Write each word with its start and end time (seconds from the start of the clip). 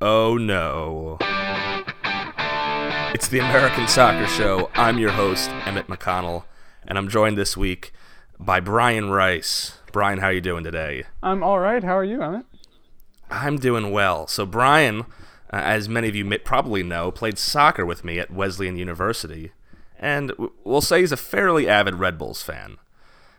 Oh 0.00 0.36
no. 0.36 1.18
It's 3.14 3.28
the 3.28 3.40
American 3.40 3.88
Soccer 3.88 4.26
Show. 4.28 4.70
I'm 4.74 4.98
your 4.98 5.10
host, 5.10 5.50
Emmett 5.66 5.88
McConnell, 5.88 6.44
and 6.86 6.96
I'm 6.96 7.08
joined 7.08 7.36
this 7.36 7.56
week 7.56 7.92
by 8.38 8.60
Brian 8.60 9.10
Rice. 9.10 9.78
Brian, 9.90 10.18
how 10.20 10.26
are 10.28 10.32
you 10.32 10.40
doing 10.40 10.62
today? 10.62 11.04
I'm 11.22 11.42
all 11.42 11.58
right. 11.58 11.82
How 11.82 11.96
are 11.96 12.04
you, 12.04 12.22
Emmett? 12.22 12.46
I'm 13.30 13.56
doing 13.58 13.90
well. 13.90 14.26
So 14.28 14.46
Brian, 14.46 15.00
uh, 15.00 15.04
as 15.56 15.88
many 15.88 16.08
of 16.08 16.14
you 16.14 16.24
may 16.24 16.38
probably 16.38 16.82
know, 16.84 17.10
played 17.10 17.36
soccer 17.38 17.84
with 17.84 18.04
me 18.04 18.20
at 18.20 18.30
Wesleyan 18.30 18.76
University, 18.76 19.50
and 19.98 20.28
w- 20.30 20.52
we'll 20.62 20.80
say 20.80 21.00
he's 21.00 21.12
a 21.12 21.16
fairly 21.16 21.68
avid 21.68 21.96
Red 21.96 22.18
Bulls 22.18 22.42
fan. 22.42 22.76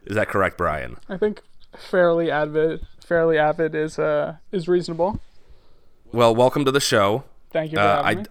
Is 0.06 0.16
that 0.16 0.28
correct, 0.28 0.58
Brian? 0.58 0.98
I 1.08 1.18
think 1.18 1.42
fairly 1.78 2.30
avid, 2.30 2.86
fairly 3.06 3.38
avid 3.38 3.76
is 3.76 3.98
uh 3.98 4.36
is 4.52 4.68
reasonable. 4.68 5.22
Well, 6.12 6.34
welcome 6.36 6.66
to 6.66 6.72
the 6.72 6.80
show. 6.80 7.24
Thank 7.52 7.72
you 7.72 7.78
for 7.78 7.82
Uh, 7.84 8.04
having 8.04 8.18
I, 8.20 8.22
me. 8.22 8.28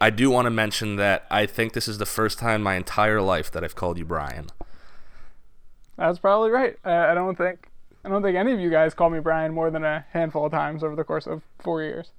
I 0.00 0.10
do 0.10 0.30
want 0.30 0.46
to 0.46 0.50
mention 0.50 0.96
that 0.96 1.24
I 1.30 1.46
think 1.46 1.72
this 1.72 1.86
is 1.86 1.98
the 1.98 2.06
first 2.06 2.38
time 2.38 2.56
in 2.56 2.62
my 2.62 2.74
entire 2.74 3.20
life 3.22 3.50
that 3.52 3.62
I've 3.62 3.76
called 3.76 3.98
you 3.98 4.04
Brian. 4.04 4.46
That's 5.96 6.18
probably 6.18 6.50
right. 6.50 6.76
I, 6.84 7.10
I 7.10 7.14
don't 7.14 7.36
think 7.36 7.68
I 8.04 8.08
don't 8.08 8.22
think 8.22 8.36
any 8.36 8.52
of 8.52 8.58
you 8.58 8.70
guys 8.70 8.94
call 8.94 9.10
me 9.10 9.20
Brian 9.20 9.54
more 9.54 9.70
than 9.70 9.84
a 9.84 10.04
handful 10.10 10.46
of 10.46 10.50
times 10.52 10.82
over 10.82 10.96
the 10.96 11.04
course 11.04 11.28
of 11.28 11.42
four 11.60 11.82
years. 11.82 12.10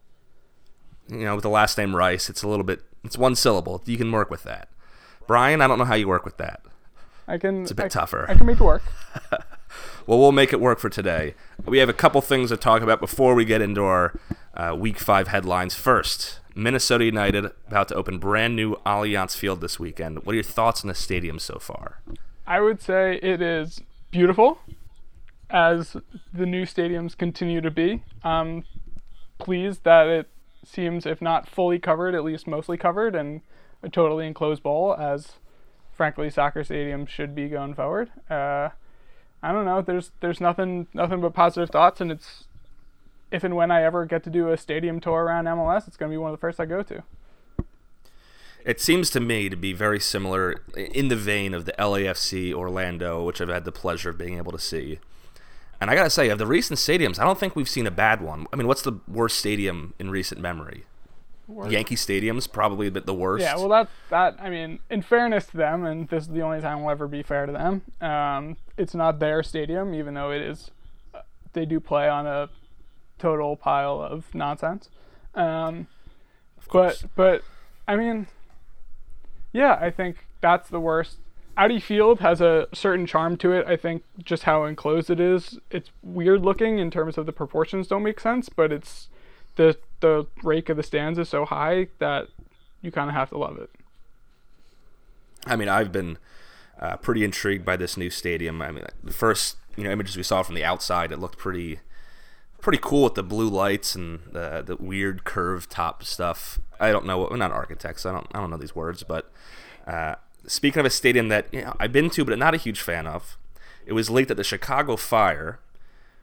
You 1.10 1.26
know, 1.26 1.36
with 1.36 1.44
the 1.44 1.50
last 1.50 1.78
name 1.78 1.94
Rice, 1.94 2.30
it's 2.30 2.44
a 2.44 2.48
little 2.48 2.64
bit, 2.64 2.82
it's 3.04 3.18
one 3.18 3.36
syllable. 3.36 3.82
You 3.86 3.98
can 3.98 4.10
work 4.10 4.32
with 4.32 4.44
that. 4.44 4.70
Brian, 5.28 5.62
I 5.62 5.68
don't 5.68 5.78
know 5.78 5.84
how 5.84 5.96
you 5.96 6.08
work 6.08 6.24
with 6.24 6.38
that. 6.38 6.62
I 7.28 7.38
can. 7.38 7.64
It's 7.64 7.72
a 7.72 7.76
bit 7.76 7.86
I, 7.86 7.90
tougher. 7.90 8.26
I 8.30 8.36
can 8.36 8.46
make 8.46 8.60
it 8.60 8.64
work. 8.64 8.84
Well, 10.06 10.20
we'll 10.20 10.34
make 10.34 10.52
it 10.54 10.60
work 10.60 10.80
for 10.80 10.90
today. 10.90 11.34
We 11.66 11.78
have 11.80 11.88
a 11.90 11.94
couple 11.94 12.20
things 12.22 12.50
to 12.50 12.58
talk 12.58 12.82
about 12.82 13.00
before 13.00 13.34
we 13.36 13.46
get 13.46 13.62
into 13.62 13.84
our 13.84 14.14
uh, 14.54 14.76
Week 14.78 15.00
5 15.00 15.28
headlines. 15.28 15.76
First, 15.76 16.40
Minnesota 16.56 17.06
United 17.06 17.46
about 17.68 17.88
to 17.90 17.96
open 17.96 18.20
brand 18.20 18.56
new 18.56 18.76
Allianz 18.86 19.36
Field 19.36 19.62
this 19.62 19.80
weekend. 19.80 20.26
What 20.26 20.34
are 20.34 20.36
your 20.36 20.44
thoughts 20.44 20.84
on 20.84 20.88
the 20.88 20.96
stadium 20.96 21.40
so 21.40 21.58
far? 21.60 22.02
I 22.46 22.62
would 22.62 22.82
say 22.82 23.20
it 23.24 23.42
is 23.42 23.82
beautiful, 24.12 24.60
as 25.50 25.96
the 26.34 26.46
new 26.46 26.66
stadiums 26.66 27.18
continue 27.18 27.62
to 27.62 27.72
be. 27.72 28.04
I'm 28.24 28.66
pleased 29.40 29.84
that 29.84 30.08
it 30.08 30.30
seems, 30.66 31.06
if 31.06 31.22
not 31.22 31.50
fully 31.50 31.80
covered, 31.80 32.16
at 32.16 32.24
least 32.24 32.48
mostly 32.48 32.78
covered, 32.78 33.16
and 33.16 33.42
a 33.82 33.90
totally 33.90 34.28
enclosed 34.28 34.64
bowl, 34.64 34.96
as 34.96 35.34
frankly 35.92 36.30
soccer 36.30 36.64
stadiums 36.64 37.10
should 37.10 37.36
be 37.36 37.50
going 37.50 37.74
forward. 37.74 38.12
Uh, 38.30 38.70
I 39.42 39.52
don't 39.52 39.66
know. 39.66 39.82
There's 39.82 40.12
there's 40.22 40.40
nothing 40.40 40.88
nothing 40.94 41.22
but 41.22 41.34
positive 41.34 41.70
thoughts, 41.70 42.00
and 42.00 42.12
it's 42.12 42.46
if 43.34 43.44
and 43.44 43.56
when 43.56 43.72
I 43.72 43.84
ever 43.84 44.06
get 44.06 44.24
to 44.24 44.30
do 44.30 44.50
a 44.52 44.58
stadium 44.58 45.00
tour 45.02 45.24
around 45.24 45.46
MLS, 45.46 45.88
it's 45.88 45.98
going 45.98 46.10
to 46.10 46.14
be 46.14 46.18
one 46.18 46.32
of 46.32 46.38
the 46.38 46.42
first 46.42 46.60
I 46.60 46.66
go 46.66 46.84
to. 46.84 47.04
It 48.64 48.80
seems 48.80 49.10
to 49.10 49.20
me 49.20 49.50
to 49.50 49.58
be 49.58 49.74
very 49.74 50.00
similar 50.00 50.62
in 50.78 51.10
the 51.10 51.18
vein 51.18 51.54
of 51.54 51.66
the 51.66 51.74
LAFC 51.74 52.54
Orlando, 52.54 53.24
which 53.26 53.42
I've 53.42 53.50
had 53.50 53.66
the 53.66 53.74
pleasure 53.74 54.12
of 54.12 54.18
being 54.18 54.38
able 54.38 54.54
to 54.54 54.60
see. 54.60 55.00
And 55.82 55.90
I 55.92 55.96
gotta 55.96 56.10
say, 56.10 56.30
of 56.30 56.38
the 56.38 56.48
recent 56.48 56.80
stadiums, 56.80 57.20
I 57.20 57.26
don't 57.26 57.38
think 57.38 57.58
we've 57.58 57.68
seen 57.68 57.86
a 57.86 57.92
bad 57.92 58.22
one. 58.22 58.48
I 58.54 58.56
mean, 58.56 58.68
what's 58.68 58.84
the 58.84 58.94
worst 59.06 59.38
stadium 59.38 59.94
in 60.00 60.10
recent 60.10 60.40
memory? 60.40 60.86
Yankee 61.68 61.98
Stadium's 61.98 62.48
probably 62.48 62.88
the, 62.88 63.02
the 63.02 63.14
worst. 63.14 63.42
Yeah, 63.44 63.58
well, 63.58 63.68
that 63.68 63.90
that 64.10 64.38
I 64.40 64.50
mean, 64.50 64.80
in 64.90 65.02
fairness 65.02 65.46
to 65.48 65.58
them, 65.58 65.84
and 65.84 66.08
this 66.08 66.24
is 66.24 66.30
the 66.30 66.42
only 66.42 66.62
time 66.62 66.80
we'll 66.82 66.92
ever 66.92 67.06
be 67.06 67.22
fair 67.22 67.46
to 67.46 67.52
them. 67.52 67.82
Um, 68.00 68.56
it's 68.78 68.96
not 68.96 69.20
their 69.20 69.44
stadium, 69.44 69.94
even 69.94 70.14
though 70.14 70.32
it 70.32 70.42
is. 70.42 70.72
uh, 71.14 71.20
They 71.52 71.66
do 71.66 71.82
play 71.82 72.08
on 72.08 72.26
a 72.26 72.48
total 73.24 73.56
pile 73.56 74.02
of 74.02 74.36
nonsense. 74.36 74.90
Um, 75.34 75.88
of 76.58 76.68
course. 76.68 77.02
but 77.02 77.16
but 77.16 77.44
I 77.88 77.96
mean, 77.96 78.28
yeah, 79.54 79.78
I 79.80 79.92
think 79.92 80.28
that's 80.42 80.70
the 80.70 80.80
worst. 80.80 81.18
Audi 81.56 81.80
Field 81.80 82.20
has 82.20 82.42
a 82.42 82.68
certain 82.74 83.06
charm 83.06 83.38
to 83.38 83.54
it. 83.54 83.66
I 83.66 83.78
think 83.78 84.04
just 84.24 84.44
how 84.44 84.66
enclosed 84.66 85.10
it 85.10 85.20
is. 85.20 85.60
It's 85.72 85.90
weird 86.02 86.42
looking 86.42 86.80
in 86.80 86.92
terms 86.92 87.18
of 87.18 87.26
the 87.26 87.32
proportions 87.32 87.88
don't 87.88 88.04
make 88.04 88.20
sense, 88.20 88.50
but 88.50 88.72
it's 88.74 89.08
the 89.56 89.78
the 90.02 90.26
rake 90.44 90.68
of 90.68 90.76
the 90.76 90.84
stands 90.84 91.18
is 91.18 91.30
so 91.30 91.46
high 91.46 91.88
that 92.00 92.28
you 92.82 92.92
kind 92.92 93.10
of 93.10 93.16
have 93.16 93.30
to 93.30 93.38
love 93.38 93.58
it. 93.58 93.70
I 95.46 95.56
mean, 95.56 95.70
I've 95.70 95.92
been 95.92 96.18
uh, 96.80 96.98
pretty 96.98 97.24
intrigued 97.24 97.64
by 97.64 97.78
this 97.78 97.96
new 97.96 98.10
stadium. 98.10 98.62
I 98.62 98.72
mean, 98.72 98.84
the 99.02 99.14
first 99.14 99.56
you 99.78 99.86
know 99.86 99.92
images 99.92 100.18
we 100.18 100.24
saw 100.24 100.44
from 100.44 100.56
the 100.56 100.66
outside, 100.66 101.14
it 101.14 101.20
looked 101.20 101.38
pretty 101.38 101.80
pretty 102.64 102.80
cool 102.82 103.04
with 103.04 103.16
the 103.16 103.22
blue 103.22 103.50
lights 103.50 103.94
and 103.94 104.22
the 104.32 104.64
the 104.66 104.76
weird 104.78 105.26
curved 105.26 105.70
top 105.70 106.04
stuff. 106.04 106.60
I 106.80 106.92
don't 106.92 107.06
know. 107.06 107.28
We're 107.30 107.38
not 107.38 107.52
architects. 107.52 108.06
I 108.06 108.12
don't 108.12 108.26
I 108.34 108.40
don't 108.40 108.50
know 108.50 108.58
these 108.58 108.76
words, 108.76 109.04
but 109.04 109.32
uh, 109.86 110.16
speaking 110.48 110.80
of 110.80 110.86
a 110.86 110.90
stadium 110.90 111.28
that 111.28 111.54
you 111.54 111.62
know, 111.62 111.76
I've 111.80 111.92
been 111.92 112.10
to, 112.12 112.26
but 112.26 112.40
not 112.40 112.56
a 112.56 112.58
huge 112.58 112.82
fan 112.82 113.06
of, 113.06 113.38
it 113.86 113.94
was 113.94 114.10
leaked 114.10 114.30
that 114.30 114.36
the 114.36 114.44
Chicago 114.44 114.96
Fire 114.96 115.60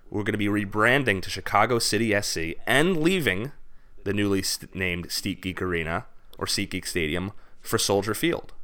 were 0.08 0.24
going 0.24 0.32
to 0.32 0.38
be 0.38 0.48
rebranding 0.48 1.22
to 1.22 1.30
Chicago 1.30 1.78
City 1.78 2.18
SC 2.20 2.58
and 2.66 2.96
leaving 2.96 3.52
the 4.04 4.12
newly 4.12 4.42
st- 4.42 4.74
named 4.74 5.08
SeatGeek 5.08 5.60
Arena 5.60 6.06
or 6.38 6.46
SeatGeek 6.46 6.86
Stadium 6.86 7.32
for 7.60 7.78
Soldier 7.78 8.14
Field. 8.14 8.54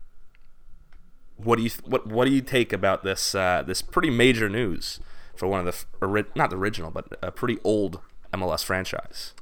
What 1.37 1.57
do 1.57 1.63
you 1.63 1.69
th- 1.69 1.85
what 1.85 2.07
what 2.07 2.25
do 2.25 2.33
you 2.33 2.41
take 2.41 2.73
about 2.73 3.05
this 3.05 3.35
uh, 3.35 3.63
this 3.67 3.83
pretty 3.83 4.09
major 4.09 4.49
news 4.49 4.99
for 5.37 5.47
one 5.47 5.67
of 5.67 5.87
the 6.01 6.07
ori- 6.07 6.25
not 6.35 6.51
the 6.51 6.57
original 6.57 6.91
but 6.91 7.07
a 7.23 7.31
pretty 7.31 7.59
old 7.65 8.01
MLS 8.33 8.65
franchise? 8.65 9.35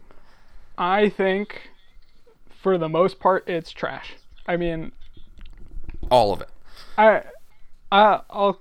I 0.77 1.09
think, 1.09 1.71
for 2.51 2.77
the 2.79 2.89
most 2.89 3.21
part, 3.21 3.49
it's 3.49 3.71
trash. 3.71 4.15
I 4.47 4.57
mean, 4.57 4.93
All 6.11 6.33
of 6.33 6.41
it. 6.41 6.49
I, 6.99 7.23
I 7.91 8.21
I'll 8.31 8.61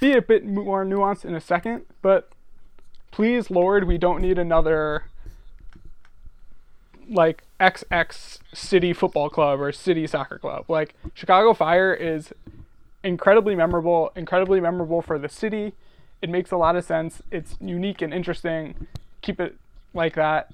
be 0.00 0.12
a 0.12 0.22
bit 0.22 0.44
more 0.46 0.84
nuanced 0.84 1.24
in 1.24 1.34
a 1.34 1.40
second, 1.40 1.82
but 2.02 2.30
please, 3.10 3.50
Lord, 3.50 3.84
we 3.84 3.98
don't 3.98 4.20
need 4.22 4.38
another 4.38 5.04
like 7.08 7.42
XX 7.58 8.38
City 8.54 8.92
Football 8.92 9.30
Club 9.30 9.60
or 9.60 9.72
City 9.72 10.06
Soccer 10.06 10.38
Club. 10.38 10.64
Like 10.68 10.94
Chicago 11.14 11.52
Fire 11.52 11.92
is 11.92 12.32
incredibly 13.02 13.54
memorable, 13.54 14.12
incredibly 14.14 14.60
memorable 14.60 15.02
for 15.02 15.18
the 15.18 15.28
city. 15.28 15.72
It 16.22 16.30
makes 16.30 16.50
a 16.50 16.56
lot 16.56 16.76
of 16.76 16.84
sense. 16.84 17.22
It's 17.30 17.56
unique 17.60 18.02
and 18.02 18.12
interesting. 18.12 18.86
Keep 19.22 19.40
it 19.40 19.56
like 19.94 20.14
that. 20.14 20.52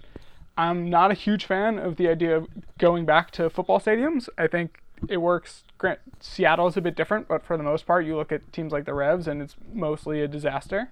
I'm 0.56 0.88
not 0.88 1.10
a 1.10 1.14
huge 1.14 1.44
fan 1.44 1.78
of 1.78 1.96
the 1.96 2.08
idea 2.08 2.36
of 2.36 2.48
going 2.78 3.04
back 3.04 3.30
to 3.32 3.50
football 3.50 3.78
stadiums. 3.78 4.28
I 4.38 4.46
think 4.46 4.80
it 5.08 5.18
works. 5.18 5.64
Grant 5.76 5.98
Seattle's 6.20 6.76
a 6.76 6.80
bit 6.80 6.96
different, 6.96 7.28
but 7.28 7.44
for 7.44 7.56
the 7.56 7.62
most 7.62 7.86
part, 7.86 8.06
you 8.06 8.16
look 8.16 8.32
at 8.32 8.50
teams 8.52 8.72
like 8.72 8.86
the 8.86 8.94
Revs, 8.94 9.28
and 9.28 9.42
it's 9.42 9.54
mostly 9.72 10.22
a 10.22 10.28
disaster. 10.28 10.90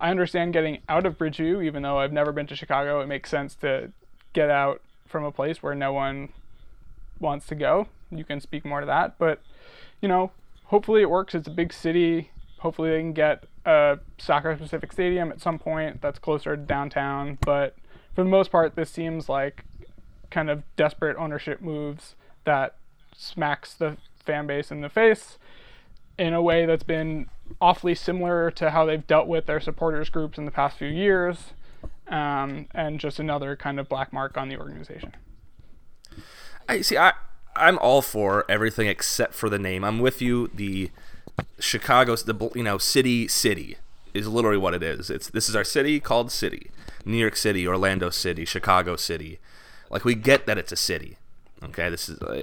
I 0.00 0.10
understand 0.10 0.52
getting 0.52 0.80
out 0.88 1.06
of 1.06 1.16
Bridgeview, 1.16 1.64
even 1.64 1.82
though 1.82 1.98
I've 1.98 2.12
never 2.12 2.32
been 2.32 2.48
to 2.48 2.56
Chicago. 2.56 3.00
It 3.00 3.06
makes 3.06 3.30
sense 3.30 3.54
to 3.56 3.92
get 4.32 4.50
out 4.50 4.82
from 5.06 5.24
a 5.24 5.30
place 5.30 5.62
where 5.62 5.74
no 5.74 5.92
one 5.92 6.30
wants 7.20 7.46
to 7.46 7.54
go. 7.54 7.86
You 8.10 8.24
can 8.24 8.40
speak 8.40 8.64
more 8.64 8.80
to 8.80 8.86
that, 8.86 9.16
but 9.18 9.40
you 10.00 10.08
know, 10.08 10.32
hopefully 10.64 11.02
it 11.02 11.10
works. 11.10 11.34
It's 11.34 11.46
a 11.46 11.52
big 11.52 11.72
city. 11.72 12.30
Hopefully 12.64 12.92
they 12.92 13.00
can 13.00 13.12
get 13.12 13.44
a 13.66 13.98
soccer-specific 14.16 14.90
stadium 14.90 15.30
at 15.30 15.38
some 15.38 15.58
point 15.58 16.00
that's 16.00 16.18
closer 16.18 16.56
to 16.56 16.62
downtown. 16.62 17.36
But 17.42 17.76
for 18.14 18.24
the 18.24 18.30
most 18.30 18.50
part, 18.50 18.74
this 18.74 18.88
seems 18.88 19.28
like 19.28 19.64
kind 20.30 20.48
of 20.48 20.62
desperate 20.74 21.14
ownership 21.18 21.60
moves 21.60 22.14
that 22.44 22.76
smacks 23.14 23.74
the 23.74 23.98
fan 24.16 24.46
base 24.46 24.70
in 24.70 24.80
the 24.80 24.88
face 24.88 25.36
in 26.18 26.32
a 26.32 26.40
way 26.40 26.64
that's 26.64 26.82
been 26.82 27.26
awfully 27.60 27.94
similar 27.94 28.50
to 28.52 28.70
how 28.70 28.86
they've 28.86 29.06
dealt 29.06 29.28
with 29.28 29.44
their 29.44 29.60
supporters 29.60 30.08
groups 30.08 30.38
in 30.38 30.46
the 30.46 30.50
past 30.50 30.78
few 30.78 30.88
years, 30.88 31.52
um, 32.08 32.66
and 32.72 32.98
just 32.98 33.18
another 33.18 33.56
kind 33.56 33.78
of 33.78 33.90
black 33.90 34.10
mark 34.10 34.38
on 34.38 34.48
the 34.48 34.56
organization. 34.56 35.14
I 36.66 36.80
see. 36.80 36.96
I 36.96 37.12
I'm 37.56 37.78
all 37.78 38.00
for 38.00 38.44
everything 38.48 38.88
except 38.88 39.34
for 39.34 39.50
the 39.50 39.58
name. 39.58 39.84
I'm 39.84 39.98
with 39.98 40.22
you. 40.22 40.48
The 40.54 40.90
Chicago's 41.58 42.24
the 42.24 42.50
you 42.54 42.62
know 42.62 42.78
city 42.78 43.28
city 43.28 43.76
is 44.12 44.28
literally 44.28 44.58
what 44.58 44.74
it 44.74 44.82
is. 44.82 45.10
It's 45.10 45.28
this 45.28 45.48
is 45.48 45.56
our 45.56 45.64
city 45.64 46.00
called 46.00 46.30
city. 46.30 46.70
New 47.04 47.18
York 47.18 47.36
City, 47.36 47.66
Orlando 47.68 48.10
City, 48.10 48.44
Chicago 48.44 48.96
City. 48.96 49.38
Like 49.90 50.04
we 50.04 50.14
get 50.14 50.46
that 50.46 50.56
it's 50.58 50.72
a 50.72 50.76
city. 50.76 51.18
Okay, 51.62 51.90
this 51.90 52.08
is. 52.08 52.18
Uh, 52.20 52.42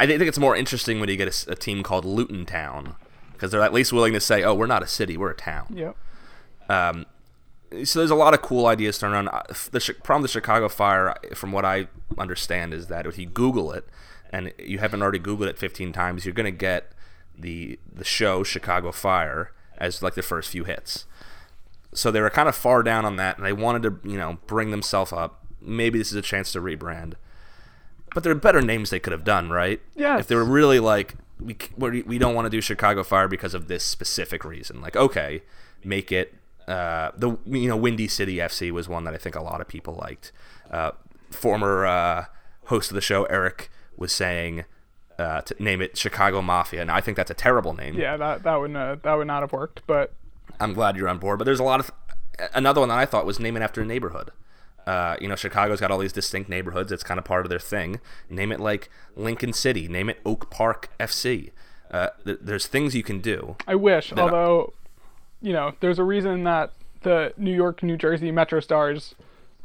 I 0.00 0.06
think 0.06 0.22
it's 0.22 0.38
more 0.38 0.54
interesting 0.54 1.00
when 1.00 1.08
you 1.08 1.16
get 1.16 1.46
a 1.48 1.54
team 1.56 1.82
called 1.82 2.04
Luton 2.04 2.46
Town 2.46 2.94
because 3.32 3.50
they're 3.50 3.62
at 3.62 3.72
least 3.72 3.92
willing 3.92 4.12
to 4.12 4.20
say, 4.20 4.42
"Oh, 4.44 4.54
we're 4.54 4.66
not 4.66 4.82
a 4.82 4.86
city, 4.86 5.16
we're 5.16 5.30
a 5.30 5.36
town." 5.36 5.66
Yep. 5.74 5.96
Um, 6.68 7.06
so 7.84 7.98
there's 7.98 8.10
a 8.10 8.14
lot 8.14 8.34
of 8.34 8.42
cool 8.42 8.66
ideas 8.66 8.98
thrown 8.98 9.12
around. 9.12 9.28
Uh, 9.28 9.42
The 9.70 9.94
problem 10.02 10.22
with 10.22 10.30
the 10.30 10.38
Chicago 10.40 10.68
Fire, 10.68 11.14
from 11.34 11.52
what 11.52 11.64
I 11.64 11.88
understand, 12.16 12.72
is 12.72 12.86
that 12.86 13.06
if 13.06 13.18
you 13.18 13.26
Google 13.26 13.72
it, 13.72 13.86
and 14.32 14.52
you 14.58 14.78
haven't 14.78 15.02
already 15.02 15.18
Googled 15.18 15.48
it 15.48 15.58
15 15.58 15.92
times, 15.92 16.24
you're 16.24 16.34
gonna 16.34 16.50
get 16.50 16.92
the 17.38 17.78
the 17.92 18.04
show 18.04 18.42
Chicago 18.42 18.92
Fire 18.92 19.52
as 19.78 20.02
like 20.02 20.14
the 20.14 20.22
first 20.22 20.50
few 20.50 20.64
hits. 20.64 21.06
So 21.94 22.10
they 22.10 22.20
were 22.20 22.30
kind 22.30 22.48
of 22.48 22.54
far 22.54 22.82
down 22.82 23.04
on 23.04 23.16
that, 23.16 23.38
and 23.38 23.46
they 23.46 23.52
wanted 23.52 23.82
to 23.82 24.08
you 24.08 24.18
know 24.18 24.38
bring 24.46 24.70
themselves 24.70 25.12
up, 25.12 25.44
maybe 25.60 25.98
this 25.98 26.10
is 26.10 26.16
a 26.16 26.22
chance 26.22 26.52
to 26.52 26.60
rebrand. 26.60 27.14
But 28.14 28.22
there 28.22 28.32
are 28.32 28.36
better 28.36 28.62
names 28.62 28.90
they 28.90 29.00
could 29.00 29.12
have 29.12 29.24
done, 29.24 29.50
right? 29.50 29.80
Yes. 29.94 30.20
If 30.20 30.26
they 30.28 30.34
were 30.34 30.44
really 30.44 30.80
like, 30.80 31.14
we 31.40 31.56
we 31.76 32.02
we 32.02 32.18
don't 32.18 32.34
want 32.34 32.46
to 32.46 32.50
do 32.50 32.60
Chicago 32.60 33.02
Fire 33.02 33.28
because 33.28 33.54
of 33.54 33.68
this 33.68 33.84
specific 33.84 34.44
reason. 34.44 34.80
Like, 34.80 34.96
okay, 34.96 35.42
make 35.84 36.10
it 36.10 36.34
uh, 36.66 37.12
the 37.16 37.38
you 37.46 37.68
know 37.68 37.76
Windy 37.76 38.08
City 38.08 38.36
FC 38.36 38.70
was 38.70 38.88
one 38.88 39.04
that 39.04 39.14
I 39.14 39.18
think 39.18 39.34
a 39.34 39.42
lot 39.42 39.60
of 39.60 39.68
people 39.68 39.94
liked. 39.94 40.32
Uh, 40.70 40.92
former 41.30 41.86
uh, 41.86 42.24
host 42.66 42.90
of 42.90 42.94
the 42.94 43.00
show 43.00 43.24
Eric 43.24 43.70
was 43.96 44.12
saying 44.12 44.64
uh, 45.18 45.40
to 45.42 45.62
name 45.62 45.82
it 45.82 45.96
Chicago 45.96 46.40
Mafia, 46.42 46.80
and 46.80 46.90
I 46.90 47.00
think 47.00 47.16
that's 47.16 47.30
a 47.30 47.34
terrible 47.34 47.74
name. 47.74 47.94
Yeah, 47.94 48.16
that 48.16 48.42
that 48.44 48.56
would 48.56 48.74
uh, 48.74 48.96
that 49.02 49.14
would 49.14 49.26
not 49.26 49.42
have 49.42 49.52
worked. 49.52 49.82
But 49.86 50.12
I'm 50.60 50.74
glad 50.74 50.96
you're 50.96 51.08
on 51.08 51.18
board. 51.18 51.38
But 51.38 51.44
there's 51.44 51.60
a 51.60 51.64
lot 51.64 51.80
of 51.80 51.90
another 52.54 52.80
one 52.80 52.88
that 52.88 52.98
I 52.98 53.06
thought 53.06 53.26
was 53.26 53.40
name 53.40 53.56
it 53.56 53.62
after 53.62 53.80
a 53.80 53.84
neighborhood. 53.84 54.30
Uh, 54.86 55.16
you 55.20 55.28
know, 55.28 55.36
Chicago's 55.36 55.80
got 55.80 55.90
all 55.90 55.98
these 55.98 56.12
distinct 56.12 56.48
neighborhoods. 56.48 56.90
It's 56.90 57.02
kind 57.02 57.18
of 57.18 57.24
part 57.24 57.44
of 57.44 57.50
their 57.50 57.58
thing. 57.58 58.00
Name 58.30 58.52
it 58.52 58.60
like 58.60 58.88
Lincoln 59.16 59.52
City. 59.52 59.86
Name 59.86 60.08
it 60.08 60.18
Oak 60.24 60.50
Park 60.50 60.88
FC. 60.98 61.50
Uh, 61.90 62.08
th- 62.24 62.38
there's 62.40 62.66
things 62.66 62.94
you 62.94 63.02
can 63.02 63.20
do. 63.20 63.56
I 63.66 63.74
wish, 63.74 64.12
although, 64.12 64.72
you 65.42 65.52
know, 65.52 65.72
there's 65.80 65.98
a 65.98 66.04
reason 66.04 66.44
that 66.44 66.72
the 67.02 67.34
New 67.36 67.54
York, 67.54 67.82
New 67.82 67.96
Jersey 67.96 68.30
Metro 68.30 68.60
Stars 68.60 69.14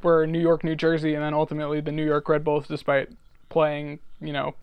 were 0.02 0.26
New 0.28 0.40
York, 0.40 0.64
New 0.64 0.76
Jersey, 0.76 1.14
and 1.14 1.24
then 1.24 1.34
ultimately 1.34 1.80
the 1.80 1.92
New 1.92 2.06
York 2.06 2.28
Red 2.28 2.44
Bulls, 2.44 2.68
despite 2.68 3.10
playing, 3.50 4.00
you 4.20 4.34
know, 4.34 4.56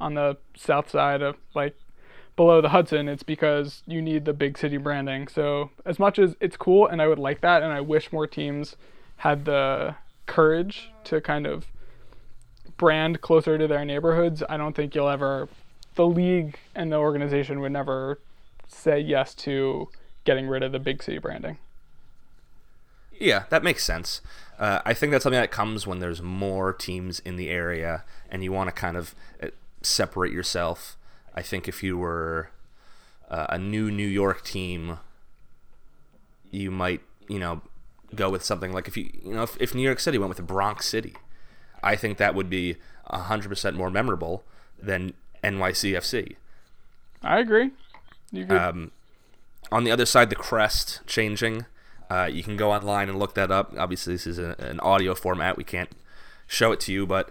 on 0.00 0.14
the 0.14 0.36
south 0.56 0.90
side 0.90 1.22
of 1.22 1.36
like 1.54 1.76
below 2.36 2.60
the 2.60 2.70
Hudson, 2.70 3.08
it's 3.08 3.22
because 3.22 3.82
you 3.86 4.02
need 4.02 4.24
the 4.24 4.32
big 4.32 4.58
city 4.58 4.76
branding. 4.76 5.28
So 5.28 5.70
as 5.84 5.98
much 5.98 6.18
as 6.18 6.36
it's 6.40 6.56
cool 6.56 6.86
and 6.86 7.00
I 7.00 7.06
would 7.06 7.18
like 7.18 7.40
that, 7.42 7.62
and 7.62 7.72
I 7.72 7.80
wish 7.80 8.12
more 8.12 8.26
teams 8.26 8.76
had 9.18 9.44
the 9.44 9.96
courage 10.26 10.90
to 11.04 11.20
kind 11.20 11.46
of 11.46 11.66
brand 12.76 13.20
closer 13.20 13.56
to 13.56 13.66
their 13.66 13.84
neighborhoods, 13.84 14.42
I 14.48 14.56
don't 14.56 14.74
think 14.74 14.94
you'll 14.94 15.08
ever, 15.08 15.48
the 15.94 16.06
league 16.06 16.58
and 16.74 16.90
the 16.90 16.96
organization 16.96 17.60
would 17.60 17.72
never 17.72 18.18
say 18.66 18.98
yes 18.98 19.34
to 19.34 19.88
getting 20.24 20.48
rid 20.48 20.62
of 20.62 20.72
the 20.72 20.78
big 20.78 21.02
city 21.02 21.18
branding. 21.18 21.58
Yeah, 23.12 23.44
that 23.50 23.62
makes 23.62 23.84
sense. 23.84 24.20
Uh, 24.58 24.80
I 24.84 24.94
think 24.94 25.12
that's 25.12 25.22
something 25.22 25.40
that 25.40 25.50
comes 25.50 25.86
when 25.86 26.00
there's 26.00 26.22
more 26.22 26.72
teams 26.72 27.20
in 27.20 27.36
the 27.36 27.48
area 27.48 28.04
and 28.30 28.42
you 28.42 28.52
want 28.52 28.68
to 28.68 28.72
kind 28.72 28.96
of 28.96 29.14
uh, 29.42 29.48
separate 29.84 30.32
yourself. 30.32 30.96
I 31.34 31.42
think 31.42 31.68
if 31.68 31.82
you 31.82 31.98
were 31.98 32.50
uh, 33.28 33.46
a 33.50 33.58
new 33.58 33.90
New 33.90 34.06
York 34.06 34.44
team, 34.44 34.98
you 36.50 36.70
might, 36.70 37.00
you 37.28 37.38
know, 37.38 37.62
go 38.14 38.30
with 38.30 38.44
something 38.44 38.72
like 38.72 38.86
if 38.88 38.96
you, 38.96 39.10
you 39.24 39.34
know, 39.34 39.42
if, 39.42 39.60
if 39.60 39.74
New 39.74 39.82
York 39.82 40.00
City 40.00 40.18
went 40.18 40.28
with 40.28 40.46
Bronx 40.46 40.88
City, 40.88 41.14
I 41.82 41.96
think 41.96 42.18
that 42.18 42.34
would 42.34 42.48
be 42.48 42.76
100% 43.10 43.74
more 43.74 43.90
memorable 43.90 44.44
than 44.80 45.14
NYCFC. 45.42 46.36
I 47.22 47.38
agree. 47.40 47.70
Um, 48.56 48.92
on 49.70 49.84
the 49.84 49.90
other 49.90 50.06
side, 50.06 50.30
the 50.30 50.36
crest 50.36 51.00
changing. 51.06 51.66
Uh, 52.10 52.28
you 52.30 52.42
can 52.42 52.56
go 52.56 52.70
online 52.70 53.08
and 53.08 53.18
look 53.18 53.34
that 53.34 53.50
up. 53.50 53.74
Obviously, 53.78 54.14
this 54.14 54.26
is 54.26 54.38
a, 54.38 54.54
an 54.58 54.78
audio 54.80 55.14
format. 55.14 55.56
We 55.56 55.64
can't 55.64 55.90
show 56.46 56.72
it 56.72 56.80
to 56.80 56.92
you, 56.92 57.06
but 57.06 57.30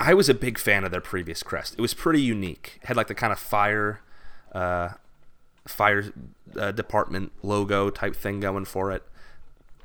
I 0.00 0.14
was 0.14 0.28
a 0.28 0.34
big 0.34 0.58
fan 0.58 0.84
of 0.84 0.90
their 0.90 1.00
previous 1.00 1.42
crest. 1.42 1.74
It 1.74 1.80
was 1.80 1.94
pretty 1.94 2.20
unique. 2.22 2.78
It 2.82 2.88
had 2.88 2.96
like 2.96 3.08
the 3.08 3.14
kind 3.14 3.32
of 3.32 3.38
fire, 3.38 4.00
uh, 4.52 4.90
fire 5.66 6.12
uh, 6.56 6.72
department 6.72 7.32
logo 7.42 7.90
type 7.90 8.14
thing 8.14 8.40
going 8.40 8.64
for 8.64 8.92
it, 8.92 9.02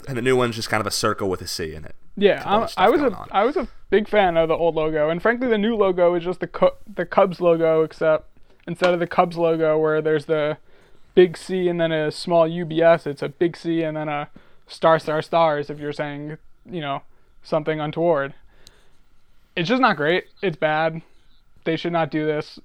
and 0.07 0.17
the 0.17 0.21
new 0.21 0.35
one's 0.35 0.55
just 0.55 0.69
kind 0.69 0.81
of 0.81 0.87
a 0.87 0.91
circle 0.91 1.29
with 1.29 1.41
a 1.41 1.47
C 1.47 1.73
in 1.73 1.83
it. 1.83 1.95
yeah, 2.15 2.43
I, 2.77 2.89
was 2.89 3.01
a 3.01 3.11
on. 3.11 3.27
I 3.31 3.43
was 3.43 3.57
a 3.57 3.67
big 3.89 4.07
fan 4.07 4.37
of 4.37 4.49
the 4.49 4.55
old 4.55 4.75
logo, 4.75 5.09
and 5.09 5.21
frankly, 5.21 5.47
the 5.47 5.57
new 5.57 5.75
logo 5.75 6.13
is 6.13 6.23
just 6.23 6.39
the 6.39 6.47
Cu- 6.47 6.77
the 6.91 7.05
Cubs 7.05 7.41
logo, 7.41 7.83
except 7.83 8.27
instead 8.67 8.93
of 8.93 8.99
the 8.99 9.07
Cubs 9.07 9.37
logo 9.37 9.77
where 9.79 10.01
there's 10.01 10.25
the 10.25 10.57
big 11.15 11.37
C 11.37 11.67
and 11.67 11.79
then 11.79 11.91
a 11.91 12.11
small 12.11 12.47
UBS, 12.47 13.07
it's 13.07 13.21
a 13.21 13.29
big 13.29 13.57
C 13.57 13.81
and 13.81 13.97
then 13.97 14.09
a 14.09 14.29
star 14.67 14.99
star 14.99 15.21
stars. 15.21 15.69
If 15.69 15.79
you're 15.79 15.93
saying 15.93 16.37
you 16.69 16.81
know 16.81 17.01
something 17.41 17.79
untoward, 17.79 18.35
it's 19.55 19.69
just 19.69 19.81
not 19.81 19.97
great. 19.97 20.25
It's 20.41 20.57
bad. 20.57 21.01
They 21.65 21.75
should 21.75 21.93
not 21.93 22.11
do 22.11 22.25
this. 22.25 22.59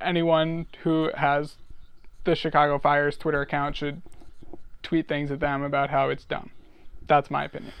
Anyone 0.00 0.66
who 0.82 1.10
has 1.14 1.56
the 2.24 2.34
Chicago 2.34 2.78
Fire's 2.78 3.16
Twitter 3.16 3.40
account 3.40 3.76
should 3.76 4.02
tweet 4.82 5.08
things 5.08 5.30
at 5.30 5.40
them 5.40 5.62
about 5.62 5.90
how 5.90 6.08
it's 6.08 6.24
dumb. 6.24 6.50
That's 7.06 7.30
my 7.30 7.44
opinion. 7.44 7.72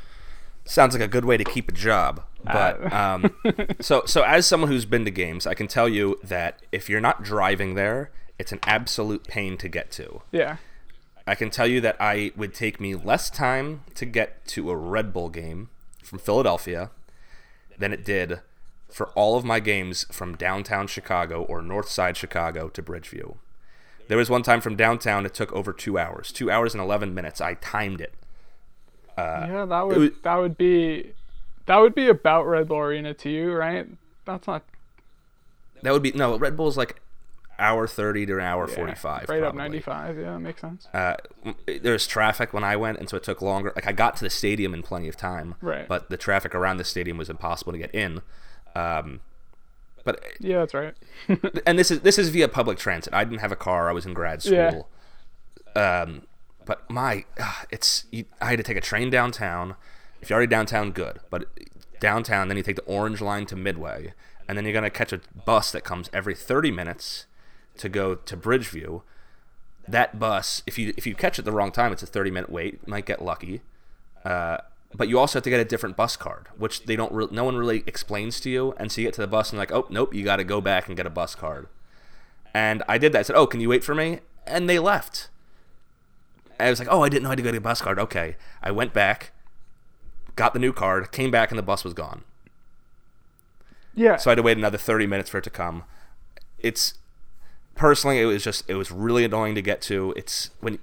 Sounds 0.64 0.94
like 0.94 1.02
a 1.02 1.08
good 1.08 1.24
way 1.24 1.36
to 1.36 1.44
keep 1.44 1.68
a 1.68 1.72
job. 1.72 2.22
But 2.44 2.92
um, 2.92 3.34
so 3.80 4.02
so 4.06 4.22
as 4.22 4.46
someone 4.46 4.70
who's 4.70 4.84
been 4.84 5.04
to 5.04 5.10
games, 5.10 5.46
I 5.46 5.54
can 5.54 5.68
tell 5.68 5.88
you 5.88 6.18
that 6.22 6.60
if 6.72 6.88
you're 6.88 7.00
not 7.00 7.22
driving 7.22 7.74
there, 7.74 8.10
it's 8.38 8.52
an 8.52 8.60
absolute 8.64 9.26
pain 9.26 9.56
to 9.58 9.68
get 9.68 9.90
to. 9.92 10.22
Yeah. 10.30 10.56
I 11.26 11.34
can 11.34 11.50
tell 11.50 11.66
you 11.66 11.80
that 11.82 11.96
I 12.00 12.32
would 12.36 12.54
take 12.54 12.80
me 12.80 12.94
less 12.94 13.28
time 13.28 13.82
to 13.96 14.06
get 14.06 14.46
to 14.48 14.70
a 14.70 14.76
Red 14.76 15.12
Bull 15.12 15.28
game 15.28 15.68
from 16.02 16.18
Philadelphia 16.18 16.90
than 17.78 17.92
it 17.92 18.04
did 18.04 18.40
for 18.90 19.08
all 19.10 19.36
of 19.36 19.44
my 19.44 19.60
games 19.60 20.06
from 20.10 20.36
downtown 20.36 20.86
Chicago 20.86 21.42
or 21.42 21.60
North 21.62 21.88
Side 21.88 22.16
Chicago 22.16 22.68
to 22.70 22.82
Bridgeview. 22.82 23.36
There 24.08 24.16
was 24.18 24.30
one 24.30 24.42
time 24.42 24.60
from 24.62 24.76
downtown 24.76 25.26
it 25.26 25.34
took 25.34 25.52
over 25.52 25.72
two 25.72 25.98
hours, 25.98 26.32
two 26.32 26.50
hours 26.50 26.74
and 26.74 26.82
eleven 26.82 27.14
minutes. 27.14 27.40
I 27.40 27.54
timed 27.54 28.00
it. 28.00 28.14
Uh, 29.16 29.46
yeah, 29.48 29.64
that 29.66 29.86
would 29.86 29.96
was- 29.98 30.10
that 30.22 30.36
would 30.36 30.56
be 30.56 31.12
that 31.66 31.76
would 31.76 31.94
be 31.94 32.08
about 32.08 32.44
Red 32.46 32.68
Bull 32.68 32.78
Arena 32.78 33.12
to 33.14 33.28
you, 33.30 33.52
right? 33.52 33.86
That's 34.24 34.46
not 34.46 34.62
That 35.82 35.92
would 35.92 36.02
be 36.02 36.12
no 36.12 36.38
Red 36.38 36.56
Bull's 36.56 36.76
like 36.78 37.00
hour 37.58 37.86
thirty 37.86 38.24
to 38.26 38.34
an 38.34 38.40
hour 38.44 38.68
yeah, 38.68 38.74
forty 38.74 38.94
five. 38.94 39.28
Right 39.28 39.42
up 39.42 39.54
95. 39.54 40.18
Yeah, 40.18 40.38
makes 40.38 40.60
sense. 40.60 40.86
uh, 40.94 41.14
there's 41.82 42.06
traffic 42.06 42.52
when 42.52 42.64
I 42.64 42.76
went, 42.76 42.98
and 42.98 43.08
so 43.08 43.16
it 43.16 43.22
took 43.24 43.42
longer. 43.42 43.72
Like 43.74 43.86
I 43.86 43.92
got 43.92 44.16
to 44.16 44.24
the 44.24 44.30
stadium 44.30 44.74
in 44.74 44.82
plenty 44.82 45.08
of 45.08 45.16
time, 45.16 45.54
Right. 45.60 45.86
But 45.88 46.08
the 46.10 46.16
traffic 46.16 46.54
around 46.54 46.76
the 46.76 46.84
stadium 46.84 47.16
was 47.18 47.28
impossible 47.30 47.72
to 47.72 47.78
get 47.78 47.94
in. 47.94 48.22
Um, 48.76 49.20
but 50.04 50.24
Yeah, 50.40 50.58
that's 50.60 50.74
right. 50.74 50.94
and 51.66 51.78
this 51.78 51.90
is 51.90 52.00
this 52.00 52.18
is 52.18 52.28
via 52.30 52.48
public 52.48 52.78
transit. 52.78 53.12
I 53.12 53.24
didn't 53.24 53.40
have 53.40 53.52
a 53.52 53.56
car. 53.56 53.88
I 53.88 53.92
was 53.92 54.06
in 54.06 54.14
grad 54.14 54.42
school 54.42 54.88
Yeah. 55.76 56.02
Um, 56.02 56.22
but 56.64 56.88
my, 56.90 57.24
ah, 57.40 57.64
it's 57.70 58.04
you, 58.10 58.24
I 58.40 58.50
had 58.50 58.58
to 58.58 58.62
take 58.62 58.76
a 58.76 58.80
train 58.80 59.10
downtown. 59.10 59.74
If 60.20 60.28
you're 60.30 60.36
already 60.36 60.50
downtown, 60.50 60.90
good. 60.92 61.18
But 61.30 61.46
downtown, 62.00 62.48
then 62.48 62.56
you 62.56 62.62
take 62.62 62.76
the 62.76 62.82
Orange 62.82 63.20
Line 63.20 63.46
to 63.46 63.56
Midway, 63.56 64.12
and 64.48 64.56
then 64.56 64.64
you're 64.64 64.74
gonna 64.74 64.90
catch 64.90 65.12
a 65.12 65.20
bus 65.46 65.72
that 65.72 65.82
comes 65.84 66.10
every 66.12 66.34
30 66.34 66.70
minutes 66.70 67.26
to 67.78 67.88
go 67.88 68.14
to 68.14 68.36
Bridgeview. 68.36 69.02
That 69.86 70.18
bus, 70.18 70.62
if 70.66 70.78
you 70.78 70.92
if 70.96 71.06
you 71.06 71.14
catch 71.14 71.38
it 71.38 71.42
the 71.42 71.52
wrong 71.52 71.72
time, 71.72 71.92
it's 71.92 72.02
a 72.02 72.06
30 72.06 72.30
minute 72.30 72.50
wait. 72.50 72.74
You 72.74 72.90
might 72.90 73.06
get 73.06 73.22
lucky. 73.22 73.62
Uh, 74.24 74.58
but 74.94 75.08
you 75.08 75.18
also 75.18 75.38
have 75.38 75.44
to 75.44 75.50
get 75.50 75.60
a 75.60 75.64
different 75.64 75.96
bus 75.96 76.16
card, 76.16 76.46
which 76.56 76.84
they 76.84 76.96
don't. 76.96 77.12
Re- 77.12 77.28
no 77.30 77.44
one 77.44 77.56
really 77.56 77.82
explains 77.86 78.40
to 78.40 78.50
you. 78.50 78.74
And 78.76 78.90
so 78.90 79.00
you 79.00 79.06
get 79.06 79.14
to 79.14 79.20
the 79.20 79.26
bus 79.26 79.50
and 79.50 79.58
like, 79.58 79.72
oh 79.72 79.86
nope, 79.90 80.14
you 80.14 80.24
got 80.24 80.36
to 80.36 80.44
go 80.44 80.60
back 80.60 80.88
and 80.88 80.96
get 80.96 81.06
a 81.06 81.10
bus 81.10 81.34
card. 81.34 81.68
And 82.54 82.82
I 82.88 82.98
did 82.98 83.12
that. 83.12 83.20
I 83.20 83.22
said, 83.22 83.36
oh, 83.36 83.46
can 83.46 83.60
you 83.60 83.68
wait 83.68 83.84
for 83.84 83.94
me? 83.94 84.20
And 84.46 84.68
they 84.68 84.78
left. 84.78 85.28
I 86.58 86.70
was 86.70 86.78
like, 86.78 86.88
oh, 86.90 87.02
I 87.02 87.08
didn't 87.08 87.22
know 87.22 87.28
I 87.28 87.32
had 87.32 87.36
to 87.36 87.42
go 87.42 87.52
get 87.52 87.58
a 87.58 87.60
bus 87.60 87.80
card. 87.80 87.98
Okay, 87.98 88.36
I 88.62 88.70
went 88.70 88.92
back, 88.92 89.32
got 90.36 90.54
the 90.54 90.58
new 90.58 90.72
card, 90.72 91.12
came 91.12 91.30
back, 91.30 91.50
and 91.50 91.58
the 91.58 91.62
bus 91.62 91.84
was 91.84 91.94
gone. 91.94 92.24
Yeah. 93.94 94.16
So 94.16 94.30
I 94.30 94.32
had 94.32 94.36
to 94.36 94.42
wait 94.42 94.56
another 94.56 94.78
30 94.78 95.06
minutes 95.06 95.30
for 95.30 95.38
it 95.38 95.44
to 95.44 95.50
come. 95.50 95.84
It's 96.58 96.94
personally, 97.78 98.20
it 98.20 98.26
was 98.26 98.44
just 98.44 98.68
it 98.68 98.74
was 98.74 98.92
really 98.92 99.24
annoying 99.24 99.54
to 99.54 99.62
get 99.62 99.80
to. 99.82 100.12
It's 100.16 100.50
when 100.60 100.78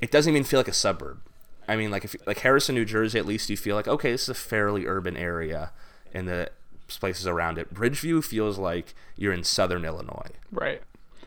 it 0.00 0.10
doesn't 0.10 0.32
even 0.32 0.42
feel 0.42 0.58
like 0.58 0.68
a 0.68 0.72
suburb. 0.72 1.20
I 1.68 1.76
mean, 1.76 1.90
like 1.90 2.04
if 2.04 2.16
like 2.26 2.40
Harrison, 2.40 2.74
New 2.74 2.84
Jersey, 2.84 3.18
at 3.18 3.26
least 3.26 3.48
you 3.48 3.56
feel 3.56 3.76
like 3.76 3.86
okay, 3.86 4.10
this 4.10 4.24
is 4.24 4.28
a 4.30 4.34
fairly 4.34 4.86
urban 4.86 5.16
area, 5.16 5.70
and 6.12 6.26
the 6.26 6.50
places 6.88 7.26
around 7.26 7.58
it. 7.58 7.72
Bridgeview 7.72 8.24
feels 8.24 8.58
like 8.58 8.94
you're 9.14 9.32
in 9.32 9.44
Southern 9.44 9.84
Illinois. 9.84 10.30
Right. 10.50 10.82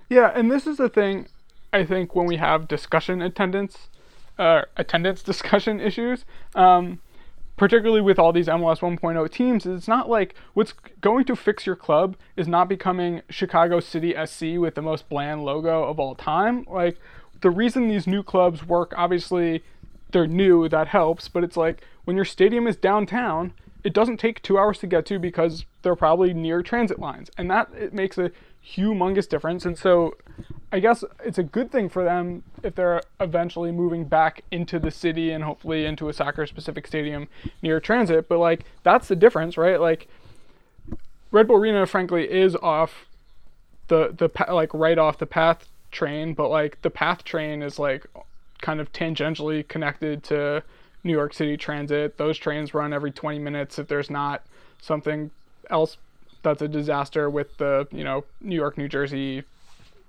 Yeah, 0.09 0.31
and 0.33 0.51
this 0.51 0.65
is 0.65 0.77
the 0.77 0.89
thing 0.89 1.27
I 1.71 1.85
think 1.85 2.15
when 2.15 2.25
we 2.25 2.37
have 2.37 2.67
discussion 2.67 3.21
attendance 3.21 3.87
uh, 4.37 4.63
attendance 4.75 5.21
discussion 5.31 5.79
issues, 5.79 6.25
um, 6.55 6.99
particularly 7.61 8.01
with 8.01 8.17
all 8.17 8.33
these 8.33 8.47
MLS 8.47 8.79
1.0 8.79 9.31
teams, 9.31 9.67
it's 9.67 9.87
not 9.87 10.09
like 10.09 10.33
what's 10.55 10.73
going 10.99 11.23
to 11.23 11.35
fix 11.35 11.63
your 11.63 11.75
club 11.75 12.17
is 12.35 12.47
not 12.47 12.67
becoming 12.67 13.21
Chicago 13.29 13.79
City 13.79 14.15
SC 14.25 14.57
with 14.57 14.73
the 14.73 14.81
most 14.81 15.07
bland 15.09 15.45
logo 15.45 15.83
of 15.83 15.99
all 15.99 16.15
time. 16.15 16.65
Like 16.67 16.97
the 17.41 17.51
reason 17.51 17.87
these 17.87 18.07
new 18.07 18.23
clubs 18.23 18.65
work, 18.65 18.95
obviously 18.97 19.63
they're 20.09 20.25
new, 20.25 20.67
that 20.69 20.87
helps, 20.87 21.27
but 21.27 21.43
it's 21.43 21.55
like 21.55 21.83
when 22.03 22.15
your 22.15 22.25
stadium 22.25 22.65
is 22.65 22.77
downtown, 22.77 23.53
it 23.83 23.93
doesn't 23.93 24.17
take 24.17 24.41
two 24.41 24.57
hours 24.57 24.79
to 24.79 24.87
get 24.87 25.05
to 25.05 25.19
because 25.19 25.65
they're 25.83 25.95
probably 25.95 26.33
near 26.33 26.63
transit 26.63 26.97
lines, 26.97 27.29
and 27.37 27.51
that 27.51 27.69
it 27.77 27.93
makes 27.93 28.17
a 28.17 28.31
humongous 28.65 29.27
difference. 29.27 29.65
And 29.65 29.77
so, 29.77 30.15
I 30.71 30.79
guess 30.79 31.03
it's 31.23 31.37
a 31.37 31.43
good 31.43 31.71
thing 31.71 31.89
for 31.89 32.03
them 32.03 32.43
if 32.63 32.75
they're 32.75 33.01
eventually 33.19 33.71
moving 33.71 34.05
back 34.05 34.43
into 34.51 34.79
the 34.79 34.91
city 34.91 35.31
and 35.31 35.43
hopefully 35.43 35.85
into 35.85 36.07
a 36.07 36.13
soccer 36.13 36.45
specific 36.45 36.87
stadium 36.87 37.27
near 37.61 37.79
transit. 37.79 38.29
But 38.29 38.39
like 38.39 38.65
that's 38.83 39.07
the 39.07 39.15
difference, 39.15 39.57
right? 39.57 39.79
Like 39.79 40.07
Red 41.31 41.47
Bull 41.47 41.57
Arena, 41.57 41.85
frankly, 41.85 42.31
is 42.31 42.55
off 42.57 43.05
the 43.87 44.13
the 44.15 44.29
like 44.53 44.73
right 44.73 44.97
off 44.97 45.17
the 45.17 45.25
path 45.25 45.67
train, 45.91 46.33
but 46.33 46.49
like 46.49 46.81
the 46.81 46.89
path 46.89 47.23
train 47.23 47.61
is 47.61 47.77
like 47.77 48.05
kind 48.61 48.79
of 48.79 48.91
tangentially 48.93 49.67
connected 49.67 50.23
to 50.23 50.63
New 51.03 51.11
York 51.11 51.33
City 51.33 51.57
Transit. 51.57 52.17
Those 52.17 52.37
trains 52.37 52.73
run 52.73 52.93
every 52.93 53.11
20 53.11 53.39
minutes 53.39 53.79
if 53.79 53.87
there's 53.87 54.09
not 54.09 54.43
something 54.81 55.31
else 55.69 55.97
that's 56.43 56.61
a 56.61 56.67
disaster 56.67 57.29
with 57.29 57.57
the 57.57 57.87
you 57.91 58.03
know 58.03 58.23
New 58.39 58.55
York 58.55 58.77
New 58.77 58.87
Jersey 58.87 59.43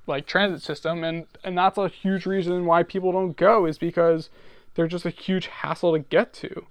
like 0.07 0.27
transit 0.27 0.63
system 0.63 1.05
and 1.05 1.27
and 1.45 1.57
that's 1.57 1.79
a 1.79 1.89
huge 1.89 2.27
reason 2.27 2.67
why 2.67 2.83
people 2.83 3.13
don't 3.13 3.37
go 3.37 3.67
is 3.67 3.79
because 3.79 4.31
they're 4.75 4.89
just 4.89 5.05
a 5.05 5.11
huge 5.11 5.47
hassle 5.47 5.93
to 5.93 5.99
get 5.99 6.33
to 6.33 6.67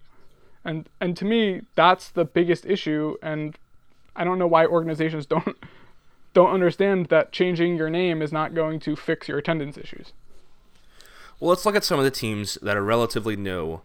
and 0.65 0.89
and 0.99 1.15
to 1.17 1.25
me 1.25 1.61
that's 1.75 2.09
the 2.09 2.25
biggest 2.25 2.65
issue 2.65 3.15
and 3.21 3.57
I 4.15 4.23
don't 4.23 4.39
know 4.39 4.47
why 4.47 4.65
organizations 4.65 5.25
don't 5.27 5.57
don't 6.33 6.51
understand 6.51 7.07
that 7.07 7.31
changing 7.31 7.77
your 7.77 7.89
name 7.89 8.21
is 8.21 8.31
not 8.31 8.53
going 8.53 8.79
to 8.81 8.95
fix 8.95 9.27
your 9.27 9.37
attendance 9.37 9.77
issues. 9.77 10.13
Well, 11.39 11.49
let's 11.49 11.65
look 11.65 11.75
at 11.75 11.83
some 11.83 11.99
of 11.99 12.05
the 12.05 12.11
teams 12.11 12.57
that 12.61 12.77
are 12.77 12.83
relatively 12.83 13.35
new 13.35 13.81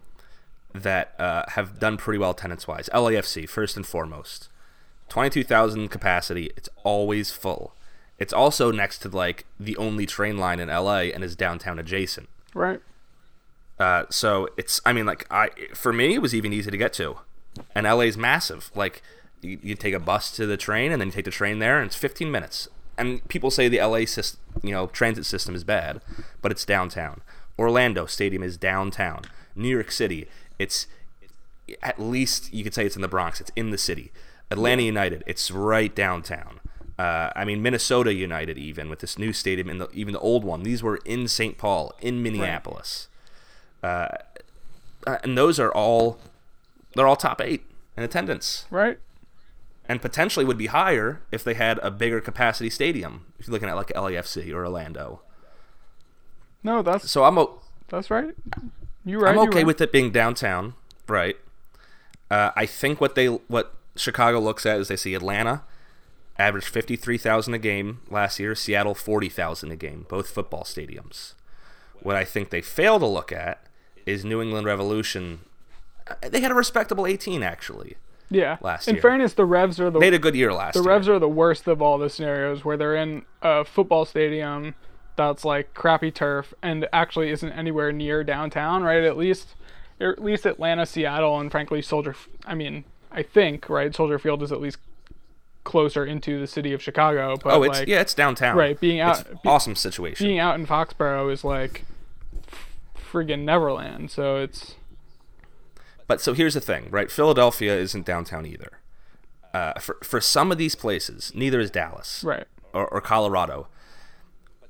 that 0.74 1.18
uh, 1.18 1.44
have 1.48 1.80
done 1.80 1.96
pretty 1.96 2.18
well 2.18 2.30
attendance 2.30 2.68
wise. 2.68 2.88
LAFC, 2.92 3.48
first 3.48 3.76
and 3.76 3.86
foremost. 3.86 4.48
22,000 5.08 5.88
capacity. 5.88 6.50
It's 6.56 6.68
always 6.84 7.30
full. 7.30 7.74
It's 8.18 8.32
also 8.32 8.70
next 8.70 8.98
to 9.00 9.08
like 9.08 9.44
the 9.60 9.76
only 9.76 10.06
train 10.06 10.38
line 10.38 10.60
in 10.60 10.68
LA 10.68 11.10
and 11.14 11.22
is 11.22 11.36
downtown 11.36 11.78
adjacent. 11.78 12.28
Right. 12.54 12.80
Uh, 13.78 14.04
so 14.10 14.48
it's, 14.56 14.80
I 14.86 14.92
mean, 14.92 15.06
like 15.06 15.26
I, 15.30 15.50
for 15.74 15.92
me, 15.92 16.14
it 16.14 16.22
was 16.22 16.34
even 16.34 16.52
easy 16.52 16.70
to 16.70 16.76
get 16.76 16.92
to, 16.94 17.18
and 17.74 17.86
LA's 17.86 18.16
massive. 18.16 18.70
Like 18.74 19.02
you, 19.42 19.58
you 19.62 19.74
take 19.74 19.94
a 19.94 20.00
bus 20.00 20.34
to 20.36 20.46
the 20.46 20.56
train 20.56 20.92
and 20.92 21.00
then 21.00 21.08
you 21.08 21.12
take 21.12 21.26
the 21.26 21.30
train 21.30 21.58
there, 21.58 21.78
and 21.78 21.86
it's 21.86 21.96
15 21.96 22.30
minutes. 22.30 22.68
And 22.98 23.26
people 23.28 23.50
say 23.50 23.68
the 23.68 23.80
LA 23.80 24.06
system, 24.06 24.40
you 24.62 24.70
know, 24.70 24.86
transit 24.86 25.26
system 25.26 25.54
is 25.54 25.64
bad, 25.64 26.00
but 26.40 26.50
it's 26.50 26.64
downtown. 26.64 27.20
Orlando 27.58 28.06
Stadium 28.06 28.42
is 28.42 28.56
downtown. 28.56 29.22
New 29.54 29.68
York 29.68 29.90
City, 29.90 30.26
it's 30.58 30.86
at 31.82 32.00
least 32.00 32.52
you 32.54 32.64
could 32.64 32.74
say 32.74 32.86
it's 32.86 32.96
in 32.96 33.02
the 33.02 33.08
Bronx. 33.08 33.40
It's 33.40 33.52
in 33.56 33.70
the 33.70 33.78
city. 33.78 34.12
Atlanta 34.50 34.82
United, 34.82 35.22
it's 35.26 35.50
right 35.50 35.94
downtown. 35.94 36.60
Uh, 36.98 37.30
I 37.36 37.44
mean 37.44 37.62
Minnesota 37.62 38.14
United, 38.14 38.56
even 38.56 38.88
with 38.88 39.00
this 39.00 39.18
new 39.18 39.32
stadium 39.32 39.68
and 39.68 39.80
the, 39.80 39.88
even 39.92 40.14
the 40.14 40.20
old 40.20 40.44
one, 40.44 40.62
these 40.62 40.82
were 40.82 40.96
in 41.04 41.28
St. 41.28 41.58
Paul, 41.58 41.94
in 42.00 42.22
Minneapolis, 42.22 43.08
uh, 43.82 44.08
uh, 45.06 45.18
and 45.22 45.36
those 45.36 45.60
are 45.60 45.70
all 45.72 46.18
they're 46.94 47.06
all 47.06 47.16
top 47.16 47.40
eight 47.42 47.64
in 47.96 48.02
attendance, 48.02 48.64
Right. 48.70 48.98
and 49.88 50.00
potentially 50.00 50.44
would 50.46 50.56
be 50.56 50.66
higher 50.66 51.20
if 51.30 51.44
they 51.44 51.52
had 51.54 51.78
a 51.82 51.90
bigger 51.90 52.20
capacity 52.22 52.70
stadium. 52.70 53.26
If 53.38 53.46
you're 53.46 53.52
looking 53.52 53.68
at 53.68 53.76
like 53.76 53.88
LAFC 53.88 54.50
or 54.54 54.64
Orlando, 54.64 55.20
No, 56.62 56.80
that's 56.82 57.10
so 57.10 57.24
I'm 57.24 57.36
o- 57.38 57.60
that's 57.88 58.10
right. 58.10 58.34
You're 59.04 59.20
right. 59.20 59.32
I'm 59.32 59.38
okay 59.48 59.58
right. 59.58 59.66
with 59.66 59.80
it 59.80 59.92
being 59.92 60.10
downtown, 60.10 60.74
right? 61.08 61.36
Uh, 62.30 62.50
I 62.56 62.64
think 62.66 63.00
what 63.00 63.14
they 63.14 63.26
what 63.26 63.74
Chicago 63.96 64.38
looks 64.40 64.64
at 64.66 64.78
is 64.78 64.88
they 64.88 64.96
see 64.96 65.14
Atlanta 65.14 65.62
averaged 66.38 66.68
fifty 66.68 66.96
three 66.96 67.18
thousand 67.18 67.54
a 67.54 67.58
game 67.58 68.00
last 68.10 68.38
year, 68.38 68.54
Seattle 68.54 68.94
forty 68.94 69.28
thousand 69.28 69.70
a 69.70 69.76
game, 69.76 70.06
both 70.08 70.28
football 70.28 70.64
stadiums. 70.64 71.34
What 72.02 72.16
I 72.16 72.24
think 72.24 72.50
they 72.50 72.62
fail 72.62 72.98
to 72.98 73.06
look 73.06 73.32
at 73.32 73.66
is 74.04 74.24
New 74.24 74.40
England 74.42 74.66
Revolution. 74.66 75.40
Uh, 76.06 76.14
They 76.28 76.40
had 76.40 76.50
a 76.50 76.54
respectable 76.54 77.06
eighteen 77.06 77.42
actually. 77.42 77.96
Yeah. 78.28 78.56
last 78.60 78.88
in 78.88 78.96
year. 78.96 79.02
fairness, 79.02 79.34
the 79.34 79.44
Revs 79.44 79.78
are 79.78 79.88
the 79.88 80.00
They 80.00 80.06
had 80.06 80.14
a 80.14 80.18
good 80.18 80.34
year 80.34 80.52
last 80.52 80.74
the 80.74 80.80
year. 80.80 80.88
Revs 80.90 81.08
are 81.08 81.20
the 81.20 81.28
worst 81.28 81.68
of 81.68 81.80
all 81.80 81.96
the 81.96 82.10
scenarios 82.10 82.64
where 82.64 82.76
they're 82.76 82.96
in 82.96 83.24
a 83.40 83.64
football 83.64 84.04
stadium 84.04 84.74
that's 85.14 85.44
like 85.44 85.74
crappy 85.74 86.10
turf 86.10 86.52
and 86.60 86.88
actually 86.92 87.30
isn't 87.30 87.52
anywhere 87.52 87.92
near 87.92 88.24
downtown, 88.24 88.82
right? 88.82 89.04
At 89.04 89.16
least, 89.16 89.54
at 90.00 90.20
least 90.22 90.44
Atlanta, 90.44 90.86
Seattle, 90.86 91.38
and 91.38 91.50
frankly 91.52 91.80
Soldier. 91.80 92.16
I 92.44 92.56
mean, 92.56 92.84
I 93.10 93.22
think 93.22 93.68
right, 93.68 93.94
Soldier 93.94 94.18
Field 94.18 94.42
is 94.42 94.52
at 94.52 94.60
least 94.60 94.78
closer 95.64 96.06
into 96.06 96.40
the 96.40 96.46
city 96.46 96.72
of 96.72 96.82
Chicago. 96.82 97.36
But 97.36 97.52
oh, 97.52 97.62
it's 97.64 97.80
like, 97.80 97.88
yeah, 97.88 98.00
it's 98.00 98.14
downtown. 98.14 98.56
Right, 98.56 98.78
being 98.78 99.00
out- 99.00 99.42
be- 99.42 99.48
awesome 99.48 99.74
situation. 99.76 100.26
being 100.26 100.38
out 100.38 100.54
in 100.54 100.66
Foxborough 100.66 101.30
is 101.30 101.44
like 101.44 101.84
friggin' 102.96 103.40
Neverland. 103.40 104.10
So 104.10 104.36
it's 104.36 104.76
But 106.06 106.20
so 106.20 106.32
here's 106.34 106.54
the 106.54 106.60
thing, 106.60 106.88
right? 106.90 107.10
Philadelphia 107.10 107.74
isn't 107.76 108.06
downtown 108.06 108.46
either. 108.46 108.80
Uh, 109.52 109.74
for 109.80 109.98
for 110.02 110.20
some 110.20 110.52
of 110.52 110.58
these 110.58 110.74
places, 110.74 111.32
neither 111.34 111.60
is 111.60 111.70
Dallas 111.70 112.22
right. 112.24 112.46
or, 112.72 112.86
or 112.88 113.00
Colorado. 113.00 113.68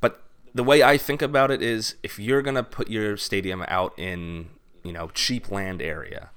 But 0.01 0.23
the 0.55 0.63
way 0.63 0.83
I 0.83 0.97
think 0.97 1.23
about 1.23 1.51
it 1.51 1.61
is, 1.61 1.97
if 2.03 2.19
you're 2.19 2.43
gonna 2.43 2.63
put 2.63 2.89
your 2.89 3.17
stadium 3.17 3.65
out 3.69 3.99
in 3.99 4.49
you 4.85 4.93
know 4.93 5.11
cheap 5.13 5.51
land 5.51 5.83
area, 5.83 6.31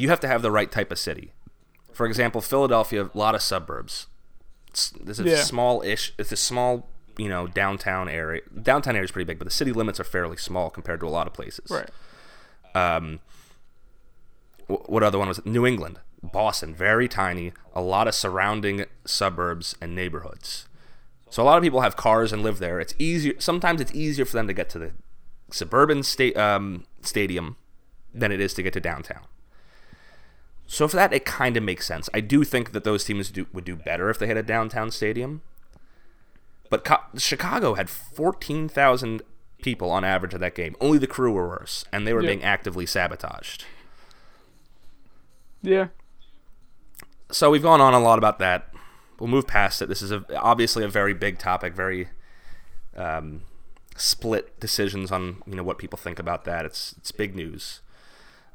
you 0.00 0.08
have 0.08 0.20
to 0.20 0.28
have 0.28 0.42
the 0.42 0.50
right 0.50 0.70
type 0.70 0.90
of 0.90 0.98
city. 0.98 1.32
For 1.92 2.06
example, 2.06 2.40
Philadelphia, 2.40 3.10
a 3.14 3.18
lot 3.18 3.34
of 3.34 3.42
suburbs. 3.42 4.06
It's, 4.68 4.90
this 4.90 5.18
is 5.18 5.26
Yeah. 5.26 5.42
small-ish. 5.42 6.14
It's 6.18 6.32
a 6.32 6.36
small, 6.36 6.88
you 7.18 7.28
know, 7.28 7.46
downtown 7.46 8.08
area. 8.08 8.42
Downtown 8.62 8.94
area 8.96 9.04
is 9.04 9.10
pretty 9.10 9.26
big, 9.26 9.38
but 9.38 9.44
the 9.46 9.50
city 9.60 9.72
limits 9.72 10.00
are 10.00 10.04
fairly 10.04 10.36
small 10.36 10.70
compared 10.70 11.00
to 11.00 11.06
a 11.06 11.10
lot 11.18 11.26
of 11.26 11.32
places. 11.34 11.70
Right. 11.70 11.90
Um, 12.74 13.20
what 14.68 15.02
other 15.02 15.18
one 15.18 15.28
was 15.28 15.38
it? 15.40 15.46
New 15.46 15.66
England, 15.66 15.98
Boston, 16.22 16.74
very 16.74 17.08
tiny, 17.08 17.52
a 17.74 17.80
lot 17.82 18.06
of 18.08 18.14
surrounding 18.14 18.84
suburbs 19.04 19.74
and 19.80 19.94
neighborhoods. 19.94 20.66
So 21.28 21.42
a 21.42 21.44
lot 21.44 21.58
of 21.58 21.62
people 21.62 21.80
have 21.80 21.96
cars 21.96 22.32
and 22.32 22.42
live 22.42 22.58
there. 22.58 22.80
It's 22.80 22.94
easier. 22.98 23.34
Sometimes 23.38 23.80
it's 23.80 23.92
easier 23.94 24.24
for 24.24 24.32
them 24.36 24.46
to 24.46 24.52
get 24.52 24.68
to 24.70 24.78
the 24.78 24.92
suburban 25.50 26.02
state 26.04 26.36
um, 26.36 26.84
stadium 27.02 27.56
than 28.14 28.30
it 28.32 28.40
is 28.40 28.54
to 28.54 28.62
get 28.62 28.72
to 28.74 28.80
downtown. 28.80 29.22
So 30.72 30.86
for 30.86 30.94
that, 30.96 31.12
it 31.12 31.24
kind 31.24 31.56
of 31.56 31.64
makes 31.64 31.84
sense. 31.84 32.08
I 32.14 32.20
do 32.20 32.44
think 32.44 32.70
that 32.70 32.84
those 32.84 33.02
teams 33.02 33.28
do, 33.30 33.48
would 33.52 33.64
do 33.64 33.74
better 33.74 34.08
if 34.08 34.20
they 34.20 34.28
had 34.28 34.36
a 34.36 34.42
downtown 34.42 34.92
stadium. 34.92 35.42
But 36.70 36.84
Co- 36.84 37.02
Chicago 37.18 37.74
had 37.74 37.90
14,000 37.90 39.22
people 39.62 39.90
on 39.90 40.04
average 40.04 40.32
at 40.32 40.38
that 40.38 40.54
game. 40.54 40.76
Only 40.80 40.98
the 40.98 41.08
crew 41.08 41.32
were 41.32 41.48
worse, 41.48 41.84
and 41.92 42.06
they 42.06 42.12
were 42.12 42.22
Yeah. 42.22 42.28
being 42.28 42.44
actively 42.44 42.86
sabotaged. 42.86 43.64
Yeah. 45.60 45.88
So 47.32 47.50
we've 47.50 47.62
gone 47.62 47.80
on 47.80 47.92
a 47.92 47.98
lot 48.00 48.18
about 48.18 48.38
that. 48.38 48.72
We'll 49.18 49.28
move 49.28 49.48
past 49.48 49.82
it. 49.82 49.88
This 49.88 50.02
is 50.02 50.12
a, 50.12 50.24
obviously 50.36 50.84
a 50.84 50.88
very 50.88 51.14
big 51.14 51.38
topic, 51.40 51.74
very 51.74 52.08
um, 52.96 53.42
split 53.96 54.58
decisions 54.60 55.10
on 55.10 55.42
you 55.46 55.56
know 55.56 55.64
what 55.64 55.78
people 55.78 55.98
think 55.98 56.20
about 56.20 56.44
that. 56.44 56.64
It's 56.64 56.94
it's 56.96 57.10
big 57.12 57.34
news. 57.34 57.80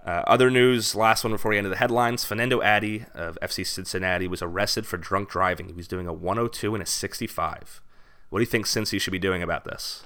Uh, 0.06 0.22
other 0.28 0.52
news, 0.52 0.94
last 0.94 1.24
one 1.24 1.32
before 1.34 1.50
we 1.50 1.58
end 1.58 1.66
the 1.66 1.76
headlines. 1.76 2.24
Fernando 2.24 2.62
Adi 2.62 3.06
of 3.16 3.40
FC 3.42 3.66
Cincinnati 3.66 4.28
was 4.28 4.42
arrested 4.42 4.86
for 4.86 4.98
drunk 4.98 5.30
driving. 5.30 5.68
He 5.68 5.74
was 5.74 5.88
doing 5.88 6.08
a 6.08 6.14
102 6.14 6.76
and 6.76 6.84
a 6.84 6.86
65. 6.86 7.82
What 8.30 8.40
do 8.40 8.44
you 8.44 8.46
think 8.46 8.66
Cincy 8.68 9.02
should 9.02 9.12
be 9.12 9.20
doing 9.20 9.42
about 9.42 9.64
this? 9.66 10.04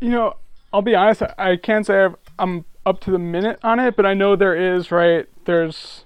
You 0.00 0.10
know, 0.10 0.36
I'll 0.72 0.82
be 0.82 0.94
honest. 0.94 1.22
I- 1.22 1.34
I 1.38 1.56
can't 1.56 1.86
say 1.86 2.04
I've, 2.04 2.16
I'm 2.38 2.66
up 2.84 3.00
to 3.00 3.10
the 3.10 3.18
minute 3.18 3.58
on 3.62 3.80
it, 3.80 3.96
but 3.96 4.04
I 4.04 4.12
know 4.14 4.36
there 4.36 4.54
is 4.54 4.90
right. 4.90 5.26
There's 5.46 6.04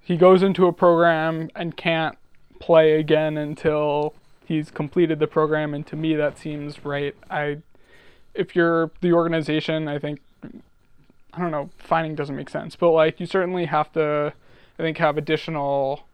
he 0.00 0.16
goes 0.16 0.42
into 0.42 0.66
a 0.66 0.72
program 0.72 1.50
and 1.54 1.76
can't 1.76 2.18
play 2.60 2.98
again 2.98 3.38
until 3.38 4.14
he's 4.44 4.70
completed 4.70 5.18
the 5.18 5.26
program, 5.26 5.72
and 5.72 5.86
to 5.86 5.96
me 5.96 6.14
that 6.16 6.36
seems 6.38 6.84
right. 6.84 7.14
I, 7.30 7.58
if 8.34 8.54
you're 8.54 8.90
the 9.00 9.12
organization, 9.12 9.88
I 9.88 9.98
think 9.98 10.20
I 11.36 11.40
don't 11.40 11.50
know. 11.50 11.70
Finding 11.78 12.14
doesn't 12.14 12.36
make 12.36 12.48
sense, 12.48 12.76
but 12.76 12.90
like 12.90 13.20
you 13.20 13.26
certainly 13.26 13.66
have 13.66 13.92
to, 13.92 14.32
I 14.78 14.82
think, 14.82 14.98
have 14.98 15.18
additional 15.18 16.06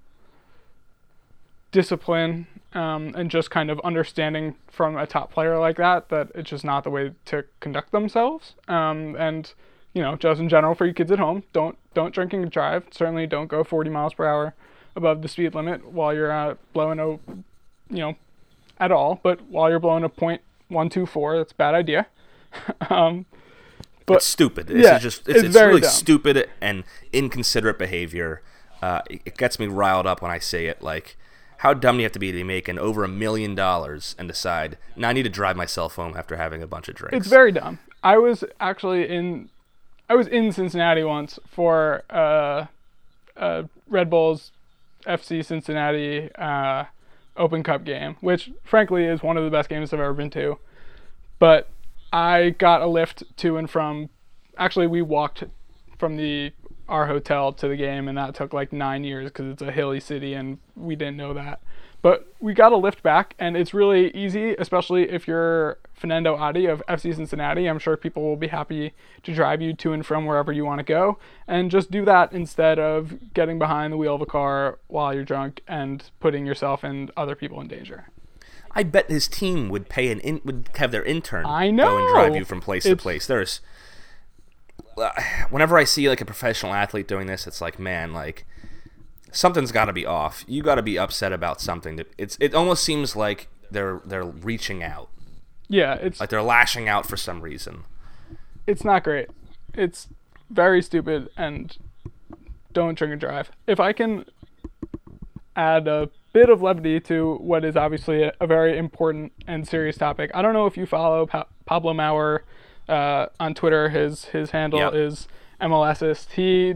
discipline 1.72 2.46
um, 2.72 3.14
and 3.16 3.30
just 3.30 3.50
kind 3.50 3.70
of 3.70 3.80
understanding 3.80 4.56
from 4.68 4.96
a 4.96 5.06
top 5.06 5.32
player 5.32 5.58
like 5.58 5.76
that 5.76 6.08
that 6.08 6.30
it's 6.34 6.50
just 6.50 6.64
not 6.64 6.84
the 6.84 6.90
way 6.90 7.12
to 7.26 7.44
conduct 7.60 7.92
themselves. 7.92 8.54
Um, 8.68 9.16
and 9.16 9.52
you 9.92 10.02
know, 10.02 10.16
just 10.16 10.40
in 10.40 10.48
general 10.48 10.74
for 10.74 10.86
you 10.86 10.94
kids 10.94 11.10
at 11.10 11.18
home, 11.18 11.42
don't 11.52 11.76
don't 11.94 12.14
drink 12.14 12.32
and 12.32 12.50
drive. 12.50 12.84
Certainly, 12.90 13.26
don't 13.26 13.48
go 13.48 13.64
40 13.64 13.90
miles 13.90 14.14
per 14.14 14.26
hour 14.26 14.54
above 14.96 15.22
the 15.22 15.28
speed 15.28 15.54
limit 15.54 15.92
while 15.92 16.14
you're 16.14 16.30
out 16.30 16.58
blowing 16.72 16.98
a, 16.98 17.10
you 17.92 17.98
know, 17.98 18.16
at 18.78 18.92
all. 18.92 19.20
But 19.22 19.42
while 19.42 19.68
you're 19.68 19.80
blowing 19.80 20.04
a 20.04 20.08
point 20.08 20.42
one 20.68 20.88
two 20.88 21.06
four, 21.06 21.36
that's 21.36 21.52
a 21.52 21.56
bad 21.56 21.74
idea. 21.74 22.06
um, 22.90 23.26
But- 24.10 24.16
it's 24.18 24.26
stupid. 24.26 24.66
This 24.66 24.84
yeah, 24.84 24.96
is 24.96 25.02
just 25.02 25.28
it's, 25.28 25.38
it's 25.38 25.48
it's, 25.48 25.56
really 25.56 25.80
dumb. 25.80 25.90
stupid 25.90 26.48
and 26.60 26.84
inconsiderate 27.12 27.78
behavior. 27.78 28.42
Uh, 28.82 29.02
it, 29.08 29.22
it 29.26 29.36
gets 29.36 29.58
me 29.58 29.66
riled 29.66 30.06
up 30.06 30.22
when 30.22 30.30
I 30.30 30.38
say 30.38 30.66
it. 30.66 30.82
Like, 30.82 31.16
how 31.58 31.74
dumb 31.74 31.96
do 31.96 32.00
you 32.00 32.04
have 32.04 32.12
to 32.12 32.18
be 32.18 32.32
to 32.32 32.44
make 32.44 32.68
an 32.68 32.78
over 32.78 33.04
a 33.04 33.08
million 33.08 33.54
dollars 33.54 34.14
and 34.18 34.26
decide, 34.26 34.78
now 34.96 35.10
I 35.10 35.12
need 35.12 35.24
to 35.24 35.28
drive 35.28 35.56
myself 35.56 35.96
home 35.96 36.16
after 36.16 36.36
having 36.36 36.62
a 36.62 36.66
bunch 36.66 36.88
of 36.88 36.94
drinks? 36.94 37.16
It's 37.16 37.28
very 37.28 37.52
dumb. 37.52 37.78
I 38.02 38.16
was 38.16 38.44
actually 38.58 39.06
in, 39.06 39.50
I 40.08 40.14
was 40.14 40.26
in 40.26 40.52
Cincinnati 40.52 41.04
once 41.04 41.38
for 41.46 42.02
uh, 42.08 42.66
uh, 43.36 43.64
Red 43.86 44.08
Bulls 44.08 44.52
FC 45.06 45.44
Cincinnati 45.44 46.30
uh, 46.36 46.84
Open 47.36 47.62
Cup 47.62 47.84
game, 47.84 48.16
which 48.20 48.50
frankly 48.64 49.04
is 49.04 49.22
one 49.22 49.36
of 49.36 49.44
the 49.44 49.50
best 49.50 49.68
games 49.68 49.92
I've 49.92 50.00
ever 50.00 50.14
been 50.14 50.30
to. 50.30 50.58
But 51.38 51.68
I 52.12 52.50
got 52.50 52.82
a 52.82 52.86
lift 52.86 53.24
to 53.38 53.56
and 53.56 53.68
from. 53.68 54.10
Actually, 54.56 54.86
we 54.86 55.02
walked 55.02 55.44
from 55.98 56.16
the 56.16 56.52
our 56.88 57.06
hotel 57.06 57.52
to 57.52 57.68
the 57.68 57.76
game, 57.76 58.08
and 58.08 58.18
that 58.18 58.34
took 58.34 58.52
like 58.52 58.72
nine 58.72 59.04
years 59.04 59.30
because 59.30 59.46
it's 59.46 59.62
a 59.62 59.70
hilly 59.70 60.00
city, 60.00 60.34
and 60.34 60.58
we 60.74 60.96
didn't 60.96 61.16
know 61.16 61.32
that. 61.34 61.60
But 62.02 62.32
we 62.40 62.54
got 62.54 62.72
a 62.72 62.76
lift 62.76 63.02
back, 63.02 63.34
and 63.38 63.56
it's 63.56 63.74
really 63.74 64.10
easy, 64.16 64.54
especially 64.58 65.10
if 65.10 65.28
you're 65.28 65.78
Fernando 65.92 66.34
Adi 66.34 66.66
of 66.66 66.82
FC 66.88 67.14
Cincinnati. 67.14 67.66
I'm 67.66 67.78
sure 67.78 67.96
people 67.96 68.22
will 68.22 68.36
be 68.36 68.48
happy 68.48 68.92
to 69.22 69.34
drive 69.34 69.60
you 69.60 69.74
to 69.74 69.92
and 69.92 70.04
from 70.04 70.24
wherever 70.24 70.50
you 70.50 70.64
want 70.64 70.78
to 70.78 70.84
go, 70.84 71.18
and 71.46 71.70
just 71.70 71.90
do 71.90 72.04
that 72.06 72.32
instead 72.32 72.78
of 72.78 73.34
getting 73.34 73.58
behind 73.58 73.92
the 73.92 73.98
wheel 73.98 74.14
of 74.14 74.22
a 74.22 74.26
car 74.26 74.78
while 74.88 75.14
you're 75.14 75.24
drunk 75.24 75.62
and 75.68 76.10
putting 76.20 76.46
yourself 76.46 76.82
and 76.82 77.10
other 77.16 77.34
people 77.34 77.60
in 77.60 77.68
danger. 77.68 78.08
I 78.72 78.82
bet 78.84 79.10
his 79.10 79.26
team 79.28 79.68
would 79.68 79.88
pay 79.88 80.10
an 80.12 80.20
in, 80.20 80.40
would 80.44 80.70
have 80.76 80.92
their 80.92 81.04
intern 81.04 81.44
I 81.46 81.70
go 81.70 81.98
and 81.98 82.14
drive 82.14 82.36
you 82.36 82.44
from 82.44 82.60
place 82.60 82.84
to 82.84 82.96
place. 82.96 83.26
There's 83.26 83.60
whenever 85.50 85.76
I 85.78 85.84
see 85.84 86.08
like 86.08 86.20
a 86.20 86.24
professional 86.24 86.72
athlete 86.72 87.08
doing 87.08 87.26
this, 87.26 87.46
it's 87.46 87.60
like, 87.60 87.78
man, 87.78 88.12
like 88.12 88.46
something's 89.32 89.72
got 89.72 89.86
to 89.86 89.92
be 89.92 90.06
off. 90.06 90.44
You 90.46 90.62
got 90.62 90.76
to 90.76 90.82
be 90.82 90.98
upset 90.98 91.32
about 91.32 91.60
something. 91.60 92.00
It's 92.18 92.36
it 92.40 92.54
almost 92.54 92.84
seems 92.84 93.16
like 93.16 93.48
they're 93.70 94.00
they're 94.04 94.24
reaching 94.24 94.82
out, 94.82 95.08
Yeah, 95.68 95.94
it's 95.94 96.20
like 96.20 96.30
they're 96.30 96.42
lashing 96.42 96.88
out 96.88 97.06
for 97.06 97.16
some 97.16 97.40
reason. 97.40 97.84
it's 98.66 98.84
not 98.84 99.04
great. 99.04 99.28
It's 99.74 100.08
very 100.50 100.82
stupid 100.82 101.28
and 101.36 101.76
don't 102.72 102.96
drink 102.96 103.12
and 103.12 103.20
drive. 103.20 103.50
If 103.66 103.78
I 103.80 103.92
can 103.92 104.24
add 105.56 105.86
a 105.88 106.10
bit 106.32 106.48
of 106.48 106.62
levity 106.62 107.00
to 107.00 107.36
what 107.36 107.64
is 107.64 107.76
obviously 107.76 108.22
a, 108.22 108.32
a 108.40 108.46
very 108.46 108.76
important 108.78 109.32
and 109.46 109.66
serious 109.66 109.96
topic. 109.96 110.30
I 110.34 110.42
don't 110.42 110.52
know 110.54 110.66
if 110.66 110.76
you 110.76 110.86
follow 110.86 111.26
pa- 111.26 111.46
Pablo 111.66 111.92
Maurer 111.94 112.44
uh, 112.88 113.26
on 113.38 113.54
Twitter. 113.54 113.88
His 113.88 114.26
his 114.26 114.50
handle 114.52 114.78
Yep. 114.80 114.94
is 114.94 115.28
MLSist. 115.60 116.32
He, 116.32 116.74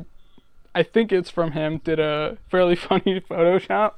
I 0.75 0.82
think 0.82 1.12
it's 1.12 1.30
from 1.30 1.52
him, 1.52 1.78
did 1.84 2.00
a 2.00 2.37
fairly 2.50 2.75
funny 2.88 3.20
Photoshop 3.20 3.92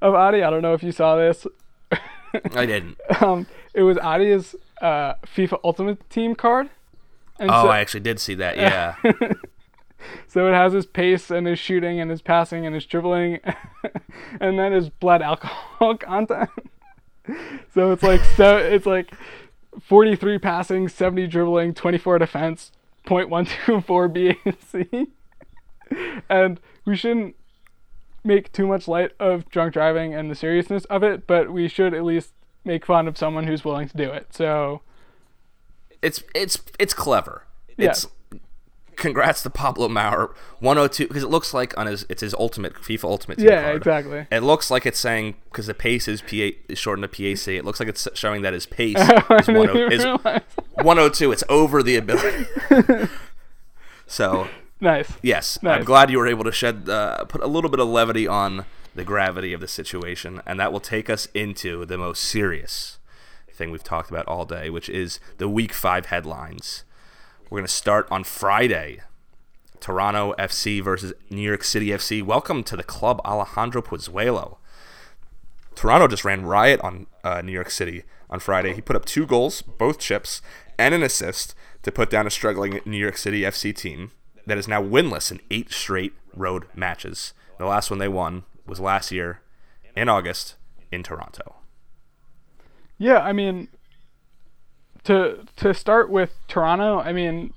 of 0.00 0.14
Adi. 0.14 0.42
I 0.42 0.50
don't 0.50 0.62
know 0.62 0.74
if 0.74 0.82
you 0.82 0.92
saw 0.92 1.16
this. 1.16 1.46
I 2.54 2.66
didn't. 2.66 2.96
Um, 3.20 3.46
it 3.74 3.82
was 3.82 3.98
Adi's 3.98 4.54
uh, 4.80 5.14
FIFA 5.26 5.60
Ultimate 5.64 6.08
Team 6.10 6.34
card. 6.34 6.70
And 7.38 7.50
Oh, 7.50 7.64
so- 7.64 7.68
I 7.68 7.80
actually 7.80 8.00
did 8.00 8.18
see 8.20 8.34
that. 8.34 8.56
Yeah. 8.56 8.94
So 10.28 10.48
it 10.48 10.52
has 10.52 10.72
his 10.72 10.86
pace 10.86 11.30
and 11.30 11.46
his 11.46 11.58
shooting 11.58 12.00
and 12.00 12.10
his 12.10 12.22
passing 12.22 12.66
and 12.66 12.74
his 12.74 12.86
dribbling, 12.86 13.40
and 14.40 14.58
then 14.58 14.72
his 14.72 14.88
blood 14.88 15.22
alcohol 15.22 15.96
content. 15.98 16.50
so 17.74 17.92
it's 17.92 18.02
like 18.02 18.22
so 18.36 18.56
it's 18.56 18.86
like 18.86 19.12
43 19.80 20.38
passing, 20.38 20.88
70 20.88 21.26
dribbling, 21.26 21.74
24 21.74 22.18
defense, 22.18 22.72
0.124 23.06 24.12
BAC. 25.90 26.24
and 26.28 26.60
we 26.84 26.96
shouldn't 26.96 27.36
make 28.24 28.52
too 28.52 28.66
much 28.66 28.86
light 28.86 29.12
of 29.18 29.48
drunk 29.48 29.72
driving 29.72 30.14
and 30.14 30.30
the 30.30 30.34
seriousness 30.34 30.84
of 30.86 31.02
it, 31.02 31.26
but 31.26 31.50
we 31.50 31.68
should 31.68 31.94
at 31.94 32.04
least 32.04 32.32
make 32.64 32.84
fun 32.84 33.08
of 33.08 33.16
someone 33.16 33.46
who's 33.46 33.64
willing 33.64 33.88
to 33.88 33.96
do 33.96 34.10
it. 34.10 34.34
So 34.34 34.82
it's 36.02 36.22
it's 36.34 36.58
it's 36.78 36.94
clever. 36.94 37.46
Yeah. 37.76 37.94
Congrats 39.00 39.42
to 39.42 39.50
Pablo 39.50 39.88
Maurer 39.88 40.34
102 40.60 41.08
because 41.08 41.22
it 41.22 41.30
looks 41.30 41.52
like 41.54 41.76
on 41.78 41.86
his 41.86 42.04
it's 42.08 42.20
his 42.20 42.34
ultimate 42.34 42.74
FIFA 42.74 43.04
Ultimate 43.04 43.38
Team 43.38 43.48
yeah, 43.48 43.62
card. 43.62 43.76
exactly. 43.78 44.26
It 44.30 44.40
looks 44.40 44.70
like 44.70 44.84
it's 44.84 44.98
saying 44.98 45.36
because 45.44 45.66
the 45.66 45.74
pace 45.74 46.06
is 46.06 46.20
PA 46.20 46.50
is 46.68 46.78
shortened 46.78 47.02
to 47.02 47.08
PAC. 47.08 47.48
It 47.48 47.64
looks 47.64 47.80
like 47.80 47.88
it's 47.88 48.06
showing 48.14 48.42
that 48.42 48.52
his 48.52 48.66
pace 48.66 48.96
is, 49.00 49.08
I 49.08 49.40
10 49.40 49.54
didn't 49.54 49.92
is 49.92 50.04
102. 50.74 51.32
It's 51.32 51.44
over 51.48 51.82
the 51.82 51.96
ability. 51.96 52.46
so 54.06 54.48
Nice. 54.80 55.12
yes, 55.22 55.58
I'm 55.62 55.84
glad 55.84 56.10
you 56.10 56.18
were 56.18 56.28
able 56.28 56.44
to 56.44 56.52
shed 56.52 56.88
uh, 56.88 57.24
put 57.24 57.42
a 57.42 57.46
little 57.46 57.70
bit 57.70 57.80
of 57.80 57.88
levity 57.88 58.28
on 58.28 58.66
the 58.94 59.04
gravity 59.04 59.52
of 59.52 59.60
the 59.60 59.68
situation, 59.68 60.42
and 60.46 60.60
that 60.60 60.72
will 60.72 60.80
take 60.80 61.08
us 61.08 61.26
into 61.34 61.84
the 61.86 61.96
most 61.96 62.22
serious 62.22 62.98
thing 63.50 63.70
we've 63.70 63.84
talked 63.84 64.10
about 64.10 64.26
all 64.26 64.44
day, 64.44 64.68
which 64.70 64.88
is 64.88 65.20
the 65.38 65.48
Week 65.48 65.72
Five 65.72 66.06
headlines. 66.06 66.84
We're 67.50 67.58
going 67.58 67.66
to 67.66 67.72
start 67.72 68.06
on 68.12 68.22
Friday. 68.22 69.00
Toronto 69.80 70.34
FC 70.38 70.80
versus 70.80 71.12
New 71.30 71.40
York 71.42 71.64
City 71.64 71.88
FC. 71.88 72.22
Welcome 72.22 72.62
to 72.62 72.76
the 72.76 72.84
club, 72.84 73.20
Alejandro 73.24 73.82
Pozuelo. 73.82 74.58
Toronto 75.74 76.06
just 76.06 76.24
ran 76.24 76.46
riot 76.46 76.80
on 76.80 77.08
uh, 77.24 77.42
New 77.42 77.50
York 77.50 77.72
City 77.72 78.04
on 78.28 78.38
Friday. 78.38 78.74
He 78.74 78.80
put 78.80 78.94
up 78.94 79.04
two 79.04 79.26
goals, 79.26 79.62
both 79.62 79.98
chips, 79.98 80.40
and 80.78 80.94
an 80.94 81.02
assist 81.02 81.56
to 81.82 81.90
put 81.90 82.08
down 82.08 82.24
a 82.24 82.30
struggling 82.30 82.78
New 82.84 82.96
York 82.96 83.16
City 83.16 83.40
FC 83.40 83.74
team 83.74 84.12
that 84.46 84.56
is 84.56 84.68
now 84.68 84.80
winless 84.80 85.32
in 85.32 85.40
eight 85.50 85.72
straight 85.72 86.12
road 86.36 86.66
matches. 86.76 87.32
The 87.58 87.66
last 87.66 87.90
one 87.90 87.98
they 87.98 88.06
won 88.06 88.44
was 88.64 88.78
last 88.78 89.10
year 89.10 89.40
in 89.96 90.08
August 90.08 90.54
in 90.92 91.02
Toronto. 91.02 91.56
Yeah, 92.96 93.18
I 93.18 93.32
mean, 93.32 93.66
to 95.04 95.46
to 95.56 95.74
start 95.74 96.10
with 96.10 96.34
Toronto, 96.48 97.00
I 97.00 97.12
mean, 97.12 97.52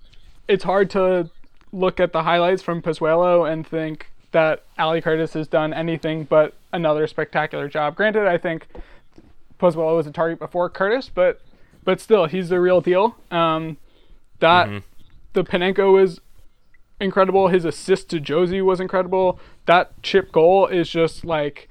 it's 0.48 0.64
hard 0.64 0.90
to 0.92 1.30
look 1.72 2.00
at 2.00 2.14
the 2.14 2.24
highlights 2.24 2.62
from 2.62 2.82
Pozuelo 2.82 3.52
and 3.52 3.66
think 3.66 4.08
that 4.32 4.64
Ali 4.78 5.02
Curtis 5.02 5.34
has 5.34 5.48
done 5.48 5.74
anything 5.74 6.24
but 6.24 6.54
another 6.72 7.08
spectacular 7.08 7.68
job. 7.68 7.96
Granted, 7.96 8.28
I 8.28 8.38
think 8.38 8.68
Pozuelo 9.60 9.96
was 9.96 10.08
a 10.08 10.12
target 10.12 10.40
before 10.40 10.70
Curtis, 10.70 11.10
but 11.14 11.42
but 11.84 12.00
still, 12.00 12.26
he's 12.26 12.50
the 12.50 12.60
real 12.60 12.82
deal. 12.82 13.16
Um, 13.32 13.78
that 14.40 14.84
the 15.34 15.44
Panenko 15.44 15.94
was 15.94 16.22
incredible. 17.00 17.48
His 17.48 17.66
assist 17.66 18.10
to 18.10 18.20
Jozy 18.20 18.64
was 18.64 18.80
incredible. 18.80 19.40
That 19.66 20.02
chip 20.02 20.32
goal 20.32 20.68
is 20.68 20.90
just 20.90 21.26
like 21.26 21.70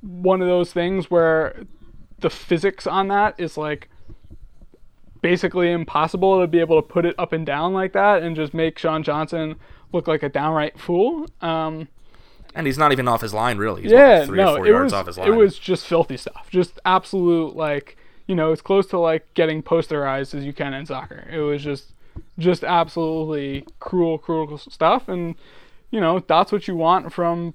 one 0.00 0.40
of 0.40 0.48
those 0.48 0.72
things 0.72 1.10
where 1.10 1.64
the 2.20 2.30
physics 2.30 2.86
on 2.86 3.08
that 3.08 3.34
is 3.38 3.56
like 3.56 3.88
basically 5.20 5.70
impossible 5.70 6.40
to 6.40 6.46
be 6.46 6.60
able 6.60 6.80
to 6.80 6.86
put 6.86 7.04
it 7.04 7.14
up 7.18 7.32
and 7.32 7.44
down 7.44 7.72
like 7.72 7.92
that 7.92 8.22
and 8.22 8.36
just 8.36 8.54
make 8.54 8.78
Sean 8.78 9.02
Johnson 9.02 9.56
look 9.92 10.06
like 10.06 10.22
a 10.22 10.28
downright 10.28 10.78
fool. 10.78 11.26
Um, 11.40 11.88
And 12.54 12.66
he's 12.66 12.78
not 12.78 12.92
even 12.92 13.08
off 13.08 13.20
his 13.20 13.34
line, 13.34 13.58
really. 13.58 13.82
He's 13.82 13.92
yeah, 13.92 14.24
three 14.24 14.38
no, 14.38 14.54
or 14.54 14.56
four 14.58 14.66
it 14.66 14.70
yards 14.70 14.84
was 14.84 14.92
off 14.92 15.06
his 15.06 15.18
line. 15.18 15.28
it 15.28 15.36
was 15.36 15.58
just 15.58 15.86
filthy 15.86 16.16
stuff. 16.16 16.48
Just 16.50 16.80
absolute 16.84 17.56
like 17.56 17.96
you 18.26 18.34
know, 18.34 18.52
it's 18.52 18.60
close 18.60 18.86
to 18.88 18.98
like 18.98 19.32
getting 19.34 19.62
posterized 19.62 20.34
as 20.34 20.44
you 20.44 20.52
can 20.52 20.74
in 20.74 20.84
soccer. 20.84 21.26
It 21.32 21.40
was 21.40 21.62
just 21.64 21.94
just 22.38 22.62
absolutely 22.62 23.64
cruel, 23.80 24.18
cruel 24.18 24.58
stuff, 24.58 25.08
and 25.08 25.34
you 25.90 26.00
know 26.00 26.20
that's 26.26 26.52
what 26.52 26.68
you 26.68 26.76
want 26.76 27.12
from 27.12 27.54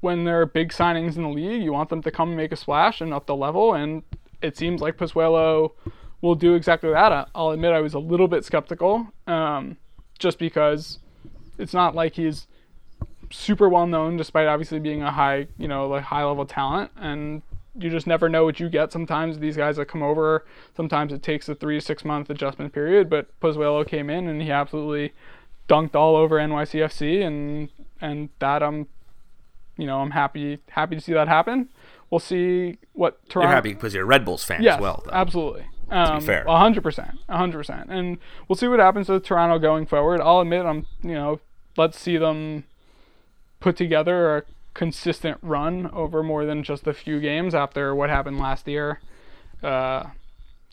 when 0.00 0.24
there 0.24 0.40
are 0.40 0.46
big 0.46 0.70
signings 0.72 1.16
in 1.16 1.22
the 1.22 1.28
league. 1.28 1.62
You 1.62 1.72
want 1.72 1.88
them 1.90 2.02
to 2.02 2.10
come 2.10 2.28
and 2.30 2.36
make 2.36 2.52
a 2.52 2.56
splash 2.56 3.00
and 3.00 3.12
up 3.14 3.26
the 3.26 3.36
level, 3.36 3.74
and 3.74 4.02
it 4.42 4.56
seems 4.56 4.80
like 4.80 4.96
Pozuelo 4.96 5.72
will 6.22 6.34
do 6.34 6.54
exactly 6.54 6.90
that. 6.90 7.28
I'll 7.34 7.50
admit 7.50 7.72
I 7.72 7.80
was 7.80 7.94
a 7.94 7.98
little 7.98 8.28
bit 8.28 8.44
skeptical, 8.44 9.06
um, 9.26 9.76
just 10.18 10.38
because 10.38 10.98
it's 11.58 11.72
not 11.74 11.94
like 11.94 12.14
he's 12.14 12.46
super 13.30 13.68
well 13.68 13.86
known, 13.86 14.16
despite 14.16 14.46
obviously 14.48 14.78
being 14.80 15.02
a 15.02 15.10
high, 15.10 15.46
you 15.58 15.68
know, 15.68 15.86
like 15.88 16.04
high 16.04 16.24
level 16.24 16.44
talent, 16.44 16.90
and 16.96 17.42
you 17.78 17.88
just 17.88 18.06
never 18.06 18.28
know 18.28 18.44
what 18.44 18.58
you 18.60 18.68
get. 18.68 18.92
Sometimes 18.92 19.38
these 19.38 19.56
guys 19.56 19.76
that 19.76 19.86
come 19.86 20.02
over, 20.02 20.44
sometimes 20.76 21.12
it 21.12 21.22
takes 21.22 21.48
a 21.48 21.54
three 21.54 21.78
to 21.78 21.84
six 21.84 22.04
month 22.04 22.28
adjustment 22.28 22.72
period. 22.72 23.08
But 23.08 23.28
Pozuelo 23.40 23.86
came 23.86 24.10
in 24.10 24.28
and 24.28 24.42
he 24.42 24.50
absolutely 24.50 25.12
dunked 25.68 25.94
all 25.94 26.16
over 26.16 26.36
NYCFC, 26.36 27.24
and 27.24 27.68
and 28.00 28.28
that 28.40 28.62
I'm, 28.62 28.88
you 29.76 29.86
know, 29.86 30.00
I'm 30.00 30.10
happy 30.10 30.58
happy 30.70 30.96
to 30.96 31.00
see 31.00 31.12
that 31.12 31.28
happen. 31.28 31.68
We'll 32.10 32.18
see 32.18 32.78
what 32.92 33.20
Toronto. 33.28 33.48
You're 33.48 33.54
happy 33.54 33.72
because 33.74 33.94
you're 33.94 34.02
a 34.02 34.06
Red 34.06 34.24
Bulls 34.24 34.42
fan 34.42 34.62
Yes, 34.62 34.74
as 34.76 34.80
well. 34.80 35.02
Though. 35.06 35.12
absolutely. 35.12 35.66
Um, 35.90 36.20
fair. 36.20 36.44
a 36.46 36.56
hundred 36.58 36.82
percent, 36.82 37.18
a 37.28 37.36
hundred 37.36 37.58
percent, 37.58 37.90
and 37.90 38.18
we'll 38.48 38.56
see 38.56 38.68
what 38.68 38.78
happens 38.78 39.08
with 39.08 39.24
Toronto 39.24 39.58
going 39.58 39.86
forward. 39.86 40.20
I'll 40.20 40.40
admit, 40.40 40.64
I'm, 40.64 40.86
you 41.02 41.14
know, 41.14 41.40
let's 41.76 41.98
see 41.98 42.16
them 42.16 42.64
put 43.58 43.76
together 43.76 44.36
a 44.36 44.42
consistent 44.74 45.38
run 45.42 45.90
over 45.92 46.22
more 46.22 46.44
than 46.44 46.62
just 46.62 46.86
a 46.86 46.94
few 46.94 47.20
games 47.20 47.54
after 47.54 47.94
what 47.94 48.08
happened 48.08 48.38
last 48.38 48.68
year. 48.68 49.00
Uh, 49.62 50.06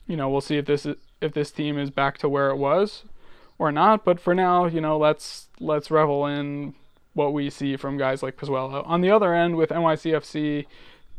you 0.05 0.15
know, 0.15 0.29
we'll 0.29 0.41
see 0.41 0.57
if 0.57 0.65
this 0.65 0.85
is, 0.85 0.95
if 1.19 1.33
this 1.33 1.51
team 1.51 1.77
is 1.77 1.89
back 1.89 2.17
to 2.19 2.29
where 2.29 2.49
it 2.49 2.57
was 2.57 3.03
or 3.57 3.71
not. 3.71 4.05
But 4.05 4.19
for 4.19 4.33
now, 4.33 4.65
you 4.65 4.81
know, 4.81 4.97
let's 4.97 5.49
let's 5.59 5.91
revel 5.91 6.25
in 6.25 6.75
what 7.13 7.33
we 7.33 7.49
see 7.49 7.75
from 7.75 7.97
guys 7.97 8.21
like 8.21 8.37
Pozuelo. 8.37 8.83
On 8.87 9.01
the 9.01 9.09
other 9.09 9.33
end, 9.33 9.55
with 9.55 9.71
NYCFC, 9.71 10.65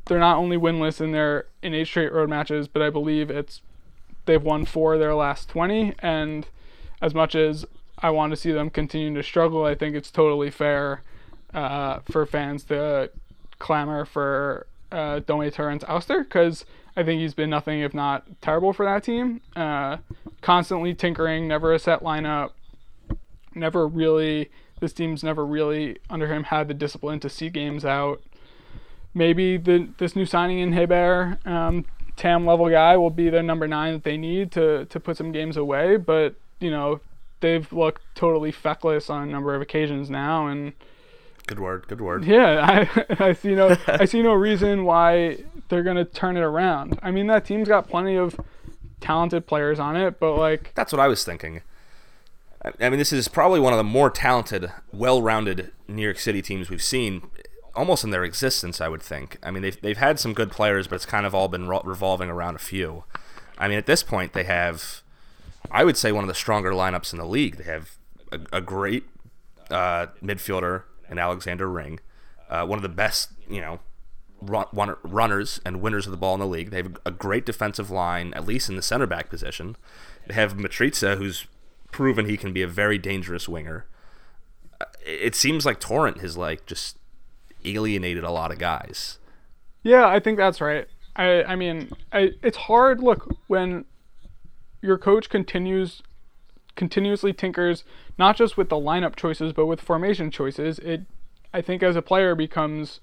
they're 0.07 0.19
not 0.19 0.39
only 0.39 0.57
winless 0.57 1.01
in 1.01 1.13
their 1.13 1.47
in 1.63 1.75
eight 1.75 1.89
straight 1.89 2.13
road 2.13 2.31
matches, 2.31 2.69
but 2.69 2.81
I 2.81 2.91
believe 2.91 3.31
it's 3.31 3.61
they've 4.29 4.43
won 4.43 4.65
four 4.65 4.95
of 4.95 5.01
their 5.01 5.15
last 5.15 5.49
20. 5.49 5.95
And 5.99 6.47
as 7.03 7.15
much 7.15 7.35
as 7.35 7.65
I 7.99 8.11
want 8.11 8.31
to 8.31 8.37
see 8.37 8.53
them 8.53 8.71
continue 8.71 9.13
to 9.15 9.23
struggle, 9.25 9.65
I 9.65 9.75
think 9.75 9.97
it's 9.97 10.13
totally 10.13 10.51
fair 10.51 11.03
uh, 11.53 12.01
for 12.09 12.25
fans 12.27 12.63
to 12.65 13.11
clamor 13.59 14.05
for 14.05 14.67
uh, 14.93 15.21
Domè 15.21 15.53
Torrent's 15.53 15.85
ouster 15.87 16.23
because 16.23 16.65
I 16.95 17.03
think 17.03 17.21
he's 17.21 17.35
been 17.35 17.51
nothing 17.51 17.81
if 17.81 17.95
not 17.95 18.25
terrible 18.41 18.73
for 18.73 18.85
that 18.85 19.03
team. 19.03 19.41
Uh, 19.57 19.97
constantly 20.43 20.95
tinkering, 20.95 21.49
never 21.49 21.73
a 21.73 21.79
set 21.79 22.03
lineup, 22.03 22.51
never 23.55 23.89
really. 23.89 24.51
This 24.81 24.93
team's 24.93 25.25
never 25.25 25.45
really 25.45 25.99
under 26.09 26.33
him 26.33 26.45
had 26.45 26.69
the 26.69 26.75
discipline 26.75 27.19
to 27.21 27.29
see 27.29 27.49
games 27.49 27.85
out. 27.85 28.23
Maybe 29.15 29.57
the 29.57 29.89
this 29.99 30.15
new 30.15 30.27
signing 30.27 30.61
in 30.61 30.73
Hebert, 30.73 31.45
um, 31.47 31.87
TAM 32.19 32.45
level 32.45 32.69
guy, 32.69 32.97
will 32.97 33.11
be 33.11 33.31
their 33.31 33.43
number 33.43 33.67
nine 33.67 33.95
that 33.95 34.05
they 34.05 34.17
need 34.17 34.53
to 34.53 34.85
to 34.87 35.01
put 35.01 35.17
some 35.17 35.33
games 35.33 35.57
away. 35.57 35.97
But 35.97 36.35
you 36.61 36.71
know 36.71 37.01
they've 37.41 37.73
looked 37.73 38.03
totally 38.15 38.53
feckless 38.53 39.09
on 39.09 39.23
a 39.23 39.31
number 39.31 39.55
of 39.55 39.63
occasions 39.63 40.11
now, 40.11 40.47
and 40.49 40.73
Good 41.47 41.61
word. 41.61 41.87
Good 41.89 42.03
word. 42.03 42.25
yeah, 42.27 42.87
I, 43.01 43.07
I 43.29 43.33
see 43.33 43.55
no 43.55 43.75
I 43.87 44.05
see 44.05 44.21
no 44.23 44.35
reason 44.35 44.85
why 44.85 45.39
they're 45.69 45.83
gonna 45.83 46.05
turn 46.05 46.37
it 46.37 46.43
around. 46.43 46.99
I 47.03 47.11
mean 47.11 47.27
that 47.29 47.47
team's 47.47 47.69
got 47.69 47.89
plenty 47.89 48.17
of 48.17 48.39
talented 49.01 49.47
players 49.47 49.79
on 49.79 49.97
it, 49.97 50.21
but 50.21 50.35
like 50.37 50.73
That's 50.75 50.93
what 50.93 51.01
I 51.01 51.09
was 51.09 51.25
thinking. 51.25 51.63
I 52.63 52.73
I 52.81 52.91
mean, 52.91 52.99
this 52.99 53.13
is 53.13 53.29
probably 53.29 53.61
one 53.61 53.73
of 53.73 53.77
the 53.79 53.85
more 53.85 54.11
talented, 54.11 54.71
well-rounded 54.93 55.71
New 55.87 56.03
York 56.03 56.19
City 56.19 56.43
teams 56.43 56.69
we've 56.69 56.83
seen, 56.83 57.23
almost 57.79 58.05
in 58.05 58.11
their 58.11 58.25
existence. 58.25 58.81
I 58.81 58.89
would 58.89 59.03
think. 59.03 59.39
I 59.43 59.51
mean, 59.51 59.63
they've 59.63 59.81
they've 59.81 59.97
had 59.97 60.19
some 60.19 60.35
good 60.35 60.51
players, 60.51 60.87
but 60.89 60.97
it's 60.97 61.07
kind 61.07 61.25
of 61.25 61.35
all 61.35 61.49
been 61.49 61.69
revolving 61.69 62.29
around 62.29 62.57
a 62.57 62.59
few. 62.59 63.05
I 63.57 63.69
mean, 63.69 63.79
at 63.79 63.87
this 63.87 64.03
point, 64.03 64.35
they 64.35 64.45
have, 64.45 65.03
I 65.71 65.85
would 65.85 65.97
say, 65.97 66.13
one 66.13 66.25
of 66.25 66.29
the 66.29 66.35
stronger 66.35 66.73
lineups 66.73 67.13
in 67.13 67.19
the 67.19 67.27
league. 67.27 67.57
They 67.57 67.65
have 67.65 67.97
a, 68.31 68.59
a 68.59 68.61
great 68.61 69.05
uh, 69.71 70.07
midfielder 70.23 70.83
in 71.11 71.19
Alexander 71.19 71.69
Ring, 71.69 72.01
uh, 72.51 72.65
one 72.67 72.79
of 72.79 72.83
the 72.83 72.89
best, 72.89 73.31
you 73.49 73.61
know, 73.61 73.81
run, 74.41 74.97
runners 75.03 75.61
and 75.65 75.81
winners 75.81 76.07
of 76.07 76.13
the 76.13 76.17
ball 76.17 76.35
in 76.35 76.41
the 76.41 76.47
league. 76.47 76.71
They 76.71 76.77
have 76.79 76.97
a 77.05 77.11
great 77.11 77.45
defensive 77.47 77.91
line, 77.91 78.33
at 78.35 78.47
least 78.47 78.69
in 78.69 78.77
the 78.77 78.83
center 78.83 79.07
back 79.07 79.29
position. 79.29 79.77
They 80.27 80.35
have 80.35 80.57
Mitriță, 80.57 81.17
who's 81.17 81.47
proven 81.91 82.27
he 82.27 82.37
can 82.37 82.53
be 82.53 82.63
a 82.63 82.69
very 82.69 82.99
dangerous 82.99 83.49
winger. 83.49 83.87
Uh, 84.81 84.85
It 85.05 85.35
seems 85.35 85.67
like 85.67 85.81
Torrent 85.81 86.21
has 86.21 86.37
like 86.37 86.67
just 86.67 86.97
alienated 87.65 88.25
a 88.25 88.31
lot 88.31 88.53
of 88.53 88.59
guys. 88.59 89.19
Yeah, 89.83 90.07
I 90.07 90.21
think 90.21 90.39
that's 90.39 90.61
right. 90.61 90.87
I 91.17 91.45
I 91.45 91.57
mean, 91.57 91.91
I, 92.13 92.33
it's 92.43 92.57
hard. 92.57 93.01
Look, 93.01 93.35
when 93.47 93.85
your 94.81 94.99
coach 94.99 95.29
continues 95.29 96.03
continuously 96.77 97.33
tinkers 97.33 97.83
not 98.17 98.37
just 98.37 98.57
with 98.57 98.69
the 98.69 98.77
lineup 98.77 99.17
choices 99.17 99.53
but 99.53 99.67
with 99.67 99.81
formation 99.81 100.31
choices, 100.31 100.79
it 100.79 101.03
I 101.53 101.61
think 101.61 101.83
as 101.83 101.97
a 101.97 102.03
player 102.03 102.35
becomes 102.35 103.01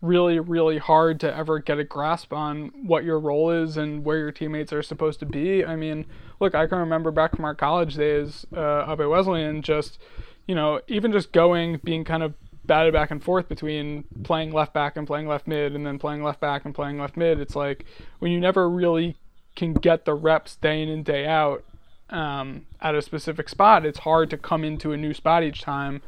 really 0.00 0.38
really 0.38 0.78
hard 0.78 1.18
to 1.20 1.34
ever 1.34 1.58
get 1.58 1.78
a 1.78 1.84
grasp 1.84 2.32
on 2.32 2.70
what 2.86 3.04
your 3.04 3.18
role 3.18 3.50
is 3.50 3.76
and 3.76 4.04
where 4.04 4.18
your 4.18 4.30
teammates 4.32 4.72
are 4.72 4.82
supposed 4.82 5.20
to 5.20 5.26
be. 5.26 5.64
I 5.64 5.76
mean, 5.76 6.06
look, 6.40 6.54
I 6.54 6.66
can 6.66 6.78
remember 6.78 7.10
back 7.10 7.34
from 7.36 7.44
our 7.44 7.54
college 7.54 7.96
days 7.96 8.46
uh, 8.56 8.60
up 8.60 9.00
at 9.00 9.08
Wesleyan, 9.08 9.60
just 9.62 9.98
you 10.46 10.54
know, 10.54 10.80
even 10.88 11.12
just 11.12 11.32
going, 11.32 11.78
being 11.84 12.04
kind 12.04 12.22
of 12.22 12.34
batted 12.68 12.92
back 12.92 13.10
and 13.10 13.20
forth 13.20 13.48
between 13.48 14.04
playing 14.22 14.52
left 14.52 14.72
back 14.72 14.96
and 14.96 15.08
playing 15.08 15.26
left 15.26 15.48
mid, 15.48 15.74
and 15.74 15.84
then 15.84 15.98
playing 15.98 16.22
left 16.22 16.38
back 16.38 16.64
and 16.64 16.72
playing 16.72 17.00
left 17.00 17.16
mid. 17.16 17.40
It's 17.40 17.56
like 17.56 17.84
when 18.20 18.30
you 18.30 18.38
never 18.38 18.70
really 18.70 19.16
can 19.56 19.72
get 19.72 20.04
the 20.04 20.14
reps 20.14 20.54
day 20.54 20.80
in 20.80 20.88
and 20.88 21.04
day 21.04 21.26
out 21.26 21.64
um, 22.10 22.66
at 22.80 22.94
a 22.94 23.02
specific 23.02 23.48
spot, 23.48 23.84
it's 23.84 23.98
hard 24.00 24.30
to 24.30 24.36
come 24.36 24.62
into 24.62 24.92
a 24.92 24.96
new 24.96 25.12
spot 25.12 25.42
each 25.42 25.62
time 25.62 26.00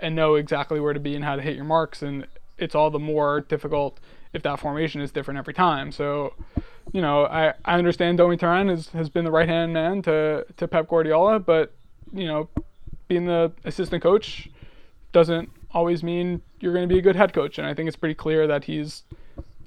and 0.00 0.16
know 0.16 0.34
exactly 0.34 0.80
where 0.80 0.92
to 0.92 1.00
be 1.00 1.14
and 1.14 1.24
how 1.24 1.36
to 1.36 1.42
hit 1.42 1.54
your 1.54 1.64
marks. 1.64 2.02
And 2.02 2.26
it's 2.58 2.74
all 2.74 2.90
the 2.90 2.98
more 2.98 3.42
difficult 3.42 4.00
if 4.32 4.42
that 4.42 4.58
formation 4.58 5.00
is 5.00 5.12
different 5.12 5.38
every 5.38 5.54
time. 5.54 5.92
So, 5.92 6.34
you 6.92 7.00
know, 7.00 7.26
I, 7.26 7.54
I 7.64 7.78
understand 7.78 8.18
Domè 8.18 8.38
Torrent 8.38 8.68
has, 8.70 8.88
has 8.88 9.08
been 9.08 9.24
the 9.24 9.30
right 9.30 9.48
hand 9.48 9.72
man 9.72 10.02
to, 10.02 10.44
to 10.56 10.68
Pep 10.68 10.88
Guardiola, 10.88 11.38
but, 11.38 11.72
you 12.12 12.26
know, 12.26 12.48
being 13.08 13.26
the 13.26 13.52
assistant 13.64 14.02
coach 14.02 14.50
doesn't 15.12 15.48
always 15.76 16.02
mean 16.02 16.40
you're 16.58 16.72
going 16.72 16.88
to 16.88 16.92
be 16.92 16.98
a 16.98 17.02
good 17.02 17.16
head 17.16 17.34
coach. 17.34 17.58
And 17.58 17.66
I 17.66 17.74
think 17.74 17.86
it's 17.86 17.96
pretty 17.96 18.14
clear 18.14 18.46
that 18.46 18.64
he's 18.64 19.02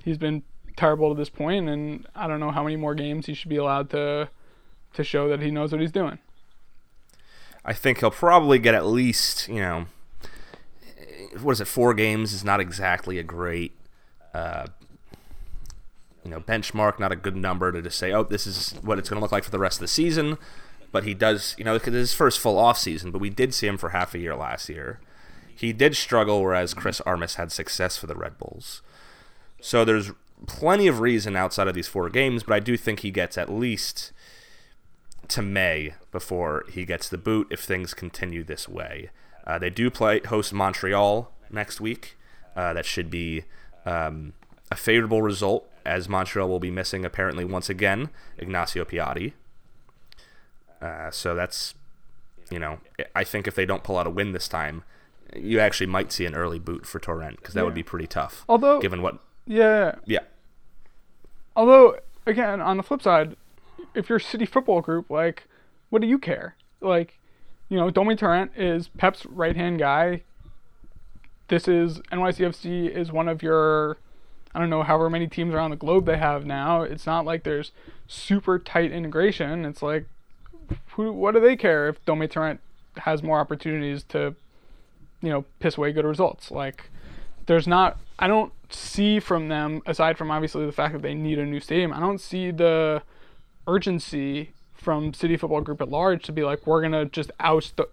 he's 0.04 0.18
been 0.18 0.42
terrible 0.76 1.14
to 1.14 1.16
this 1.16 1.30
point, 1.30 1.70
and 1.70 2.08
I 2.16 2.28
don't 2.28 2.40
know 2.40 2.52
how 2.52 2.64
many 2.64 2.76
more 2.76 2.96
games 2.96 3.28
he 3.28 3.36
should 3.36 3.50
be 3.50 3.58
allowed 3.58 3.92
to 3.92 4.30
to 4.94 5.04
show 5.04 5.30
that 5.30 5.40
he 5.40 5.52
knows 5.52 5.72
what 5.72 5.80
he's 5.80 5.92
doing. 5.92 6.18
I 7.64 7.74
think 7.74 8.00
he'll 8.00 8.10
probably 8.10 8.58
get 8.58 8.74
at 8.74 8.88
least, 8.88 9.48
you 9.48 9.60
know, 9.60 9.86
what 11.42 11.52
is 11.52 11.62
it? 11.62 11.68
Four 11.68 11.94
games 11.94 12.34
is 12.34 12.44
not 12.44 12.60
exactly 12.60 13.20
a 13.20 13.24
great, 13.24 13.74
uh, 14.34 14.66
you 16.24 16.32
know, 16.32 16.40
benchmark. 16.40 17.00
Not 17.00 17.12
a 17.12 17.16
good 17.16 17.36
number 17.36 17.72
to 17.72 17.84
just 17.84 18.00
say, 18.00 18.12
oh, 18.12 18.24
this 18.24 18.48
is 18.48 18.72
what 18.82 18.98
it's 18.98 19.10
going 19.10 19.20
to 19.20 19.22
look 19.22 19.32
like 19.32 19.44
for 19.44 19.52
the 19.52 19.60
rest 19.60 19.78
of 19.78 19.82
the 19.82 19.88
season. 19.90 20.40
But 20.92 21.04
he 21.04 21.14
does, 21.14 21.54
you 21.60 21.64
know, 21.64 21.78
because 21.78 21.94
his 21.94 22.14
first 22.16 22.40
full 22.40 22.58
off 22.58 22.80
season. 22.80 23.12
But 23.12 23.20
we 23.20 23.30
did 23.30 23.54
see 23.54 23.68
him 23.68 23.78
for 23.78 23.90
half 23.90 24.16
a 24.16 24.18
year 24.18 24.36
last 24.36 24.70
year. 24.70 25.00
He 25.60 25.74
did 25.74 25.98
struggle, 25.98 26.42
whereas 26.42 26.74
Chris 26.74 27.02
Armas 27.02 27.36
had 27.36 27.52
success 27.52 27.98
for 27.98 28.08
the 28.08 28.16
Red 28.16 28.38
Bulls. 28.38 28.82
So 29.60 29.84
there's 29.84 30.12
plenty 30.48 30.88
of 30.88 31.02
reason 31.02 31.36
outside 31.36 31.68
of 31.68 31.74
these 31.74 31.90
four 31.90 32.10
games, 32.10 32.44
but 32.44 32.54
I 32.54 32.62
do 32.62 32.78
think 32.78 33.02
he 33.02 33.12
gets 33.12 33.38
at 33.38 33.52
least 33.52 34.14
to 35.28 35.42
May 35.42 35.96
before 36.14 36.64
he 36.72 36.86
gets 36.86 37.10
the 37.10 37.18
boot 37.18 37.48
if 37.52 37.60
things 37.60 37.94
continue 37.94 38.42
this 38.42 38.70
way. 38.70 39.10
Uh, 39.46 39.60
they 39.60 39.70
do 39.70 39.90
play 39.90 40.22
host 40.22 40.54
Montreal 40.54 41.30
next 41.52 41.82
week. 41.82 42.18
Uh, 42.56 42.72
that 42.72 42.86
should 42.86 43.10
be 43.10 43.44
um, 43.86 44.32
a 44.72 44.78
favorable 44.78 45.22
result, 45.22 45.70
as 45.86 46.08
Montreal 46.08 46.48
will 46.48 46.60
be 46.62 46.72
missing 46.72 47.04
apparently 47.04 47.44
once 47.44 47.70
again 47.70 48.12
Ignacio 48.38 48.86
Piatti. 48.86 49.34
Uh, 50.82 51.12
so 51.12 51.36
that's, 51.36 51.74
you 52.50 52.60
know, 52.60 52.80
I 53.14 53.26
think 53.26 53.46
if 53.46 53.56
they 53.56 53.66
don't 53.66 53.84
pull 53.84 53.98
out 53.98 54.08
a 54.08 54.10
win 54.10 54.32
this 54.32 54.48
time, 54.48 54.86
you 55.36 55.60
actually 55.60 55.88
might 55.88 56.12
see 56.12 56.26
an 56.26 56.36
early 56.36 56.60
boot 56.60 56.86
for 56.86 57.00
Torrent 57.00 57.38
because 57.38 57.54
that 57.54 57.66
would 57.66 57.74
be 57.74 57.84
pretty 57.84 58.08
tough. 58.08 58.46
Although, 58.48 58.80
given 58.80 59.02
what, 59.02 59.20
yeah, 59.46 59.96
yeah, 60.06 60.20
although 61.56 61.98
again, 62.26 62.62
on 62.62 62.78
the 62.78 62.84
flip 62.84 63.02
side, 63.02 63.36
if 63.94 64.10
you're 64.10 64.18
a 64.18 64.22
City 64.22 64.46
Football 64.46 64.82
Group, 64.82 65.10
like, 65.10 65.44
what 65.90 66.02
do 66.02 66.08
you 66.08 66.20
care? 66.20 66.56
Like, 66.82 67.20
you 67.68 67.78
know, 67.78 67.90
Domè 67.90 68.18
Torrent 68.18 68.52
is 68.56 68.88
Pep's 68.88 69.26
right 69.26 69.56
hand 69.56 69.80
guy. 69.80 70.22
This 71.48 71.68
is 71.68 72.00
NYCFC 72.12 72.90
is 72.90 73.12
one 73.12 73.28
of 73.28 73.42
your, 73.42 73.98
I 74.54 74.60
don't 74.60 74.70
know, 74.70 74.84
however 74.84 75.10
many 75.10 75.28
teams 75.28 75.54
around 75.54 75.72
the 75.72 75.76
globe 75.76 76.06
they 76.06 76.18
have 76.18 76.46
now. 76.46 76.84
It's 76.84 77.06
not 77.06 77.26
like 77.26 77.44
there's 77.44 77.72
super 78.08 78.60
tight 78.60 78.92
integration. 78.92 79.66
It's 79.66 79.82
like, 79.82 80.06
who, 80.92 81.12
what 81.12 81.34
do 81.34 81.40
they 81.40 81.56
care 81.56 81.90
if 81.90 82.04
Domè 82.06 82.30
Torrent 82.30 82.60
has 82.98 83.24
more 83.24 83.40
opportunities 83.40 84.04
to, 84.10 84.36
you 85.22 85.30
know, 85.30 85.46
piss 85.60 85.78
away 85.78 85.92
good 85.92 86.06
results? 86.06 86.52
Like, 86.52 86.90
there's 87.46 87.68
not 87.68 87.98
I 88.20 88.28
don't 88.28 88.52
see 88.70 89.20
from 89.20 89.48
them 89.48 89.82
aside 89.86 90.18
from 90.18 90.30
obviously 90.30 90.66
the 90.66 90.72
fact 90.72 90.94
that 90.94 91.02
they 91.02 91.14
need 91.14 91.40
a 91.40 91.46
new 91.46 91.60
stadium. 91.60 91.94
I 91.94 92.00
don't 92.00 92.20
see 92.20 92.52
the 92.52 93.02
urgency 93.68 94.52
from 94.74 95.14
City 95.14 95.38
Football 95.38 95.62
Group 95.62 95.82
at 95.82 95.90
large 95.90 96.24
to 96.26 96.32
be 96.32 96.44
like 96.44 96.66
we're 96.68 96.82
gonna 96.82 97.06
just 97.06 97.32
oust 97.40 97.78
the 97.78 97.88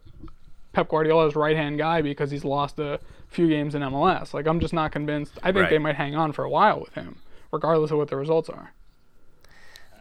Pep 0.73 0.89
Guardiola's 0.89 1.35
right 1.35 1.57
hand 1.57 1.79
guy 1.79 2.03
because 2.03 2.31
he's 2.31 2.45
lost 2.45 2.79
a 2.79 3.01
few 3.29 3.49
games 3.49 3.75
in 3.75 3.83
MLS. 3.83 4.35
Like 4.35 4.47
I'm 4.47 4.61
just 4.61 4.75
not 4.75 4.93
convinced. 4.93 5.39
I 5.43 5.47
think 5.53 5.63
Right. 5.65 5.71
they 5.71 5.79
might 5.79 5.97
hang 5.97 6.15
on 6.15 6.33
for 6.33 6.45
a 6.45 6.51
while 6.51 6.81
with 6.81 6.95
him, 6.95 7.17
regardless 7.53 7.91
of 7.91 7.99
what 7.99 8.09
the 8.09 8.17
results 8.17 8.49
are. 8.49 8.73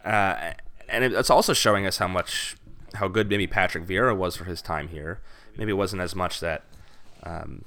Uh, 0.04 0.52
and 0.88 1.04
it's 1.04 1.30
also 1.30 1.52
showing 1.52 1.86
us 1.86 1.98
how 1.98 2.08
much 2.08 2.56
how 2.94 3.08
good 3.08 3.28
maybe 3.28 3.46
Patrick 3.46 3.84
Vieira 3.86 4.16
was 4.16 4.36
for 4.36 4.44
his 4.44 4.62
time 4.62 4.88
here. 4.88 5.20
Maybe 5.56 5.70
it 5.72 5.76
wasn't 5.76 6.02
as 6.02 6.14
much 6.14 6.40
that 6.40 6.62
um, 7.26 7.64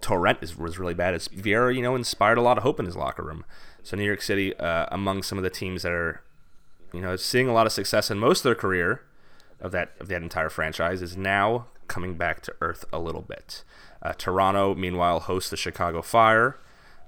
Torrent 0.00 0.38
is, 0.42 0.56
was 0.56 0.78
really 0.78 0.94
bad. 0.94 1.14
As 1.14 1.28
Vieira, 1.28 1.74
you 1.74 1.82
know, 1.82 1.94
inspired 1.94 2.38
a 2.38 2.42
lot 2.42 2.56
of 2.56 2.62
hope 2.62 2.80
in 2.80 2.86
his 2.86 2.96
locker 2.96 3.22
room. 3.22 3.44
So 3.82 3.96
New 3.96 4.04
York 4.04 4.22
City, 4.22 4.56
uh, 4.56 4.86
among 4.90 5.22
some 5.22 5.38
of 5.38 5.44
the 5.44 5.50
teams 5.50 5.82
that 5.82 5.92
are, 5.92 6.22
you 6.92 7.00
know, 7.00 7.16
seeing 7.16 7.48
a 7.48 7.52
lot 7.52 7.66
of 7.66 7.72
success 7.72 8.10
in 8.10 8.18
most 8.18 8.40
of 8.40 8.44
their 8.44 8.54
career 8.54 9.02
of 9.60 9.72
that 9.72 9.92
of 10.00 10.08
that 10.08 10.22
entire 10.22 10.48
franchise, 10.48 11.02
is 11.02 11.16
now 11.16 11.66
coming 11.88 12.14
back 12.14 12.40
to 12.42 12.54
earth 12.60 12.84
a 12.92 12.98
little 12.98 13.22
bit. 13.22 13.64
Uh, 14.02 14.12
Toronto, 14.12 14.74
meanwhile, 14.74 15.20
hosts 15.20 15.50
the 15.50 15.56
Chicago 15.56 16.02
Fire, 16.02 16.58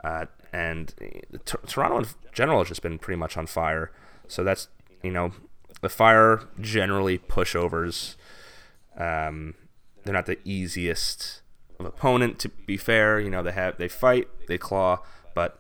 uh, 0.03 0.27
and 0.53 0.95
uh, 1.01 1.39
T- 1.45 1.59
Toronto 1.67 1.99
in 1.99 2.07
general 2.33 2.59
has 2.59 2.69
just 2.69 2.83
been 2.83 2.99
pretty 2.99 3.19
much 3.19 3.37
on 3.37 3.47
fire. 3.47 3.93
So 4.27 4.43
that's 4.45 4.69
you 5.03 5.11
know, 5.11 5.33
the 5.81 5.89
Fire 5.89 6.49
generally 6.61 7.19
pushovers. 7.19 8.17
Um, 8.97 9.55
they're 10.05 10.15
not 10.15 10.27
the 10.27 10.39
easiest 10.45 11.43
of 11.79 11.87
opponent 11.87 12.39
to 12.41 12.49
be 12.49 12.77
fair. 12.77 13.21
You 13.21 13.31
know, 13.31 13.43
they 13.43 13.53
have 13.53 13.79
they 13.79 13.89
fight, 13.89 14.29
they 14.49 14.59
claw, 14.59 15.01
but 15.35 15.59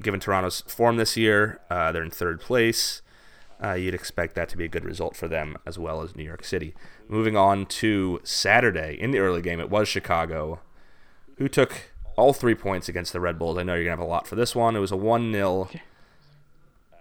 given 0.00 0.20
Toronto's 0.20 0.62
form 0.62 0.96
this 0.96 1.16
year, 1.16 1.60
uh, 1.70 1.92
they're 1.92 2.02
in 2.02 2.10
third 2.10 2.40
place. 2.40 3.02
Uh, 3.62 3.72
you'd 3.74 3.94
expect 3.94 4.34
that 4.34 4.48
to 4.48 4.56
be 4.56 4.64
a 4.64 4.68
good 4.68 4.84
result 4.84 5.16
for 5.16 5.28
them 5.28 5.56
as 5.64 5.78
well 5.78 6.02
as 6.02 6.16
New 6.16 6.24
York 6.24 6.44
City. 6.44 6.74
Moving 7.08 7.36
on 7.36 7.66
to 7.66 8.20
Saturday 8.24 8.98
in 9.00 9.10
the 9.10 9.18
early 9.18 9.40
game, 9.40 9.60
it 9.60 9.70
was 9.70 9.88
Chicago 9.88 10.60
who 11.38 11.48
took 11.48 11.90
all 12.16 12.32
three 12.32 12.54
points 12.54 12.88
against 12.88 13.12
the 13.12 13.20
Red 13.20 13.38
Bulls. 13.38 13.58
I 13.58 13.62
know 13.62 13.74
you're 13.74 13.84
going 13.84 13.96
to 13.96 14.02
have 14.02 14.08
a 14.08 14.10
lot 14.10 14.26
for 14.26 14.36
this 14.36 14.54
one. 14.54 14.76
It 14.76 14.80
was 14.80 14.92
a 14.92 14.96
1 14.96 15.32
0 15.32 15.68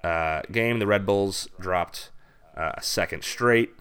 uh, 0.04 0.41
game. 0.52 0.80
The 0.80 0.88
Red 0.88 1.06
Bulls 1.06 1.48
dropped 1.60 2.12
uh, 2.56 2.74
a 2.76 2.82
second 2.82 3.24
straight 3.24 3.72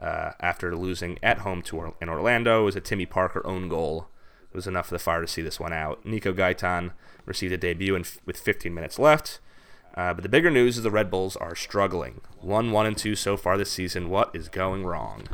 uh, 0.00 0.32
after 0.40 0.76
losing 0.76 1.18
at 1.22 1.38
home 1.38 1.62
to 1.62 1.76
or- 1.76 1.94
in 2.00 2.08
Orlando. 2.08 2.62
It 2.62 2.64
was 2.64 2.76
a 2.76 2.80
Timmy 2.80 3.06
Parker 3.06 3.44
own 3.46 3.68
goal. 3.68 4.08
It 4.50 4.56
was 4.56 4.66
enough 4.66 4.86
for 4.88 4.94
the 4.94 4.98
Fire 4.98 5.20
to 5.20 5.26
see 5.26 5.42
this 5.42 5.60
one 5.60 5.72
out. 5.72 6.04
Nico 6.06 6.32
Gaitan 6.32 6.92
received 7.26 7.52
a 7.52 7.58
debut 7.58 7.96
f- 7.98 8.18
with 8.24 8.38
15 8.38 8.72
minutes 8.72 8.98
left. 8.98 9.40
Uh, 9.94 10.14
but 10.14 10.22
the 10.22 10.28
bigger 10.28 10.50
news 10.50 10.76
is 10.76 10.82
the 10.84 10.90
Red 10.90 11.10
Bulls 11.10 11.36
are 11.36 11.56
struggling. 11.56 12.20
One, 12.40 12.70
one, 12.70 12.86
and 12.86 12.96
two 12.96 13.16
so 13.16 13.36
far 13.36 13.58
this 13.58 13.72
season. 13.72 14.08
What 14.08 14.30
is 14.34 14.48
going 14.48 14.84
wrong? 14.86 15.24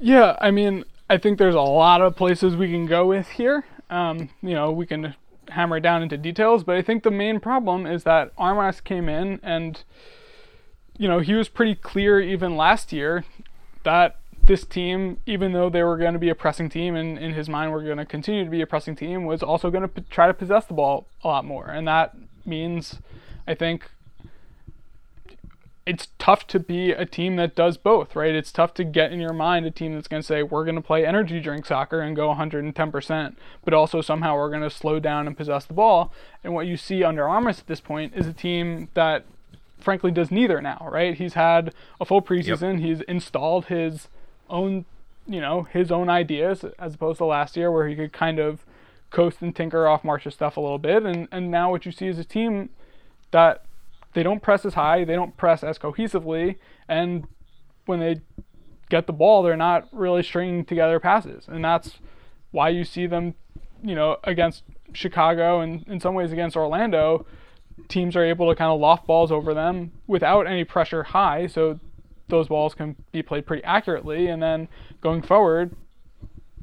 Yeah, 0.00 0.36
I 0.40 0.50
mean, 0.50 0.84
I 1.08 1.18
think 1.18 1.38
there's 1.38 1.54
a 1.54 1.60
lot 1.60 2.02
of 2.02 2.16
places 2.16 2.56
we 2.56 2.70
can 2.70 2.86
go 2.86 3.06
with 3.06 3.28
here. 3.28 3.64
Um, 3.90 4.30
you 4.42 4.54
know, 4.54 4.72
we 4.72 4.86
can 4.86 5.14
hammer 5.50 5.78
down 5.78 6.02
into 6.02 6.16
details, 6.16 6.64
but 6.64 6.76
I 6.76 6.82
think 6.82 7.04
the 7.04 7.10
main 7.10 7.38
problem 7.38 7.86
is 7.86 8.02
that 8.04 8.32
Armas 8.36 8.80
came 8.80 9.08
in 9.08 9.38
and, 9.42 9.82
you 10.98 11.06
know, 11.06 11.20
he 11.20 11.34
was 11.34 11.48
pretty 11.48 11.74
clear 11.74 12.20
even 12.20 12.56
last 12.56 12.92
year 12.92 13.24
that 13.84 14.16
this 14.42 14.64
team, 14.64 15.18
even 15.26 15.52
though 15.52 15.70
they 15.70 15.82
were 15.82 15.96
going 15.96 16.12
to 16.12 16.18
be 16.18 16.28
a 16.28 16.34
pressing 16.34 16.68
team 16.68 16.94
and 16.94 17.18
in 17.18 17.32
his 17.32 17.48
mind 17.48 17.72
were 17.72 17.82
going 17.82 17.96
to 17.96 18.04
continue 18.04 18.44
to 18.44 18.50
be 18.50 18.60
a 18.60 18.66
pressing 18.66 18.94
team, 18.94 19.24
was 19.24 19.42
also 19.42 19.70
going 19.70 19.82
to 19.82 19.88
p- 19.88 20.04
try 20.10 20.26
to 20.26 20.34
possess 20.34 20.66
the 20.66 20.74
ball 20.74 21.06
a 21.22 21.28
lot 21.28 21.44
more. 21.44 21.66
And 21.66 21.88
that 21.88 22.14
means, 22.44 22.98
I 23.46 23.54
think, 23.54 23.88
it's 25.86 26.08
tough 26.18 26.46
to 26.46 26.58
be 26.58 26.92
a 26.92 27.04
team 27.04 27.36
that 27.36 27.54
does 27.54 27.76
both, 27.76 28.16
right? 28.16 28.34
It's 28.34 28.50
tough 28.50 28.72
to 28.74 28.84
get 28.84 29.12
in 29.12 29.20
your 29.20 29.34
mind 29.34 29.66
a 29.66 29.70
team 29.70 29.94
that's 29.94 30.08
going 30.08 30.22
to 30.22 30.26
say, 30.26 30.42
we're 30.42 30.64
going 30.64 30.76
to 30.76 30.80
play 30.80 31.04
energy 31.04 31.40
drink 31.40 31.66
soccer 31.66 32.00
and 32.00 32.16
go 32.16 32.34
110%, 32.34 33.36
but 33.64 33.74
also 33.74 34.00
somehow 34.00 34.34
we're 34.34 34.48
going 34.48 34.62
to 34.62 34.70
slow 34.70 34.98
down 34.98 35.26
and 35.26 35.36
possess 35.36 35.66
the 35.66 35.74
ball. 35.74 36.12
And 36.42 36.54
what 36.54 36.66
you 36.66 36.78
see 36.78 37.04
under 37.04 37.28
Armas 37.28 37.60
at 37.60 37.66
this 37.66 37.80
point 37.80 38.14
is 38.14 38.26
a 38.26 38.32
team 38.32 38.88
that, 38.94 39.26
frankly, 39.78 40.10
does 40.10 40.30
neither 40.30 40.60
now, 40.60 40.88
right? 40.90 41.14
He's 41.16 41.34
had 41.34 41.74
a 42.00 42.04
full 42.04 42.22
preseason, 42.22 42.74
yep. 42.74 42.80
he's 42.80 43.00
installed 43.02 43.66
his 43.66 44.08
own, 44.48 44.84
you 45.26 45.40
know, 45.40 45.62
his 45.64 45.90
own 45.90 46.08
ideas 46.08 46.64
as 46.78 46.94
opposed 46.94 47.18
to 47.18 47.24
last 47.24 47.56
year 47.56 47.70
where 47.70 47.88
he 47.88 47.94
could 47.94 48.12
kind 48.12 48.38
of 48.38 48.64
coast 49.10 49.38
and 49.40 49.54
tinker 49.54 49.86
off 49.86 50.04
Marsch's 50.04 50.34
stuff 50.34 50.56
a 50.56 50.60
little 50.60 50.78
bit. 50.78 51.04
And, 51.04 51.28
and 51.30 51.50
now 51.50 51.70
what 51.70 51.86
you 51.86 51.92
see 51.92 52.06
is 52.06 52.18
a 52.18 52.24
team 52.24 52.70
that 53.30 53.64
they 54.14 54.22
don't 54.22 54.42
press 54.42 54.64
as 54.64 54.74
high, 54.74 55.04
they 55.04 55.14
don't 55.14 55.36
press 55.36 55.62
as 55.62 55.78
cohesively, 55.78 56.56
and 56.88 57.26
when 57.86 58.00
they 58.00 58.20
get 58.88 59.06
the 59.06 59.12
ball, 59.12 59.42
they're 59.42 59.56
not 59.56 59.88
really 59.92 60.22
stringing 60.22 60.64
together 60.64 61.00
passes. 61.00 61.46
And 61.48 61.64
that's 61.64 61.98
why 62.50 62.68
you 62.68 62.84
see 62.84 63.06
them, 63.06 63.34
you 63.82 63.94
know, 63.94 64.18
against 64.24 64.62
Chicago 64.92 65.60
and 65.60 65.86
in 65.88 66.00
some 66.00 66.14
ways 66.14 66.32
against 66.32 66.56
Orlando, 66.56 67.26
teams 67.88 68.16
are 68.16 68.24
able 68.24 68.48
to 68.48 68.54
kind 68.54 68.70
of 68.70 68.80
loft 68.80 69.06
balls 69.06 69.32
over 69.32 69.54
them 69.54 69.92
without 70.06 70.46
any 70.46 70.64
pressure 70.64 71.02
high. 71.02 71.46
So 71.46 71.80
those 72.28 72.48
balls 72.48 72.74
can 72.74 72.96
be 73.12 73.22
played 73.22 73.46
pretty 73.46 73.64
accurately. 73.64 74.28
And 74.28 74.42
then 74.42 74.68
going 75.00 75.22
forward, 75.22 75.74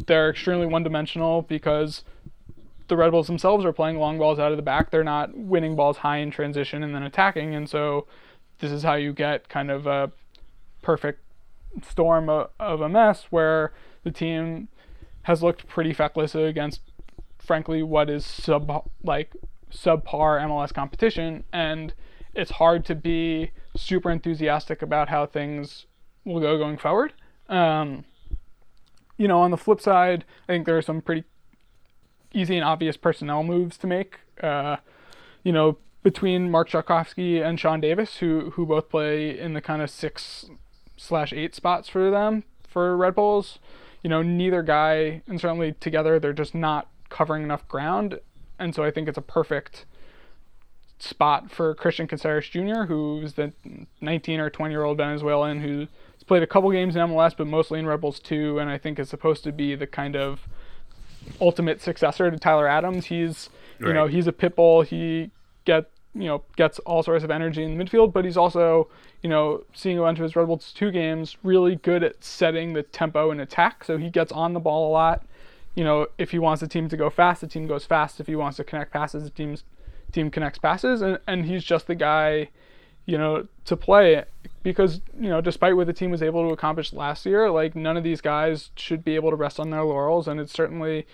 they're 0.08 0.30
extremely 0.30 0.66
one 0.66 0.84
dimensional 0.84 1.42
because 1.44 2.04
the 2.88 2.98
Red 2.98 3.12
Bulls 3.12 3.28
themselves 3.28 3.64
are 3.64 3.74
playing 3.74 3.98
long 4.00 4.18
balls 4.18 4.40
out 4.40 4.52
of 4.52 4.58
the 4.58 4.64
back. 4.64 4.92
They're 4.92 5.04
not 5.04 5.38
winning 5.38 5.76
balls 5.76 5.98
high 5.98 6.18
in 6.18 6.32
transition 6.32 6.84
and 6.84 6.94
then 6.94 7.04
attacking. 7.04 7.56
And 7.56 7.70
so 7.70 8.08
this 8.60 8.72
is 8.72 8.84
how 8.84 8.96
you 8.96 9.14
get 9.14 9.50
kind 9.50 9.72
of 9.72 9.88
a 9.88 10.12
perfect 10.82 11.22
storm 11.88 12.30
of, 12.30 12.82
a 12.82 12.90
mess 12.90 13.28
where 13.30 13.72
the 14.04 14.12
team 14.12 14.68
has 15.24 15.42
looked 15.44 15.68
pretty 15.68 15.94
feckless 15.94 16.36
against, 16.36 16.82
frankly, 17.40 17.84
what 17.84 18.10
is 18.10 18.26
sub 18.26 18.90
like 19.04 19.32
subpar 19.72 20.42
MLS 20.42 20.74
competition. 20.74 21.44
And 21.52 21.94
it's 22.34 22.52
hard 22.52 22.86
to 22.86 22.96
be 22.96 23.52
super 23.76 24.10
enthusiastic 24.12 24.82
about 24.82 25.10
how 25.10 25.26
things 25.26 25.86
will 26.26 26.40
go 26.40 26.58
going 26.58 26.78
forward. 26.78 27.14
Um, 27.50 28.06
you 29.18 29.28
know, 29.28 29.40
on 29.40 29.52
the 29.52 29.58
flip 29.58 29.82
side, 29.82 30.26
I 30.48 30.54
think 30.54 30.66
there 30.66 30.78
are 30.78 30.82
some 30.82 31.02
pretty 31.02 31.26
easy 32.34 32.56
and 32.56 32.64
obvious 32.64 32.98
personnel 32.98 33.44
moves 33.44 33.78
to 33.78 33.88
make. 33.88 34.20
Uh, 34.42 34.78
you 35.44 35.52
know, 35.52 35.78
between 36.04 36.50
Marc 36.50 36.70
Rzatkowski 36.70 37.46
and 37.46 37.60
Sean 37.60 37.82
Davis, 37.82 38.18
who 38.18 38.52
who 38.52 38.66
both 38.66 38.90
play 38.90 39.38
in 39.38 39.54
the 39.54 39.62
kind 39.62 39.82
of 39.82 39.90
six 39.90 40.50
slash 40.98 41.34
eight 41.34 41.56
spots 41.56 41.90
for 41.90 42.10
them 42.10 42.44
for 42.68 42.96
Red 42.96 43.16
Bulls. 43.16 43.60
You 44.04 44.10
know, 44.10 44.24
neither 44.24 44.64
guy, 44.64 45.22
and 45.28 45.40
certainly 45.40 45.74
together, 45.74 46.20
they're 46.20 46.34
just 46.34 46.56
not 46.56 46.90
covering 47.10 47.44
enough 47.44 47.68
ground, 47.68 48.20
and 48.62 48.76
so 48.76 48.84
I 48.84 48.92
think 48.92 49.10
it's 49.10 49.18
a 49.18 49.24
perfect 49.24 49.86
spot 51.00 51.50
for 51.52 51.74
Cristian 51.76 52.08
Cásseres 52.08 52.50
Jr., 52.50 52.86
who's 52.86 53.34
the 53.34 53.52
19 54.02 54.40
or 54.40 54.50
20 54.50 54.72
year 54.72 54.84
old 54.84 54.98
Venezuelan 54.98 55.60
who's 55.60 55.88
played 56.28 56.44
a 56.44 56.48
couple 56.48 56.72
games 56.72 56.96
in 56.96 57.02
MLS, 57.10 57.36
but 57.36 57.48
mostly 57.48 57.80
in 57.80 57.88
Red 57.88 58.02
Bulls 58.02 58.20
2, 58.20 58.60
and 58.60 58.70
I 58.70 58.78
think 58.78 59.00
is 59.00 59.10
supposed 59.10 59.44
to 59.44 59.52
be 59.52 59.76
the 59.76 59.88
kind 59.88 60.16
of 60.16 60.48
ultimate 61.40 61.82
successor 61.82 62.30
to 62.30 62.38
Tyler 62.38 62.68
Adams. 62.68 63.08
He's 63.08 63.50
you 63.80 63.88
right. 63.88 63.96
know 63.96 64.08
he's 64.08 64.28
a 64.28 64.32
pit 64.32 64.56
bull. 64.56 64.84
He 64.84 65.32
get 65.66 65.90
you 66.14 66.26
know 66.26 66.44
gets 66.56 66.80
all 66.80 67.04
sorts 67.04 67.24
of 67.24 67.32
energy 67.32 67.64
in 67.64 67.78
the 67.78 67.84
midfield, 67.84 68.14
but 68.14 68.26
he's 68.26 68.38
also 68.38 68.88
you 69.22 69.30
know 69.30 69.64
seeing 69.74 69.98
a 69.98 70.02
bunch 70.02 70.20
of 70.20 70.24
his 70.24 70.36
Red 70.36 70.46
Bulls 70.46 70.72
two 70.72 70.92
games 70.92 71.38
really 71.44 71.76
good 71.76 72.04
at 72.04 72.24
setting 72.24 72.74
the 72.74 72.84
tempo 72.84 73.32
and 73.32 73.42
attack. 73.42 73.84
So 73.84 73.98
he 73.98 74.10
gets 74.10 74.32
on 74.32 74.54
the 74.54 74.60
ball 74.60 74.90
a 74.90 74.92
lot. 74.92 75.26
You 75.76 75.84
know 75.84 76.08
if 76.18 76.32
he 76.32 76.40
wants 76.40 76.62
the 76.62 76.68
team 76.68 76.90
to 76.90 76.98
go 76.98 77.10
fast, 77.10 77.42
the 77.42 77.48
team 77.48 77.68
goes 77.68 77.86
fast. 77.86 78.20
If 78.20 78.28
he 78.28 78.36
wants 78.36 78.58
to 78.58 78.64
connect 78.64 78.92
passes, 78.92 79.24
the 79.24 79.30
team's 79.30 79.64
team 80.12 80.30
connects 80.30 80.60
passes, 80.60 81.02
and 81.02 81.20
and 81.28 81.46
he's 81.46 81.64
just 81.64 81.88
the 81.88 81.96
guy 81.96 82.50
you 83.06 83.18
know, 83.18 83.48
to 83.66 83.76
play 83.76 84.24
because, 84.64 85.02
you 85.20 85.30
know, 85.30 85.42
despite 85.42 85.76
what 85.76 85.88
the 85.88 85.94
team 85.94 86.12
was 86.12 86.22
able 86.22 86.48
to 86.48 86.54
accomplish 86.54 86.94
last 86.94 87.26
year, 87.26 87.50
like 87.50 87.76
none 87.76 87.98
of 87.98 88.04
these 88.04 88.22
guys 88.22 88.72
should 88.76 89.04
be 89.04 89.16
able 89.16 89.30
to 89.32 89.36
rest 89.36 89.60
on 89.60 89.70
their 89.70 89.84
laurels. 89.84 90.28
And 90.28 90.40
it's 90.40 90.54
certainly, 90.54 91.08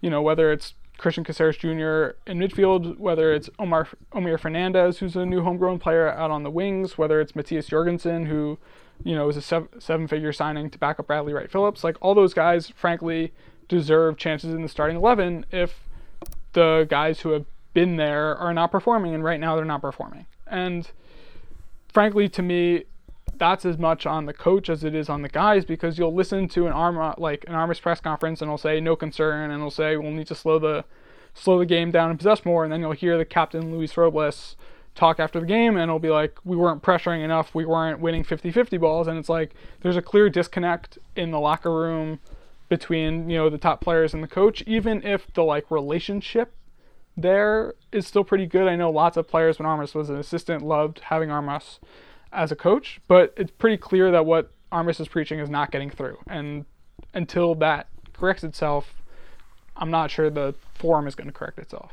you 0.00 0.10
know, 0.10 0.20
whether 0.20 0.52
it's 0.52 0.74
Cristian 0.98 1.24
Cásseres 1.24 1.58
Jr. 1.58 2.16
in 2.30 2.38
midfield, 2.38 2.98
whether 2.98 3.32
it's 3.32 3.48
Omar 3.58 3.88
Omir 4.12 4.38
Fernandez, 4.38 4.98
who's 4.98 5.16
a 5.16 5.24
new 5.24 5.42
homegrown 5.42 5.78
player 5.78 6.08
out 6.08 6.30
on 6.30 6.42
the 6.42 6.50
wings, 6.50 6.98
whether 6.98 7.20
it's 7.20 7.34
Mathias 7.34 7.70
Jørgensen, 7.70 8.26
who, 8.26 8.58
you 9.02 9.14
know, 9.14 9.28
is 9.30 9.36
a 9.38 9.42
seven, 9.42 9.80
seven-figure 9.80 10.32
signing 10.32 10.68
to 10.68 10.78
back 10.78 11.00
up 11.00 11.06
Bradley 11.06 11.32
Wright 11.32 11.50
Phillips. 11.50 11.82
Like 11.82 11.96
all 12.02 12.14
those 12.14 12.34
guys, 12.34 12.68
frankly, 12.68 13.32
deserve 13.70 14.18
chances 14.18 14.52
in 14.52 14.62
the 14.62 14.68
starting 14.68 14.96
eleven 14.96 15.46
if 15.50 15.88
the 16.52 16.86
guys 16.90 17.20
who 17.20 17.30
have 17.30 17.46
been 17.72 17.96
there 17.96 18.36
are 18.36 18.52
not 18.52 18.70
performing, 18.70 19.14
and 19.14 19.24
right 19.24 19.40
now 19.40 19.56
they're 19.56 19.64
not 19.64 19.80
performing. 19.80 20.26
And 20.46 20.90
frankly, 21.92 22.28
to 22.28 22.42
me, 22.42 22.84
that's 23.36 23.64
as 23.64 23.78
much 23.78 24.04
on 24.04 24.26
the 24.26 24.34
coach 24.34 24.68
as 24.68 24.84
it 24.84 24.94
is 24.94 25.08
on 25.08 25.22
the 25.22 25.28
guys 25.28 25.64
because 25.64 25.98
you'll 25.98 26.14
listen 26.14 26.46
to 26.48 26.66
an 26.66 26.72
arm 26.72 26.98
uh, 26.98 27.14
like 27.16 27.44
an 27.48 27.54
Armas 27.54 27.80
press 27.80 27.98
conference 27.98 28.42
and 28.42 28.48
it'll 28.48 28.58
say 28.58 28.80
no 28.80 28.94
concern 28.94 29.50
and 29.50 29.52
it'll 29.52 29.70
say 29.70 29.96
we'll 29.96 30.10
need 30.10 30.26
to 30.26 30.34
slow 30.34 30.58
the 30.58 30.84
slow 31.32 31.58
the 31.58 31.64
game 31.64 31.90
down 31.90 32.10
and 32.10 32.18
possess 32.18 32.44
more 32.44 32.64
and 32.64 32.72
then 32.72 32.80
you'll 32.80 32.92
hear 32.92 33.16
the 33.16 33.24
captain 33.24 33.72
Luis 33.72 33.96
Robles 33.96 34.56
talk 34.94 35.18
after 35.18 35.40
the 35.40 35.46
game 35.46 35.76
and 35.76 35.84
it'll 35.84 35.98
be 35.98 36.10
like 36.10 36.38
we 36.44 36.54
weren't 36.54 36.82
pressuring 36.82 37.24
enough 37.24 37.54
we 37.54 37.64
weren't 37.64 38.00
winning 38.00 38.22
50-50 38.22 38.78
balls 38.78 39.06
and 39.06 39.18
it's 39.18 39.30
like 39.30 39.54
there's 39.80 39.96
a 39.96 40.02
clear 40.02 40.28
disconnect 40.28 40.98
in 41.16 41.30
the 41.30 41.40
locker 41.40 41.72
room 41.72 42.18
between 42.70 43.28
you 43.28 43.36
know 43.36 43.50
the 43.50 43.58
top 43.58 43.82
players 43.82 44.14
and 44.14 44.22
the 44.22 44.28
coach 44.28 44.62
even 44.66 45.02
if 45.02 45.30
the 45.34 45.42
like 45.42 45.70
relationship 45.70 46.54
there 47.16 47.74
is 47.92 48.06
still 48.06 48.24
pretty 48.24 48.46
good. 48.46 48.68
I 48.68 48.76
know 48.76 48.90
lots 48.90 49.16
of 49.16 49.28
players 49.28 49.58
when 49.58 49.66
Armas 49.66 49.94
was 49.94 50.10
an 50.10 50.16
assistant 50.16 50.62
loved 50.62 51.00
having 51.00 51.30
Armas 51.30 51.80
as 52.32 52.52
a 52.52 52.56
coach, 52.56 53.00
but 53.08 53.34
it's 53.36 53.50
pretty 53.50 53.76
clear 53.76 54.10
that 54.10 54.26
what 54.26 54.52
Armas 54.70 55.00
is 55.00 55.08
preaching 55.08 55.38
is 55.38 55.50
not 55.50 55.70
getting 55.70 55.90
through. 55.90 56.18
And 56.26 56.64
until 57.12 57.54
that 57.56 57.88
corrects 58.12 58.44
itself, 58.44 58.94
I'm 59.76 59.90
not 59.90 60.10
sure 60.10 60.30
the 60.30 60.54
form 60.74 61.06
is 61.06 61.14
going 61.14 61.26
to 61.26 61.32
correct 61.32 61.58
itself. 61.58 61.92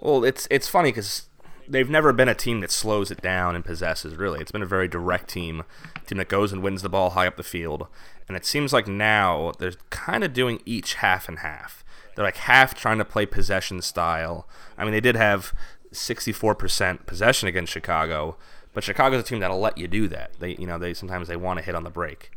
Well, 0.00 0.24
it's 0.24 0.46
it's 0.50 0.68
funny 0.68 0.90
because 0.90 1.28
they've 1.66 1.90
never 1.90 2.12
been 2.12 2.28
a 2.28 2.34
team 2.34 2.60
that 2.60 2.70
slows 2.70 3.10
it 3.10 3.20
down 3.20 3.56
and 3.56 3.64
possesses. 3.64 4.16
Really, 4.16 4.40
it's 4.40 4.52
been 4.52 4.62
a 4.62 4.66
very 4.66 4.88
direct 4.88 5.28
team, 5.28 5.64
team 6.08 6.18
that 6.18 6.28
goes 6.28 6.52
and 6.52 6.62
wins 6.62 6.82
the 6.82 6.88
ball 6.88 7.10
high 7.10 7.26
up 7.26 7.36
the 7.36 7.42
field. 7.42 7.86
And 8.26 8.36
it 8.36 8.44
seems 8.44 8.72
like 8.72 8.86
now 8.88 9.52
they're 9.58 9.72
kind 9.90 10.24
of 10.24 10.32
doing 10.32 10.60
each 10.66 10.94
half 10.94 11.28
and 11.28 11.38
half. 11.40 11.84
They're 12.14 12.24
like 12.24 12.36
half 12.36 12.74
trying 12.74 12.98
to 12.98 13.04
play 13.04 13.26
possession 13.26 13.80
style. 13.82 14.46
I 14.76 14.84
mean, 14.84 14.92
they 14.92 15.00
did 15.00 15.16
have 15.16 15.52
64% 15.92 17.06
possession 17.06 17.48
against 17.48 17.72
Chicago, 17.72 18.36
but 18.74 18.84
Chicago's 18.84 19.20
a 19.20 19.24
team 19.24 19.40
that'll 19.40 19.60
let 19.60 19.78
you 19.78 19.88
do 19.88 20.08
that. 20.08 20.32
They, 20.38 20.54
you 20.56 20.66
know, 20.66 20.78
they 20.78 20.94
sometimes 20.94 21.28
they 21.28 21.36
want 21.36 21.58
to 21.58 21.64
hit 21.64 21.74
on 21.74 21.84
the 21.84 21.90
break. 21.90 22.30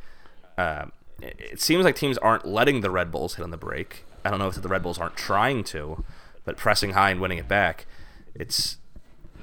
Uh, 0.58 0.86
it, 1.22 1.36
it 1.40 1.62
seems 1.62 1.84
like 1.84 1.96
teams 1.96 2.18
aren't 2.20 2.46
letting 2.46 2.82
the 2.82 2.92
Red 2.92 3.12
Bulls 3.12 3.36
hit 3.36 3.44
on 3.44 3.52
the 3.52 3.58
break. 3.58 4.06
I 4.24 4.30
don't 4.30 4.40
know 4.40 4.48
if 4.48 4.62
the 4.62 4.68
Red 4.68 4.84
Bulls 4.84 5.00
aren't 5.00 5.16
trying 5.18 5.64
to, 5.66 6.04
but 6.46 6.58
pressing 6.58 6.92
high 6.92 7.12
and 7.12 7.20
winning 7.20 7.38
it 7.40 7.48
back, 7.48 7.86
it's 8.36 8.78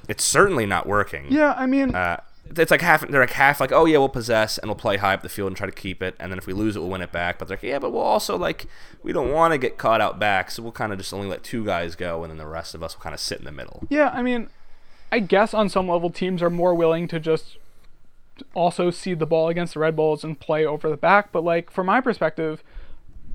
it's 0.09 0.25
certainly 0.25 0.65
not 0.67 0.87
working. 0.87 1.27
Yeah, 1.31 1.53
I 1.57 1.67
mean, 1.67 1.95
Uh, 1.95 2.21
it's 2.57 2.71
like 2.71 2.81
half. 2.81 3.07
They're 3.07 3.21
like 3.21 3.31
half 3.31 3.61
like, 3.61 3.73
oh 3.73 3.85
yeah, 3.85 3.99
we'll 3.99 4.09
possess 4.09 4.59
and 4.59 4.69
we'll 4.69 4.77
play 4.77 4.97
high 4.97 5.15
up 5.15 5.23
the 5.23 5.29
field 5.29 5.49
and 5.49 5.57
try 5.57 5.67
to 5.67 5.73
keep 5.73 6.03
it, 6.03 6.15
and 6.19 6.31
then 6.31 6.39
if 6.39 6.47
we 6.47 6.53
lose 6.53 6.77
it, 6.77 6.81
we'll 6.81 6.89
win 6.89 7.03
it 7.03 7.13
back. 7.13 7.39
But 7.39 7.49
they're 7.49 7.57
like, 7.57 7.63
yeah, 7.63 7.79
but 7.79 7.93
we'll 7.93 8.03
also 8.03 8.37
like 8.37 8.67
we 9.03 9.13
don't 9.13 9.33
want 9.33 9.53
to 9.53 9.59
get 9.59 9.79
caught 9.79 10.01
out 10.01 10.19
back, 10.19 10.51
so 10.51 10.63
we'll 10.63 10.73
kind 10.73 10.93
of 10.93 10.99
just 10.99 11.13
only 11.13 11.27
let 11.27 11.43
two 11.43 11.65
guys 11.65 11.95
go, 11.95 12.23
and 12.23 12.31
then 12.31 12.39
the 12.39 12.47
rest 12.47 12.75
of 12.75 12.83
us 12.83 12.97
will 12.97 13.03
kind 13.03 13.15
of 13.15 13.21
sit 13.21 13.39
in 13.39 13.45
the 13.45 13.53
middle. 13.53 13.85
Yeah, 13.89 14.11
I 14.11 14.23
mean, 14.23 14.49
I 15.11 15.21
guess 15.21 15.55
on 15.55 15.69
some 15.69 15.89
level 15.89 16.11
teams 16.11 16.43
are 16.43 16.51
more 16.51 16.75
willing 16.75 17.09
to 17.09 17.21
just 17.21 17.57
also 18.55 18.91
seed 18.91 19.19
the 19.19 19.27
ball 19.27 19.49
against 19.49 19.75
the 19.75 19.81
Red 19.81 19.97
Bulls 19.97 20.23
and 20.23 20.39
play 20.39 20.65
over 20.65 20.89
the 20.89 20.97
back. 20.97 21.33
But 21.33 21.45
like 21.45 21.71
from 21.71 21.87
my 21.87 22.01
perspective, 22.01 22.63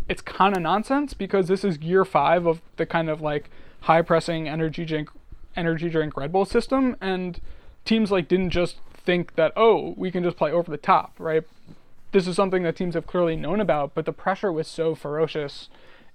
it's 0.08 0.21
kind 0.21 0.56
of 0.56 0.62
nonsense 0.62 1.13
because 1.13 1.47
this 1.47 1.63
is 1.63 1.78
year 1.80 2.06
five 2.06 2.45
of 2.45 2.62
the 2.78 2.86
kind 2.86 3.10
of 3.10 3.21
like 3.21 3.49
high 3.82 4.02
pressing 4.02 4.47
energy 4.47 4.86
drink 4.86 5.10
energy 5.56 5.89
drink 5.89 6.17
Red 6.17 6.32
Bull 6.32 6.45
system, 6.45 6.95
and 7.02 7.39
teams 7.86 8.12
like 8.12 8.28
didn't 8.28 8.52
just 8.52 8.78
think 9.06 9.36
that 9.36 9.54
oh 9.56 9.94
we 9.98 10.12
can 10.12 10.24
just 10.24 10.38
play 10.38 10.52
over 10.52 10.70
the 10.70 10.78
top, 10.78 11.13
right? 11.18 11.44
This 12.12 12.28
is 12.28 12.36
something 12.36 12.63
that 12.63 12.76
teams 12.76 12.94
have 12.96 13.08
clearly 13.08 13.36
known 13.36 13.60
about, 13.60 13.94
but 13.96 14.06
the 14.06 14.13
pressure 14.13 14.52
was 14.52 14.68
so 14.68 14.94
ferocious 14.94 15.70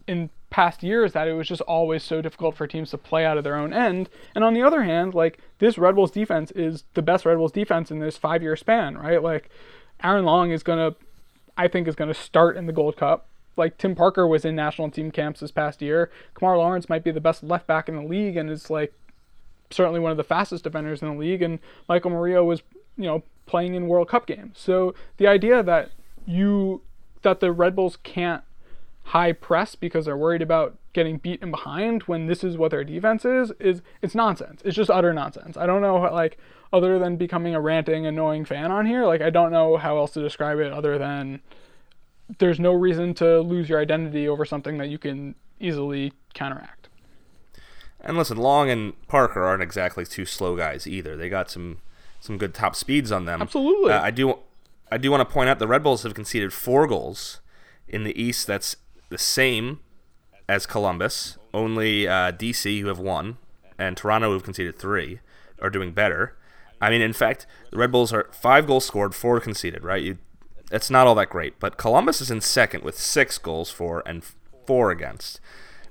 in 0.07 0.31
past 0.51 0.83
years 0.83 1.13
that 1.13 1.29
it 1.29 1.35
was 1.35 1.49
just 1.49 1.61
always 1.63 2.03
so 2.03 2.23
difficult 2.23 2.57
for 2.57 2.67
teams 2.67 2.91
to 2.91 2.99
play 2.99 3.27
out 3.27 3.37
of 3.37 3.45
their 3.45 3.57
own 3.57 3.73
end. 3.73 4.09
And 4.35 4.43
on 4.43 4.55
the 4.55 4.63
other 4.63 4.83
hand, 4.85 5.13
like 5.15 5.39
this 5.59 5.77
Red 5.77 5.95
Bulls 5.95 6.11
defense 6.11 6.51
is 6.53 6.85
the 6.95 7.03
best 7.03 7.27
Red 7.27 7.37
Bulls 7.37 7.53
defense 7.53 7.91
in 7.91 7.99
this 7.99 8.17
five 8.17 8.43
year 8.43 8.57
span, 8.57 8.97
right? 8.97 9.23
Like 9.23 9.51
Aaron 10.03 10.25
Long 10.25 10.51
is 10.51 10.63
gonna 10.63 10.95
I 11.57 11.69
think 11.69 11.89
is 11.89 11.97
gonna 11.97 12.15
start 12.15 12.57
in 12.57 12.67
the 12.67 12.73
Gold 12.73 12.97
Cup. 12.97 13.27
Like 13.57 13.77
Tim 13.77 13.97
Parker 13.97 14.27
was 14.27 14.45
in 14.45 14.55
national 14.55 14.91
team 14.91 15.11
camps 15.11 15.41
this 15.41 15.51
past 15.51 15.83
year. 15.83 16.11
Kemar 16.37 16.57
Lawrence 16.57 16.89
might 16.89 17.03
be 17.03 17.11
the 17.11 17.21
best 17.21 17.43
left 17.43 17.67
back 17.67 17.89
in 17.89 17.97
the 17.97 18.03
league 18.03 18.37
and 18.37 18.49
is 18.49 18.71
like 18.71 18.95
certainly 19.71 20.01
one 20.01 20.11
of 20.11 20.17
the 20.17 20.25
fastest 20.25 20.65
defenders 20.65 21.03
in 21.03 21.09
the 21.09 21.19
league. 21.19 21.43
And 21.43 21.59
Michael 21.89 22.11
Murillo 22.11 22.45
was, 22.45 22.63
you 22.99 23.05
know, 23.05 23.23
playing 23.47 23.75
in 23.75 23.89
World 23.89 24.09
Cup 24.09 24.27
games. 24.27 24.59
So 24.59 24.95
the 25.17 25.27
idea 25.27 25.63
that 25.63 25.93
you 26.27 26.83
that 27.23 27.41
the 27.41 27.51
Red 27.51 27.75
Bulls 27.75 27.97
can't 28.03 28.43
high 29.05 29.33
press 29.33 29.75
because 29.75 30.05
they're 30.05 30.17
worried 30.17 30.43
about 30.43 30.77
getting 30.93 31.17
beat 31.17 31.41
beaten 31.41 31.51
behind 31.51 32.03
when 32.03 32.27
this 32.27 32.45
is 32.45 32.59
what 32.59 32.71
their 32.71 32.85
defense 32.85 33.25
is 33.25 33.53
is 33.59 33.81
it's 34.03 34.15
nonsense. 34.15 34.61
It's 34.65 34.77
just 34.77 34.91
utter 34.91 35.15
nonsense. 35.15 35.57
I 35.57 35.65
don't 35.65 35.81
know 35.81 36.01
how, 36.01 36.13
like 36.13 36.37
other 36.73 36.99
than 36.99 37.17
becoming 37.17 37.55
a 37.55 37.61
ranting 37.61 38.05
annoying 38.05 38.45
fan 38.45 38.71
on 38.71 38.85
here, 38.85 39.07
like 39.07 39.23
I 39.23 39.31
don't 39.31 39.51
know 39.51 39.79
how 39.79 39.97
else 39.97 40.11
to 40.13 40.21
describe 40.21 40.59
it 40.59 40.73
other 40.73 40.99
than 40.99 41.41
there's 42.39 42.61
no 42.61 42.75
reason 42.75 43.15
to 43.15 43.41
lose 43.41 43.71
your 43.71 43.81
identity 43.81 44.29
over 44.29 44.45
something 44.45 44.77
that 44.79 44.89
you 44.89 44.99
can 44.99 45.35
easily 45.59 46.13
counteract. 46.35 46.89
And 48.01 48.17
listen, 48.17 48.37
Long 48.37 48.71
and 48.71 48.93
Parker 49.09 49.43
aren't 49.43 49.63
exactly 49.63 50.05
two 50.05 50.27
slow 50.27 50.57
guys 50.57 50.87
either. 50.87 51.17
They 51.17 51.29
got 51.29 51.51
some 51.51 51.79
some 52.21 52.39
good 52.39 52.55
top 52.55 52.75
speeds 52.75 53.13
on 53.13 53.25
them. 53.25 53.43
Absolutely. 53.43 53.93
Uh, 53.93 54.03
I 54.03 54.11
do 54.11 54.39
I 54.91 54.99
do 54.99 55.11
want 55.11 55.27
to 55.27 55.33
point 55.33 55.49
out 55.51 55.59
the 55.59 55.69
Red 55.69 55.83
Bulls 55.83 56.03
have 56.03 56.15
conceded 56.15 56.53
four 56.53 56.87
goals 56.87 57.41
in 57.87 58.05
the 58.05 58.21
East. 58.21 58.47
That's 58.47 58.77
the 59.11 59.19
same 59.19 59.81
as 60.49 60.67
Columbus. 60.67 61.37
Only 61.53 62.09
uh, 62.09 62.33
DC, 62.33 62.81
who 62.81 62.89
have 62.89 62.99
one, 62.99 63.39
and 63.79 63.97
Toronto, 63.97 64.29
who 64.29 64.35
have 64.35 64.45
conceded 64.45 64.79
three, 64.79 65.21
are 65.61 65.71
doing 65.71 65.93
better. 65.93 66.37
I 66.81 66.91
mean, 66.91 67.01
in 67.01 67.13
fact, 67.13 67.47
the 67.71 67.79
Red 67.79 67.93
Bulls 67.93 68.13
are 68.13 68.29
five 68.33 68.67
goals 68.67 68.87
scored, 68.87 69.15
four 69.15 69.41
conceded. 69.41 69.85
Right? 69.85 70.03
You, 70.03 70.19
it's 70.71 70.91
not 70.91 71.07
all 71.07 71.15
that 71.17 71.31
great. 71.31 71.59
But 71.61 71.77
Columbus 71.77 72.21
is 72.21 72.31
in 72.31 72.41
second 72.41 72.83
with 72.83 72.99
six 72.99 73.39
goals 73.39 73.71
for 73.71 74.03
and 74.07 74.25
four 74.67 74.91
against. 74.91 75.41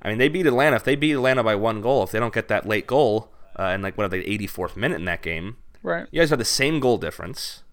I 0.02 0.10
mean, 0.10 0.18
they 0.18 0.30
beat 0.30 0.48
Atlanta. 0.48 0.76
If 0.76 0.84
they 0.84 0.96
beat 0.96 1.14
Atlanta 1.14 1.44
by 1.44 1.56
one 1.56 1.82
goal, 1.82 2.04
if 2.04 2.12
they 2.12 2.20
don't 2.20 2.34
get 2.34 2.48
that 2.48 2.68
late 2.68 2.88
goal 2.88 3.32
uh, 3.60 3.66
in 3.66 3.82
like 3.82 3.98
what 3.98 4.06
are 4.06 4.10
they, 4.10 4.24
84th 4.24 4.76
minute 4.76 5.00
in 5.00 5.06
that 5.06 5.22
game, 5.22 5.58
Right. 5.88 6.08
you 6.12 6.20
guys 6.22 6.30
have 6.32 6.40
the 6.40 6.46
same 6.46 6.80
goal 6.80 6.98
difference, 6.98 7.64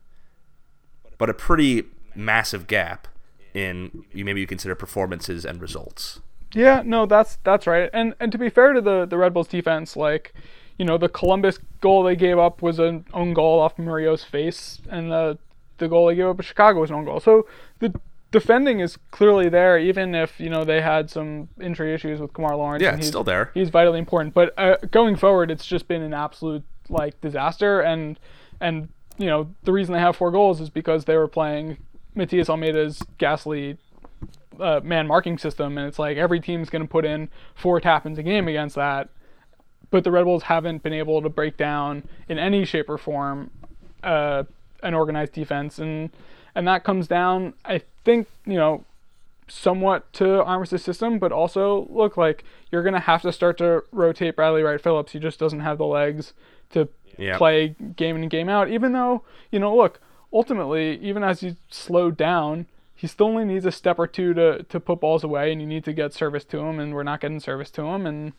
but 1.18 1.28
a 1.28 1.34
pretty 1.34 1.84
massive 2.14 2.66
gap 2.66 3.08
in 3.54 4.04
you 4.12 4.24
maybe 4.24 4.40
you 4.40 4.46
consider 4.46 4.74
performances 4.74 5.44
and 5.44 5.60
results. 5.60 6.20
Yeah, 6.52 6.82
no, 6.84 7.06
that's 7.06 7.38
that's 7.44 7.66
right. 7.66 7.90
And 7.92 8.14
and 8.20 8.30
to 8.32 8.38
be 8.38 8.48
fair 8.48 8.72
to 8.72 8.80
the 8.80 9.04
the 9.06 9.18
Red 9.18 9.34
Bulls 9.34 9.48
defense, 9.48 9.96
like, 9.96 10.32
you 10.78 10.84
know, 10.84 10.96
the 10.96 11.08
Columbus 11.08 11.58
goal 11.80 12.02
they 12.04 12.16
gave 12.16 12.38
up 12.38 12.62
was 12.62 12.78
an 12.78 13.04
own 13.12 13.34
goal 13.34 13.58
off 13.60 13.76
Murillo's 13.78 14.22
face, 14.24 14.80
and 14.88 15.10
the 15.10 15.38
the 15.78 15.88
goal 15.88 16.06
they 16.06 16.14
gave 16.14 16.26
up 16.26 16.38
at 16.38 16.44
Chicago 16.44 16.80
was 16.80 16.90
an 16.90 16.96
own 16.96 17.04
goal. 17.04 17.18
So 17.18 17.46
the 17.80 17.92
defending 18.30 18.80
is 18.80 18.96
clearly 19.10 19.48
there, 19.48 19.78
even 19.78 20.14
if 20.14 20.38
you 20.38 20.48
know 20.50 20.64
they 20.64 20.80
had 20.80 21.10
some 21.10 21.48
injury 21.60 21.92
issues 21.94 22.20
with 22.20 22.32
Kemar 22.32 22.56
Lawrence. 22.56 22.82
Yeah, 22.82 22.90
it's 22.90 22.98
he's- 22.98 23.08
still 23.08 23.24
there. 23.24 23.50
He's 23.54 23.70
vitally 23.70 23.98
important, 23.98 24.34
but 24.34 24.54
uh, 24.56 24.76
going 24.92 25.16
forward, 25.16 25.50
it's 25.50 25.66
just 25.66 25.88
been 25.88 26.02
an 26.02 26.14
absolute 26.14 26.62
like 26.88 27.20
disaster. 27.20 27.80
And 27.80 28.18
and 28.60 28.88
you 29.18 29.26
know 29.26 29.54
the 29.64 29.72
reason 29.72 29.92
they 29.92 30.00
have 30.00 30.16
four 30.16 30.30
goals 30.30 30.60
is 30.60 30.70
because 30.70 31.04
they 31.04 31.16
were 31.16 31.28
playing 31.28 31.78
Matias 32.14 32.48
Almeyda's 32.48 33.02
ghastly 33.18 33.78
uh, 34.60 34.80
man 34.82 35.06
marking 35.06 35.38
system, 35.38 35.78
and 35.78 35.86
it's 35.86 35.98
like 35.98 36.16
every 36.16 36.40
team's 36.40 36.70
going 36.70 36.82
to 36.82 36.88
put 36.88 37.04
in 37.04 37.28
four 37.54 37.80
tap-ins 37.80 38.18
a 38.18 38.22
game 38.22 38.48
against 38.48 38.76
that. 38.76 39.08
But 39.90 40.04
the 40.04 40.10
Red 40.10 40.24
Bulls 40.24 40.44
haven't 40.44 40.82
been 40.82 40.92
able 40.92 41.22
to 41.22 41.28
break 41.28 41.56
down 41.56 42.04
in 42.28 42.38
any 42.38 42.64
shape 42.64 42.88
or 42.88 42.98
form 42.98 43.50
uh, 44.02 44.44
an 44.82 44.94
organized 44.94 45.32
defense, 45.32 45.78
and 45.78 46.10
and 46.54 46.66
that 46.68 46.84
comes 46.84 47.08
down, 47.08 47.54
I 47.64 47.82
think, 48.04 48.28
you 48.46 48.54
know, 48.54 48.84
somewhat 49.48 50.12
to 50.14 50.42
Armas's 50.44 50.82
system, 50.82 51.18
but 51.18 51.32
also 51.32 51.88
look 51.90 52.16
like 52.16 52.44
you're 52.70 52.82
gonna 52.82 53.00
have 53.00 53.22
to 53.22 53.32
start 53.32 53.58
to 53.58 53.82
rotate 53.92 54.36
Bradley 54.36 54.62
Wright 54.62 54.80
Phillips. 54.80 55.12
He 55.12 55.18
just 55.18 55.38
doesn't 55.38 55.60
have 55.60 55.78
the 55.78 55.86
legs 55.86 56.32
to 56.70 56.88
Yeah. 57.18 57.36
play 57.38 57.76
game 57.96 58.16
in 58.16 58.22
and 58.22 58.30
game 58.30 58.48
out. 58.48 58.68
Even 58.70 58.92
though 58.92 59.22
you 59.50 59.58
know, 59.58 59.74
look, 59.76 60.00
ultimately, 60.32 60.98
even 61.00 61.22
as 61.22 61.40
he's 61.40 61.54
slowed 61.70 62.16
down, 62.16 62.66
he 62.94 63.06
still 63.06 63.26
only 63.26 63.44
needs 63.44 63.64
a 63.66 63.72
step 63.72 63.98
or 63.98 64.06
two 64.06 64.34
to 64.34 64.62
to 64.64 64.80
put 64.80 65.00
balls 65.00 65.22
away, 65.24 65.52
and 65.52 65.60
you 65.60 65.66
need 65.66 65.84
to 65.84 65.92
get 65.92 66.12
service 66.12 66.44
to 66.46 66.58
him, 66.60 66.78
and 66.80 66.94
we're 66.94 67.02
not 67.02 67.20
getting 67.20 67.40
service 67.40 67.70
to 67.72 67.82
him, 67.82 68.06
and 68.06 68.32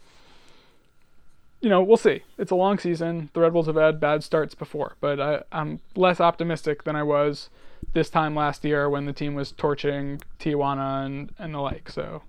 you 1.62 1.70
know, 1.70 1.82
we'll 1.82 1.98
see. 1.98 2.22
It's 2.38 2.52
a 2.52 2.56
long 2.56 2.78
season. 2.78 3.30
The 3.34 3.40
Red 3.40 3.54
Bulls 3.54 3.66
have 3.68 3.76
had 3.76 4.00
bad 4.00 4.24
starts 4.24 4.54
before, 4.54 4.98
but 5.00 5.20
I, 5.20 5.44
I'm 5.52 5.80
less 5.96 6.20
optimistic 6.20 6.84
than 6.84 6.96
I 6.96 7.02
was 7.04 7.50
this 7.94 8.10
time 8.10 8.36
last 8.36 8.64
year 8.64 8.90
when 8.90 9.06
the 9.06 9.14
team 9.14 9.34
was 9.36 9.52
torching 9.52 10.22
Tijuana 10.40 11.06
and, 11.06 11.32
and 11.40 11.54
the 11.56 11.60
like. 11.60 11.90
So, 11.90 12.22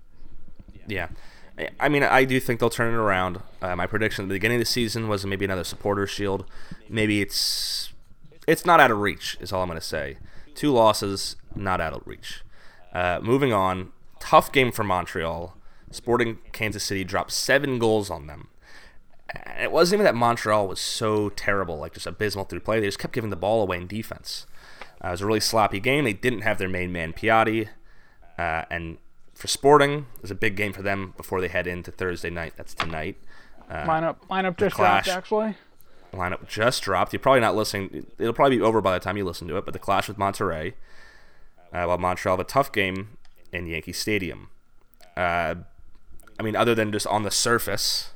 Yeah. 0.87 1.09
I 1.79 1.89
mean, 1.89 2.03
I 2.03 2.23
do 2.23 2.39
think 2.39 2.59
they'll 2.59 2.69
turn 2.69 2.93
it 2.93 2.97
around. 2.97 3.41
Uh, 3.61 3.75
my 3.75 3.87
prediction 3.87 4.25
at 4.25 4.27
the 4.27 4.35
beginning 4.35 4.57
of 4.57 4.61
the 4.61 4.65
season 4.65 5.07
was 5.07 5.25
maybe 5.25 5.45
another 5.45 5.63
supporter 5.63 6.05
shield. 6.05 6.45
Maybe 6.87 7.21
it's 7.21 7.93
it's 8.47 8.65
not 8.65 8.79
out 8.79 8.91
of 8.91 8.99
reach. 8.99 9.37
Is 9.39 9.51
all 9.51 9.63
I'm 9.63 9.69
going 9.69 9.79
to 9.79 9.85
say. 9.85 10.17
Two 10.53 10.71
losses, 10.71 11.35
not 11.55 11.81
out 11.81 11.93
of 11.93 12.03
reach. 12.05 12.43
Uh, 12.93 13.19
moving 13.21 13.53
on, 13.53 13.91
tough 14.19 14.51
game 14.51 14.71
for 14.71 14.83
Montreal. 14.83 15.55
Sporting 15.91 16.39
Kansas 16.51 16.83
City 16.83 17.03
dropped 17.03 17.31
seven 17.31 17.79
goals 17.79 18.09
on 18.09 18.27
them. 18.27 18.49
It 19.59 19.71
wasn't 19.71 19.97
even 19.99 20.05
that 20.05 20.15
Montreal 20.15 20.67
was 20.67 20.79
so 20.79 21.29
terrible, 21.29 21.77
like 21.77 21.93
just 21.93 22.07
abysmal 22.07 22.45
through 22.45 22.61
play. 22.61 22.79
They 22.79 22.87
just 22.87 22.99
kept 22.99 23.13
giving 23.13 23.29
the 23.29 23.35
ball 23.35 23.61
away 23.61 23.77
in 23.77 23.87
defense. 23.87 24.45
Uh, 25.03 25.09
it 25.09 25.11
was 25.11 25.21
a 25.21 25.25
really 25.25 25.39
sloppy 25.39 25.79
game. 25.79 26.05
They 26.05 26.13
didn't 26.13 26.41
have 26.41 26.57
their 26.57 26.69
main 26.69 26.91
man 26.91 27.13
Piatti, 27.13 27.67
uh, 28.37 28.63
and 28.69 28.97
for 29.37 29.47
Sporting, 29.47 30.07
was 30.21 30.31
a 30.31 30.35
big 30.35 30.55
game 30.55 30.73
for 30.73 30.81
them 30.81 31.13
before 31.15 31.39
they 31.39 31.47
head 31.47 31.67
into 31.67 31.91
Thursday 31.91 32.29
night. 32.29 32.53
That's 32.57 32.73
tonight. 32.73 33.17
lineup 33.69 34.17
lineup 34.29 34.57
just 34.57 34.75
Clash. 34.75 35.05
dropped 35.05 35.17
actually. 35.17 35.55
Lineup 36.13 36.47
just 36.47 36.81
dropped. 36.83 37.13
You're 37.13 37.19
probably 37.19 37.41
not 37.41 37.55
listening. 37.55 38.07
It'll 38.17 38.33
probably 38.33 38.57
be 38.57 38.63
over 38.63 38.81
by 38.81 38.93
the 38.93 38.99
time 38.99 39.17
you 39.17 39.25
listen 39.25 39.47
to 39.49 39.57
it. 39.57 39.65
But 39.65 39.73
the 39.73 39.79
clash 39.79 40.07
with 40.07 40.17
Monterrey, 40.17 40.73
uh, 41.71 41.83
while 41.85 41.97
Montreal 41.97 42.37
have 42.37 42.45
a 42.45 42.49
tough 42.49 42.71
game 42.71 43.17
in 43.51 43.67
Yankee 43.67 43.93
Stadium. 43.93 44.49
Uh, 45.15 45.55
I 46.39 46.43
mean, 46.43 46.55
other 46.55 46.73
than 46.73 46.91
just 46.91 47.07
on 47.07 47.23
the 47.23 47.31
surface, 47.31 48.11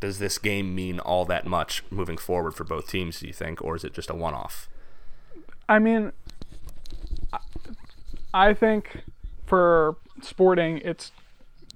does 0.00 0.18
this 0.18 0.38
game 0.38 0.74
mean 0.74 1.00
all 1.00 1.24
that 1.26 1.46
much 1.46 1.82
moving 1.90 2.16
forward 2.16 2.54
for 2.54 2.64
both 2.64 2.88
teams? 2.88 3.20
Do 3.20 3.26
you 3.26 3.32
think, 3.32 3.62
or 3.62 3.76
is 3.76 3.84
it 3.84 3.92
just 3.92 4.10
a 4.10 4.14
one-off? 4.14 4.68
I 5.68 5.78
mean, 5.78 6.12
I 8.32 8.54
think 8.54 9.02
for 9.48 9.96
Sporting, 10.20 10.78
it's 10.84 11.12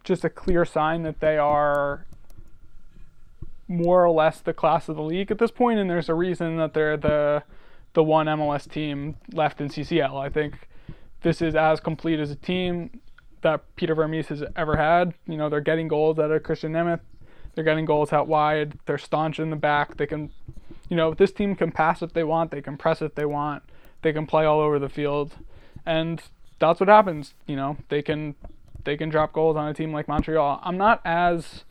just 0.04 0.24
a 0.24 0.30
clear 0.30 0.64
sign 0.64 1.02
that 1.02 1.20
they 1.20 1.38
are 1.38 2.06
more 3.68 4.04
or 4.04 4.10
less 4.10 4.40
the 4.40 4.52
class 4.52 4.88
of 4.88 4.96
the 4.96 5.02
league 5.02 5.30
at 5.30 5.38
this 5.38 5.50
point, 5.50 5.78
and 5.78 5.88
there's 5.88 6.08
a 6.08 6.14
reason 6.14 6.56
that 6.58 6.74
they're 6.74 6.96
the 6.96 7.42
the 7.94 8.02
one 8.02 8.26
MLS 8.26 8.70
team 8.70 9.16
left 9.32 9.60
in 9.60 9.68
CCL. 9.68 10.18
I 10.18 10.28
think 10.28 10.68
this 11.22 11.42
is 11.42 11.54
as 11.54 11.78
complete 11.78 12.18
as 12.18 12.30
a 12.30 12.36
team 12.36 13.00
that 13.42 13.62
Peter 13.76 13.94
Vermes 13.94 14.28
has 14.28 14.42
ever 14.56 14.76
had. 14.76 15.14
You 15.26 15.36
know, 15.36 15.48
they're 15.48 15.60
getting 15.60 15.88
goals 15.88 16.18
out 16.18 16.30
of 16.30 16.42
Christian 16.42 16.72
Nemeth. 16.72 17.00
They're 17.54 17.64
getting 17.64 17.84
goals 17.84 18.12
out 18.12 18.28
wide. 18.28 18.78
They're 18.86 18.98
staunch 18.98 19.38
in 19.38 19.50
the 19.50 19.56
back. 19.56 19.98
They 19.98 20.06
can, 20.06 20.30
you 20.88 20.96
know, 20.96 21.12
this 21.12 21.32
team 21.32 21.54
can 21.54 21.70
pass 21.70 22.02
if 22.02 22.14
they 22.14 22.24
want. 22.24 22.50
They 22.50 22.62
can 22.62 22.78
press 22.78 23.02
if 23.02 23.14
they 23.14 23.26
want. 23.26 23.62
They 24.00 24.12
can 24.12 24.26
play 24.26 24.46
all 24.46 24.60
over 24.60 24.78
the 24.78 24.88
field, 24.88 25.34
and 25.86 26.22
that's 26.68 26.80
what 26.80 26.88
happens. 26.88 27.34
You 27.46 27.56
know, 27.56 27.76
they 27.88 28.02
can 28.02 28.34
they 28.84 28.96
can 28.96 29.08
drop 29.08 29.32
goals 29.32 29.56
on 29.56 29.68
a 29.68 29.74
team 29.74 29.92
like 29.92 30.08
Montreal. 30.08 30.60
I'm 30.62 30.78
not 30.78 31.00
as 31.04 31.64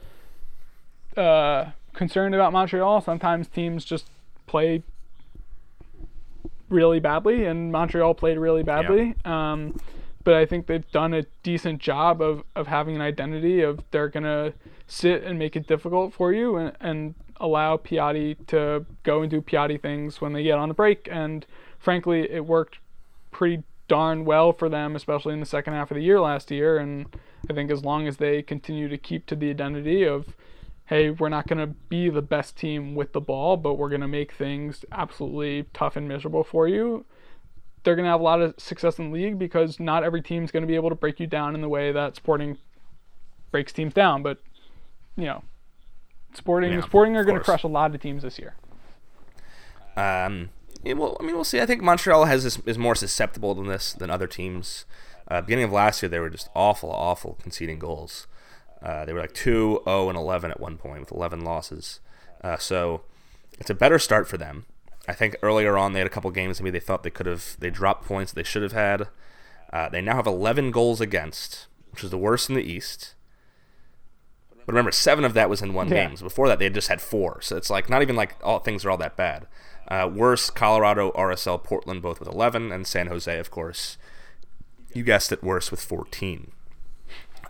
uh, 1.18 1.72
concerned 1.94 2.36
about 2.36 2.54
Montreal. 2.54 3.02
Sometimes 3.02 3.48
teams 3.48 3.86
just 3.86 4.08
play 4.48 4.84
really 6.70 7.00
badly, 7.00 7.46
and 7.46 7.72
Montreal 7.72 8.14
played 8.14 8.38
really 8.38 8.64
badly. 8.64 9.16
Yeah. 9.26 9.52
Um, 9.52 9.80
but 10.24 10.36
I 10.36 10.46
think 10.46 10.68
they've 10.68 10.90
done 10.92 11.14
a 11.14 11.24
decent 11.42 11.80
job 11.80 12.22
of, 12.22 12.44
of 12.56 12.68
having 12.68 12.96
an 12.96 13.02
identity 13.02 13.62
of 13.62 13.84
they're 13.92 14.10
gonna 14.10 14.54
sit 14.88 15.24
and 15.24 15.40
make 15.40 15.56
it 15.56 15.68
difficult 15.68 16.14
for 16.14 16.32
you 16.32 16.58
and, 16.58 16.74
and 16.80 17.16
allow 17.38 17.78
Piatti 17.78 18.36
to 18.48 18.86
go 19.04 19.22
and 19.22 19.32
do 19.32 19.42
Piatti 19.42 19.82
things 19.82 20.22
when 20.22 20.34
they 20.34 20.44
get 20.44 20.60
on 20.60 20.68
the 20.68 20.76
break. 20.76 21.08
And 21.10 21.46
frankly, 21.80 22.30
it 22.30 22.46
worked 22.46 22.78
pretty 23.32 23.64
darn 23.92 24.24
well 24.24 24.54
for 24.54 24.70
them, 24.70 24.96
especially 24.96 25.34
in 25.34 25.42
the 25.42 25.46
second 25.46 25.74
half 25.74 25.92
of 25.92 25.96
the 25.96 26.02
year 26.02 26.22
last 26.22 26.50
year. 26.50 26.78
And 26.78 27.14
I 27.50 27.54
think 27.54 27.70
as 27.70 27.84
long 27.84 28.08
as 28.08 28.16
they 28.16 28.42
continue 28.42 28.88
to 28.88 28.98
keep 28.98 29.26
to 29.26 29.36
the 29.36 29.50
identity 29.50 30.04
of 30.06 30.34
hey, 30.86 31.10
we're 31.10 31.28
not 31.28 31.48
going 31.48 31.60
to 31.60 31.68
be 31.68 32.10
the 32.10 32.22
best 32.22 32.56
team 32.56 32.96
with 32.96 33.12
the 33.12 33.20
ball, 33.22 33.58
but 33.58 33.76
we're 33.76 33.90
going 33.90 34.02
to 34.02 34.08
make 34.08 34.34
things 34.34 34.84
absolutely 34.94 35.66
tough 35.74 35.98
and 35.98 36.08
miserable 36.08 36.44
for 36.44 36.70
you. 36.70 37.06
They're 37.84 37.96
going 37.96 38.06
to 38.06 38.12
have 38.12 38.22
a 38.22 38.24
lot 38.24 38.42
of 38.42 38.56
success 38.58 38.98
in 38.98 39.10
the 39.10 39.14
league 39.14 39.38
because 39.38 39.80
not 39.80 40.04
every 40.04 40.22
team's 40.22 40.52
going 40.52 40.64
to 40.64 40.68
be 40.68 40.76
able 40.76 40.90
to 40.90 40.96
break 40.96 41.20
you 41.20 41.28
down 41.28 41.54
in 41.54 41.62
the 41.62 41.70
way 41.70 41.92
that 41.92 42.16
Sporting 42.16 42.58
breaks 43.52 43.74
teams 43.74 43.94
down. 43.94 44.24
But, 44.24 44.40
you 45.18 45.26
know, 45.26 45.44
Sporting 46.34 46.72
yeah, 46.72 46.82
Sporting 46.82 47.18
are 47.18 47.26
going 47.26 47.38
to 47.38 47.44
crush 47.44 47.64
a 47.64 47.68
lot 47.68 47.94
of 47.94 48.02
teams 48.02 48.24
this 48.24 48.40
year. 48.40 48.56
Um, 49.98 50.50
yeah, 50.84 50.94
well, 50.94 51.18
I 51.20 51.24
mean, 51.24 51.36
we'll 51.36 51.44
see. 51.44 51.62
I 51.62 51.66
think 51.66 51.82
Montreal 51.82 52.26
has 52.26 52.46
is, 52.46 52.60
is 52.66 52.78
more 52.78 52.96
susceptible 52.96 53.54
than 53.54 53.68
this 53.68 53.94
than 53.94 54.10
other 54.10 54.28
teams. 54.28 54.86
Uh, 55.28 55.42
beginning 55.42 55.66
of 55.66 55.72
last 55.72 56.02
year, 56.02 56.10
they 56.10 56.20
were 56.20 56.30
just 56.30 56.50
awful, 56.56 56.92
awful 56.92 57.38
conceding 57.42 57.80
goals. 57.80 58.28
Uh, 58.82 59.06
they 59.06 59.14
were 59.14 59.22
like 59.22 59.34
2 59.34 59.82
0 59.86 60.10
and 60.10 60.18
11 60.18 60.52
at 60.52 60.60
one 60.60 60.78
point 60.78 61.02
with 61.02 61.12
11 61.12 61.42
losses. 61.42 62.00
Uh, 62.44 62.58
so 62.58 63.02
it's 63.60 63.70
a 63.70 63.76
better 63.76 64.00
start 64.00 64.28
for 64.28 64.38
them. 64.38 64.66
I 65.08 65.14
think 65.14 65.36
earlier 65.42 65.78
on 65.78 65.94
they 65.94 66.00
had 66.00 66.08
a 66.08 66.12
couple 66.12 66.32
games 66.32 66.60
maybe 66.60 66.72
they 66.72 66.80
thought 66.80 67.04
they 67.04 67.10
could 67.10 67.26
have 67.26 67.56
they 67.60 67.70
dropped 67.70 68.06
points 68.06 68.32
they 68.32 68.44
should 68.44 68.64
have 68.64 68.72
had. 68.72 69.08
Uh, 69.72 69.88
they 69.90 70.02
now 70.02 70.16
have 70.16 70.28
11 70.28 70.72
goals 70.72 71.00
against, 71.00 71.68
which 71.92 72.04
is 72.04 72.10
the 72.10 72.18
worst 72.18 72.50
in 72.50 72.56
the 72.56 72.64
East. 72.64 73.16
But 74.66 74.74
remember, 74.74 74.92
seven 74.92 75.24
of 75.24 75.34
that 75.34 75.50
was 75.50 75.62
in 75.62 75.74
one 75.74 75.88
yeah. 75.88 76.08
game. 76.08 76.18
So 76.18 76.24
before 76.24 76.48
that, 76.48 76.60
they 76.60 76.66
had 76.66 76.74
just 76.74 76.88
had 76.88 77.02
four. 77.02 77.42
So 77.42 77.56
it's 77.56 77.70
like 77.70 77.90
not 77.90 78.02
even 78.02 78.16
like 78.16 78.36
all 78.44 78.60
things 78.60 78.84
are 78.84 78.92
all 78.92 78.98
that 78.98 79.16
bad. 79.16 79.48
Uh, 79.92 80.08
worse, 80.08 80.50
Colorado, 80.50 81.12
RSL, 81.12 81.62
Portland, 81.62 82.02
both 82.02 82.22
with 82.22 82.30
11, 82.30 82.72
and 82.72 82.88
San 82.88 83.08
Jose, 83.08 83.38
of 83.38 83.52
course. 83.52 83.98
You 84.94 85.04
guessed 85.04 85.34
it, 85.34 85.44
worse 85.44 85.70
with 85.70 85.82
14. 85.82 86.54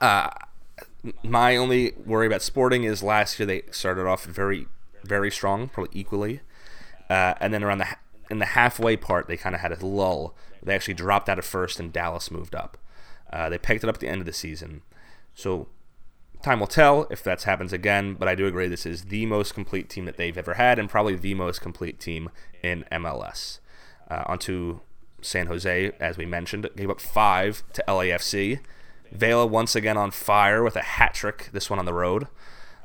Uh, 0.02 0.32
my 1.22 1.56
only 1.56 1.94
worry 2.04 2.26
about 2.26 2.42
Sporting 2.42 2.84
is 2.84 3.04
last 3.04 3.38
year 3.38 3.46
they 3.46 3.62
started 3.70 4.08
off 4.08 4.24
very, 4.26 4.66
very 5.04 5.30
strong, 5.30 5.68
probably 5.68 5.92
equally, 5.94 6.42
uh, 7.12 7.36
and 7.39 7.54
then 7.54 7.64
around 7.64 7.78
the 7.78 7.88
in 8.32 8.39
the 8.39 8.46
halfway 8.46 8.98
part 8.98 9.28
they 9.28 9.38
kind 9.38 9.54
of 9.54 9.62
had 9.62 9.72
a 9.72 9.86
lull. 9.86 10.36
They 10.64 10.74
actually 10.74 10.96
dropped 10.96 11.30
out 11.30 11.38
of 11.38 11.46
first, 11.46 11.80
and 11.80 11.94
Dallas 11.94 12.32
moved 12.32 12.56
up. 12.56 12.76
Uh, 13.32 13.50
they 13.50 13.60
picked 13.60 13.84
it 13.84 13.88
up 13.88 13.98
at 13.98 14.02
the 14.02 14.08
end 14.08 14.20
of 14.22 14.26
the 14.26 14.34
season, 14.34 14.82
so 15.36 15.68
time 16.44 16.60
will 16.60 16.68
tell 16.68 17.08
if 17.10 17.24
that 17.24 17.44
happens 17.44 17.74
again. 17.74 18.16
But 18.16 18.28
I 18.28 18.36
do 18.36 18.48
agree 18.48 18.68
this 18.68 18.86
is 18.86 19.06
the 19.06 19.26
most 19.26 19.54
complete 19.54 19.89
team 19.89 20.06
that 20.06 20.18
they've 20.18 20.38
ever 20.38 20.56
had, 20.56 20.80
and 20.80 20.89
probably 20.89 21.16
the 21.16 21.34
most 21.34 21.62
complete 21.62 22.00
team 22.00 22.30
in 22.64 22.86
MLS. 22.92 23.60
Uh, 24.10 24.24
onto 24.26 24.80
San 25.22 25.48
Jose, 25.48 25.92
as 26.00 26.18
we 26.18 26.26
mentioned, 26.26 26.70
gave 26.76 26.89
up 26.89 27.00
five 27.00 27.64
to 27.74 27.84
LAFC. 27.88 28.60
Vela 29.12 29.46
once 29.46 29.76
again 29.76 29.98
on 29.98 30.12
fire 30.12 30.64
with 30.64 30.76
a 30.76 30.82
hat 30.82 31.14
trick, 31.14 31.50
this 31.52 31.70
one 31.70 31.80
on 31.80 31.86
the 31.86 31.94
road. 31.94 32.28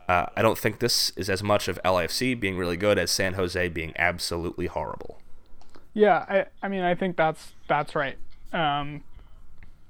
Uh, 0.09 0.27
I 0.37 0.43
don't 0.43 0.59
think 0.59 0.79
this 0.79 1.11
is 1.17 1.29
as 1.29 1.43
much 1.43 1.67
of 1.69 1.81
LAFC 1.85 2.39
being 2.39 2.57
really 2.57 2.77
good 2.77 2.99
as 2.99 3.11
San 3.11 3.35
Jose 3.35 3.69
being 3.69 3.93
absolutely 3.97 4.67
horrible. 4.67 5.21
Yeah, 5.95 6.25
I, 6.29 6.47
I 6.63 6.69
mean, 6.69 6.83
I 6.83 6.95
think 6.95 7.17
that's 7.17 7.55
that's 7.69 7.95
right. 7.95 8.17
Um, 8.53 9.03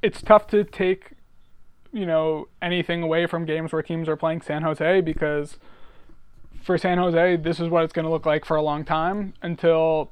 it's 0.03 0.23
tough 0.23 0.47
to 0.49 0.65
take, 0.65 1.11
you 1.97 2.07
know, 2.07 2.49
anything 2.61 3.03
away 3.03 3.27
from 3.27 3.45
games 3.45 3.73
where 3.73 3.83
teams 3.83 4.09
are 4.09 4.17
playing 4.17 4.43
San 4.43 4.63
Jose 4.63 5.01
because 5.01 5.59
for 6.63 6.77
San 6.77 6.99
Jose, 6.99 7.37
this 7.37 7.61
is 7.61 7.69
what 7.69 7.85
it's 7.85 7.93
going 7.93 8.05
to 8.05 8.11
look 8.11 8.27
like 8.27 8.45
for 8.45 8.57
a 8.57 8.63
long 8.63 8.85
time 8.85 9.35
until 9.43 10.11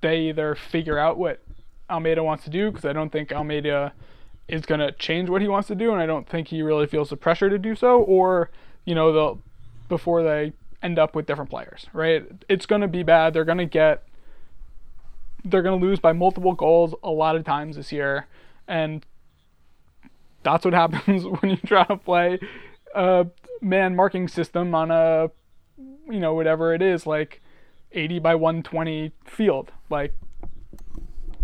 they 0.00 0.20
either 0.20 0.54
figure 0.54 0.98
out 0.98 1.18
what 1.18 1.42
Almeyda 1.88 2.22
wants 2.22 2.44
to 2.44 2.50
do, 2.50 2.70
because 2.70 2.84
I 2.84 2.92
don't 2.92 3.10
think 3.10 3.32
Almeyda– 3.32 3.92
is 4.50 4.66
going 4.66 4.80
to 4.80 4.90
change 4.92 5.30
what 5.30 5.40
he 5.40 5.48
wants 5.48 5.68
to 5.68 5.74
do, 5.74 5.92
and 5.92 6.02
I 6.02 6.06
don't 6.06 6.28
think 6.28 6.48
he 6.48 6.60
really 6.60 6.86
feels 6.86 7.10
the 7.10 7.16
pressure 7.16 7.48
to 7.48 7.58
do 7.58 7.74
so, 7.74 8.00
or 8.00 8.50
you 8.84 8.94
know, 8.94 9.12
they'll 9.12 9.42
before 9.88 10.22
they 10.22 10.52
end 10.82 10.98
up 10.98 11.14
with 11.14 11.26
different 11.26 11.50
players, 11.50 11.86
right? 11.92 12.26
It's 12.48 12.66
going 12.66 12.80
to 12.80 12.88
be 12.88 13.02
bad. 13.02 13.32
They're 13.32 13.44
going 13.44 13.58
to 13.58 13.66
get 13.66 14.02
they're 15.44 15.62
going 15.62 15.80
to 15.80 15.86
lose 15.86 16.00
by 16.00 16.12
multiple 16.12 16.52
goals 16.52 16.94
a 17.02 17.10
lot 17.10 17.36
of 17.36 17.44
times 17.44 17.76
this 17.76 17.92
year, 17.92 18.26
and 18.66 19.06
that's 20.42 20.64
what 20.64 20.74
happens 20.74 21.24
when 21.40 21.50
you 21.50 21.56
try 21.58 21.84
to 21.84 21.96
play 21.96 22.38
a 22.94 23.26
man 23.60 23.94
marking 23.94 24.28
system 24.28 24.74
on 24.74 24.90
a 24.90 25.30
you 26.08 26.18
know 26.18 26.34
whatever 26.34 26.74
it 26.74 26.82
is 26.82 27.06
like 27.06 27.40
80 27.92 28.18
by 28.20 28.34
120 28.34 29.12
field 29.24 29.72
like 29.90 30.14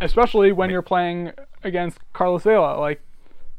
especially 0.00 0.52
when 0.52 0.70
you're 0.70 0.82
playing 0.82 1.32
against 1.62 1.98
Carlos 2.12 2.42
Vela. 2.42 2.78
Like 2.78 3.02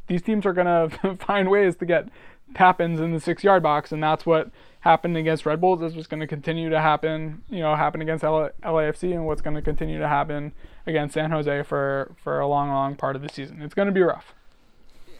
these 0.08 0.22
teams 0.22 0.46
are 0.46 0.54
gonna 0.54 0.90
find 1.20 1.50
ways 1.50 1.76
to 1.78 1.86
get 1.86 2.10
tap 2.54 2.80
ins 2.80 3.00
in 3.00 3.12
the 3.12 3.20
six 3.20 3.44
yard 3.44 3.64
box, 3.64 3.92
and 3.92 4.02
that's 4.02 4.26
what 4.26 4.50
happened 4.82 5.18
against 5.18 5.46
Red 5.46 5.60
Bulls. 5.60 5.80
This 5.80 5.96
was 5.96 6.08
going 6.08 6.22
to 6.22 6.28
continue 6.28 6.70
to 6.70 6.80
happen, 6.80 7.44
you 7.50 7.60
know, 7.60 7.76
happen 7.76 8.02
against 8.02 8.24
L- 8.24 8.52
LAFC, 8.64 9.12
and 9.12 9.26
what's 9.26 9.42
going 9.42 9.56
to 9.56 9.62
continue 9.62 10.00
to 10.00 10.08
happen 10.08 10.54
against 10.86 11.14
San 11.14 11.32
Jose 11.32 11.64
for 11.64 12.16
for 12.24 12.40
a 12.40 12.48
long, 12.48 12.70
long 12.70 12.96
part 12.96 13.16
of 13.16 13.22
the 13.22 13.30
season. 13.30 13.62
It's 13.62 13.74
going 13.74 13.88
to 13.88 13.92
be 13.92 14.02
rough. 14.02 14.34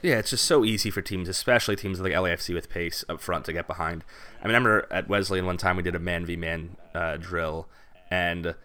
Yeah, 0.02 0.20
it's 0.20 0.30
just 0.30 0.46
so 0.46 0.64
easy 0.64 0.92
for 0.92 1.02
teams, 1.02 1.28
especially 1.28 1.76
teams 1.76 2.00
like 2.00 2.14
LAFC 2.14 2.54
with 2.54 2.70
pace 2.70 3.04
up 3.10 3.20
front, 3.20 3.46
to 3.46 3.54
get 3.54 3.68
behind. 3.68 4.04
I 4.44 4.48
remember 4.48 4.88
at 4.92 5.10
Wesleyan 5.10 5.46
one 5.46 5.58
time 5.58 5.78
we 5.78 5.84
did 5.84 5.96
a 5.96 6.00
man 6.00 6.26
v 6.26 6.36
man 6.36 6.78
uh, 6.94 7.18
drill, 7.18 7.68
and 8.12 8.56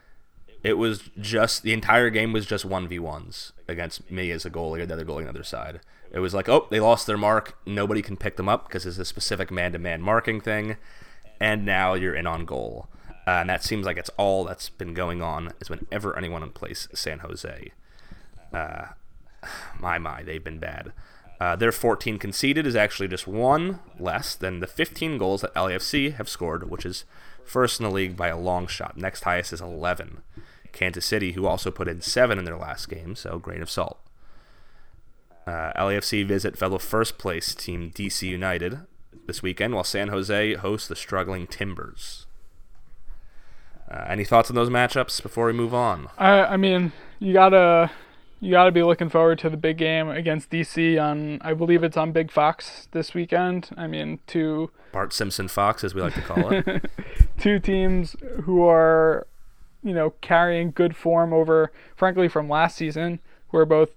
it 0.62 0.74
was 0.74 1.10
just 1.18 1.62
the 1.62 1.72
entire 1.72 2.10
game 2.10 2.32
was 2.32 2.46
just 2.46 2.64
one 2.64 2.86
v 2.86 2.98
ones 2.98 3.52
against 3.66 4.10
me 4.10 4.30
as 4.30 4.44
a 4.44 4.50
goalie 4.50 4.80
or 4.80 4.86
the 4.86 4.94
other 4.94 5.04
goalie 5.04 5.18
on 5.18 5.24
the 5.24 5.30
other 5.30 5.42
side. 5.42 5.80
It 6.12 6.18
was 6.18 6.34
like, 6.34 6.48
oh, 6.48 6.66
they 6.70 6.80
lost 6.80 7.06
their 7.06 7.16
mark. 7.16 7.56
Nobody 7.64 8.02
can 8.02 8.18
pick 8.18 8.36
them 8.36 8.48
up 8.48 8.68
because 8.68 8.84
it's 8.84 8.98
a 8.98 9.04
specific 9.04 9.50
man 9.50 9.72
to 9.72 9.78
man 9.78 10.02
marking 10.02 10.40
thing, 10.40 10.76
and 11.40 11.64
now 11.64 11.94
you're 11.94 12.14
in 12.14 12.26
on 12.26 12.44
goal. 12.44 12.88
Uh, 13.26 13.30
and 13.30 13.48
that 13.48 13.62
seems 13.62 13.86
like 13.86 13.96
it's 13.96 14.10
all 14.18 14.44
that's 14.44 14.68
been 14.68 14.94
going 14.94 15.22
on 15.22 15.52
is 15.60 15.70
whenever 15.70 16.16
anyone 16.16 16.48
plays 16.50 16.88
San 16.92 17.20
Jose. 17.20 17.72
Uh, 18.52 18.86
my 19.80 19.98
my, 19.98 20.22
they've 20.22 20.44
been 20.44 20.58
bad. 20.58 20.92
Uh, 21.43 21.57
their 21.57 21.72
14 21.72 22.20
conceded 22.20 22.68
is 22.68 22.76
actually 22.76 23.09
just 23.09 23.26
one 23.26 23.80
less 23.99 24.36
than 24.36 24.61
the 24.61 24.66
15 24.68 25.18
goals 25.18 25.40
that 25.40 25.53
LAFC 25.55 26.14
have 26.14 26.28
scored, 26.28 26.70
which 26.70 26.86
is 26.86 27.05
first 27.45 27.80
in 27.80 27.84
the 27.84 27.90
league 27.90 28.16
by 28.16 28.28
a 28.28 28.38
long 28.38 28.68
shot. 28.68 28.97
Next 28.97 29.24
highest 29.24 29.53
is 29.53 29.61
11. 29.61 30.22
Kansas 30.70 31.05
City, 31.05 31.32
who 31.32 31.49
also 31.49 31.72
put 31.72 31.88
in 31.88 32.01
seven 32.01 32.38
in 32.38 32.45
their 32.45 32.57
last 32.57 32.88
game, 32.88 33.16
so 33.16 33.40
grain 33.40 33.61
of 33.61 33.68
salt. 33.68 33.99
Uh, 35.45 35.72
LAFC 35.76 36.24
visit 36.24 36.57
fellow 36.57 36.78
first 36.78 37.18
place 37.18 37.57
team 37.57 37.90
DC 37.90 38.22
United 38.22 38.78
this 39.26 39.43
weekend, 39.43 39.74
while 39.74 39.82
San 39.82 40.11
Jose 40.11 40.55
hosts 40.55 40.86
the 40.86 40.95
struggling 40.95 41.49
Timbers. 41.49 42.26
Uh, 43.90 44.05
any 44.07 44.24
thoughts 44.24 44.49
on 44.49 44.55
those 44.55 44.70
matchups 44.70 45.20
before 45.20 45.47
we 45.47 45.53
move 45.53 45.74
on? 45.74 46.09
I, 46.16 46.45
I 46.45 46.57
mean, 46.57 46.93
you 47.18 47.32
gotta 47.32 47.90
you 48.43 48.51
gotta 48.51 48.72
be 48.72 48.82
looking 48.82 49.09
forward 49.09 49.38
to 49.38 49.49
the 49.49 49.57
big 49.57 49.78
game 49.78 50.11
against 50.11 50.51
DC 50.51 51.03
on 51.03 51.40
I 51.40 51.55
believe 51.55 51.82
it's 51.82 51.97
on 51.97 52.12
Big 52.12 52.30
Fox 52.30 52.88
this 52.90 53.14
weekend. 53.14 53.70
I 53.78 53.86
mean, 53.86 54.18
two 54.26 54.70
Bart 54.93 55.14
Simpson 55.14 55.49
Fox, 55.49 55.82
as 55.82 55.95
we 55.95 56.03
like 56.03 56.14
to 56.14 56.20
call 56.20 56.51
it. 56.53 56.90
two 57.40 57.59
teams 57.59 58.14
who 58.43 58.62
are 58.62 59.26
you 59.82 59.93
know, 59.93 60.11
carrying 60.20 60.70
good 60.70 60.97
form 60.97 61.32
over, 61.32 61.72
frankly, 61.97 62.28
from 62.28 62.49
last 62.49 62.76
season, 62.76 63.18
where 63.51 63.64
both 63.64 63.90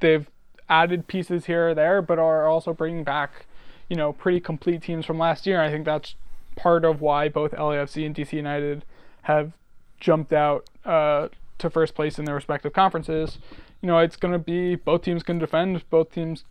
they've 0.00 0.28
added 0.68 1.06
pieces 1.06 1.46
here 1.46 1.70
or 1.70 1.74
there, 1.74 2.02
but 2.02 2.18
are 2.18 2.46
also 2.46 2.72
bringing 2.72 3.04
back, 3.04 3.46
you 3.88 3.96
know, 3.96 4.12
pretty 4.12 4.40
complete 4.40 4.82
teams 4.82 5.06
from 5.06 5.18
last 5.18 5.46
year. 5.46 5.60
I 5.60 5.70
think 5.70 5.84
that's 5.84 6.16
part 6.56 6.84
of 6.84 7.00
why 7.00 7.28
both 7.28 7.52
LAFC 7.52 8.04
and 8.04 8.14
DC 8.14 8.32
United 8.32 8.84
have 9.22 9.52
jumped 10.00 10.32
out 10.32 10.68
uh, 10.84 11.28
to 11.58 11.70
first 11.70 11.94
place 11.94 12.18
in 12.18 12.24
their 12.24 12.34
respective 12.34 12.72
conferences. 12.72 13.38
You 13.80 13.88
know, 13.88 13.98
it's 13.98 14.16
going 14.16 14.32
to 14.32 14.38
be 14.38 14.74
both 14.74 15.02
teams 15.02 15.22
can 15.22 15.38
defend, 15.38 15.88
both 15.90 16.12
teams 16.12 16.44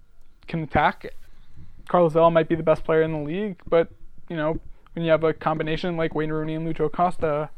can 0.47 0.63
attack. 0.63 1.13
Carlos 1.87 2.13
Vela 2.13 2.31
might 2.31 2.47
be 2.47 2.55
the 2.55 2.63
best 2.63 2.83
player 2.83 3.01
in 3.01 3.11
the 3.11 3.19
league, 3.19 3.59
but 3.67 3.89
you 4.29 4.35
know, 4.35 4.59
when 4.93 5.03
you 5.03 5.11
have 5.11 5.23
a 5.23 5.33
combination 5.33 5.97
like 5.97 6.15
Wayne 6.15 6.31
Rooney 6.31 6.55
and 6.55 6.67
Lucho 6.67 6.85
Acosta, 6.85 7.49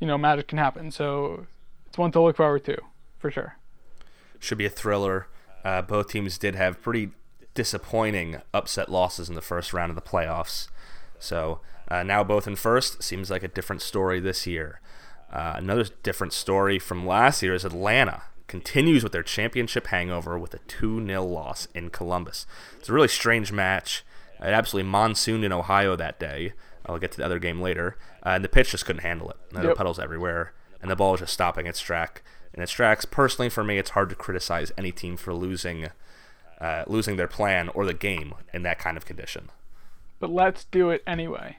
you 0.00 0.06
know, 0.06 0.18
magic 0.18 0.48
can 0.48 0.58
happen. 0.58 0.90
So 0.90 1.46
it's 1.86 1.98
one 1.98 2.10
to 2.12 2.20
look 2.20 2.36
forward 2.36 2.64
to, 2.64 2.78
for 3.18 3.30
sure. 3.30 3.56
Should 4.38 4.58
be 4.58 4.66
a 4.66 4.70
thriller. 4.70 5.28
Uh, 5.64 5.82
both 5.82 6.08
teams 6.08 6.38
did 6.38 6.54
have 6.54 6.80
pretty 6.82 7.10
disappointing 7.54 8.40
upset 8.54 8.88
losses 8.88 9.28
in 9.28 9.34
the 9.34 9.40
first 9.40 9.72
round 9.72 9.90
of 9.90 9.96
the 9.96 10.02
playoffs. 10.02 10.68
So 11.18 11.60
uh, 11.88 12.02
now 12.02 12.22
both 12.22 12.46
in 12.46 12.56
first. 12.56 13.02
Seems 13.02 13.30
like 13.30 13.42
a 13.42 13.48
different 13.48 13.82
story 13.82 14.20
this 14.20 14.46
year. 14.46 14.80
Uh, 15.32 15.54
another 15.56 15.84
different 16.02 16.32
story 16.32 16.78
from 16.78 17.06
last 17.06 17.42
year 17.42 17.54
is 17.54 17.64
Atlanta 17.64 18.22
continues 18.46 19.02
with 19.02 19.12
their 19.12 19.22
championship 19.22 19.88
hangover 19.88 20.38
with 20.38 20.54
a 20.54 20.58
2 20.60 21.04
0 21.06 21.24
loss 21.24 21.68
in 21.74 21.90
Columbus. 21.90 22.46
It's 22.78 22.88
a 22.88 22.92
really 22.94 23.08
strange 23.08 23.52
match. 23.52 24.04
It 24.40 24.44
absolutely 24.46 24.88
monsooned 24.90 25.44
in 25.44 25.52
Ohio 25.52 25.96
that 25.96 26.18
day. 26.18 26.54
I'll 26.86 26.98
get 26.98 27.10
to 27.12 27.18
the 27.18 27.24
other 27.26 27.38
game 27.38 27.60
later. 27.60 27.96
Uh, 28.24 28.30
and 28.30 28.44
the 28.44 28.48
pitch 28.48 28.70
just 28.70 28.86
couldn't 28.86 29.02
handle 29.02 29.28
it. 29.30 29.36
There 29.50 29.62
were 29.62 29.68
Yep. 29.70 29.76
puddles 29.76 29.98
everywhere, 29.98 30.52
and 30.80 30.90
the 30.90 30.96
ball 30.96 31.12
was 31.12 31.20
just 31.20 31.34
stopping 31.34 31.66
its 31.66 31.80
track. 31.80 32.22
And 32.54 32.62
its 32.62 32.72
tracks, 32.72 33.04
personally, 33.04 33.50
for 33.50 33.62
me, 33.62 33.76
it's 33.78 33.90
hard 33.90 34.08
to 34.08 34.14
criticize 34.14 34.72
any 34.78 34.90
team 34.92 35.16
for 35.18 35.34
losing, 35.34 35.88
uh, 36.60 36.84
losing 36.86 37.16
their 37.16 37.28
plan 37.28 37.68
or 37.74 37.84
the 37.84 37.92
game 37.92 38.34
in 38.54 38.62
that 38.62 38.78
kind 38.78 38.96
of 38.96 39.04
condition. 39.04 39.50
But 40.20 40.30
let's 40.30 40.64
do 40.64 40.88
it 40.90 41.02
anyway. 41.06 41.58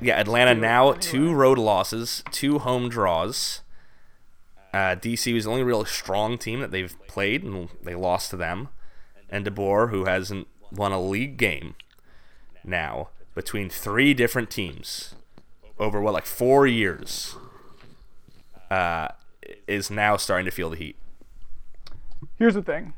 Yeah, 0.00 0.20
Atlanta 0.20 0.54
now 0.54 0.92
two 0.92 1.32
road 1.32 1.58
losses, 1.58 2.22
two 2.30 2.58
home 2.58 2.88
draws. 2.88 3.62
Uh, 4.72 4.94
DC 4.94 5.32
was 5.32 5.44
the 5.44 5.50
only 5.50 5.62
real 5.62 5.86
strong 5.86 6.36
team 6.36 6.60
that 6.60 6.70
they've 6.70 6.94
played, 7.06 7.42
and 7.42 7.70
they 7.82 7.94
lost 7.94 8.30
to 8.30 8.36
them. 8.36 8.68
And 9.30 9.46
DeBoer, 9.46 9.90
who 9.90 10.04
hasn't 10.04 10.48
won 10.70 10.92
a 10.92 11.00
league 11.00 11.38
game 11.38 11.76
now 12.62 13.08
between 13.34 13.70
three 13.70 14.12
different 14.12 14.50
teams 14.50 15.14
over 15.78 16.00
what 16.00 16.12
like 16.12 16.26
four 16.26 16.66
years, 16.66 17.36
uh, 18.70 19.08
is 19.66 19.90
now 19.90 20.16
starting 20.18 20.44
to 20.44 20.50
feel 20.50 20.68
the 20.68 20.76
heat. 20.76 20.96
Here's 22.38 22.54
the 22.54 22.62
thing. 22.62 22.92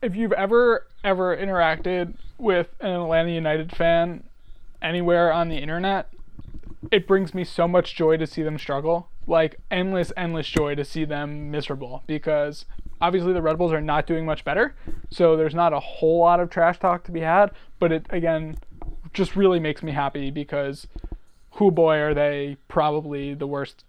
If 0.00 0.16
you've 0.16 0.32
ever 0.32 0.86
ever 1.04 1.36
interacted 1.36 2.14
with 2.38 2.68
an 2.80 2.90
Atlanta 2.90 3.30
United 3.30 3.74
fan 3.76 4.24
anywhere 4.80 5.32
on 5.32 5.48
the 5.48 5.56
internet, 5.56 6.08
it 6.90 7.06
brings 7.06 7.34
me 7.34 7.44
so 7.44 7.66
much 7.66 7.94
joy 7.94 8.16
to 8.16 8.26
see 8.26 8.42
them 8.42 8.58
struggle. 8.58 9.08
Like 9.26 9.58
endless 9.70 10.12
endless 10.16 10.48
joy 10.48 10.74
to 10.74 10.84
see 10.84 11.04
them 11.04 11.50
miserable 11.50 12.02
because 12.06 12.64
obviously 13.00 13.32
the 13.32 13.42
Red 13.42 13.58
Bulls 13.58 13.72
are 13.72 13.80
not 13.80 14.06
doing 14.06 14.24
much 14.24 14.44
better. 14.44 14.74
So 15.10 15.36
there's 15.36 15.54
not 15.54 15.72
a 15.72 15.80
whole 15.80 16.20
lot 16.20 16.40
of 16.40 16.50
trash 16.50 16.78
talk 16.78 17.04
to 17.04 17.12
be 17.12 17.20
had, 17.20 17.50
but 17.78 17.92
it 17.92 18.06
again 18.10 18.56
just 19.12 19.36
really 19.36 19.60
makes 19.60 19.82
me 19.82 19.92
happy 19.92 20.30
because 20.30 20.86
who 21.52 21.70
boy 21.70 21.98
are 21.98 22.14
they 22.14 22.56
probably 22.68 23.34
the 23.34 23.46
worst 23.46 23.84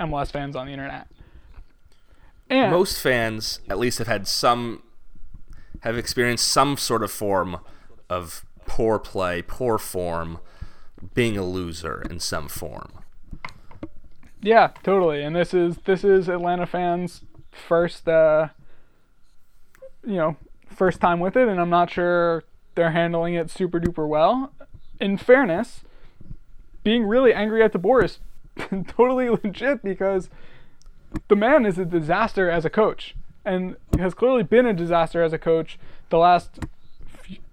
MLS 0.00 0.30
fans 0.30 0.56
on 0.56 0.66
the 0.66 0.72
internet. 0.72 1.08
And 2.50 2.70
Most 2.70 3.00
fans, 3.00 3.60
at 3.68 3.78
least, 3.78 3.98
have 3.98 4.06
had 4.06 4.26
some, 4.26 4.82
have 5.80 5.96
experienced 5.96 6.46
some 6.48 6.76
sort 6.76 7.02
of 7.02 7.10
form 7.10 7.58
of 8.10 8.44
poor 8.66 8.98
play, 8.98 9.42
poor 9.42 9.78
form, 9.78 10.40
being 11.14 11.36
a 11.36 11.44
loser 11.44 12.02
in 12.08 12.20
some 12.20 12.48
form. 12.48 12.92
Yeah, 14.40 14.72
totally. 14.82 15.22
And 15.22 15.34
this 15.34 15.54
is 15.54 15.78
this 15.84 16.04
is 16.04 16.28
Atlanta 16.28 16.66
fans' 16.66 17.22
first 17.50 18.08
uh 18.08 18.48
you 20.06 20.16
know, 20.16 20.36
first 20.68 21.00
time 21.00 21.20
with 21.20 21.36
it 21.36 21.48
and 21.48 21.60
I'm 21.60 21.70
not 21.70 21.90
sure 21.90 22.44
they're 22.74 22.90
handling 22.90 23.34
it 23.34 23.50
super 23.50 23.80
duper 23.80 24.06
well. 24.06 24.52
In 25.00 25.16
fairness, 25.16 25.82
being 26.82 27.04
really 27.04 27.32
angry 27.32 27.62
at 27.62 27.72
DeBoer 27.72 28.04
is 28.04 28.18
totally 28.88 29.28
legit 29.30 29.82
because 29.82 30.28
the 31.28 31.36
man 31.36 31.64
is 31.64 31.78
a 31.78 31.84
disaster 31.84 32.50
as 32.50 32.64
a 32.64 32.70
coach 32.70 33.14
and 33.44 33.76
has 33.98 34.14
clearly 34.14 34.42
been 34.42 34.66
a 34.66 34.72
disaster 34.72 35.22
as 35.22 35.32
a 35.32 35.38
coach 35.38 35.78
the 36.10 36.18
last 36.18 36.60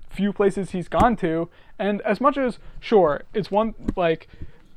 few 0.10 0.34
places 0.34 0.72
he's 0.72 0.88
gone 0.88 1.16
to. 1.18 1.50
And 1.82 2.02
as 2.02 2.22
much 2.22 2.38
as, 2.38 2.60
sure, 2.80 3.24
it's 3.34 3.50
one 3.50 3.74
like 3.96 4.28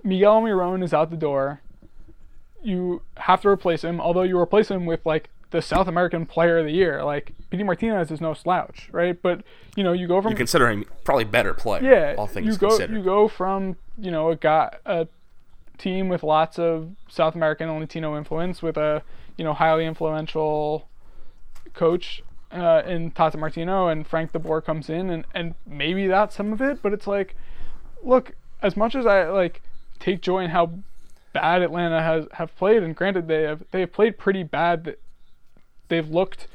Miguel 0.02 0.40
Miron 0.40 0.82
is 0.82 0.94
out 0.94 1.10
the 1.10 1.16
door, 1.16 1.60
you 2.62 3.02
have 3.18 3.42
to 3.42 3.48
replace 3.48 3.82
him, 3.82 4.00
although 4.00 4.22
you 4.22 4.38
replace 4.38 4.70
him 4.70 4.86
with 4.86 5.04
like 5.04 5.28
the 5.50 5.60
South 5.60 5.86
American 5.86 6.24
player 6.24 6.58
of 6.58 6.64
the 6.64 6.72
year. 6.72 7.04
Like, 7.04 7.32
Pity 7.50 7.62
Martinez 7.62 8.10
is 8.10 8.20
no 8.20 8.32
slouch, 8.32 8.88
right? 8.90 9.20
But, 9.20 9.42
you 9.76 9.84
know, 9.84 9.92
you 9.92 10.08
go 10.08 10.22
from 10.22 10.30
You 10.30 10.36
consider 10.36 10.68
him 10.70 10.86
probably 11.04 11.24
better 11.24 11.52
player, 11.52 11.84
yeah, 11.84 12.14
all 12.16 12.26
things 12.26 12.46
you 12.46 12.56
go 12.56 12.68
considered. 12.70 12.96
you 12.96 13.02
go 13.02 13.28
from 13.28 13.76
you 13.98 14.10
know 14.10 14.30
a 14.30 14.36
guy 14.36 14.74
a 14.86 15.06
team 15.78 16.08
with 16.08 16.22
lots 16.22 16.58
of 16.58 16.90
South 17.08 17.34
American 17.34 17.68
and 17.68 17.80
Latino 17.80 18.16
influence 18.16 18.62
with 18.62 18.76
a 18.76 19.02
you 19.36 19.44
know 19.44 19.52
highly 19.52 19.84
influential 19.86 20.88
coach 21.74 22.22
uh, 22.54 22.82
in 22.86 23.10
Tata 23.10 23.36
Martino 23.36 23.88
and 23.88 24.06
Frank 24.06 24.32
De 24.32 24.38
Boer 24.38 24.60
comes 24.60 24.88
in 24.88 25.10
and 25.10 25.24
and 25.34 25.54
maybe 25.66 26.06
that's 26.06 26.36
some 26.36 26.52
of 26.52 26.60
it, 26.62 26.80
but 26.82 26.92
it's 26.92 27.06
like, 27.06 27.36
look, 28.02 28.32
as 28.62 28.76
much 28.76 28.94
as 28.94 29.06
I 29.06 29.24
like 29.28 29.60
take 29.98 30.20
joy 30.20 30.40
in 30.44 30.50
how 30.50 30.70
bad 31.32 31.62
Atlanta 31.62 32.00
has 32.02 32.26
have 32.34 32.56
played, 32.56 32.82
and 32.82 32.94
granted 32.94 33.28
they 33.28 33.42
have 33.42 33.64
they 33.70 33.80
have 33.80 33.92
played 33.92 34.18
pretty 34.18 34.42
bad. 34.42 34.84
th- 34.84 34.98
They've 35.88 36.08
looked 36.08 36.48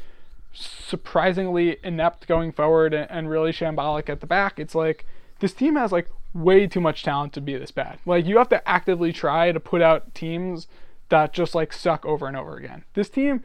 surprisingly 0.54 1.78
inept 1.84 2.28
going 2.28 2.52
forward 2.52 2.94
and, 2.94 3.10
and 3.12 3.30
really 3.30 3.52
shambolic 3.52 4.10
at 4.10 4.22
the 4.22 4.28
back. 4.28 4.60
It's 4.60 4.74
like 4.74 5.06
this 5.40 5.54
team 5.54 5.76
has 5.76 5.92
like 5.92 6.10
way 6.34 6.68
too 6.68 6.82
much 6.82 7.04
talent 7.04 7.34
to 7.34 7.42
be 7.42 7.56
this 7.58 7.72
bad. 7.72 8.00
Like 8.06 8.26
you 8.26 8.38
have 8.38 8.50
to 8.50 8.68
actively 8.68 9.14
try 9.14 9.52
to 9.52 9.60
put 9.60 9.82
out 9.82 10.14
teams 10.16 10.68
that 11.10 11.34
just 11.34 11.54
like 11.56 11.74
suck 11.74 12.06
over 12.06 12.28
and 12.28 12.36
over 12.36 12.56
again. 12.58 12.84
This 12.94 13.10
team, 13.10 13.44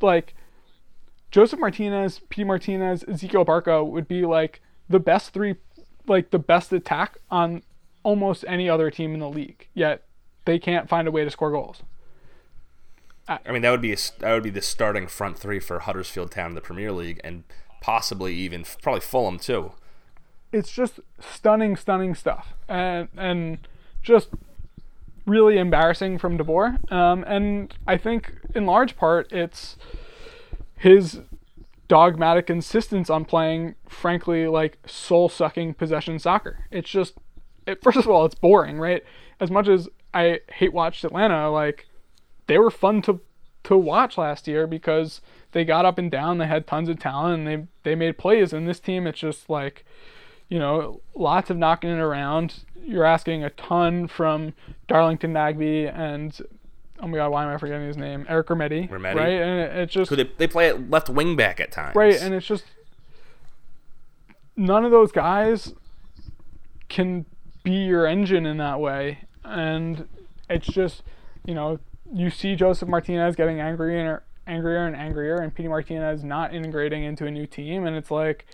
like 0.00 0.34
Josef 1.30 1.58
Martinez, 1.58 2.20
P. 2.28 2.44
Martinez, 2.44 3.04
Ezequiel 3.04 3.44
Barco 3.44 3.86
would 3.86 4.08
be 4.08 4.24
like 4.24 4.60
the 4.88 5.00
best 5.00 5.32
three, 5.32 5.56
like 6.06 6.30
the 6.30 6.38
best 6.38 6.72
attack 6.72 7.18
on 7.30 7.62
almost 8.02 8.44
any 8.46 8.68
other 8.68 8.90
team 8.90 9.12
in 9.14 9.20
the 9.20 9.28
league. 9.28 9.68
Yet 9.74 10.04
they 10.44 10.58
can't 10.58 10.88
find 10.88 11.08
a 11.08 11.10
way 11.10 11.24
to 11.24 11.30
score 11.30 11.50
goals. 11.50 11.82
I 13.28 13.50
mean, 13.50 13.62
that 13.62 13.72
would 13.72 13.80
be 13.80 13.92
a, 13.92 13.96
that 14.20 14.32
would 14.32 14.44
be 14.44 14.50
the 14.50 14.62
starting 14.62 15.08
front 15.08 15.36
three 15.36 15.58
for 15.58 15.80
Huddersfield 15.80 16.30
Town 16.30 16.50
in 16.50 16.54
the 16.54 16.60
Premier 16.60 16.92
League, 16.92 17.20
and 17.24 17.42
possibly 17.80 18.34
even 18.34 18.64
probably 18.80 19.00
Fulham 19.00 19.38
too. 19.38 19.72
it's 20.52 20.70
just 20.70 21.00
stunning, 21.18 21.74
stunning 21.76 22.14
stuff, 22.14 22.54
and 22.68 23.08
and 23.16 23.58
just 24.00 24.28
really 25.26 25.58
embarrassing 25.58 26.18
from 26.18 26.38
DeBoer. 26.38 26.90
Um, 26.92 27.24
and 27.26 27.74
I 27.84 27.96
think 27.96 28.32
in 28.54 28.64
large 28.64 28.96
part 28.96 29.32
it's 29.32 29.76
his 30.76 31.20
dogmatic 31.88 32.50
insistence 32.50 33.10
on 33.10 33.24
playing, 33.24 33.74
frankly, 33.88 34.46
like 34.46 34.78
soul-sucking 34.86 35.74
possession 35.74 36.18
soccer. 36.18 36.66
It's 36.70 36.90
just, 36.90 37.14
it, 37.66 37.80
first 37.82 37.98
of 37.98 38.08
all, 38.08 38.24
it's 38.24 38.34
boring, 38.34 38.78
right? 38.78 39.04
As 39.40 39.50
much 39.50 39.68
as 39.68 39.88
I 40.14 40.40
hate 40.52 40.72
watched 40.72 41.04
Atlanta, 41.04 41.50
like 41.50 41.86
they 42.46 42.58
were 42.58 42.70
fun 42.70 43.02
to 43.02 43.20
to 43.64 43.76
watch 43.76 44.16
last 44.16 44.46
year 44.46 44.64
because 44.64 45.20
they 45.50 45.64
got 45.64 45.84
up 45.84 45.98
and 45.98 46.08
down, 46.08 46.38
they 46.38 46.46
had 46.46 46.68
tons 46.68 46.88
of 46.88 47.00
talent, 47.00 47.38
and 47.38 47.46
they 47.46 47.66
they 47.82 47.94
made 47.94 48.16
plays. 48.16 48.52
And 48.52 48.66
this 48.66 48.80
team, 48.80 49.06
it's 49.06 49.18
just 49.18 49.50
like, 49.50 49.84
you 50.48 50.58
know, 50.58 51.00
lots 51.14 51.50
of 51.50 51.56
knocking 51.56 51.90
it 51.90 51.98
around. 51.98 52.62
You're 52.80 53.04
asking 53.04 53.42
a 53.42 53.50
ton 53.50 54.06
from 54.06 54.54
Darlington 54.86 55.32
Nagbe 55.32 55.92
and 55.92 56.40
oh 57.00 57.06
my 57.06 57.16
god, 57.16 57.30
why 57.30 57.44
am 57.44 57.50
I 57.50 57.58
forgetting 57.58 57.86
his 57.86 57.96
name? 57.96 58.26
Eric 58.28 58.48
Remedi, 58.48 58.88
Remedi. 58.88 59.14
right? 59.14 59.28
And 59.28 59.60
it, 59.60 59.76
it's 59.76 59.92
just 59.92 60.10
Who 60.10 60.16
they, 60.16 60.30
they 60.36 60.46
play 60.46 60.68
at 60.68 60.90
left 60.90 61.08
wing 61.08 61.36
back 61.36 61.60
at 61.60 61.72
times. 61.72 61.94
Right, 61.96 62.20
and 62.20 62.34
it's 62.34 62.46
just 62.46 62.64
none 64.56 64.84
of 64.84 64.90
those 64.90 65.12
guys 65.12 65.74
can 66.88 67.26
be 67.62 67.84
your 67.84 68.06
engine 68.06 68.46
in 68.46 68.56
that 68.58 68.80
way, 68.80 69.18
and 69.44 70.08
it's 70.48 70.66
just 70.66 71.02
you 71.44 71.54
know 71.54 71.78
you 72.12 72.30
see 72.30 72.54
Josef 72.54 72.88
Martinez 72.88 73.36
getting 73.36 73.60
angrier 73.60 73.98
and 73.98 74.20
angrier 74.46 74.86
and 74.86 74.96
angrier, 74.96 75.36
and 75.36 75.54
Pity 75.54 75.68
Martinez 75.68 76.22
not 76.22 76.54
integrating 76.54 77.04
into 77.04 77.26
a 77.26 77.30
new 77.30 77.46
team, 77.46 77.86
and 77.86 77.96
it's 77.96 78.10
like, 78.10 78.46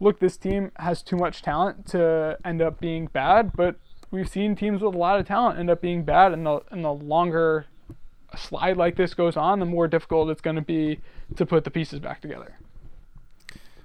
look, 0.00 0.18
this 0.18 0.36
team 0.36 0.72
has 0.76 1.02
too 1.02 1.16
much 1.16 1.42
talent 1.42 1.86
to 1.88 2.36
end 2.44 2.60
up 2.60 2.80
being 2.80 3.06
bad, 3.06 3.52
but 3.54 3.76
we've 4.12 4.28
seen 4.28 4.54
teams 4.54 4.82
with 4.82 4.94
a 4.94 4.98
lot 4.98 5.18
of 5.18 5.26
talent 5.26 5.58
end 5.58 5.70
up 5.70 5.80
being 5.80 6.04
bad, 6.04 6.32
and 6.32 6.46
the 6.46 6.60
and 6.70 6.84
the 6.84 6.92
longer 6.92 7.66
a 8.30 8.36
slide 8.36 8.76
like 8.76 8.96
this 8.96 9.14
goes 9.14 9.36
on, 9.36 9.58
the 9.58 9.66
more 9.66 9.88
difficult 9.88 10.30
it's 10.30 10.40
going 10.40 10.56
to 10.56 10.62
be 10.62 11.00
to 11.36 11.44
put 11.44 11.64
the 11.64 11.70
pieces 11.70 11.98
back 11.98 12.20
together. 12.20 12.58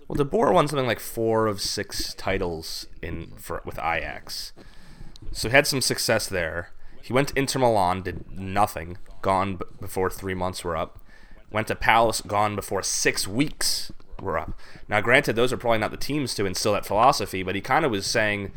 Well, 0.08 0.16
De 0.16 0.24
Boer 0.24 0.54
won 0.54 0.68
something 0.68 0.88
like 0.88 1.00
four 1.00 1.48
of 1.48 1.60
six 1.60 2.14
titles 2.14 2.86
in 3.02 3.34
for 3.38 3.62
with 3.66 3.80
Ajax, 3.80 4.54
so 5.32 5.50
had 5.50 5.66
some 5.66 5.82
success 5.82 6.28
there. 6.28 6.72
He 7.02 7.14
went 7.14 7.30
to 7.30 7.40
Inter 7.40 7.60
Milan, 7.60 8.04
did 8.04 8.30
nothing, 8.32 8.98
gone 9.22 9.56
b- 9.56 9.66
before 9.80 10.10
three 10.10 10.34
months 10.34 10.64
were 10.64 10.76
up. 10.76 11.00
Went 11.50 11.68
to 11.68 11.76
Palace, 11.76 12.20
gone 12.20 12.58
before 12.58 12.84
six 12.84 13.26
weeks 13.26 13.94
were 14.22 14.38
up. 14.38 14.60
Now, 14.90 15.00
granted, 15.00 15.38
those 15.38 15.54
are 15.54 15.58
probably 15.58 15.78
not 15.78 15.92
the 15.92 15.98
teams 15.98 16.36
to 16.36 16.46
instill 16.46 16.74
that 16.74 16.86
philosophy, 16.86 17.44
but 17.44 17.56
he 17.56 17.62
kind 17.62 17.86
of 17.86 17.92
was 17.92 18.06
saying 18.06 18.52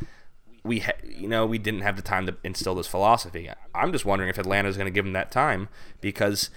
we, 0.65 0.81
ha- 0.81 0.93
you 1.05 1.29
know, 1.29 1.47
we 1.47 1.59
didn't 1.59 1.81
have 1.81 1.97
the 1.97 2.03
time 2.03 2.27
to 2.27 2.37
instill 2.45 2.75
this 2.75 2.87
philosophy. 2.87 3.51
I'm 3.75 3.93
just 3.93 4.05
wondering 4.05 4.29
if 4.31 4.39
Atlanta 4.39 4.69
is 4.69 4.77
going 4.77 4.87
to 4.87 4.91
give 4.91 5.05
them 5.05 5.15
that 5.15 5.31
time 5.31 5.69
because, 6.01 6.51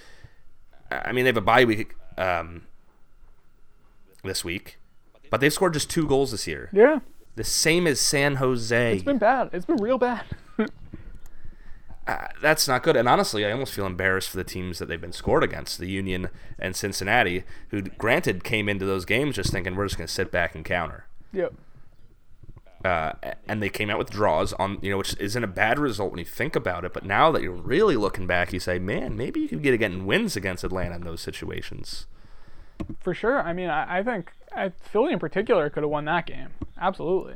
I 0.91 1.11
mean, 1.11 1.23
they 1.23 1.29
have 1.29 1.37
a 1.37 1.41
bye 1.41 1.65
week 1.65 1.95
um, 2.17 2.63
this 4.23 4.43
week, 4.43 4.77
but 5.29 5.41
they've 5.41 5.53
scored 5.53 5.73
just 5.73 5.89
two 5.89 6.07
goals 6.07 6.31
this 6.31 6.47
year. 6.47 6.69
Yeah, 6.73 6.99
The 7.35 7.43
same 7.43 7.87
as 7.87 7.99
San 7.99 8.35
Jose. 8.35 8.93
It's 8.93 9.03
been 9.03 9.17
bad. 9.17 9.49
It's 9.53 9.65
been 9.65 9.77
real 9.77 9.97
bad. 9.97 10.23
uh, 12.07 12.27
that's 12.41 12.67
not 12.67 12.83
good. 12.83 12.95
And 12.97 13.07
honestly, 13.07 13.45
I 13.45 13.51
almost 13.51 13.73
feel 13.73 13.85
embarrassed 13.85 14.29
for 14.29 14.37
the 14.37 14.43
teams 14.43 14.79
that 14.79 14.87
they've 14.87 14.99
been 14.99 15.13
scored 15.13 15.43
against, 15.43 15.79
the 15.79 15.89
Union 15.89 16.29
and 16.59 16.75
Cincinnati, 16.75 17.43
who 17.69 17.81
granted 17.81 18.43
came 18.43 18.67
into 18.67 18.85
those 18.85 19.05
games 19.05 19.35
just 19.35 19.51
thinking 19.51 19.75
we're 19.75 19.85
just 19.85 19.97
going 19.97 20.07
to 20.07 20.13
sit 20.13 20.31
back 20.31 20.55
and 20.55 20.65
counter. 20.65 21.05
Yep. 21.31 21.53
Uh, 22.83 23.13
and 23.47 23.63
they 23.63 23.69
came 23.69 23.89
out 23.89 23.97
with 23.97 24.09
draws 24.09 24.51
on 24.53 24.77
you 24.81 24.89
know 24.91 24.97
which 24.97 25.15
isn't 25.17 25.43
a 25.43 25.47
bad 25.47 25.79
result 25.79 26.11
when 26.11 26.19
you 26.19 26.25
think 26.25 26.53
about 26.53 26.83
it 26.83 26.91
but 26.91 27.05
now 27.05 27.31
that 27.31 27.41
you're 27.41 27.53
really 27.53 27.95
looking 27.95 28.27
back 28.27 28.51
you 28.51 28.59
say 28.59 28.77
man 28.77 29.15
maybe 29.15 29.39
you 29.39 29.47
could 29.47 29.63
get 29.63 29.77
getting 29.79 30.05
wins 30.05 30.35
against 30.35 30.65
atlanta 30.65 30.95
in 30.95 31.03
those 31.05 31.21
situations 31.21 32.07
For 32.99 33.13
sure. 33.13 33.39
I 33.41 33.53
mean, 33.53 33.69
I, 33.69 33.99
I 33.99 34.03
think 34.03 34.31
I, 34.53 34.69
Philly 34.81 35.13
in 35.13 35.19
particular 35.19 35.69
could 35.69 35.83
have 35.83 35.89
won 35.89 36.05
that 36.05 36.25
game. 36.25 36.49
Absolutely. 36.79 37.35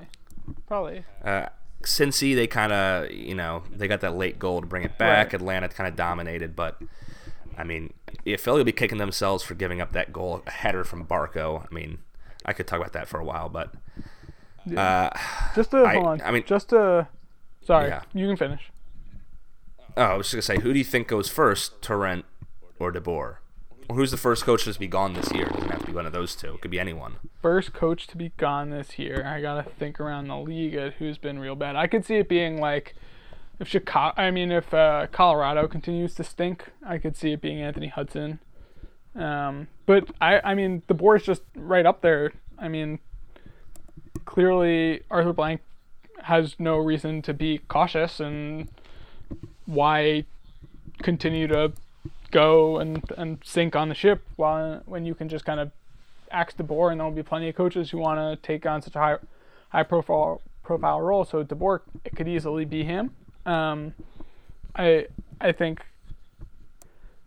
Probably. 0.67 1.05
uh, 1.23 1.47
Cincy, 1.83 2.35
they 2.35 2.47
kind 2.47 2.73
of, 2.73 3.11
you 3.11 3.35
know, 3.35 3.63
they 3.71 3.87
got 3.87 4.01
that 4.01 4.17
late 4.17 4.39
goal 4.39 4.61
to 4.61 4.67
bring 4.67 4.83
it 4.83 4.97
back. 4.97 5.27
Right. 5.27 5.33
Atlanta 5.35 5.69
kind 5.69 5.87
of 5.87 5.95
dominated, 5.95 6.55
but 6.55 6.81
I 7.57 7.63
mean, 7.63 7.93
if 8.25 8.41
Philly 8.41 8.57
will 8.57 8.65
be 8.65 8.71
kicking 8.71 8.97
themselves 8.97 9.43
for 9.43 9.53
giving 9.53 9.79
up 9.79 9.93
that 9.93 10.11
goal, 10.11 10.41
a 10.47 10.51
header 10.51 10.83
from 10.83 11.05
Barco. 11.05 11.65
I 11.69 11.73
mean, 11.73 11.99
I 12.45 12.53
could 12.53 12.67
talk 12.67 12.79
about 12.79 12.93
that 12.93 13.07
for 13.07 13.19
a 13.19 13.23
while, 13.23 13.47
but 13.47 13.73
uh, 14.75 15.09
Just 15.55 15.71
to 15.71 15.83
I- 15.83 15.93
hold 15.95 16.07
on. 16.07 16.21
I 16.21 16.31
mean- 16.31 16.43
just 16.45 16.69
to. 16.69 17.07
Sorry, 17.61 17.89
Yeah. 17.89 18.01
you 18.13 18.27
can 18.27 18.37
finish. 18.37 18.71
oh, 19.97 20.01
I 20.01 20.13
was 20.15 20.27
just 20.31 20.35
gonna 20.35 20.57
say, 20.59 20.63
who 20.63 20.71
do 20.73 20.79
you 20.79 20.85
think 20.85 21.07
goes 21.07 21.27
first, 21.29 21.81
Torrent 21.81 22.25
or 22.79 22.91
DeBoer? 22.93 23.37
Or 23.89 23.95
who's 23.95 24.11
the 24.11 24.17
first 24.17 24.43
coach 24.45 24.65
to 24.65 24.79
be 24.79 24.87
gone 24.87 25.13
this 25.13 25.31
year? 25.33 25.47
It 25.47 25.53
doesn't 25.53 25.69
have 25.71 25.79
to 25.81 25.85
be 25.87 25.93
one 25.93 26.05
of 26.05 26.13
those 26.13 26.35
two. 26.35 26.53
It 26.55 26.61
could 26.61 26.71
be 26.71 26.79
anyone. 26.79 27.15
First 27.41 27.73
coach 27.73 28.05
to 28.07 28.17
be 28.17 28.31
gone 28.37 28.69
this 28.69 28.97
year. 28.99 29.25
I 29.25 29.41
gotta 29.41 29.63
think 29.63 29.99
around 29.99 30.27
the 30.27 30.37
league 30.37 30.75
at 30.75 30.93
who's 30.95 31.17
been 31.17 31.39
real 31.39 31.55
bad. 31.55 31.75
I 31.75 31.87
could 31.87 32.05
see 32.05 32.15
it 32.15 32.27
being 32.29 32.59
like, 32.59 32.95
if 33.59 33.67
Chicago. 33.67 34.13
I 34.21 34.29
mean, 34.31 34.51
if 34.51 34.73
uh, 34.73 35.07
Colorado 35.11 35.67
continues 35.67 36.13
to 36.15 36.23
stink, 36.23 36.65
I 36.85 36.97
could 36.97 37.15
see 37.17 37.31
it 37.33 37.41
being 37.41 37.61
Anthony 37.61 37.87
Hudson. 37.87 38.39
Um, 39.15 39.67
but 39.85 40.09
I, 40.21 40.39
I 40.43 40.53
mean, 40.53 40.83
DeBoer's 40.87 41.23
just 41.23 41.41
right 41.55 41.85
up 41.85 42.01
there. 42.01 42.33
I 42.59 42.67
mean, 42.67 42.99
clearly 44.27 45.01
Arthur 45.09 45.33
Blank 45.33 45.61
has 46.23 46.55
no 46.59 46.77
reason 46.77 47.23
to 47.23 47.33
be 47.33 47.61
cautious, 47.67 48.19
and 48.19 48.67
why 49.65 50.25
continue 51.01 51.47
to 51.47 51.71
go 52.29 52.77
and, 52.77 53.03
and 53.17 53.39
sink 53.43 53.75
on 53.75 53.89
the 53.89 53.95
ship 53.95 54.21
while 54.35 54.81
when 54.85 55.05
you 55.05 55.15
can 55.15 55.29
just 55.29 55.45
kind 55.45 55.59
of 55.59 55.71
axe 56.29 56.53
DeBoer, 56.53 56.91
and 56.91 56.99
there'll 56.99 57.11
be 57.11 57.23
plenty 57.23 57.49
of 57.49 57.55
coaches 57.55 57.89
who 57.89 57.97
want 57.97 58.19
to 58.19 58.47
take 58.47 58.65
on 58.65 58.81
such 58.81 58.95
a 58.95 58.99
high 58.99 59.17
high 59.69 59.83
profile 59.83 60.41
profile 60.63 61.01
role. 61.01 61.25
So 61.25 61.43
DeBoer, 61.43 61.79
it 62.03 62.15
could 62.15 62.27
easily 62.27 62.65
be 62.65 62.83
him. 62.83 63.15
Um, 63.45 63.95
I 64.75 65.07
I 65.41 65.51
think. 65.51 65.85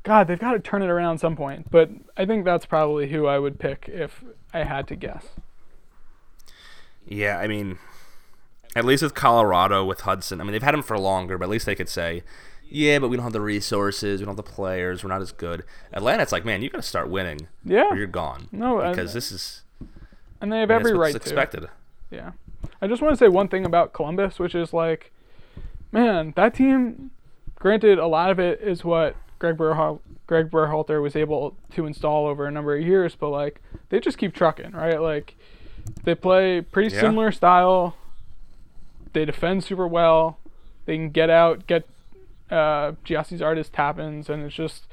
God, 0.02 0.28
they've 0.28 0.38
got 0.38 0.52
to 0.52 0.60
turn 0.60 0.80
it 0.80 0.88
around 0.88 1.18
some 1.18 1.36
point, 1.36 1.70
but 1.70 1.90
I 2.16 2.24
think 2.24 2.46
that's 2.46 2.64
probably 2.64 3.10
who 3.10 3.26
I 3.26 3.38
would 3.38 3.58
pick 3.58 3.86
if 3.86 4.24
I 4.52 4.64
had 4.64 4.88
to 4.88 4.96
guess. 4.96 5.26
Yeah, 7.10 7.38
I 7.38 7.46
mean, 7.46 7.78
at 8.74 8.84
least 8.86 9.02
with 9.02 9.14
Colorado, 9.14 9.84
with 9.84 10.00
Hudson, 10.02 10.40
I 10.40 10.44
mean, 10.44 10.52
they've 10.52 10.62
had 10.62 10.74
him 10.74 10.82
for 10.82 10.96
longer, 10.98 11.36
but 11.36 11.44
at 11.44 11.50
least 11.50 11.66
they 11.66 11.74
could 11.74 11.88
say, 11.88 12.22
yeah, 12.68 12.98
but 13.00 13.08
we 13.08 13.16
don't 13.16 13.24
have 13.24 13.32
the 13.32 13.40
resources, 13.40 14.20
we 14.20 14.26
don't 14.26 14.36
have 14.36 14.44
the 14.44 14.50
players, 14.50 15.02
we're 15.02 15.08
not 15.10 15.20
as 15.20 15.32
good. 15.32 15.64
Atlanta, 15.92 16.22
it's 16.22 16.30
like, 16.32 16.44
man, 16.44 16.62
you 16.62 16.70
got 16.70 16.78
to 16.78 16.82
start 16.86 17.10
winning, 17.10 17.48
Yeah. 17.64 17.88
or 17.90 17.96
you're 17.96 18.06
gone. 18.06 18.46
No, 18.52 18.78
and- 18.80 18.94
because 18.94 19.12
this 19.12 19.30
is 19.32 19.62
And 20.40 20.50
they 20.52 20.60
have 20.60 20.70
every 20.70 20.94
right 20.94 21.10
to. 21.10 21.16
expected. 21.16 21.66
Yeah. 22.10 22.30
I 22.80 22.86
just 22.86 23.02
want 23.02 23.12
to 23.12 23.16
say 23.18 23.28
one 23.28 23.48
thing 23.48 23.66
about 23.66 23.92
Columbus, 23.92 24.38
which 24.38 24.54
is 24.54 24.72
like, 24.72 25.12
man, 25.92 26.32
that 26.36 26.54
team, 26.54 27.10
granted, 27.56 27.98
a 27.98 28.06
lot 28.06 28.30
of 28.30 28.38
it 28.38 28.60
is 28.60 28.84
what 28.84 29.16
Greg, 29.40 29.56
Berhal- 29.56 30.00
Greg 30.26 30.48
Berhalter 30.50 31.02
was 31.02 31.16
able 31.16 31.56
to 31.74 31.86
install 31.86 32.26
over 32.26 32.46
a 32.46 32.50
number 32.52 32.76
of 32.76 32.82
years, 32.86 33.16
but 33.16 33.30
like, 33.30 33.60
they 33.88 33.98
just 33.98 34.16
keep 34.16 34.32
trucking, 34.32 34.70
right? 34.72 35.00
Like, 35.00 35.36
they 36.04 36.14
play 36.14 36.60
pretty 36.60 36.94
Yeah. 36.94 37.00
similar 37.02 37.32
style. 37.32 37.96
They 39.12 39.24
defend 39.24 39.64
super 39.64 39.86
well. 39.88 40.38
They 40.86 40.96
can 40.96 41.10
get 41.10 41.30
out, 41.30 41.66
get 41.66 41.84
uh, 42.50 42.92
Gyasi 43.04 43.38
Zardes 43.38 43.70
tap-ins, 43.72 44.28
and 44.28 44.42
it's 44.44 44.54
just, 44.54 44.86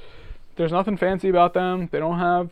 there's 0.57 0.71
nothing 0.71 0.95
fancy 0.97 1.29
about 1.29 1.53
them. 1.53 1.89
They 1.91 1.99
don't 1.99 2.19
have 2.19 2.51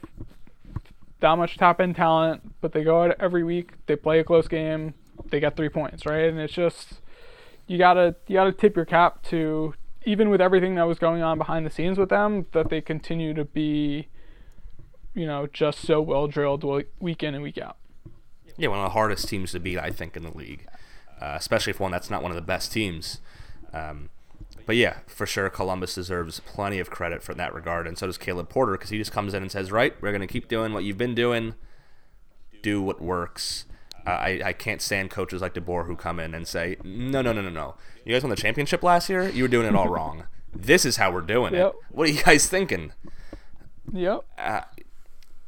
that 1.20 1.36
much 1.38 1.58
top 1.58 1.80
end 1.80 1.96
talent, 1.96 2.54
but 2.62 2.74
they 2.74 2.84
go 2.84 3.04
out 3.04 3.16
every 3.20 3.44
week. 3.44 3.74
They 3.86 3.96
play 3.96 4.20
a 4.20 4.24
close 4.24 4.48
game. 4.48 4.94
They 5.30 5.40
get 5.40 5.56
three 5.56 5.70
points, 5.70 6.06
right? 6.06 6.26
And 6.26 6.40
it's 6.40 6.54
just 6.54 7.02
you 7.68 7.78
gotta 7.78 8.16
you 8.28 8.34
gotta 8.36 8.52
tip 8.52 8.76
your 8.76 8.86
cap 8.86 9.24
to 9.24 9.74
even 10.06 10.30
with 10.30 10.40
everything 10.42 10.76
that 10.76 10.84
was 10.84 11.00
going 11.00 11.24
on 11.24 11.38
behind 11.38 11.66
the 11.66 11.70
scenes 11.72 11.98
with 11.98 12.10
them, 12.10 12.46
that 12.52 12.70
they 12.70 12.80
continue 12.80 13.34
to 13.34 13.44
be, 13.44 14.08
you 15.16 15.26
know, 15.26 15.48
just 15.52 15.80
so 15.80 16.00
well 16.00 16.28
drilled 16.28 16.64
week 17.00 17.24
in 17.24 17.34
and 17.34 17.44
week 17.44 17.58
out. 17.58 17.78
Yeah, 18.58 18.70
one 18.70 18.80
of 18.80 18.86
the 18.86 18.90
hardest 18.92 19.28
teams 19.28 19.52
to 19.52 19.60
beat, 19.60 19.78
I 19.80 19.92
think, 19.92 20.16
in 20.16 20.24
the 20.24 20.32
league, 20.36 20.66
uh, 21.22 21.34
especially 21.38 21.72
if 21.72 21.80
one 21.80 21.92
that's 21.92 22.10
not 22.10 22.22
one 22.24 22.32
of 22.32 22.36
the 22.36 22.42
best 22.42 22.72
teams. 22.72 23.20
Um, 23.74 24.10
but 24.66 24.76
yeah, 24.78 25.00
for 25.08 25.26
sure, 25.26 25.50
Columbus 25.50 25.94
deserves 25.96 26.40
plenty 26.40 26.80
of 26.80 26.90
credit 26.90 27.22
for 27.22 27.34
that 27.36 27.54
regard, 27.54 27.86
and 27.88 27.98
so 27.98 28.08
does 28.08 28.18
Caleb 28.18 28.50
Porter 28.50 28.72
because 28.74 28.90
he 28.90 28.98
just 28.98 29.12
comes 29.12 29.34
in 29.34 29.42
and 29.44 29.52
says, 29.52 29.72
"Right, 29.72 29.94
we're 30.02 30.12
going 30.12 30.22
to 30.22 30.28
keep 30.28 30.48
doing 30.48 30.74
what 30.74 30.84
you've 30.84 30.98
been 30.98 31.14
doing. 31.16 31.56
Do 32.64 32.82
what 32.82 33.02
works." 33.02 33.66
Uh, 34.08 34.12
I, 34.12 34.42
I 34.46 34.54
can't 34.54 34.82
stand 34.82 35.10
coaches 35.10 35.42
like 35.42 35.54
DeBoer 35.56 35.88
who 35.88 35.96
come 35.96 36.20
in 36.20 36.34
and 36.34 36.48
say, 36.48 36.78
"No, 36.84 37.22
no, 37.22 37.32
no, 37.34 37.42
no, 37.42 37.50
no. 37.50 37.76
You 38.06 38.14
guys 38.14 38.24
won 38.24 38.30
the 38.30 38.36
championship 38.36 38.82
last 38.84 39.10
year. 39.10 39.28
You 39.30 39.44
were 39.44 39.50
doing 39.50 39.68
it 39.68 39.76
all 39.76 39.90
wrong. 39.90 40.24
This 40.54 40.86
is 40.86 40.98
how 40.98 41.12
we're 41.12 41.22
doing 41.22 41.54
Yep. 41.54 41.68
it. 41.68 41.76
What 41.96 42.08
are 42.08 42.12
you 42.12 42.24
guys 42.24 42.48
thinking?" 42.48 42.92
Yep. 43.94 44.22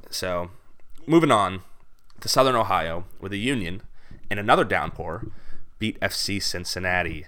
So, 0.10 0.52
moving 1.08 1.32
on 1.32 1.62
to 2.22 2.30
Southern 2.30 2.56
Ohio, 2.56 3.06
with 3.20 3.32
the 3.32 3.40
Union, 3.40 3.82
in 4.30 4.38
another 4.38 4.64
downpour, 4.64 5.28
beat 5.80 6.00
FC 6.00 6.42
Cincinnati. 6.42 7.26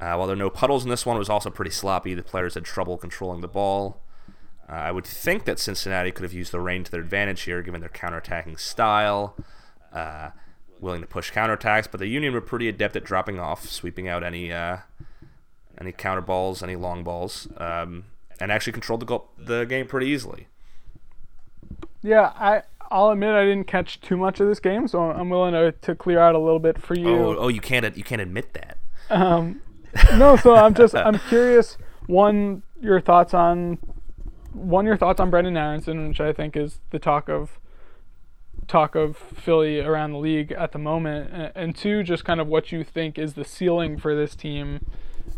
Uh, 0.00 0.14
while 0.14 0.26
there 0.26 0.36
were 0.36 0.42
no 0.42 0.50
puddles 0.50 0.84
in 0.84 0.90
this 0.90 1.04
one, 1.04 1.16
it 1.16 1.20
was 1.20 1.28
also 1.28 1.50
pretty 1.50 1.70
sloppy. 1.70 2.14
The 2.14 2.22
players 2.22 2.54
had 2.54 2.64
trouble 2.64 2.96
controlling 2.96 3.40
the 3.40 3.48
ball. 3.48 4.00
Uh, 4.68 4.74
I 4.74 4.92
would 4.92 5.06
think 5.06 5.44
that 5.46 5.58
Cincinnati 5.58 6.12
could 6.12 6.22
have 6.22 6.32
used 6.32 6.52
the 6.52 6.60
rain 6.60 6.84
to 6.84 6.90
their 6.90 7.00
advantage 7.00 7.42
here, 7.42 7.62
given 7.62 7.80
their 7.80 7.90
counterattacking 7.90 8.60
style, 8.60 9.36
uh, 9.92 10.30
willing 10.78 11.00
to 11.00 11.06
push 11.06 11.32
counterattacks. 11.32 11.90
But 11.90 12.00
the 12.00 12.06
Union 12.06 12.34
were 12.34 12.40
pretty 12.40 12.68
adept 12.68 12.94
at 12.94 13.04
dropping 13.04 13.40
off, 13.40 13.68
sweeping 13.68 14.08
out 14.08 14.22
any 14.22 14.52
uh, 14.52 14.78
any 15.80 15.92
counter 15.92 16.20
balls, 16.20 16.62
any 16.62 16.76
long 16.76 17.02
balls, 17.02 17.48
um, 17.56 18.04
and 18.40 18.52
actually 18.52 18.72
controlled 18.72 19.00
the, 19.00 19.06
goal, 19.06 19.30
the 19.38 19.64
game 19.64 19.86
pretty 19.86 20.06
easily. 20.06 20.48
Yeah, 22.02 22.32
I 22.36 22.62
I'll 22.90 23.10
admit 23.10 23.30
I 23.30 23.44
didn't 23.44 23.66
catch 23.66 24.00
too 24.00 24.16
much 24.16 24.40
of 24.40 24.48
this 24.48 24.60
game, 24.60 24.88
so 24.88 25.10
I'm 25.10 25.28
willing 25.28 25.52
to, 25.52 25.72
to 25.72 25.94
clear 25.94 26.18
out 26.20 26.34
a 26.34 26.38
little 26.38 26.58
bit 26.58 26.80
for 26.80 26.94
you. 26.94 27.08
Oh, 27.08 27.36
oh, 27.38 27.48
you 27.48 27.60
can't 27.60 27.96
you 27.96 28.04
can't 28.04 28.22
admit 28.22 28.54
that. 28.54 28.78
Um, 29.10 29.62
no, 30.16 30.36
so 30.36 30.54
I'm 30.54 30.74
just 30.74 30.94
I'm 30.94 31.18
curious. 31.28 31.76
One, 32.06 32.62
your 32.80 33.00
thoughts 33.00 33.34
on 33.34 33.78
one, 34.52 34.86
your 34.86 34.96
thoughts 34.96 35.20
on 35.20 35.30
Brenden 35.30 35.58
Aaronson, 35.58 36.08
which 36.08 36.20
I 36.20 36.32
think 36.32 36.56
is 36.56 36.80
the 36.90 36.98
talk 36.98 37.28
of 37.28 37.58
talk 38.66 38.94
of 38.94 39.16
Philly 39.16 39.80
around 39.80 40.12
the 40.12 40.18
league 40.18 40.52
at 40.52 40.72
the 40.72 40.78
moment, 40.78 41.30
and, 41.32 41.52
and 41.54 41.76
two, 41.76 42.02
just 42.02 42.24
kind 42.24 42.40
of 42.40 42.46
what 42.46 42.72
you 42.72 42.84
think 42.84 43.18
is 43.18 43.34
the 43.34 43.44
ceiling 43.44 43.98
for 43.98 44.14
this 44.14 44.34
team 44.34 44.86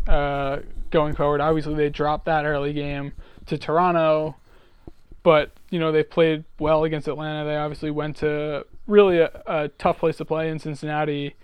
uh, 0.07 0.59
going 0.89 1.15
forward. 1.15 1.41
Obviously, 1.41 1.73
they 1.75 1.89
dropped 1.89 2.25
that 2.25 2.45
early 2.45 2.73
game 2.73 3.13
to 3.45 3.57
Toronto, 3.57 4.35
but 5.23 5.51
you 5.69 5.79
know 5.79 5.91
they 5.91 6.03
played 6.03 6.43
well 6.59 6.83
against 6.83 7.07
Atlanta. 7.07 7.47
They 7.47 7.55
obviously 7.55 7.91
went 7.91 8.17
to 8.17 8.65
really 8.87 9.19
a, 9.19 9.41
a 9.45 9.67
tough 9.77 9.99
place 9.99 10.17
to 10.17 10.25
play 10.25 10.49
in 10.49 10.59
Cincinnati 10.59 11.35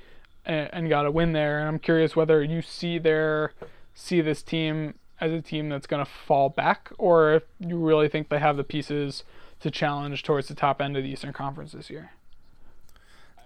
and, 0.45 0.69
and 0.73 0.89
got 0.89 1.05
a 1.05 1.11
win 1.11 1.33
there. 1.33 1.59
And 1.59 1.67
I'm 1.67 1.79
curious 1.79 2.15
whether 2.15 2.43
you 2.43 2.61
see 2.61 2.97
their 2.97 3.53
see 3.93 4.21
this 4.21 4.41
team 4.41 4.95
as 5.19 5.31
a 5.31 5.41
team 5.41 5.69
that's 5.69 5.87
going 5.87 6.03
to 6.03 6.11
fall 6.11 6.49
back, 6.49 6.91
or 6.97 7.33
if 7.33 7.43
you 7.59 7.77
really 7.77 8.07
think 8.07 8.29
they 8.29 8.39
have 8.39 8.57
the 8.57 8.63
pieces 8.63 9.23
to 9.59 9.71
challenge 9.71 10.21
towards 10.23 10.47
the 10.47 10.53
top 10.53 10.81
end 10.81 10.95
of 10.95 11.03
the 11.03 11.09
Eastern 11.09 11.33
Conference 11.33 11.71
this 11.71 11.89
year. 11.89 12.11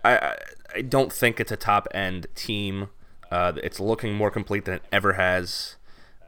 I 0.04 0.36
I 0.76 0.82
don't 0.82 1.12
think 1.12 1.40
it's 1.40 1.52
a 1.52 1.58
top 1.58 1.88
end 1.92 2.28
team. 2.36 2.90
Uh, 3.32 3.54
it's 3.64 3.80
looking 3.80 4.14
more 4.14 4.30
complete 4.30 4.66
than 4.66 4.76
it 4.76 4.84
ever 4.92 5.14
has. 5.14 5.78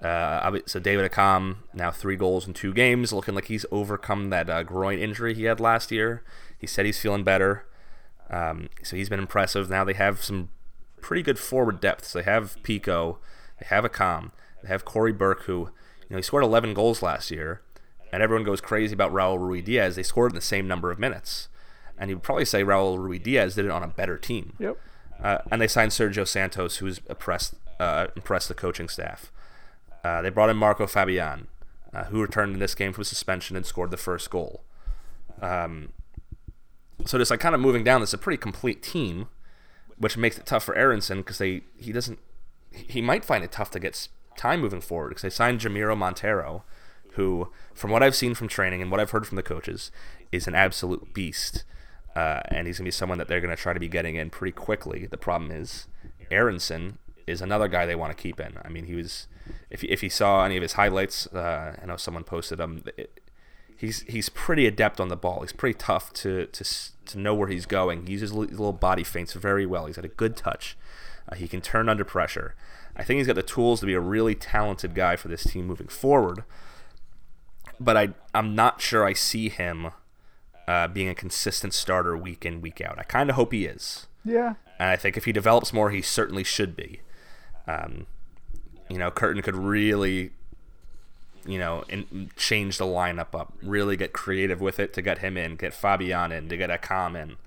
Uh, 0.04 0.60
so 0.66 0.80
David 0.80 1.10
Accam 1.10 1.58
now 1.74 1.90
three 1.90 2.18
goals 2.18 2.46
in 2.46 2.54
two 2.54 2.74
games, 2.74 3.14
looking 3.14 3.36
like 3.36 3.46
he's 3.46 3.66
overcome 3.72 4.30
that 4.32 4.50
uh, 4.50 4.62
groin 4.64 5.00
injury 5.00 5.34
he 5.34 5.46
had 5.46 5.62
last 5.62 5.92
year. 5.92 6.24
He 6.58 6.68
said 6.68 6.86
he's 6.86 7.00
feeling 7.00 7.24
better, 7.24 7.66
um, 8.30 8.70
so 8.84 8.98
he's 8.98 9.10
been 9.10 9.20
impressive. 9.20 9.70
Now 9.70 9.86
they 9.86 9.94
have 9.94 10.22
some 10.22 10.50
pretty 11.02 11.22
good 11.22 11.40
forward 11.40 11.80
depth. 11.80 12.06
So 12.06 12.20
they 12.20 12.26
have 12.26 12.58
Picault, 12.64 13.20
they 13.60 13.66
have 13.68 13.86
Akam, 13.86 14.32
they 14.62 14.68
have 14.68 14.84
Corey 14.84 15.14
Burke, 15.14 15.44
who 15.44 15.70
you 16.02 16.10
know 16.10 16.18
he 16.18 16.24
scored 16.24 16.44
11 16.44 16.74
goals 16.74 17.02
last 17.02 17.32
year, 17.32 17.62
and 18.12 18.22
everyone 18.22 18.46
goes 18.46 18.60
crazy 18.60 18.94
about 18.94 19.14
Raul 19.14 19.40
Ruidiaz. 19.40 19.96
They 19.96 20.04
scored 20.04 20.34
in 20.34 20.36
the 20.36 20.42
same 20.42 20.68
number 20.68 20.92
of 20.92 21.00
minutes, 21.00 21.48
and 21.98 22.10
you'd 22.10 22.24
probably 22.24 22.46
say 22.46 22.64
Raul 22.64 22.98
Ruidiaz 22.98 23.56
did 23.56 23.66
it 23.66 23.72
on 23.72 23.84
a 23.84 23.88
better 23.88 24.18
team. 24.18 24.54
Yep. 24.60 24.78
Uh, 25.24 25.38
and 25.50 25.62
they 25.62 25.68
signed 25.68 25.92
Sergio 25.92 26.28
Santos, 26.28 26.78
who's 26.78 27.00
impressed 27.10 27.56
uh, 27.80 28.08
impressed 28.18 28.50
the 28.50 28.54
coaching 28.54 28.90
staff. 28.90 29.32
Uh, 30.04 30.22
they 30.22 30.30
brought 30.30 30.50
in 30.50 30.58
Marco 30.58 30.86
Fabian, 30.86 31.48
uh, 31.94 32.06
who 32.06 32.22
returned 32.22 32.54
in 32.54 32.60
this 32.60 32.76
game 32.76 32.94
from 32.94 33.04
suspension 33.04 33.56
and 33.56 33.66
scored 33.66 33.92
the 33.92 33.98
first 33.98 34.30
goal. 34.30 34.64
Um, 35.42 35.94
so 37.06 37.18
just 37.18 37.32
like 37.32 37.40
kind 37.40 37.56
of 37.56 37.62
moving 37.62 37.84
down, 37.84 38.02
it's 38.02 38.14
a 38.14 38.18
pretty 38.18 38.38
complete 38.38 38.82
team, 38.82 39.28
which 39.98 40.18
makes 40.18 40.38
it 40.38 40.46
tough 40.46 40.64
for 40.64 40.76
Aaronson 40.76 41.20
because 41.20 41.38
they 41.38 41.62
he 41.78 41.92
doesn't 41.92 42.20
he 42.72 43.02
might 43.02 43.24
find 43.24 43.44
it 43.44 43.52
tough 43.52 43.72
to 43.72 43.80
get 43.80 44.08
time 44.36 44.62
moving 44.62 44.82
forward 44.82 45.10
because 45.10 45.22
they 45.22 45.30
signed 45.30 45.60
Jamiro 45.60 45.96
Monteiro, 45.96 46.64
who, 47.12 47.50
from 47.74 47.92
what 47.92 48.02
I've 48.02 48.16
seen 48.16 48.34
from 48.34 48.48
training 48.48 48.82
and 48.82 48.90
what 48.90 49.00
I've 49.00 49.12
heard 49.12 49.28
from 49.28 49.36
the 49.36 49.44
coaches, 49.44 49.92
is 50.32 50.48
an 50.48 50.56
absolute 50.56 51.14
beast. 51.14 51.64
Uh, 52.16 52.42
and 52.50 52.68
he's 52.68 52.78
to 52.78 52.84
be 52.84 52.92
someone 52.92 53.18
that 53.18 53.28
they're 53.28 53.42
to 53.42 53.56
try 53.56 53.74
to 53.74 53.80
be 53.80 53.88
getting 53.88 54.16
in 54.16 54.30
pretty 54.30 54.52
quickly. 54.52 55.08
The 55.08 55.18
problem 55.18 55.52
is, 55.52 55.88
Aaronson 56.30 57.00
is 57.26 57.42
another 57.42 57.68
guy 57.68 57.86
they 57.86 57.96
want 57.96 58.16
to 58.16 58.22
keep 58.22 58.40
in. 58.40 58.58
I 58.64 58.70
mean, 58.70 58.86
he 58.86 58.96
was, 58.96 59.28
if, 59.70 59.84
if 59.84 60.04
you 60.04 60.10
saw 60.10 60.46
any 60.46 60.56
of 60.56 60.62
his 60.62 60.74
highlights, 60.74 61.28
uh, 61.28 61.76
I 61.82 61.86
know 61.86 61.98
someone 61.98 62.24
posted 62.24 62.60
them. 62.60 62.84
It, 62.98 63.20
he's 63.78 64.02
he's 64.04 64.30
pretty 64.30 64.66
adept 64.66 65.00
on 65.00 65.10
the 65.10 65.16
ball. 65.16 65.42
He's 65.42 65.52
pretty 65.52 65.78
tough 65.78 66.14
to 66.14 66.46
to 66.48 66.64
to 67.06 67.20
know 67.20 67.36
where 67.36 67.48
he's 67.48 67.66
going. 67.66 68.06
He 68.06 68.14
uses 68.14 68.34
little 68.34 68.74
body 68.74 69.04
feints 69.04 69.34
very 69.34 69.66
well. 69.66 69.86
He's 69.86 69.96
got 69.98 70.06
a 70.06 70.10
good 70.10 70.38
touch. 70.38 70.78
Uh, 71.30 71.36
he 71.36 71.48
can 71.48 71.62
turn 71.62 71.90
under 71.90 72.06
pressure. 72.06 72.56
I 72.96 73.04
think 73.04 73.18
he's 73.18 73.28
got 73.28 73.36
the 73.36 73.44
tools 73.44 73.80
to 73.80 73.86
be 73.86 73.94
a 73.94 74.00
really 74.00 74.36
talented 74.36 74.94
guy 74.94 75.16
for 75.16 75.28
this 75.28 75.44
team 75.44 75.66
moving 75.66 75.88
forward. 75.88 76.44
But 77.80 77.98
I 77.98 78.10
I'm 78.34 78.56
not 78.56 78.82
sure 78.82 79.06
I 79.06 79.14
see 79.14 79.50
him 79.50 79.92
uh, 80.68 80.88
being 80.88 81.10
a 81.10 81.16
consistent 81.16 81.74
starter 81.74 82.16
week 82.16 82.46
in 82.46 82.62
week 82.62 82.82
out. 82.82 83.00
I 83.00 83.04
kind 83.04 83.30
of 83.30 83.36
hope 83.36 83.52
he 83.52 83.66
is. 83.66 84.08
Yeah. 84.24 84.56
And 84.80 84.90
I 84.90 84.96
think 84.96 85.18
if 85.18 85.26
he 85.26 85.32
develops 85.32 85.74
more, 85.74 85.90
he 85.90 86.02
certainly 86.02 86.44
should 86.44 86.76
be. 86.76 87.02
Um, 87.68 88.06
you 88.94 89.00
know, 89.00 89.10
Curtin 89.10 89.42
could 89.42 89.56
really, 89.56 90.30
you 91.48 91.58
know, 91.58 91.84
in, 91.90 92.30
change 92.38 92.78
the 92.78 92.86
lineup 92.86 93.34
up, 93.34 93.52
really 93.64 93.98
get 93.98 94.14
creative 94.14 94.62
with 94.62 94.80
it 94.80 94.94
to 94.94 95.02
get 95.02 95.18
him 95.18 95.36
in, 95.36 95.56
get 95.56 95.74
Fabian 95.74 96.32
in, 96.32 96.48
to 96.48 96.56
get 96.56 96.70
Accam 96.70 97.20
in, 97.20 97.38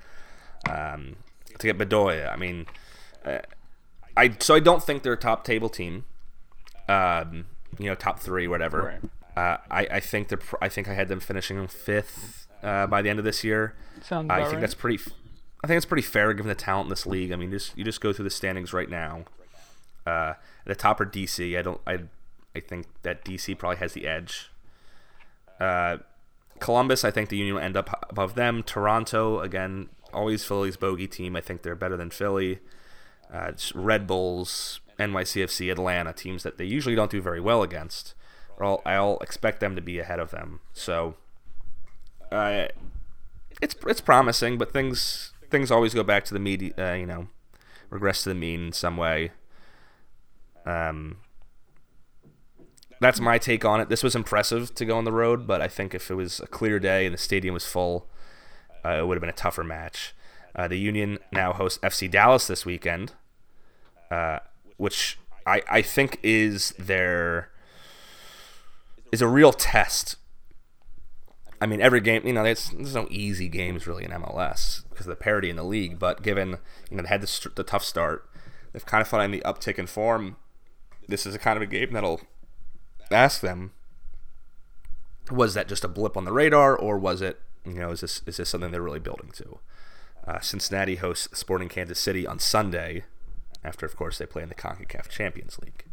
um, 0.68 1.14
to 1.56 1.68
get 1.68 1.78
Bedoya. 1.78 2.32
I 2.32 2.34
mean, 2.34 2.66
uh, 3.24 3.38
I 4.16 4.34
so 4.40 4.56
I 4.56 4.60
don't 4.60 4.82
think 4.82 5.04
they're 5.04 5.12
a 5.12 5.16
top 5.16 5.44
table 5.44 5.68
team. 5.68 6.04
Um, 6.88 7.46
you 7.78 7.86
know, 7.86 7.94
top 7.94 8.18
three, 8.18 8.48
whatever. 8.48 8.98
Uh, 9.36 9.58
I, 9.70 9.86
I 9.86 10.00
think 10.00 10.26
they're. 10.26 10.40
I 10.60 10.68
think 10.68 10.88
I 10.88 10.94
had 10.94 11.06
them 11.06 11.20
finishing 11.20 11.64
fifth 11.68 12.48
uh, 12.64 12.88
by 12.88 13.02
the 13.02 13.08
end 13.08 13.20
of 13.20 13.24
this 13.24 13.44
year. 13.44 13.76
Sounds 14.02 14.28
I 14.30 14.40
think 14.40 14.54
right. 14.54 14.60
that's 14.62 14.74
pretty. 14.74 14.98
I 15.62 15.68
think 15.68 15.76
it's 15.76 15.86
pretty 15.86 16.02
fair 16.02 16.34
given 16.34 16.48
the 16.48 16.56
talent 16.56 16.86
in 16.86 16.90
this 16.90 17.06
league. 17.06 17.30
I 17.30 17.36
mean, 17.36 17.52
just 17.52 17.78
you 17.78 17.84
just 17.84 18.00
go 18.00 18.12
through 18.12 18.24
the 18.24 18.30
standings 18.30 18.72
right 18.72 18.90
now. 18.90 19.26
Uh, 20.04 20.34
the 20.66 20.74
top 20.74 21.00
are 21.00 21.06
DC. 21.06 21.58
I 21.58 21.62
don't. 21.62 21.80
I 21.86 22.00
I 22.54 22.60
think 22.60 22.86
that 23.02 23.24
DC 23.24 23.56
probably 23.58 23.78
has 23.78 23.92
the 23.92 24.06
edge. 24.06 24.50
Uh, 25.60 25.98
Columbus, 26.58 27.04
I 27.04 27.10
think 27.10 27.28
the 27.28 27.36
Union 27.36 27.56
will 27.56 27.62
end 27.62 27.76
up 27.76 28.06
above 28.08 28.34
them. 28.34 28.62
Toronto, 28.62 29.40
again, 29.40 29.88
always 30.12 30.44
Philly's 30.44 30.76
bogey 30.76 31.06
team. 31.06 31.36
I 31.36 31.40
think 31.40 31.62
they're 31.62 31.74
better 31.74 31.96
than 31.96 32.10
Philly. 32.10 32.60
Uh, 33.32 33.52
Red 33.74 34.06
Bulls, 34.06 34.80
NYCFC, 34.98 35.70
Atlanta, 35.70 36.12
teams 36.12 36.42
that 36.44 36.58
they 36.58 36.64
usually 36.64 36.94
don't 36.94 37.10
do 37.10 37.20
very 37.20 37.40
well 37.40 37.62
against. 37.62 38.14
I'll, 38.58 38.80
I'll 38.86 39.18
expect 39.18 39.60
them 39.60 39.76
to 39.76 39.82
be 39.82 39.98
ahead 39.98 40.18
of 40.18 40.30
them. 40.30 40.60
So, 40.72 41.16
uh, 42.32 42.68
it's 43.60 43.76
it's 43.86 44.00
promising, 44.00 44.56
but 44.56 44.72
things 44.72 45.32
things 45.50 45.70
always 45.70 45.92
go 45.92 46.02
back 46.02 46.24
to 46.26 46.34
the 46.34 46.40
media. 46.40 46.72
Uh, 46.78 46.94
you 46.94 47.06
know, 47.06 47.28
regress 47.90 48.22
to 48.22 48.30
the 48.30 48.34
mean 48.34 48.66
in 48.66 48.72
some 48.72 48.96
way. 48.96 49.32
Um, 50.66 51.18
that's 53.00 53.20
my 53.20 53.38
take 53.38 53.64
on 53.64 53.80
it. 53.80 53.88
This 53.88 54.02
was 54.02 54.14
impressive 54.14 54.74
to 54.74 54.84
go 54.84 54.96
on 54.96 55.04
the 55.04 55.12
road, 55.12 55.46
but 55.46 55.60
I 55.60 55.68
think 55.68 55.94
if 55.94 56.10
it 56.10 56.14
was 56.14 56.40
a 56.40 56.46
clear 56.46 56.78
day 56.78 57.06
and 57.06 57.14
the 57.14 57.18
stadium 57.18 57.54
was 57.54 57.66
full, 57.66 58.08
uh, 58.84 58.98
it 58.98 59.06
would 59.06 59.16
have 59.16 59.20
been 59.20 59.30
a 59.30 59.34
tougher 59.34 59.64
match. 59.64 60.14
Uh, 60.54 60.66
the 60.66 60.78
Union 60.78 61.18
now 61.30 61.52
hosts 61.52 61.78
FC 61.82 62.10
Dallas 62.10 62.46
this 62.46 62.64
weekend, 62.64 63.12
uh, 64.10 64.38
which 64.78 65.18
I, 65.46 65.62
I 65.70 65.82
think 65.82 66.18
is 66.22 66.70
their 66.78 67.50
is 69.12 69.20
a 69.20 69.28
real 69.28 69.52
test. 69.52 70.16
I 71.60 71.66
mean, 71.66 71.80
every 71.80 72.00
game, 72.00 72.26
you 72.26 72.32
know, 72.32 72.42
there's, 72.42 72.70
there's 72.70 72.94
no 72.94 73.06
easy 73.10 73.48
games 73.48 73.86
really 73.86 74.04
in 74.04 74.10
MLS 74.10 74.82
because 74.90 75.06
of 75.06 75.10
the 75.10 75.16
parity 75.16 75.48
in 75.48 75.56
the 75.56 75.64
league. 75.64 75.98
But 75.98 76.22
given 76.22 76.58
you 76.90 76.96
know 76.96 77.02
they 77.02 77.08
had 77.08 77.20
the, 77.20 77.50
the 77.54 77.62
tough 77.62 77.84
start, 77.84 78.28
they've 78.72 78.84
kind 78.84 79.02
of 79.02 79.08
finding 79.08 79.38
the 79.38 79.46
uptick 79.46 79.78
in 79.78 79.86
form. 79.86 80.36
This 81.08 81.26
is 81.26 81.34
a 81.34 81.38
kind 81.38 81.56
of 81.56 81.62
a 81.62 81.66
game 81.66 81.92
that'll 81.92 82.20
ask 83.10 83.40
them: 83.40 83.72
Was 85.30 85.54
that 85.54 85.68
just 85.68 85.84
a 85.84 85.88
blip 85.88 86.16
on 86.16 86.24
the 86.24 86.32
radar, 86.32 86.76
or 86.76 86.98
was 86.98 87.20
it, 87.20 87.40
you 87.64 87.74
know, 87.74 87.90
is 87.90 88.00
this 88.00 88.22
is 88.26 88.38
this 88.38 88.48
something 88.48 88.70
they're 88.70 88.82
really 88.82 89.00
building 89.00 89.30
to? 89.34 89.58
Uh, 90.26 90.40
Cincinnati 90.40 90.96
hosts 90.96 91.28
Sporting 91.38 91.68
Kansas 91.68 92.00
City 92.00 92.26
on 92.26 92.38
Sunday, 92.38 93.04
after 93.62 93.86
of 93.86 93.96
course 93.96 94.18
they 94.18 94.26
play 94.26 94.42
in 94.42 94.48
the 94.48 94.54
Concacaf 94.54 95.08
Champions 95.08 95.58
League. 95.60 95.84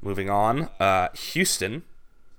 Moving 0.00 0.30
on, 0.30 0.70
uh, 0.80 1.08
Houston 1.14 1.82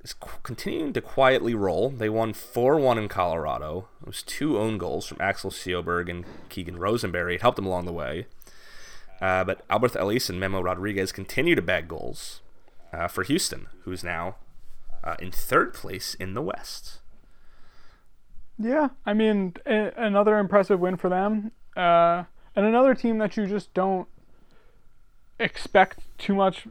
is 0.04 0.16
continuing 0.44 0.94
to 0.94 1.02
quietly 1.02 1.54
roll. 1.54 1.90
They 1.90 2.10
won 2.10 2.34
4 2.34 2.80
1 2.80 2.98
in 2.98 3.10
Colorado. 3.10 3.90
It 4.02 4.08
was 4.08 4.24
two 4.24 4.58
own 4.58 4.78
goals 4.78 5.06
from 5.06 5.22
Axel 5.22 5.52
Sjoberg 5.52 6.10
and 6.10 6.26
Keegan 6.48 6.80
Rosenberry. 6.80 7.36
It 7.36 7.42
helped 7.42 7.58
them 7.58 7.66
along 7.66 7.86
the 7.86 7.94
way. 7.94 8.28
Uh, 9.22 9.44
but 9.44 9.68
Alberth 9.68 9.96
Elis 9.96 10.30
and 10.30 10.40
Memo 10.40 10.62
Rodriguez 10.62 11.12
continue 11.12 11.56
to 11.56 11.62
bag 11.62 11.88
goals 11.88 12.42
uh, 12.94 13.08
for 13.08 13.24
Houston, 13.24 13.68
who's 13.84 14.04
now 14.04 14.36
uh, 15.04 15.16
in 15.20 15.32
third 15.32 15.74
place 15.74 16.14
in 16.16 16.34
the 16.34 16.42
West. 16.42 17.00
Yeah, 18.58 18.90
I 19.06 19.14
mean, 19.14 19.56
a- 19.66 19.94
another 19.96 20.38
impressive 20.38 20.80
win 20.80 20.98
for 20.98 21.10
them, 21.10 21.52
uh, 21.78 22.24
and 22.56 22.66
another 22.66 22.94
team 22.94 23.18
that 23.20 23.38
you 23.38 23.46
just 23.46 23.74
don't 23.74 24.08
expect 25.40 26.00
too 26.18 26.36
much, 26.36 26.68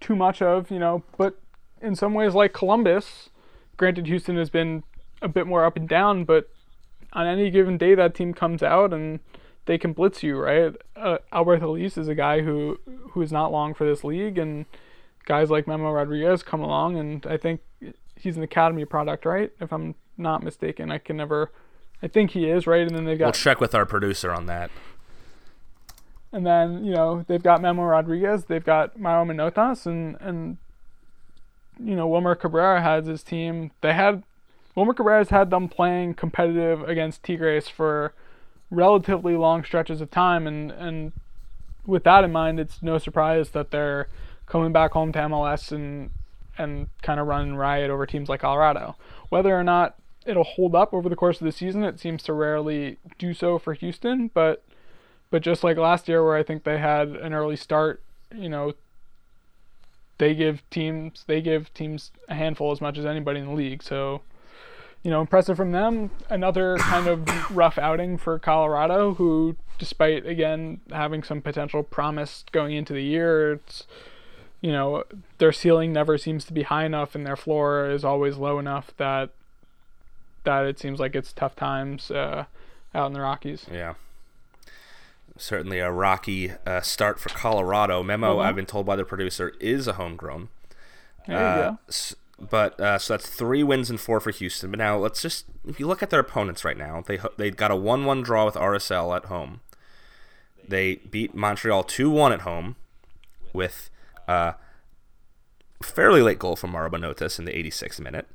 too 0.00 0.16
much 0.16 0.40
of, 0.40 0.70
you 0.70 0.78
know. 0.78 1.02
But 1.16 1.38
in 1.82 1.94
some 1.94 2.14
ways, 2.14 2.34
like 2.34 2.52
Columbus, 2.52 3.28
granted, 3.76 4.06
Houston 4.06 4.36
has 4.36 4.50
been 4.50 4.84
a 5.20 5.28
bit 5.28 5.46
more 5.46 5.64
up 5.64 5.76
and 5.76 5.88
down, 5.88 6.24
but 6.24 6.48
on 7.12 7.26
any 7.26 7.50
given 7.50 7.76
day, 7.76 7.94
that 7.94 8.14
team 8.14 8.32
comes 8.32 8.62
out 8.62 8.92
and 8.92 9.20
they 9.68 9.78
can 9.78 9.92
blitz 9.92 10.22
you, 10.22 10.38
right? 10.38 10.74
Uh, 10.96 11.18
Alberth 11.30 11.62
Elis 11.62 11.98
is 11.98 12.08
a 12.08 12.14
guy 12.14 12.40
who 12.40 12.80
who 13.10 13.22
is 13.22 13.30
not 13.30 13.52
long 13.52 13.74
for 13.74 13.86
this 13.86 14.02
league, 14.02 14.38
and 14.38 14.64
guys 15.26 15.50
like 15.50 15.68
Memo 15.68 15.92
Rodriguez 15.92 16.42
come 16.42 16.62
along, 16.62 16.96
and 16.96 17.24
I 17.26 17.36
think 17.36 17.60
he's 18.16 18.36
an 18.38 18.42
academy 18.42 18.86
product, 18.86 19.26
right? 19.26 19.52
If 19.60 19.70
I'm 19.72 19.94
not 20.16 20.42
mistaken, 20.42 20.90
I 20.90 20.98
can 20.98 21.18
never. 21.18 21.52
I 22.02 22.08
think 22.08 22.30
he 22.30 22.48
is 22.48 22.66
right, 22.66 22.86
and 22.86 22.96
then 22.96 23.04
they've 23.04 23.18
got. 23.18 23.26
We'll 23.26 23.32
check 23.32 23.60
with 23.60 23.74
our 23.74 23.84
producer 23.84 24.32
on 24.32 24.46
that. 24.46 24.70
and 26.32 26.46
then 26.46 26.84
you 26.84 26.94
know 26.94 27.24
they've 27.28 27.42
got 27.42 27.60
Memo 27.60 27.82
Rodriguez, 27.84 28.46
they've 28.46 28.64
got 28.64 28.98
Mauro 28.98 29.24
Manotas, 29.26 29.84
and 29.84 30.16
and 30.20 30.56
you 31.78 31.94
know 31.94 32.08
Wilmer 32.08 32.34
Cabrera 32.34 32.80
has 32.80 33.06
his 33.06 33.22
team. 33.22 33.70
They 33.82 33.92
had 33.92 34.22
Wilmer 34.74 34.94
Cabrera's 34.94 35.28
had 35.28 35.50
them 35.50 35.68
playing 35.68 36.14
competitive 36.14 36.88
against 36.88 37.22
Tigres 37.22 37.68
for 37.68 38.14
relatively 38.70 39.36
long 39.36 39.64
stretches 39.64 40.00
of 40.00 40.10
time, 40.10 40.46
and 40.46 40.70
and 40.70 41.12
with 41.86 42.04
that 42.04 42.24
in 42.24 42.32
mind, 42.32 42.60
it's 42.60 42.82
no 42.82 42.98
surprise 42.98 43.50
that 43.50 43.70
they're 43.70 44.08
coming 44.46 44.72
back 44.72 44.92
home 44.92 45.12
to 45.12 45.18
MLS 45.20 45.72
and 45.72 46.10
and 46.56 46.88
kind 47.02 47.20
of 47.20 47.26
running 47.26 47.54
riot 47.54 47.90
over 47.90 48.04
teams 48.04 48.28
like 48.28 48.40
Colorado. 48.40 48.96
Whether 49.28 49.56
or 49.56 49.64
not 49.64 49.96
it'll 50.26 50.44
hold 50.44 50.74
up 50.74 50.92
over 50.92 51.08
the 51.08 51.16
course 51.16 51.40
of 51.40 51.44
the 51.44 51.52
season, 51.52 51.84
it 51.84 52.00
seems 52.00 52.22
to 52.24 52.32
rarely 52.32 52.98
do 53.18 53.32
so 53.32 53.58
for 53.58 53.74
Houston. 53.74 54.30
But 54.34 54.64
but 55.30 55.42
just 55.42 55.62
like 55.62 55.76
last 55.76 56.08
year, 56.08 56.24
where 56.24 56.36
I 56.36 56.42
think 56.42 56.64
they 56.64 56.78
had 56.78 57.08
an 57.08 57.32
early 57.32 57.56
start, 57.56 58.02
you 58.34 58.48
know, 58.48 58.74
they 60.18 60.34
give 60.34 60.68
teams 60.70 61.24
they 61.26 61.40
give 61.40 61.72
teams 61.74 62.10
a 62.28 62.34
handful 62.34 62.72
as 62.72 62.80
much 62.80 62.98
as 62.98 63.06
anybody 63.06 63.40
in 63.40 63.46
the 63.46 63.52
league. 63.52 63.82
So 63.82 64.22
you 65.02 65.10
know, 65.10 65.20
impressive 65.20 65.56
from 65.56 65.72
them. 65.72 66.10
Another 66.28 66.76
kind 66.78 67.06
of 67.06 67.56
rough 67.56 67.78
outing 67.78 68.18
for 68.18 68.38
Colorado, 68.38 69.14
who, 69.14 69.56
despite 69.78 70.26
again 70.26 70.80
having 70.90 71.22
some 71.22 71.40
potential 71.40 71.82
promise 71.82 72.44
going 72.52 72.74
into 72.74 72.92
the 72.92 73.02
year, 73.02 73.52
it's 73.54 73.86
you 74.60 74.72
know 74.72 75.04
their 75.38 75.52
ceiling 75.52 75.92
never 75.92 76.18
seems 76.18 76.44
to 76.46 76.52
be 76.52 76.62
high 76.64 76.84
enough, 76.84 77.14
and 77.14 77.24
their 77.26 77.36
floor 77.36 77.88
is 77.90 78.04
always 78.04 78.36
low 78.36 78.58
enough 78.58 78.92
that 78.96 79.30
that 80.44 80.64
it 80.66 80.78
seems 80.78 80.98
like 80.98 81.14
it's 81.14 81.32
tough 81.32 81.54
times 81.56 82.10
uh, 82.10 82.44
out 82.94 83.06
in 83.06 83.12
the 83.12 83.20
Rockies. 83.20 83.66
Yeah. 83.70 83.94
Certainly 85.36 85.78
a 85.78 85.90
rocky 85.92 86.52
uh, 86.66 86.80
start 86.80 87.20
for 87.20 87.28
Colorado. 87.28 88.02
Memo, 88.02 88.38
Mhm. 88.38 88.44
I've 88.44 88.56
been 88.56 88.66
told 88.66 88.86
by 88.86 88.96
the 88.96 89.04
producer, 89.04 89.52
is 89.60 89.86
a 89.86 89.92
homegrown. 89.92 90.48
There 91.28 91.36
you 91.38 91.44
Uh, 91.44 91.70
go. 91.72 91.78
s- 91.88 92.16
but 92.38 92.78
uh, 92.80 92.98
so 92.98 93.14
that's 93.14 93.28
three 93.28 93.62
wins 93.62 93.90
and 93.90 94.00
four 94.00 94.20
for 94.20 94.30
Houston. 94.30 94.70
But 94.70 94.78
now 94.78 94.96
let's 94.96 95.20
just 95.20 95.46
if 95.66 95.80
you 95.80 95.86
look 95.86 96.02
at 96.02 96.10
their 96.10 96.20
opponents 96.20 96.64
right 96.64 96.76
now, 96.76 97.02
they 97.06 97.18
they 97.36 97.50
got 97.50 97.70
a 97.70 97.76
one-one 97.76 98.22
draw 98.22 98.44
with 98.44 98.54
RSL 98.54 99.16
at 99.16 99.26
home. 99.26 99.60
They 100.66 100.96
beat 100.96 101.34
Montreal 101.34 101.82
2 101.82 102.10
1 102.10 102.32
at 102.32 102.40
home 102.42 102.76
with 103.52 103.90
a 104.28 104.54
fairly 105.82 106.20
late 106.20 106.38
goal 106.38 106.56
from 106.56 106.72
Mauro 106.72 106.90
Manotas 106.90 107.38
in 107.38 107.46
the 107.46 107.52
86th 107.52 108.00
minute. 108.00 108.28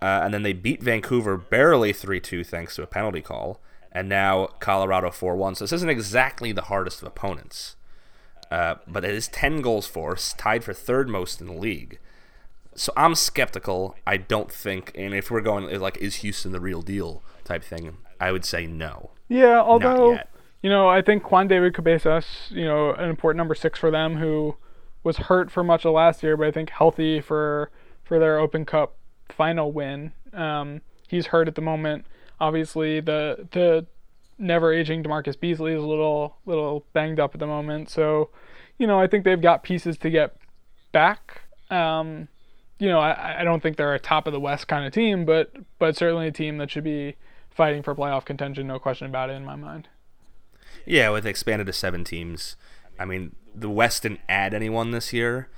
Uh, 0.00 0.20
and 0.22 0.32
then 0.32 0.42
they 0.42 0.52
beat 0.52 0.82
Vancouver 0.82 1.36
barely 1.36 1.92
3 1.92 2.20
2 2.20 2.44
thanks 2.44 2.76
to 2.76 2.82
a 2.82 2.86
penalty 2.86 3.22
call. 3.22 3.60
And 3.90 4.08
now 4.08 4.46
Colorado 4.60 5.10
4 5.10 5.34
1. 5.34 5.56
So 5.56 5.64
this 5.64 5.72
isn't 5.72 5.88
exactly 5.88 6.52
the 6.52 6.62
hardest 6.62 7.02
of 7.02 7.08
opponents. 7.08 7.76
Uh, 8.50 8.76
but 8.86 9.04
it 9.04 9.10
is 9.14 9.28
10 9.28 9.60
goals 9.60 9.86
for, 9.86 10.16
tied 10.16 10.64
for 10.64 10.72
third 10.72 11.08
most 11.08 11.40
in 11.40 11.48
the 11.48 11.52
league. 11.52 11.98
So 12.78 12.92
I'm 12.96 13.14
skeptical. 13.14 13.96
I 14.06 14.16
don't 14.16 14.52
think, 14.52 14.92
and 14.94 15.12
if 15.12 15.30
we're 15.30 15.40
going 15.40 15.78
like, 15.80 15.96
is 15.98 16.16
Houston 16.16 16.52
the 16.52 16.60
real 16.60 16.82
deal 16.82 17.22
type 17.44 17.64
thing, 17.64 17.96
I 18.20 18.32
would 18.32 18.44
say 18.44 18.66
no. 18.66 19.10
Yeah, 19.28 19.60
although 19.60 20.18
you 20.62 20.70
know, 20.70 20.88
I 20.88 21.02
think 21.02 21.30
Juan 21.30 21.48
David 21.48 21.74
Cabezas, 21.74 22.48
you 22.50 22.64
know, 22.64 22.92
an 22.92 23.08
important 23.08 23.38
number 23.38 23.54
six 23.54 23.78
for 23.78 23.90
them, 23.90 24.16
who 24.16 24.56
was 25.04 25.16
hurt 25.16 25.50
for 25.50 25.62
much 25.62 25.84
of 25.84 25.92
last 25.92 26.22
year, 26.22 26.36
but 26.36 26.46
I 26.46 26.50
think 26.50 26.70
healthy 26.70 27.20
for 27.20 27.70
for 28.02 28.18
their 28.18 28.38
Open 28.38 28.64
Cup 28.64 28.96
final 29.28 29.70
win. 29.70 30.12
Um, 30.32 30.80
he's 31.08 31.26
hurt 31.26 31.48
at 31.48 31.54
the 31.54 31.60
moment. 31.60 32.06
Obviously, 32.40 33.00
the 33.00 33.48
the 33.52 33.86
never 34.38 34.72
aging 34.72 35.02
DaMarcus 35.02 35.38
Beasley 35.38 35.72
is 35.72 35.82
a 35.82 35.86
little 35.86 36.36
little 36.46 36.84
banged 36.92 37.20
up 37.20 37.34
at 37.34 37.40
the 37.40 37.46
moment. 37.46 37.90
So, 37.90 38.30
you 38.78 38.86
know, 38.86 39.00
I 39.00 39.06
think 39.06 39.24
they've 39.24 39.40
got 39.40 39.62
pieces 39.62 39.96
to 39.98 40.10
get 40.10 40.36
back. 40.92 41.42
Um, 41.70 42.28
you 42.78 42.88
know, 42.88 43.00
I, 43.00 43.40
I 43.40 43.44
don't 43.44 43.62
think 43.62 43.76
they're 43.76 43.94
a 43.94 43.98
top 43.98 44.26
of 44.26 44.32
the 44.32 44.40
West 44.40 44.68
kind 44.68 44.86
of 44.86 44.92
team, 44.92 45.24
but 45.24 45.52
but 45.78 45.96
certainly 45.96 46.28
a 46.28 46.32
team 46.32 46.58
that 46.58 46.70
should 46.70 46.84
be 46.84 47.16
fighting 47.50 47.82
for 47.82 47.94
playoff 47.94 48.24
contention, 48.24 48.66
no 48.66 48.78
question 48.78 49.06
about 49.08 49.30
it 49.30 49.34
in 49.34 49.44
my 49.44 49.56
mind. 49.56 49.88
Yeah, 50.86 51.10
with 51.10 51.26
expanded 51.26 51.66
to 51.66 51.72
seven 51.72 52.04
teams. 52.04 52.56
I 52.98 53.04
mean, 53.04 53.34
the 53.54 53.68
West 53.68 54.02
didn't 54.04 54.20
add 54.28 54.54
anyone 54.54 54.92
this 54.92 55.12
year, 55.12 55.48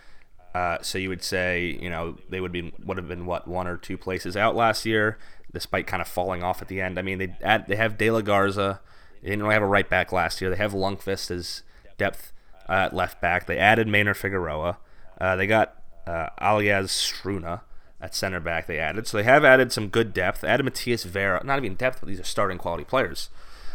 uh, 0.54 0.78
so 0.80 0.98
you 0.98 1.08
would 1.08 1.22
say 1.22 1.78
you 1.80 1.90
know 1.90 2.16
they 2.28 2.40
would 2.40 2.52
be 2.52 2.72
would 2.84 2.96
have 2.96 3.08
been 3.08 3.26
what 3.26 3.46
one 3.46 3.66
or 3.66 3.76
two 3.76 3.98
places 3.98 4.36
out 4.36 4.56
last 4.56 4.86
year, 4.86 5.18
despite 5.52 5.86
kind 5.86 6.00
of 6.00 6.08
falling 6.08 6.42
off 6.42 6.62
at 6.62 6.68
the 6.68 6.80
end. 6.80 6.98
I 6.98 7.02
mean, 7.02 7.18
they 7.18 7.36
add 7.42 7.66
they 7.68 7.76
have 7.76 7.98
De 7.98 8.10
La 8.10 8.22
Garza. 8.22 8.80
They 9.22 9.28
didn't 9.28 9.42
really 9.42 9.54
have 9.54 9.62
a 9.62 9.66
right 9.66 9.88
back 9.88 10.12
last 10.12 10.40
year. 10.40 10.48
They 10.48 10.56
have 10.56 10.72
Lundkvist 10.72 11.30
as 11.30 11.62
depth 11.98 12.32
uh, 12.66 12.88
left 12.90 13.20
back. 13.20 13.46
They 13.46 13.58
added 13.58 13.86
Maynor 13.86 14.16
Figueroa. 14.16 14.78
Uh, 15.20 15.36
they 15.36 15.46
got 15.46 15.79
uh, 16.10 16.28
Elias 16.38 16.92
Struna 16.92 17.60
at 18.00 18.14
center 18.14 18.40
back 18.40 18.66
they 18.66 18.78
added. 18.78 19.06
So 19.06 19.16
they 19.16 19.22
have 19.22 19.44
added 19.44 19.72
some 19.72 19.88
good 19.88 20.12
depth. 20.12 20.42
Added 20.42 20.64
Matias 20.64 21.04
Vera, 21.04 21.42
not 21.44 21.58
even 21.58 21.76
depth, 21.76 22.00
but 22.00 22.08
these 22.08 22.20
are 22.20 22.24
starting 22.24 22.58
quality 22.58 22.84
players. 22.84 23.30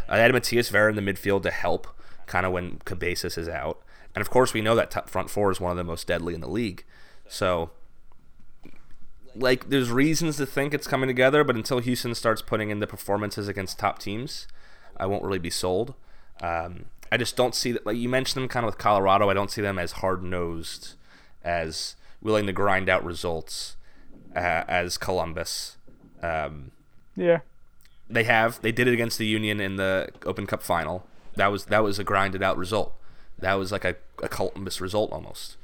Uh, 0.10 0.30
Matias 0.32 0.70
Vera 0.70 0.90
in 0.90 0.96
the 0.96 1.02
midfield 1.14 1.44
to 1.44 1.52
help 1.52 1.88
kind 2.26 2.46
of 2.46 2.52
when 2.52 2.80
Cabezas 2.86 3.38
is 3.38 3.48
out. 3.48 3.82
And 4.14 4.22
of 4.22 4.30
course, 4.30 4.54
we 4.54 4.62
know 4.62 4.76
that 4.76 4.92
top 4.92 5.10
front 5.10 5.30
four 5.30 5.52
is 5.52 5.60
one 5.60 5.72
of 5.72 5.78
the 5.78 5.84
most 5.84 6.08
deadly 6.08 6.34
in 6.34 6.42
the 6.42 6.50
league. 6.50 6.84
So, 7.28 7.72
like, 9.36 9.70
there's 9.70 9.92
reasons 9.92 10.38
to 10.38 10.46
think 10.46 10.74
it's 10.74 10.88
coming 10.88 11.08
together, 11.08 11.44
but 11.44 11.56
until 11.56 11.80
Houston 11.80 12.16
starts 12.16 12.42
putting 12.42 12.70
in 12.70 12.80
the 12.80 12.88
performances 12.88 13.48
against 13.48 13.80
top 13.80 14.00
teams, 14.00 14.48
I 14.98 15.06
won't 15.06 15.24
really 15.24 15.40
be 15.40 15.50
sold. 15.50 15.96
Um, 16.42 16.86
I 17.12 17.18
just 17.18 17.36
don't 17.36 17.56
see 17.56 17.72
that. 17.74 17.86
Like 17.86 17.98
you 17.98 18.10
mentioned 18.10 18.42
them 18.42 18.50
kind 18.50 18.66
of 18.66 18.68
with 18.68 18.78
Colorado, 18.78 19.30
I 19.30 19.34
don't 19.34 19.52
see 19.52 19.62
them 19.62 19.80
as 19.80 19.94
hard 19.94 20.24
nosed 20.24 20.96
as 21.44 21.96
willing 22.22 22.46
to 22.48 22.54
grind 22.54 22.90
out 22.90 23.04
results 23.04 23.76
uh, 24.36 24.64
as 24.68 24.98
Columbus. 24.98 25.78
Um, 26.22 26.72
yeah, 27.16 27.40
they 28.10 28.24
have. 28.24 28.62
They 28.62 28.72
did 28.72 28.88
it 28.88 28.94
against 28.94 29.18
the 29.18 29.26
Union 29.26 29.60
in 29.60 29.76
the 29.76 30.10
Open 30.26 30.46
Cup 30.48 30.62
final. 30.62 31.06
That 31.36 31.48
was 31.48 31.66
that 31.66 31.84
was 31.84 32.00
a 32.00 32.04
grinded 32.04 32.44
out 32.44 32.58
result. 32.58 32.94
That 33.38 33.56
was 33.56 33.72
like 33.72 33.86
a, 33.86 33.96
a 34.24 34.30
Columbus 34.30 34.80
result 34.80 35.12
almost. 35.12 35.58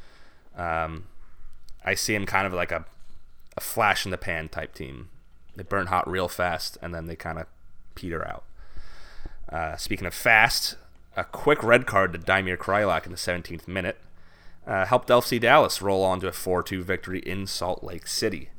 Um, 0.56 1.06
I 1.86 1.96
see 1.96 2.14
him 2.14 2.26
kind 2.26 2.46
of 2.46 2.54
like 2.54 2.72
a 2.72 2.86
a 3.58 3.62
flash 3.62 4.06
in 4.06 4.12
the 4.12 4.18
pan 4.18 4.50
type 4.50 4.74
team. 4.74 5.10
They 5.56 5.64
burn 5.64 5.88
hot 5.88 6.10
real 6.10 6.28
fast 6.28 6.78
and 6.82 6.94
then 6.94 7.08
they 7.08 7.16
kind 7.16 7.38
of 7.38 7.48
peter 7.96 8.26
out. 8.26 8.44
Uh, 9.50 9.76
speaking 9.76 10.08
of 10.08 10.14
fast, 10.14 10.78
a 11.18 11.26
quick 11.26 11.62
red 11.62 11.86
card 11.86 12.14
to 12.14 12.20
Damir 12.20 12.58
Kreilach 12.58 13.06
in 13.06 13.12
the 13.12 13.18
17th 13.18 13.68
minute 13.68 13.98
uh, 14.68 14.86
helped 14.86 15.10
FC 15.10 15.40
Dallas 15.40 15.82
roll 15.82 16.04
on 16.04 16.20
to 16.20 16.28
a 16.28 16.32
4 16.32 16.64
2 16.64 16.84
victory 16.84 17.20
in 17.20 17.48
Salt 17.48 17.84
Lake 17.84 18.08
City. 18.08 18.50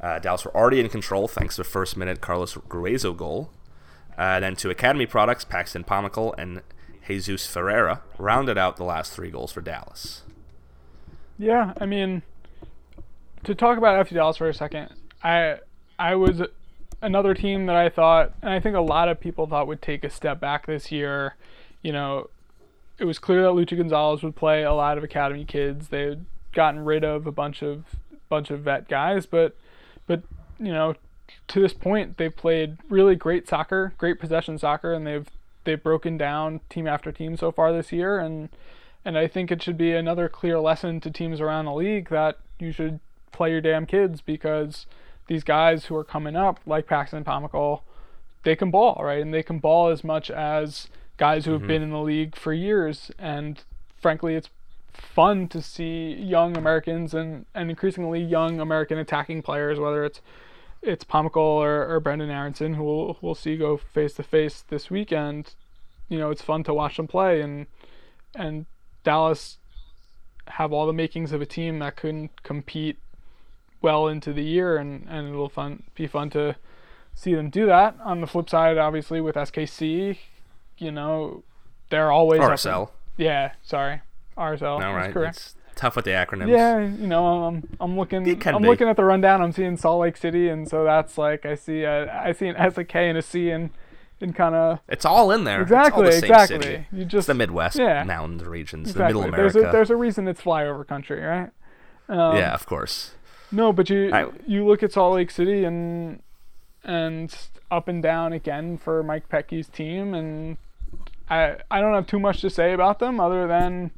Uh, 0.00 0.18
Dallas 0.18 0.44
were 0.44 0.54
already 0.56 0.80
in 0.80 0.88
control 0.88 1.26
thanks 1.26 1.56
to 1.56 1.62
a 1.62 1.64
first 1.64 1.96
minute 1.96 2.20
Carlos 2.20 2.54
Gruezo 2.54 3.16
goal. 3.16 3.50
Uh, 4.16 4.40
then 4.40 4.56
two 4.56 4.70
Academy 4.70 5.06
products, 5.06 5.44
Paxton 5.44 5.84
Pomykal 5.84 6.34
and 6.38 6.62
Jesus 7.06 7.46
Ferreira 7.46 8.02
rounded 8.18 8.58
out 8.58 8.76
the 8.76 8.84
last 8.84 9.12
three 9.12 9.30
goals 9.30 9.52
for 9.52 9.60
Dallas. 9.60 10.22
Yeah, 11.38 11.72
I 11.80 11.86
mean, 11.86 12.22
to 13.44 13.54
talk 13.54 13.78
about 13.78 14.06
FC 14.06 14.14
Dallas 14.14 14.36
for 14.36 14.48
a 14.48 14.54
second, 14.54 14.92
I 15.22 15.58
I 15.98 16.16
was 16.16 16.42
another 17.00 17.34
team 17.34 17.66
that 17.66 17.76
I 17.76 17.88
thought, 17.88 18.34
and 18.42 18.52
I 18.52 18.60
think 18.60 18.76
a 18.76 18.80
lot 18.80 19.08
of 19.08 19.20
people 19.20 19.46
thought 19.46 19.66
would 19.66 19.80
take 19.80 20.04
a 20.04 20.10
step 20.10 20.40
back 20.40 20.66
this 20.66 20.92
year. 20.92 21.36
You 21.82 21.92
know, 21.92 22.28
it 22.98 23.04
was 23.04 23.18
clear 23.18 23.42
that 23.42 23.50
Luchi 23.50 23.76
Gonzalez 23.76 24.22
would 24.22 24.36
play 24.36 24.62
a 24.62 24.72
lot 24.72 24.98
of 24.98 25.04
academy 25.04 25.44
kids. 25.44 25.88
They 25.88 26.02
had 26.02 26.24
gotten 26.52 26.84
rid 26.84 27.04
of 27.04 27.26
a 27.26 27.32
bunch 27.32 27.62
of 27.62 27.84
bunch 28.28 28.50
of 28.50 28.60
vet 28.60 28.88
guys, 28.88 29.26
but 29.26 29.56
but 30.06 30.22
you 30.58 30.72
know, 30.72 30.94
to 31.48 31.60
this 31.60 31.72
point 31.72 32.16
they've 32.16 32.34
played 32.34 32.78
really 32.88 33.14
great 33.14 33.48
soccer, 33.48 33.94
great 33.98 34.18
possession 34.18 34.58
soccer, 34.58 34.92
and 34.92 35.06
they've 35.06 35.28
they've 35.64 35.82
broken 35.82 36.16
down 36.18 36.60
team 36.68 36.86
after 36.86 37.12
team 37.12 37.36
so 37.36 37.52
far 37.52 37.72
this 37.72 37.92
year 37.92 38.18
and 38.18 38.48
and 39.04 39.16
I 39.16 39.26
think 39.26 39.50
it 39.50 39.62
should 39.62 39.78
be 39.78 39.92
another 39.92 40.28
clear 40.28 40.58
lesson 40.60 41.00
to 41.00 41.10
teams 41.10 41.40
around 41.40 41.64
the 41.64 41.72
league 41.72 42.10
that 42.10 42.38
you 42.58 42.72
should 42.72 43.00
play 43.32 43.50
your 43.50 43.60
damn 43.60 43.86
kids 43.86 44.20
because 44.20 44.86
these 45.28 45.44
guys 45.44 45.86
who 45.86 45.96
are 45.96 46.04
coming 46.04 46.36
up, 46.36 46.60
like 46.66 46.86
Paxton 46.86 47.24
Pomykal, 47.24 47.82
they 48.42 48.56
can 48.56 48.70
ball, 48.70 49.00
right? 49.02 49.22
And 49.22 49.32
they 49.32 49.42
can 49.42 49.58
ball 49.58 49.88
as 49.88 50.02
much 50.02 50.30
as 50.30 50.88
guys 51.18 51.44
who 51.44 51.52
have 51.52 51.60
mm-hmm. 51.60 51.68
been 51.68 51.82
in 51.82 51.90
the 51.90 52.00
league 52.00 52.34
for 52.34 52.52
years. 52.52 53.10
And 53.18 53.62
frankly, 54.00 54.34
it's 54.34 54.48
fun 54.92 55.48
to 55.48 55.60
see 55.60 56.14
young 56.14 56.56
Americans 56.56 57.12
and, 57.12 57.44
and 57.54 57.68
increasingly 57.68 58.22
young 58.22 58.60
American 58.60 58.98
attacking 58.98 59.42
players, 59.42 59.78
whether 59.78 60.04
it's 60.04 60.20
it's 60.80 61.04
Pomykal 61.04 61.36
or, 61.36 61.92
or 61.92 62.00
Brenden 62.00 62.30
Aaronson, 62.30 62.74
who 62.74 62.84
we'll, 62.84 63.18
we'll 63.20 63.34
see 63.34 63.56
go 63.56 63.76
face 63.76 64.14
to 64.14 64.22
face 64.22 64.62
this 64.68 64.90
weekend. 64.90 65.54
You 66.08 66.18
know, 66.18 66.30
it's 66.30 66.40
fun 66.40 66.62
to 66.64 66.72
watch 66.72 66.96
them 66.96 67.08
play, 67.08 67.40
and 67.40 67.66
and 68.34 68.66
Dallas 69.02 69.58
have 70.46 70.72
all 70.72 70.86
the 70.86 70.92
makings 70.92 71.32
of 71.32 71.42
a 71.42 71.46
team 71.46 71.80
that 71.80 71.96
can 71.96 72.30
compete 72.42 72.98
well 73.82 74.08
into 74.08 74.32
the 74.32 74.44
year, 74.44 74.76
and, 74.76 75.06
and 75.08 75.28
it'll 75.28 75.48
fun 75.48 75.82
be 75.94 76.06
fun 76.06 76.30
to 76.30 76.56
see 77.14 77.34
them 77.34 77.50
do 77.50 77.66
that. 77.66 77.96
On 78.04 78.20
the 78.20 78.26
flip 78.26 78.48
side, 78.48 78.78
obviously 78.78 79.20
with 79.20 79.34
SKC, 79.34 80.18
you 80.78 80.90
know, 80.90 81.42
they're 81.90 82.10
always 82.10 82.40
RSL. 82.40 82.90
yeah, 83.16 83.52
sorry, 83.62 84.00
RSL. 84.36 84.80
No, 84.80 84.92
right. 84.92 85.12
Correct. 85.12 85.36
It's 85.36 85.54
tough 85.74 85.96
with 85.96 86.04
the 86.04 86.10
acronyms. 86.12 86.50
Yeah, 86.50 86.80
you 86.80 87.06
know, 87.06 87.44
I'm 87.44 87.68
I'm 87.80 87.96
looking 87.96 88.18
I'm 88.46 88.62
be. 88.62 88.68
looking 88.68 88.88
at 88.88 88.96
the 88.96 89.04
rundown. 89.04 89.40
I'm 89.42 89.52
seeing 89.52 89.76
Salt 89.76 90.00
Lake 90.00 90.16
City, 90.16 90.48
and 90.48 90.68
so 90.68 90.84
that's 90.84 91.16
like 91.18 91.46
I 91.46 91.54
see 91.54 91.82
a, 91.82 92.12
I 92.12 92.32
see 92.32 92.48
an 92.48 92.56
S, 92.56 92.76
a 92.78 92.84
K, 92.84 93.08
and 93.08 93.18
a 93.18 93.22
C, 93.22 93.50
and 93.50 93.70
and 94.20 94.34
kind 94.34 94.54
of 94.54 94.80
it's 94.88 95.04
all 95.04 95.30
in 95.30 95.44
there. 95.44 95.62
Exactly, 95.62 96.08
exactly. 96.08 96.60
City. 96.60 96.86
You 96.92 97.04
just 97.04 97.20
it's 97.20 97.26
the 97.28 97.34
Midwest, 97.34 97.78
yeah. 97.78 98.02
mountains 98.04 98.44
regions, 98.44 98.90
exactly. 98.90 99.02
the 99.02 99.06
Middle 99.06 99.34
America. 99.34 99.52
There's 99.52 99.68
a, 99.68 99.72
there's 99.72 99.90
a 99.90 99.96
reason 99.96 100.28
it's 100.28 100.42
flyover 100.42 100.86
country, 100.86 101.20
right? 101.20 101.50
Um, 102.08 102.36
yeah, 102.36 102.54
of 102.54 102.66
course. 102.66 103.12
No, 103.50 103.72
but 103.72 103.88
you 103.88 104.12
I, 104.12 104.28
you 104.46 104.66
look 104.66 104.82
at 104.82 104.92
Salt 104.92 105.14
Lake 105.14 105.30
City 105.30 105.64
and 105.64 106.22
and 106.84 107.34
up 107.70 107.88
and 107.88 108.02
down 108.02 108.32
again 108.32 108.78
for 108.78 109.02
Mike 109.02 109.28
Petke's 109.28 109.68
team, 109.68 110.14
and 110.14 110.56
I 111.30 111.56
I 111.70 111.80
don't 111.80 111.94
have 111.94 112.06
too 112.06 112.20
much 112.20 112.40
to 112.40 112.50
say 112.50 112.72
about 112.72 112.98
them 112.98 113.20
other 113.20 113.46
than 113.46 113.90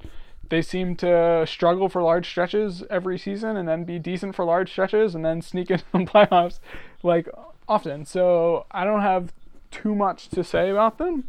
they 0.49 0.63
seem 0.63 0.97
to 0.97 1.45
struggle 1.47 1.89
for 1.89 2.03
large 2.03 2.29
stretches 2.29 2.83
every 2.91 3.19
season 3.19 3.57
and 3.57 3.69
then 3.69 3.85
be 3.85 3.99
decent 3.99 4.35
for 4.35 4.45
large 4.45 4.71
stretches 4.71 5.15
and 5.15 5.25
then 5.25 5.41
sneak 5.41 5.71
into 5.71 5.85
the 5.93 5.99
playoffs 6.01 6.59
like 7.03 7.29
often. 7.69 8.05
So 8.05 8.67
I 8.71 8.85
don't 8.85 9.03
have 9.03 9.33
too 9.71 9.95
much 9.95 10.29
to 10.31 10.43
say 10.43 10.71
about 10.71 10.99
them 10.99 11.29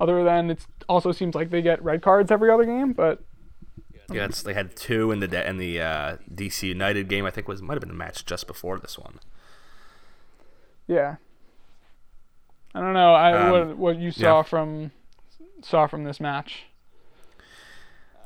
other 0.00 0.24
than 0.24 0.50
it 0.50 0.66
also 0.88 1.12
seems 1.12 1.34
like 1.34 1.50
they 1.50 1.62
get 1.62 1.82
red 1.84 2.02
cards 2.02 2.30
every 2.30 2.50
other 2.50 2.64
game, 2.64 2.92
but 2.92 3.22
yeah, 4.10 4.26
they 4.26 4.54
had 4.54 4.76
two 4.76 5.10
in 5.10 5.20
the 5.20 5.48
in 5.48 5.58
the 5.58 5.80
uh, 5.80 6.16
DC 6.34 6.64
United 6.64 7.08
game. 7.08 7.24
I 7.24 7.30
think 7.30 7.48
was 7.48 7.62
might 7.62 7.74
have 7.74 7.80
been 7.80 7.90
a 7.90 7.94
match 7.94 8.24
just 8.24 8.46
before 8.46 8.78
this 8.78 8.98
one. 8.98 9.20
Yeah, 10.86 11.16
I 12.74 12.80
don't 12.80 12.92
know. 12.92 13.14
I 13.14 13.32
um, 13.32 13.50
what 13.50 13.76
what 13.76 13.96
you 13.98 14.10
saw 14.10 14.38
yeah. 14.38 14.42
from 14.42 14.92
saw 15.64 15.86
from 15.86 16.04
this 16.04 16.20
match. 16.20 16.64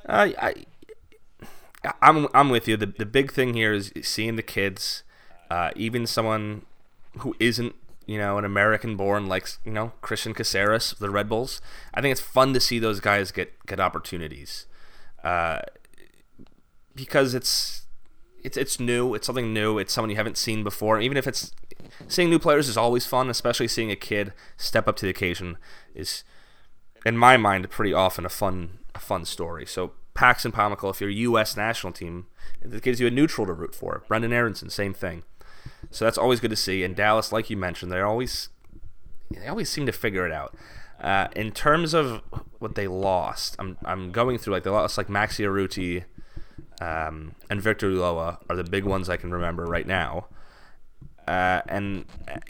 I, 0.08 0.64
I, 1.84 1.92
I'm 2.00 2.28
I'm 2.32 2.50
with 2.50 2.68
you. 2.68 2.76
The 2.76 2.86
the 2.86 3.06
big 3.06 3.32
thing 3.32 3.54
here 3.54 3.72
is 3.72 3.92
seeing 4.02 4.36
the 4.36 4.42
kids, 4.42 5.02
uh, 5.50 5.70
even 5.74 6.06
someone 6.06 6.62
who 7.18 7.34
isn't 7.40 7.74
you 8.06 8.18
know, 8.18 8.38
an 8.38 8.44
American 8.44 8.96
born 8.96 9.26
like 9.26 9.48
you 9.64 9.72
know 9.72 9.92
Cristian 10.00 10.34
Cásseres, 10.34 10.96
the 10.96 11.10
Red 11.10 11.28
Bulls. 11.28 11.60
I 11.92 12.00
think 12.00 12.12
it's 12.12 12.20
fun 12.20 12.54
to 12.54 12.60
see 12.60 12.78
those 12.78 13.00
guys 13.00 13.32
get 13.32 13.66
get 13.66 13.80
opportunities, 13.80 14.66
uh, 15.24 15.60
because 16.94 17.34
it's 17.34 17.82
it's 18.44 18.56
it's 18.56 18.78
new. 18.78 19.14
It's 19.14 19.26
something 19.26 19.52
new. 19.52 19.78
It's 19.78 19.92
someone 19.92 20.10
you 20.10 20.16
haven't 20.16 20.38
seen 20.38 20.62
before. 20.62 21.00
Even 21.00 21.16
if 21.16 21.26
it's 21.26 21.50
seeing 22.06 22.30
new 22.30 22.38
players 22.38 22.68
is 22.68 22.76
always 22.76 23.06
fun, 23.06 23.28
especially 23.28 23.68
seeing 23.68 23.90
a 23.90 23.96
kid 23.96 24.32
step 24.56 24.86
up 24.86 24.96
to 24.96 25.04
the 25.04 25.10
occasion 25.10 25.58
is, 25.94 26.22
in 27.06 27.16
my 27.16 27.36
mind, 27.36 27.70
pretty 27.70 27.92
often 27.92 28.26
a 28.26 28.28
fun 28.28 28.78
a 28.94 28.98
fun 28.98 29.24
story. 29.24 29.64
So 29.64 29.92
Paxton 30.14 30.50
Pomykal, 30.50 30.90
if 30.90 31.00
you're 31.00 31.10
a 31.10 31.14
U.S. 31.14 31.56
national 31.56 31.92
team, 31.92 32.26
it 32.60 32.82
gives 32.82 33.00
you 33.00 33.06
a 33.06 33.10
neutral 33.10 33.46
to 33.46 33.52
root 33.52 33.74
for. 33.74 34.02
Brenden 34.10 34.32
Aaronson, 34.32 34.70
same 34.70 34.92
thing. 34.92 35.22
So 35.90 36.04
that's 36.04 36.18
always 36.18 36.40
good 36.40 36.50
to 36.50 36.56
see. 36.56 36.82
And 36.82 36.96
Dallas, 36.96 37.32
like 37.32 37.48
you 37.48 37.56
mentioned, 37.56 37.92
they're 37.92 38.06
always 38.06 38.48
they 39.30 39.46
always 39.46 39.70
seem 39.70 39.86
to 39.86 39.92
figure 39.92 40.26
it 40.26 40.32
out. 40.32 40.56
Uh, 41.00 41.28
in 41.36 41.52
terms 41.52 41.94
of 41.94 42.22
what 42.58 42.74
they 42.74 42.88
lost, 42.88 43.54
I'm 43.60 43.78
I'm 43.84 44.10
going 44.10 44.36
through 44.38 44.54
like 44.54 44.64
they 44.64 44.70
lost 44.70 44.98
like 44.98 45.06
Maxi 45.06 45.44
Urruti 45.44 46.04
um, 46.80 47.36
and 47.48 47.62
Victor 47.62 47.88
Ulloa 47.88 48.38
are 48.50 48.56
the 48.56 48.64
big 48.64 48.84
ones 48.84 49.08
I 49.08 49.16
can 49.16 49.30
remember 49.30 49.64
right 49.64 49.86
now. 49.86 50.26
Uh, 51.28 51.60
and 51.68 52.04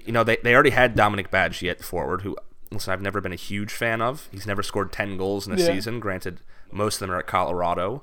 you 0.04 0.12
know 0.12 0.24
they, 0.24 0.38
they 0.42 0.54
already 0.54 0.70
had 0.70 0.94
Dominique 0.94 1.30
Badji 1.30 1.70
at 1.70 1.82
forward, 1.82 2.22
who 2.22 2.36
listen 2.70 2.92
I've 2.92 3.02
never 3.02 3.20
been 3.20 3.32
a 3.32 3.36
huge 3.36 3.72
fan 3.72 4.00
of. 4.02 4.28
He's 4.32 4.46
never 4.46 4.62
scored 4.62 4.92
ten 4.92 5.16
goals 5.16 5.46
in 5.46 5.52
a 5.52 5.56
Yeah. 5.56 5.66
season. 5.66 6.00
Granted, 6.00 6.40
most 6.72 6.96
of 6.96 7.00
them 7.00 7.10
are 7.12 7.18
at 7.18 7.26
Colorado, 7.26 8.02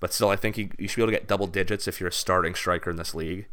but 0.00 0.12
still 0.12 0.28
I 0.30 0.36
think 0.36 0.56
he, 0.56 0.70
you 0.78 0.88
should 0.88 0.96
be 0.96 1.02
able 1.02 1.12
to 1.12 1.18
get 1.18 1.28
double 1.28 1.46
digits 1.46 1.86
if 1.86 2.00
you're 2.00 2.08
a 2.08 2.12
starting 2.12 2.54
striker 2.54 2.90
in 2.90 2.96
this 2.96 3.14
league. 3.14 3.46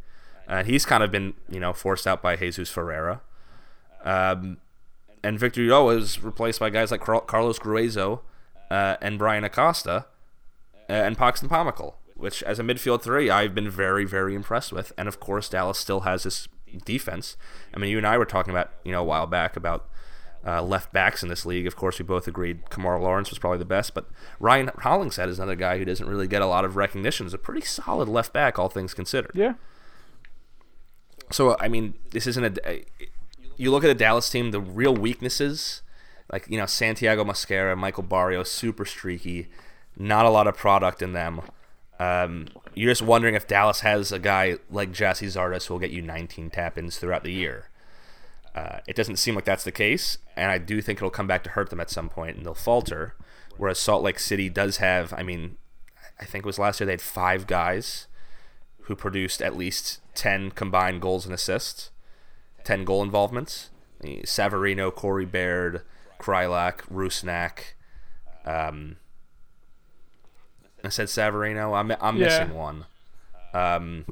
And 0.48 0.66
he's 0.66 0.84
kind 0.84 1.02
of 1.02 1.10
been 1.12 1.34
you 1.48 1.60
know 1.60 1.72
forced 1.72 2.06
out 2.06 2.22
by 2.22 2.36
Jesus 2.36 2.68
Ferreira. 2.70 3.20
Um, 4.04 4.58
and 5.22 5.38
Victor 5.38 5.60
Ulloa 5.60 5.98
is 5.98 6.22
replaced 6.22 6.60
by 6.60 6.70
guys 6.70 6.90
like 6.90 7.00
Carlos 7.02 7.58
Gruezo 7.58 8.20
uh, 8.70 8.96
and 9.02 9.18
Bryan 9.18 9.44
Acosta 9.44 10.06
uh, 10.88 10.92
and 10.92 11.18
Paxton 11.18 11.48
Pomykal, 11.48 11.94
which 12.16 12.42
as 12.44 12.58
a 12.58 12.62
midfield 12.62 13.02
three, 13.02 13.28
I've 13.28 13.54
been 13.54 13.68
very, 13.68 14.04
very 14.06 14.34
impressed 14.34 14.72
with. 14.72 14.92
And 14.96 15.06
of 15.08 15.20
course, 15.20 15.48
Dallas 15.50 15.78
still 15.78 16.00
has 16.00 16.22
this 16.22 16.48
defense. 16.86 17.36
I 17.74 17.78
mean, 17.78 17.90
you 17.90 17.98
and 17.98 18.06
I 18.06 18.16
were 18.16 18.24
talking 18.24 18.50
about 18.50 18.70
you 18.84 18.92
know 18.92 19.02
a 19.02 19.04
while 19.04 19.26
back 19.26 19.56
about 19.56 19.86
uh, 20.46 20.62
left 20.62 20.92
backs 20.92 21.22
in 21.22 21.28
this 21.28 21.44
league. 21.44 21.66
Of 21.66 21.76
course, 21.76 21.98
we 21.98 22.04
both 22.04 22.26
agreed 22.26 22.64
Kemar 22.66 23.00
Lawrence 23.00 23.30
was 23.30 23.38
probably 23.38 23.58
the 23.58 23.64
best, 23.64 23.94
but 23.94 24.08
Ryan 24.38 24.70
Hollingshead 24.78 25.28
is 25.28 25.38
another 25.38 25.56
guy 25.56 25.78
who 25.78 25.84
doesn't 25.84 26.08
really 26.08 26.26
get 26.26 26.42
a 26.42 26.46
lot 26.46 26.64
of 26.64 26.76
recognition. 26.76 27.26
Is 27.26 27.34
a 27.34 27.38
pretty 27.38 27.60
solid 27.66 28.08
left 28.08 28.32
back, 28.32 28.58
all 28.58 28.68
things 28.68 28.94
considered. 28.94 29.32
Yeah. 29.34 29.54
So 31.30 31.56
I 31.60 31.68
mean, 31.68 31.94
this 32.10 32.26
isn't 32.26 32.58
a. 32.64 32.84
You 33.56 33.70
look 33.70 33.84
at 33.84 33.88
the 33.88 33.94
Dallas 33.94 34.30
team, 34.30 34.52
the 34.52 34.60
real 34.60 34.94
weaknesses, 34.94 35.82
like 36.32 36.46
you 36.48 36.58
know 36.58 36.66
Santiago 36.66 37.24
Mosquera, 37.24 37.76
Michael 37.76 38.04
Barrio, 38.04 38.42
super 38.42 38.84
streaky, 38.84 39.48
not 39.96 40.24
a 40.24 40.30
lot 40.30 40.46
of 40.46 40.56
product 40.56 41.02
in 41.02 41.12
them. 41.12 41.42
Um, 41.98 42.48
you're 42.74 42.90
just 42.90 43.02
wondering 43.02 43.34
if 43.34 43.46
Dallas 43.46 43.80
has 43.80 44.10
a 44.10 44.18
guy 44.18 44.56
like 44.70 44.90
Gyasi 44.90 45.26
Zardes 45.26 45.66
who 45.66 45.74
will 45.74 45.78
get 45.78 45.90
you 45.90 46.00
19 46.00 46.48
tap-ins 46.48 46.98
throughout 46.98 47.24
the 47.24 47.32
year. 47.32 47.68
Uh, 48.54 48.80
it 48.88 48.96
doesn't 48.96 49.16
seem 49.16 49.34
like 49.34 49.44
that's 49.44 49.64
the 49.64 49.70
case, 49.72 50.18
and 50.36 50.50
I 50.50 50.58
do 50.58 50.80
think 50.82 50.98
it'll 50.98 51.10
come 51.10 51.26
back 51.28 51.44
to 51.44 51.50
hurt 51.50 51.70
them 51.70 51.80
at 51.80 51.90
some 51.90 52.08
point, 52.08 52.36
and 52.36 52.44
they'll 52.44 52.54
falter. 52.54 53.14
Whereas 53.56 53.78
Salt 53.78 54.02
Lake 54.02 54.18
City 54.18 54.48
does 54.48 54.78
have, 54.78 55.12
I 55.12 55.22
mean, 55.22 55.56
I 56.18 56.24
think 56.24 56.44
it 56.44 56.46
was 56.46 56.58
last 56.58 56.80
year 56.80 56.86
they 56.86 56.92
had 56.94 57.00
five 57.02 57.46
guys 57.46 58.06
who 58.82 58.96
produced 58.96 59.40
at 59.40 59.56
least 59.56 60.00
10 60.14 60.50
combined 60.52 61.00
goals 61.00 61.24
and 61.26 61.34
assists, 61.34 61.90
10 62.64 62.84
goal 62.84 63.02
involvements. 63.02 63.70
Savarino, 64.02 64.92
Corey 64.94 65.26
Baird, 65.26 65.82
Kreilach, 66.18 66.78
Rusnak. 66.92 67.74
Um, 68.44 68.96
I 70.82 70.88
said 70.88 71.08
Savarino. 71.08 71.78
I'm, 71.78 71.92
I'm 72.00 72.16
Yeah. 72.16 72.26
missing 72.26 72.54
one. 72.54 72.86
Um, 73.52 74.06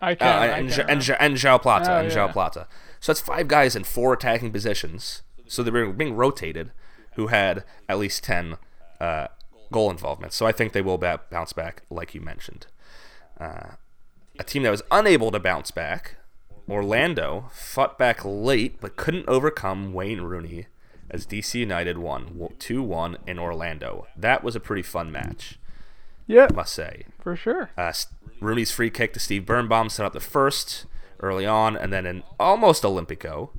I 0.00 0.12
uh, 0.12 0.16
and, 0.24 0.76
Ja- 0.76 0.84
and, 0.88 1.10
and 1.18 1.36
João 1.36 1.60
Plata. 1.60 1.90
Oh, 1.92 1.96
and 2.00 2.12
yeah. 2.12 2.26
Plata. 2.32 2.66
So 3.00 3.12
that's 3.12 3.20
five 3.20 3.48
guys 3.48 3.74
in 3.76 3.84
four 3.84 4.12
attacking 4.12 4.52
positions. 4.52 5.22
So 5.46 5.62
they're 5.62 5.72
being- 5.72 5.92
being 5.96 6.16
rotated 6.16 6.72
who 7.14 7.28
had 7.28 7.64
at 7.88 7.98
least 7.98 8.22
10 8.24 8.56
uh, 9.00 9.28
goal 9.72 9.90
involvements. 9.90 10.36
So 10.36 10.44
I 10.46 10.52
think 10.52 10.72
they 10.72 10.82
will 10.82 10.98
bounce 10.98 11.52
back, 11.54 11.82
like 11.88 12.14
you 12.14 12.20
mentioned. 12.20 12.66
Uh, 13.40 13.70
a 14.38 14.44
team 14.44 14.62
that 14.64 14.70
was 14.70 14.82
unable 14.90 15.30
to 15.30 15.38
bounce 15.40 15.70
back, 15.70 16.16
Orlando, 16.68 17.48
fought 17.52 17.96
back 17.98 18.20
late 18.24 18.80
but 18.80 18.96
couldn't 18.96 19.26
overcome 19.28 19.92
Wayne 19.94 20.20
Rooney 20.20 20.66
as 21.10 21.26
DC 21.26 21.54
United 21.54 21.96
won 21.98 22.50
2 22.58 22.82
1 22.82 23.16
in 23.26 23.38
Orlando. 23.38 24.06
That 24.16 24.42
was 24.44 24.56
a 24.56 24.60
pretty 24.60 24.82
fun 24.82 25.10
match, 25.12 25.58
yeah, 26.26 26.48
must 26.52 26.72
say. 26.74 27.04
for 27.20 27.36
sure. 27.36 27.70
Uh, 27.78 27.92
Rooney's 28.40 28.70
free 28.70 28.90
kick 28.90 29.12
to 29.14 29.20
Steve 29.20 29.46
Birnbaum 29.46 29.88
set 29.88 30.04
up 30.06 30.12
the 30.12 30.20
first 30.20 30.86
early 31.20 31.46
on, 31.46 31.76
and 31.76 31.92
then 31.92 32.06
an 32.06 32.22
almost 32.38 32.82
Olympico 32.82 33.50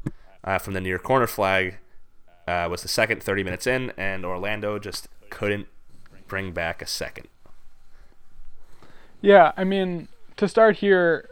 uh, 0.44 0.58
from 0.60 0.74
the 0.74 0.82
near 0.82 1.00
corner 1.00 1.28
flag 1.28 1.78
uh, 2.48 2.68
was 2.70 2.82
the 2.84 2.88
second 2.88 3.22
30 3.24 3.44
minutes 3.44 3.68
in, 3.68 3.92
and 3.98 4.26
Orlando 4.26 4.78
just 4.80 5.08
couldn't 5.30 5.68
bring 6.28 6.52
back 6.52 6.82
a 6.82 6.86
second. 6.88 7.28
Yeah, 9.22 9.52
I 9.58 9.64
mean, 9.64 10.08
to 10.38 10.48
start 10.48 10.78
here, 10.78 11.30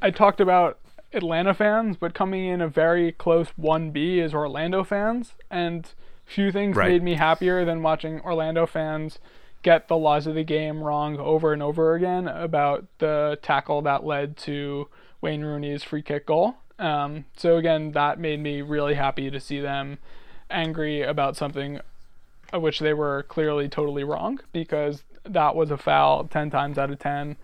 I 0.00 0.10
talked 0.10 0.40
about 0.40 0.78
Atlanta 1.12 1.54
fans, 1.54 1.96
but 1.96 2.14
coming 2.14 2.46
in 2.46 2.60
a 2.60 2.68
very 2.68 3.12
close 3.12 3.48
1B 3.60 4.18
is 4.18 4.32
Orlando 4.32 4.84
fans, 4.84 5.32
and 5.50 5.90
few 6.24 6.52
things 6.52 6.76
Right. 6.76 6.88
made 6.92 7.02
me 7.02 7.14
happier 7.14 7.64
than 7.64 7.82
watching 7.82 8.20
Orlando 8.20 8.64
fans 8.64 9.18
get 9.62 9.88
the 9.88 9.96
laws 9.96 10.26
of 10.26 10.34
the 10.34 10.44
game 10.44 10.82
wrong 10.82 11.18
over 11.18 11.52
and 11.52 11.62
over 11.62 11.94
again 11.94 12.28
about 12.28 12.86
the 12.98 13.38
tackle 13.42 13.82
that 13.82 14.04
led 14.04 14.36
to 14.36 14.88
Wayne 15.20 15.42
Rooney's 15.42 15.82
free 15.82 16.02
kick 16.02 16.26
goal. 16.26 16.56
Um, 16.78 17.26
so 17.36 17.56
again, 17.56 17.92
that 17.92 18.18
made 18.18 18.40
me 18.40 18.60
really 18.60 18.94
happy 18.94 19.30
to 19.30 19.38
see 19.38 19.60
them 19.60 19.98
angry 20.50 21.02
about 21.02 21.36
something 21.36 21.80
of 22.52 22.60
which 22.60 22.80
they 22.80 22.92
were 22.92 23.24
clearly 23.24 23.68
totally 23.68 24.04
wrong 24.04 24.40
because 24.52 25.04
that 25.24 25.54
was 25.54 25.70
a 25.70 25.78
foul 25.78 26.24
10 26.24 26.50
times 26.50 26.76
out 26.76 26.90
of 26.90 26.98
10 26.98 27.36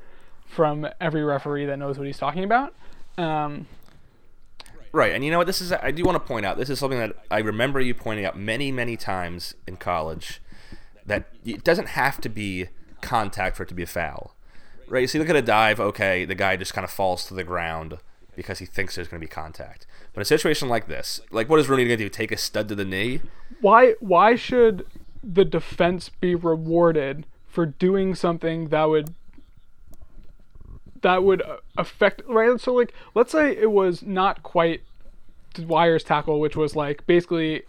from 0.46 0.88
every 1.00 1.22
referee 1.22 1.66
that 1.66 1.78
knows 1.78 1.98
what 1.98 2.06
he's 2.06 2.18
talking 2.18 2.44
about. 2.44 2.74
Um, 3.16 3.66
Right, 4.90 5.12
and 5.12 5.22
you 5.22 5.30
know 5.30 5.38
what? 5.38 5.46
This 5.46 5.60
is 5.60 5.70
I 5.70 5.90
do 5.90 6.02
want 6.02 6.16
to 6.16 6.26
point 6.26 6.46
out. 6.46 6.56
This 6.56 6.70
is 6.70 6.78
something 6.78 6.98
that 6.98 7.12
I 7.30 7.40
remember 7.40 7.78
you 7.80 7.94
pointing 7.94 8.24
out 8.24 8.38
many, 8.38 8.72
many 8.72 8.96
times 8.96 9.54
in 9.66 9.76
college. 9.76 10.40
That 11.08 11.28
it 11.44 11.64
doesn't 11.64 11.88
have 11.88 12.20
to 12.20 12.28
be 12.28 12.68
contact 13.00 13.56
for 13.56 13.64
it 13.64 13.68
to 13.70 13.74
be 13.74 13.82
a 13.82 13.86
foul, 13.86 14.34
right? 14.88 15.08
So 15.08 15.18
you 15.18 15.22
look 15.22 15.30
at 15.30 15.36
a 15.36 15.42
dive. 15.42 15.80
Okay, 15.80 16.24
the 16.24 16.34
guy 16.34 16.56
just 16.56 16.74
kind 16.74 16.84
of 16.84 16.90
falls 16.90 17.24
to 17.26 17.34
the 17.34 17.44
ground 17.44 17.98
because 18.36 18.60
he 18.60 18.66
thinks 18.66 18.94
there's 18.94 19.08
going 19.08 19.20
to 19.20 19.26
be 19.26 19.30
contact. 19.30 19.86
But 20.12 20.20
in 20.20 20.22
a 20.22 20.26
situation 20.26 20.68
like 20.68 20.86
this, 20.86 21.20
like 21.30 21.48
what 21.48 21.58
is 21.58 21.68
Rooney 21.68 21.84
going 21.84 21.98
to 21.98 22.04
do? 22.04 22.08
Take 22.08 22.30
a 22.30 22.36
stud 22.36 22.68
to 22.68 22.74
the 22.74 22.84
knee? 22.84 23.20
why 23.60 23.94
why 24.00 24.36
should 24.36 24.86
the 25.22 25.44
defense 25.44 26.08
be 26.20 26.34
rewarded 26.34 27.26
for 27.46 27.66
doing 27.66 28.14
something 28.14 28.68
that 28.68 28.84
would 28.84 29.14
that 31.02 31.22
would 31.22 31.42
uh, 31.42 31.56
affect 31.76 32.22
right 32.28 32.60
so 32.60 32.72
like 32.74 32.92
let's 33.14 33.32
say 33.32 33.56
it 33.56 33.70
was 33.70 34.02
not 34.02 34.42
quite 34.42 34.82
Dwyer's 35.54 36.04
tackle 36.04 36.40
which 36.40 36.56
was 36.56 36.76
like 36.76 37.06
basically 37.06 37.62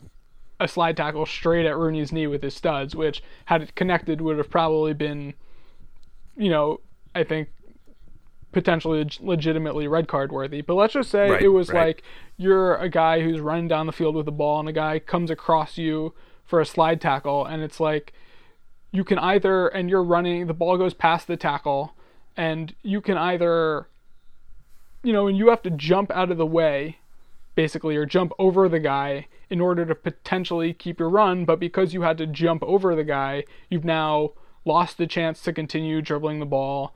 a 0.59 0.67
slide 0.67 0.97
tackle 0.97 1.25
straight 1.25 1.65
at 1.65 1.77
Rooney's 1.77 2.11
knee 2.11 2.27
with 2.27 2.43
his 2.43 2.55
studs 2.55 2.95
which 2.95 3.23
had 3.45 3.61
it 3.61 3.75
connected 3.75 4.21
would 4.21 4.37
have 4.37 4.49
probably 4.49 4.93
been 4.93 5.33
you 6.35 6.49
know 6.49 6.79
I 7.15 7.23
think 7.23 7.49
potentially 8.51 8.99
leg- 9.03 9.17
legitimately 9.21 9.87
red 9.87 10.07
card 10.07 10.31
worthy. 10.31 10.61
But 10.61 10.73
let's 10.75 10.93
just 10.93 11.11
say 11.11 11.29
Right, 11.29 11.41
it 11.41 11.49
was 11.49 11.69
right. 11.69 11.87
like 11.87 12.03
you're 12.37 12.75
a 12.75 12.89
guy 12.89 13.21
who's 13.21 13.39
running 13.39 13.67
down 13.67 13.85
the 13.85 13.91
field 13.91 14.15
with 14.15 14.25
the 14.25 14.31
ball 14.31 14.59
and 14.59 14.67
a 14.69 14.73
guy 14.73 14.99
comes 14.99 15.29
across 15.29 15.77
you 15.77 16.13
for 16.45 16.59
a 16.59 16.65
slide 16.65 16.99
tackle 16.99 17.45
and 17.45 17.61
it's 17.61 17.79
like 17.79 18.13
you 18.91 19.03
can 19.03 19.19
either 19.19 19.67
and 19.67 19.89
you're 19.89 20.03
running 20.03 20.47
the 20.47 20.53
ball 20.53 20.77
goes 20.77 20.93
past 20.95 21.27
the 21.27 21.37
tackle 21.37 21.93
and 22.35 22.73
you 22.81 23.01
can 23.01 23.17
either 23.17 23.87
you 25.03 25.13
know 25.13 25.27
and 25.27 25.37
you 25.37 25.49
have 25.49 25.61
to 25.61 25.69
jump 25.69 26.09
out 26.11 26.31
of 26.31 26.37
the 26.37 26.45
way 26.45 26.97
basically 27.59 27.97
or 27.97 28.05
jump 28.05 28.31
over 28.39 28.69
the 28.69 28.79
guy 28.79 29.27
in 29.49 29.59
order 29.59 29.85
to 29.85 29.93
potentially 29.93 30.73
keep 30.73 30.97
your 30.97 31.09
run 31.09 31.43
but 31.43 31.59
because 31.59 31.93
you 31.93 32.03
had 32.03 32.17
to 32.17 32.25
jump 32.25 32.63
over 32.63 32.95
the 32.95 33.03
guy 33.03 33.43
you've 33.69 33.83
now 33.83 34.31
lost 34.63 34.97
the 34.97 35.05
chance 35.05 35.41
to 35.41 35.51
continue 35.51 36.01
dribbling 36.01 36.39
the 36.39 36.45
ball 36.45 36.95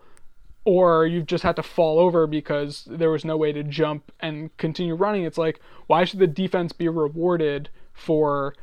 or 0.63 1.05
you've 1.05 1.25
just 1.25 1.43
had 1.43 1.57
to 1.57 1.63
fall 1.63 1.99
over 1.99 2.25
because 2.25 2.87
there 2.89 3.09
was 3.09 3.25
no 3.25 3.35
way 3.35 3.51
to 3.51 3.61
jump 3.61 4.09
and 4.21 4.55
continue 4.55 4.95
running. 4.95 5.25
It's 5.25 5.37
like, 5.37 5.59
why 5.87 6.05
should 6.05 6.19
the 6.19 6.27
defense 6.27 6.71
be 6.71 6.87
rewarded 6.87 7.67
for 7.91 8.55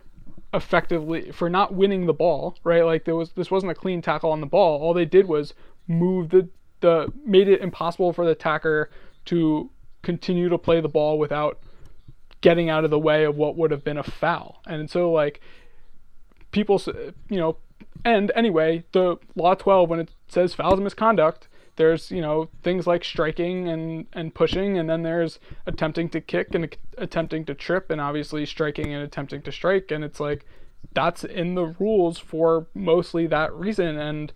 effectively 0.54 1.30
for 1.30 1.50
not 1.50 1.74
winning 1.74 2.06
the 2.06 2.14
ball, 2.14 2.56
right? 2.64 2.82
Like 2.82 3.04
there 3.04 3.14
was 3.14 3.32
this 3.32 3.50
wasn't 3.50 3.72
a 3.72 3.74
clean 3.74 4.00
tackle 4.00 4.32
on 4.32 4.40
the 4.40 4.46
ball. 4.46 4.80
All 4.80 4.94
they 4.94 5.04
did 5.04 5.28
was 5.28 5.52
move 5.86 6.30
the 6.30 6.48
the 6.80 7.12
made 7.26 7.48
it 7.48 7.60
impossible 7.60 8.14
for 8.14 8.24
the 8.24 8.30
attacker 8.30 8.90
to 9.26 9.68
continue 10.00 10.48
to 10.48 10.56
play 10.56 10.80
the 10.80 10.88
ball 10.88 11.18
without 11.18 11.60
getting 12.40 12.70
out 12.70 12.84
of 12.84 12.90
the 12.90 12.98
way 12.98 13.24
of 13.24 13.36
what 13.36 13.56
would 13.56 13.70
have 13.70 13.84
been 13.84 13.98
a 13.98 14.02
foul. 14.02 14.62
And 14.66 14.90
so 14.90 15.10
like 15.10 15.40
people, 16.50 16.80
you 17.28 17.36
know, 17.38 17.56
and 18.04 18.32
anyway, 18.34 18.84
the 18.92 19.18
law 19.34 19.54
12 19.54 19.88
when 19.88 20.00
it 20.00 20.10
says 20.28 20.54
fouls 20.54 20.74
and 20.74 20.84
misconduct, 20.84 21.48
there's 21.76 22.10
you 22.10 22.20
know 22.20 22.48
things 22.62 22.86
like 22.86 23.04
striking 23.04 23.68
and 23.68 24.06
and 24.12 24.34
pushing 24.34 24.78
and 24.78 24.88
then 24.90 25.02
there's 25.02 25.38
attempting 25.66 26.08
to 26.10 26.20
kick 26.20 26.54
and 26.54 26.76
attempting 26.98 27.44
to 27.46 27.54
trip 27.54 27.90
and 27.90 28.00
obviously 28.00 28.44
striking 28.44 28.92
and 28.92 29.02
attempting 29.02 29.42
to 29.42 29.52
strike. 29.52 29.90
And 29.90 30.04
it's 30.04 30.20
like 30.20 30.44
that's 30.94 31.24
in 31.24 31.54
the 31.54 31.66
rules 31.78 32.18
for 32.18 32.66
mostly 32.74 33.26
that 33.28 33.52
reason. 33.54 33.98
And 33.98 34.32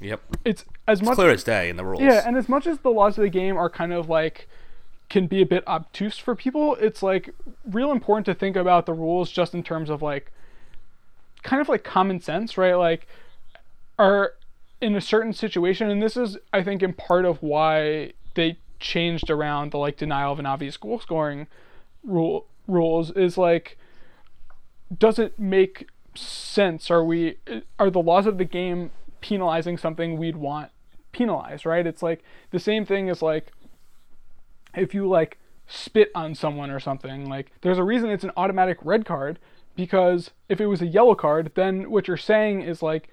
yep. 0.00 0.20
it's 0.44 0.64
as 0.86 1.02
much 1.02 1.14
clear 1.14 1.30
as 1.30 1.44
day 1.44 1.68
in 1.70 1.76
the 1.76 1.84
rules. 1.84 2.02
Yeah 2.02 2.22
and 2.26 2.36
as 2.36 2.48
much 2.48 2.66
as 2.66 2.78
the 2.78 2.90
laws 2.90 3.16
of 3.16 3.22
the 3.22 3.30
game 3.30 3.56
are 3.56 3.70
kind 3.70 3.92
of 3.92 4.08
like 4.08 4.48
can 5.08 5.26
be 5.26 5.40
a 5.40 5.46
bit 5.46 5.66
obtuse 5.66 6.18
for 6.18 6.34
people 6.34 6.74
it's 6.76 7.02
like 7.02 7.34
real 7.64 7.90
important 7.90 8.26
to 8.26 8.34
think 8.34 8.56
about 8.56 8.84
the 8.86 8.92
rules 8.92 9.30
just 9.30 9.54
in 9.54 9.62
terms 9.62 9.88
of 9.88 10.02
like 10.02 10.30
kind 11.42 11.62
of 11.62 11.68
like 11.68 11.84
common 11.84 12.20
sense 12.20 12.58
right? 12.58 12.74
Like 12.74 13.06
are 13.98 14.34
in 14.80 14.94
a 14.94 15.00
certain 15.00 15.32
situation, 15.32 15.90
and 15.90 16.02
this 16.02 16.16
is, 16.16 16.38
I 16.52 16.62
think, 16.62 16.82
in 16.82 16.92
part 16.92 17.24
of 17.24 17.42
why 17.42 18.12
they 18.34 18.58
changed 18.78 19.28
around 19.28 19.72
the 19.72 19.78
like 19.78 19.96
denial 19.96 20.32
of 20.32 20.38
an 20.38 20.46
obvious 20.46 20.76
goal 20.76 21.00
scoring 21.00 21.48
rule 22.04 22.46
rules 22.68 23.10
is 23.10 23.36
like 23.36 23.76
does 24.96 25.18
it 25.18 25.36
make 25.36 25.88
sense? 26.14 26.90
Are 26.90 27.02
we 27.02 27.38
are 27.78 27.90
the 27.90 28.00
laws 28.00 28.26
of 28.26 28.38
the 28.38 28.44
game 28.44 28.92
penalizing 29.20 29.76
something 29.76 30.16
we'd 30.16 30.36
want 30.36 30.70
penalized 31.10 31.66
right? 31.66 31.86
It's 31.86 32.02
like 32.02 32.22
the 32.50 32.60
same 32.60 32.86
thing 32.86 33.10
as 33.10 33.20
like 33.20 33.52
if 34.76 34.94
you 34.94 35.08
like 35.08 35.38
spit 35.66 36.10
on 36.14 36.34
someone 36.34 36.70
or 36.70 36.80
something 36.80 37.28
like 37.28 37.52
there's 37.60 37.78
a 37.78 37.84
reason 37.84 38.08
it's 38.08 38.24
an 38.24 38.32
automatic 38.36 38.78
red 38.82 39.04
card 39.04 39.38
because 39.76 40.30
if 40.48 40.60
it 40.60 40.66
was 40.66 40.80
a 40.80 40.86
yellow 40.86 41.14
card 41.14 41.52
then 41.54 41.90
what 41.90 42.08
you're 42.08 42.16
saying 42.16 42.62
is 42.62 42.82
like 42.82 43.10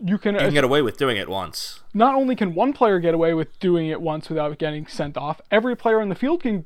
you 0.00 0.18
can, 0.18 0.34
you 0.34 0.40
can 0.40 0.48
uh, 0.48 0.50
get 0.50 0.64
away 0.64 0.82
with 0.82 0.96
doing 0.96 1.16
it 1.16 1.28
once. 1.28 1.80
Not 1.92 2.14
only 2.14 2.36
can 2.36 2.54
one 2.54 2.72
player 2.72 2.98
get 2.98 3.14
away 3.14 3.34
with 3.34 3.58
doing 3.58 3.88
it 3.88 4.00
once 4.00 4.28
without 4.28 4.58
getting 4.58 4.86
sent 4.86 5.16
off, 5.16 5.40
every 5.50 5.76
player 5.76 6.00
on 6.00 6.08
the 6.08 6.14
field 6.14 6.42
can 6.42 6.64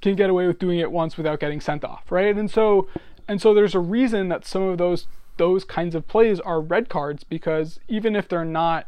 can 0.00 0.14
get 0.14 0.30
away 0.30 0.46
with 0.46 0.60
doing 0.60 0.78
it 0.78 0.92
once 0.92 1.16
without 1.16 1.40
getting 1.40 1.60
sent 1.60 1.84
off, 1.84 2.10
right? 2.10 2.36
And 2.36 2.50
so 2.50 2.88
and 3.26 3.40
so 3.40 3.54
there's 3.54 3.74
a 3.74 3.80
reason 3.80 4.28
that 4.28 4.44
some 4.44 4.62
of 4.62 4.78
those 4.78 5.06
those 5.36 5.64
kinds 5.64 5.94
of 5.94 6.06
plays 6.06 6.38
are 6.40 6.60
red 6.60 6.88
cards 6.88 7.24
because 7.24 7.80
even 7.88 8.14
if 8.14 8.28
they're 8.28 8.44
not 8.44 8.86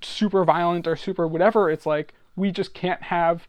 super 0.00 0.44
violent 0.44 0.86
or 0.86 0.96
super 0.96 1.26
whatever, 1.28 1.70
it's 1.70 1.86
like 1.86 2.14
we 2.36 2.50
just 2.50 2.74
can't 2.74 3.02
have 3.04 3.46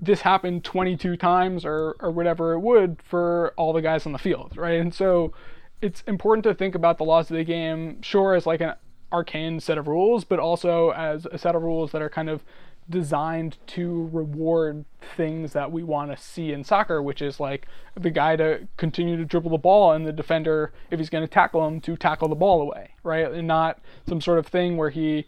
this 0.00 0.22
happen 0.22 0.60
22 0.60 1.16
times 1.16 1.64
or 1.64 1.94
or 2.00 2.10
whatever 2.10 2.54
it 2.54 2.60
would 2.60 3.00
for 3.02 3.54
all 3.56 3.72
the 3.72 3.82
guys 3.82 4.04
on 4.04 4.12
the 4.12 4.18
field, 4.18 4.56
right? 4.56 4.80
And 4.80 4.92
so 4.92 5.32
it's 5.80 6.02
important 6.06 6.44
to 6.44 6.54
think 6.54 6.74
about 6.74 6.98
the 6.98 7.04
laws 7.04 7.30
of 7.30 7.36
the 7.36 7.44
game, 7.44 8.02
sure, 8.02 8.34
as 8.34 8.46
like 8.46 8.60
an 8.60 8.74
arcane 9.12 9.60
set 9.60 9.78
of 9.78 9.88
rules, 9.88 10.24
but 10.24 10.38
also 10.38 10.90
as 10.90 11.26
a 11.30 11.38
set 11.38 11.54
of 11.54 11.62
rules 11.62 11.92
that 11.92 12.02
are 12.02 12.08
kind 12.08 12.30
of 12.30 12.44
designed 12.88 13.58
to 13.66 14.08
reward 14.12 14.84
things 15.16 15.52
that 15.52 15.70
we 15.70 15.82
want 15.82 16.10
to 16.10 16.16
see 16.16 16.52
in 16.52 16.64
soccer, 16.64 17.02
which 17.02 17.22
is 17.22 17.38
like 17.38 17.66
the 17.94 18.10
guy 18.10 18.34
to 18.36 18.66
continue 18.76 19.16
to 19.16 19.24
dribble 19.24 19.50
the 19.50 19.58
ball 19.58 19.92
and 19.92 20.06
the 20.06 20.12
defender, 20.12 20.72
if 20.90 20.98
he's 20.98 21.10
going 21.10 21.22
to 21.22 21.32
tackle 21.32 21.66
him, 21.66 21.80
to 21.80 21.96
tackle 21.96 22.28
the 22.28 22.34
ball 22.34 22.60
away, 22.60 22.90
right? 23.02 23.30
And 23.30 23.46
not 23.46 23.80
some 24.08 24.20
sort 24.20 24.38
of 24.38 24.46
thing 24.46 24.76
where 24.76 24.90
he 24.90 25.26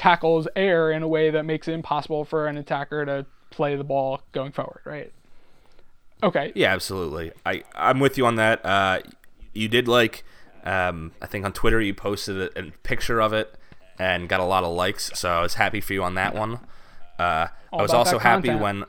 tackles 0.00 0.48
air 0.56 0.90
in 0.90 1.02
a 1.02 1.08
way 1.08 1.28
that 1.28 1.44
makes 1.44 1.68
it 1.68 1.72
impossible 1.72 2.24
for 2.24 2.46
an 2.46 2.56
attacker 2.56 3.04
to 3.04 3.26
play 3.50 3.76
the 3.76 3.84
ball 3.84 4.22
going 4.32 4.50
forward, 4.50 4.80
right? 4.86 5.12
Okay. 6.22 6.52
Yeah, 6.54 6.72
absolutely. 6.72 7.32
I 7.44 7.64
I'm 7.74 8.00
with 8.00 8.16
you 8.16 8.24
on 8.24 8.36
that. 8.36 8.64
Uh, 8.64 9.00
you 9.52 9.68
did 9.68 9.88
like 9.88 10.24
um, 10.64 11.12
I 11.20 11.26
think 11.26 11.44
on 11.44 11.52
Twitter 11.52 11.82
you 11.82 11.92
posted 11.92 12.40
a, 12.40 12.58
a, 12.58 12.70
picture 12.82 13.20
of 13.20 13.34
it 13.34 13.54
and 13.98 14.26
got 14.26 14.40
a 14.40 14.44
lot 14.44 14.64
of 14.64 14.72
likes, 14.72 15.10
so 15.14 15.28
I 15.30 15.42
was 15.42 15.54
happy 15.54 15.82
for 15.82 15.92
you 15.92 16.02
on 16.02 16.14
that 16.14 16.34
one. 16.34 16.60
Uh, 17.18 17.48
I 17.70 17.82
was 17.82 17.92
also 17.92 18.18
happy 18.18 18.54
when 18.54 18.84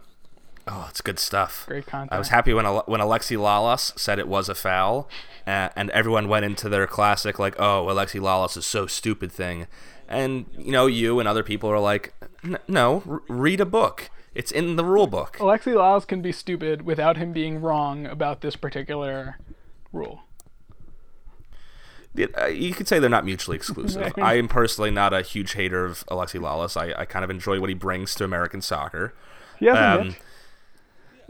oh, 0.68 0.88
it's 0.90 1.02
good 1.02 1.20
stuff. 1.20 1.66
Great 1.68 1.86
content. 1.86 2.14
I 2.14 2.20
was 2.20 2.30
happy 2.30 2.54
when 2.54 2.66
when 2.66 3.02
Alexi 3.02 3.38
Lalas 3.38 3.98
said 4.00 4.18
it 4.18 4.30
was 4.30 4.48
a 4.48 4.56
foul, 4.56 5.10
uh, 5.46 5.70
and 5.76 5.90
everyone 5.90 6.30
went 6.30 6.46
into 6.46 6.70
their 6.70 6.88
classic 6.88 7.38
like, 7.38 7.56
"Oh, 7.60 7.88
Alexi 7.90 8.22
Lalas 8.22 8.56
is 8.56 8.66
so 8.66 8.88
stupid" 8.88 9.32
thing, 9.32 9.68
and 10.12 10.46
you 10.58 10.72
know, 10.72 10.86
you 10.86 11.20
and 11.20 11.28
other 11.28 11.44
people 11.44 11.70
are 11.70 11.80
like, 11.80 12.14
"No, 12.68 13.04
r- 13.10 13.22
read 13.28 13.60
a 13.60 13.66
book." 13.66 14.10
It's 14.34 14.52
in 14.52 14.76
the 14.78 14.86
rule 14.86 15.08
book. 15.08 15.38
Alexi 15.40 15.74
Lalas 15.74 16.08
can 16.08 16.22
be 16.22 16.32
stupid 16.32 16.84
without 16.84 17.18
him 17.18 17.34
being 17.34 17.60
wrong 17.62 18.06
about 18.06 18.42
this 18.42 18.56
particular 18.56 19.38
rule. 19.92 20.22
Uh, 22.38 22.46
you 22.48 22.74
could 22.74 22.88
say 22.88 23.00
they're 23.00 23.10
not 23.10 23.26
mutually 23.26 23.56
exclusive. 23.56 24.14
I 24.18 24.36
am 24.36 24.48
personally 24.48 24.92
not 24.92 25.14
a 25.14 25.22
huge 25.22 25.54
hater 25.54 25.86
of 25.86 26.06
Alexi 26.08 26.40
Lalas. 26.40 26.80
I, 26.80 27.02
I 27.02 27.06
kind 27.06 27.24
of 27.24 27.30
enjoy 27.30 27.60
what 27.60 27.70
he 27.70 27.76
brings 27.76 28.16
to 28.16 28.24
American 28.24 28.62
soccer. 28.62 29.14
Yeah, 29.60 29.96
um, 29.96 30.16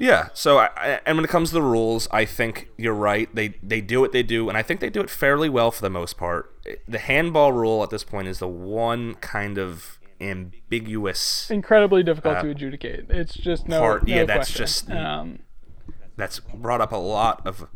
yeah. 0.02 0.30
So, 0.34 0.58
I, 0.58 1.00
and 1.06 1.16
when 1.16 1.24
it 1.24 1.30
comes 1.30 1.50
to 1.50 1.54
the 1.54 1.62
rules, 1.62 2.08
I 2.12 2.26
think 2.26 2.70
you're 2.76 2.94
right. 2.94 3.34
They 3.34 3.50
they 3.62 3.82
do 3.82 4.02
what 4.02 4.12
they 4.12 4.24
do, 4.24 4.50
and 4.50 4.58
I 4.58 4.64
think 4.64 4.80
they 4.80 4.90
do 4.90 5.00
it 5.00 5.12
fairly 5.12 5.48
well 5.48 5.70
for 5.70 5.84
the 5.84 5.92
most 5.92 6.18
part. 6.18 6.52
The 6.88 6.98
handball 6.98 7.54
rule 7.54 7.84
at 7.84 7.92
this 7.92 8.04
point 8.04 8.28
is 8.28 8.40
the 8.40 8.48
one 8.48 9.14
kind 9.16 9.60
of 9.60 10.00
ambiguous, 10.20 11.52
incredibly 11.52 12.02
difficult 12.02 12.38
uh, 12.38 12.42
to 12.42 12.50
adjudicate. 12.50 13.06
It's 13.10 13.36
just 13.36 13.68
no. 13.68 13.80
Part. 13.80 14.08
No 14.08 14.16
yeah, 14.16 14.26
that's 14.26 14.50
question. 14.50 14.64
just 14.64 14.92
um, 14.92 15.40
that's 16.18 16.40
brought 16.40 16.82
up 16.82 16.92
a 16.92 16.98
lot 16.98 17.46
of 17.46 17.68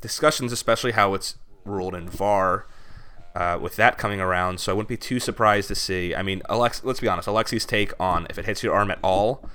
discussions, 0.00 0.52
especially 0.52 0.92
how 0.92 1.14
it's 1.14 1.36
ruled 1.64 1.96
in 1.96 2.08
VAR. 2.08 2.66
Uh, 3.34 3.58
with 3.60 3.74
that 3.74 3.98
coming 3.98 4.20
around, 4.20 4.60
so 4.60 4.70
I 4.70 4.76
wouldn't 4.76 4.88
be 4.88 4.96
too 4.96 5.18
surprised 5.18 5.66
to 5.66 5.74
see. 5.74 6.14
I 6.14 6.22
mean, 6.22 6.40
Alex, 6.48 6.82
let's 6.84 7.00
be 7.00 7.08
honest. 7.08 7.26
Alexi's 7.26 7.66
take 7.66 7.92
on 7.98 8.28
if 8.30 8.38
it 8.38 8.44
hits 8.44 8.62
your 8.62 8.72
arm 8.72 8.92
at 8.92 9.00
all 9.02 9.50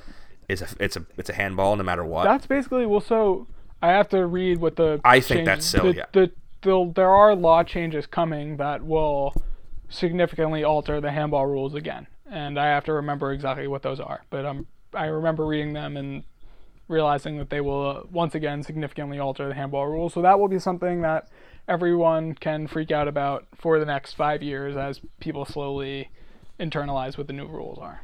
is 0.49 0.61
a 0.61 0.67
it's 0.79 0.97
a 0.97 1.05
it's 1.15 1.29
a 1.29 1.33
handball 1.33 1.75
no 1.75 1.83
matter 1.83 2.03
what. 2.03 2.25
That's 2.25 2.47
basically 2.47 2.85
well. 2.85 2.99
So 2.99 3.47
I 3.81 3.89
have 3.89 4.09
to 4.09 4.25
read 4.25 4.59
what 4.59 4.75
the 4.75 4.99
I 5.05 5.21
think 5.21 5.45
that's 5.45 5.65
silly. 5.65 5.93
The, 5.93 5.97
yeah. 5.97 6.05
the, 6.11 6.31
the, 6.61 6.91
there 6.95 7.09
are 7.09 7.35
law 7.35 7.63
changes 7.63 8.05
coming 8.05 8.57
that 8.57 8.83
will 8.83 9.33
significantly 9.87 10.63
alter 10.63 10.99
the 10.99 11.11
handball 11.11 11.45
rules 11.45 11.75
again, 11.75 12.07
and 12.29 12.59
I 12.59 12.65
have 12.67 12.83
to 12.85 12.93
remember 12.93 13.31
exactly 13.31 13.67
what 13.67 13.83
those 13.83 13.99
are. 13.99 14.25
But 14.29 14.45
um, 14.45 14.67
I 14.93 15.05
remember 15.05 15.45
reading 15.45 15.73
them 15.73 15.95
and 15.95 16.23
realizing 16.87 17.37
that 17.37 17.51
they 17.51 17.61
will 17.61 17.89
uh, 17.89 18.01
once 18.11 18.35
again 18.35 18.63
significantly 18.63 19.19
alter 19.19 19.47
the 19.47 19.53
handball 19.53 19.87
rules. 19.87 20.13
So 20.13 20.21
that 20.23 20.39
will 20.39 20.47
be 20.47 20.59
something 20.59 21.01
that 21.01 21.29
everyone 21.67 22.33
can 22.33 22.67
freak 22.67 22.91
out 22.91 23.07
about 23.07 23.45
for 23.55 23.79
the 23.79 23.85
next 23.85 24.13
five 24.13 24.41
years 24.41 24.75
as 24.75 24.99
people 25.19 25.45
slowly 25.45 26.09
internalize 26.59 27.17
what 27.17 27.27
the 27.27 27.33
new 27.33 27.45
rules 27.45 27.77
are. 27.77 28.01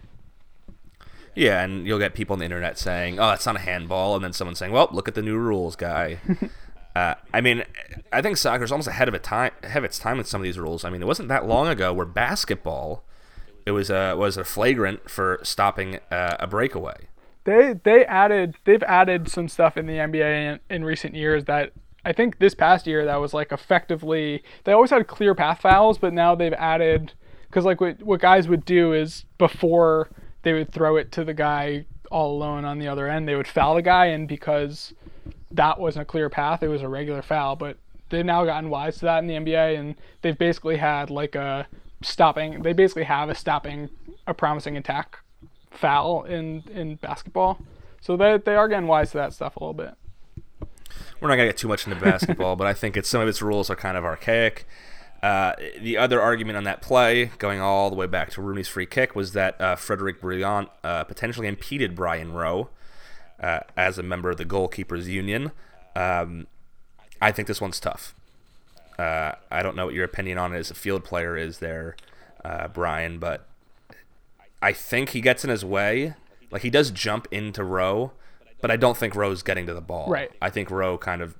Yeah, 1.36 1.64
and 1.64 1.86
you'll 1.86 1.99
get 1.99 2.14
people 2.14 2.34
on 2.34 2.40
the 2.40 2.45
internet 2.45 2.80
saying, 2.80 3.20
"Oh, 3.20 3.28
that's 3.28 3.45
not 3.45 3.57
a 3.57 3.60
handball," 3.60 4.16
and 4.16 4.24
then 4.24 4.34
someone 4.34 4.56
saying, 4.56 4.72
"Well, 4.72 4.88
look 4.91 5.07
at 5.07 5.16
the 5.16 5.22
new 5.22 5.38
rules, 5.38 5.76
guy." 5.76 6.20
uh, 6.95 7.16
I 7.34 7.41
mean, 7.41 7.64
I 8.12 8.22
think 8.22 8.38
soccer's 8.38 8.72
almost 8.72 8.88
ahead 8.88 9.10
of 9.10 9.14
its 9.14 9.28
time, 9.28 9.52
ahead 9.62 9.80
of 9.80 9.84
its 9.84 9.99
time 9.99 10.18
with 10.18 10.28
some 10.28 10.41
of 10.41 10.45
these 10.45 10.57
rules. 10.57 10.86
I 10.86 10.90
mean, 10.90 11.02
it 11.02 11.07
wasn't 11.07 11.28
that 11.30 11.45
long 11.45 11.68
ago 11.68 11.94
where 11.94 12.06
basketball, 12.06 13.03
it 13.66 13.72
was 13.72 13.90
a 13.90 14.16
was 14.16 14.38
a 14.38 14.45
flagrant 14.45 15.10
for 15.10 15.40
stopping 15.44 15.99
uh, 16.10 16.38
a 16.40 16.48
breakaway. 16.48 17.07
They 17.44 17.76
they 17.84 18.06
added 18.06 18.56
they've 18.64 18.84
added 18.84 19.30
some 19.30 19.49
stuff 19.49 19.76
in 19.76 19.88
the 19.88 19.95
NBA 19.95 20.53
in, 20.53 20.60
in 20.70 20.86
recent 20.86 21.16
years 21.16 21.45
that 21.45 21.74
I 22.06 22.14
think 22.14 22.40
this 22.40 22.56
past 22.56 22.88
year 22.88 23.03
that 23.06 23.18
was 23.18 23.34
like 23.34 23.52
effectively 23.52 24.44
they 24.64 24.72
always 24.72 24.91
had 24.91 25.06
clear 25.07 25.36
path 25.36 25.62
fouls, 25.62 25.98
but 25.98 26.14
now 26.14 26.34
they've 26.34 26.53
added 26.53 27.14
because 27.49 27.66
like 27.66 27.82
what 27.82 28.02
what 28.03 28.22
guys 28.22 28.48
would 28.48 28.64
do 28.64 28.94
is 28.94 29.26
before 29.38 30.10
they 30.46 30.54
would 30.54 30.72
throw 30.72 30.96
it 30.96 31.12
to 31.14 31.24
the 31.26 31.34
guy 31.34 31.86
all 32.12 32.38
alone 32.38 32.66
on 32.66 32.78
the 32.78 32.88
other 32.88 33.10
end, 33.10 33.28
they 33.28 33.36
would 33.36 33.48
foul 33.48 33.76
the 33.76 33.82
guy, 33.82 34.06
and 34.06 34.28
because 34.28 34.94
that 35.52 35.80
wasn't 35.80 36.04
a 36.04 36.06
clear 36.06 36.30
path, 36.30 36.62
it 36.62 36.68
was 36.68 36.84
a 36.84 36.88
regular 36.88 37.24
foul. 37.24 37.56
But 37.56 37.78
they've 38.10 38.24
now 38.24 38.46
gotten 38.46 38.70
wise 38.70 39.00
to 39.00 39.06
that 39.06 39.20
in 39.20 39.28
the 39.28 39.34
NBA, 39.34 39.80
and 39.80 39.96
they've 40.22 40.38
basically 40.38 40.78
had 40.78 41.10
like 41.10 41.34
a 41.34 41.68
stopping. 42.04 42.62
They 42.62 42.74
basically 42.74 43.06
have 43.06 43.30
a 43.30 43.36
stopping 43.36 43.90
a 44.28 44.34
promising 44.36 44.78
attack 44.78 45.20
foul 45.72 46.24
in 46.24 46.64
in 46.72 46.96
basketball. 46.96 47.60
So 48.02 48.16
they 48.16 48.38
they 48.38 48.56
are 48.56 48.68
getting 48.68 48.88
wise 48.88 49.12
to 49.12 49.18
that 49.18 49.34
stuff 49.34 49.56
a 49.58 49.60
little 49.60 49.74
bit 49.74 49.96
we're 51.20 51.30
not 51.30 51.36
gonna 51.36 51.50
get 51.50 51.58
too 51.58 51.68
much 51.68 51.88
into 51.88 52.00
basketball, 52.00 52.56
but 52.58 52.68
I 52.68 52.74
think 52.74 52.98
it's 52.98 53.10
some 53.10 53.22
of 53.22 53.28
its 53.28 53.42
rules 53.42 53.70
are 53.70 53.76
kind 53.76 53.98
of 53.98 54.06
archaic. 54.06 54.68
Uh, 55.24 55.54
the 55.80 55.98
other 55.98 56.22
argument 56.22 56.58
on 56.58 56.64
that 56.66 56.82
play, 56.82 57.32
going 57.40 57.60
all 57.60 57.90
the 57.90 57.96
way 57.96 58.06
back 58.06 58.30
to 58.32 58.42
Rooney's 58.42 58.68
free 58.68 58.86
kick, 58.86 59.16
was 59.16 59.34
that 59.34 59.60
uh, 59.60 59.76
Frederick 59.76 60.22
Brillant 60.22 60.70
uh, 60.84 61.04
potentially 61.04 61.48
impeded 61.48 61.96
Brian 61.96 62.32
Rowe 62.32 62.70
uh, 63.40 63.62
as 63.76 63.98
a 63.98 64.04
member 64.04 64.30
of 64.30 64.38
the 64.38 64.46
goalkeepers 64.46 65.06
union. 65.06 65.52
Um, 65.96 66.48
I 67.22 67.32
think 67.32 67.48
this 67.48 67.62
one's 67.62 67.80
tough. 67.80 68.14
Uh, 69.00 69.34
I 69.52 69.64
don't 69.64 69.76
know 69.76 69.86
what 69.86 69.96
your 69.96 70.06
opinion 70.06 70.38
on 70.38 70.54
it 70.54 70.60
as 70.60 70.72
a 70.72 70.76
field 70.76 71.04
player 71.04 71.36
is 71.36 71.60
there, 71.60 71.96
uh, 72.44 72.68
Brian, 72.68 73.20
but 73.20 73.48
I 74.62 74.74
think 74.74 75.10
he 75.10 75.22
gets 75.22 75.44
in 75.44 75.50
his 75.50 75.66
way. 75.66 76.14
Like 76.52 76.62
he 76.62 76.70
does 76.70 76.92
jump 76.92 77.28
into 77.32 77.64
Rowe, 77.64 78.12
but 78.62 78.72
I 78.72 78.78
don't 78.78 78.96
think 78.96 79.16
Rowe's 79.16 79.44
getting 79.44 79.66
to 79.66 79.74
the 79.74 79.82
ball. 79.82 80.08
Right. 80.08 80.32
I 80.42 80.50
think 80.50 80.72
Rowe 80.72 80.98
kind 80.98 81.22
of. 81.22 81.36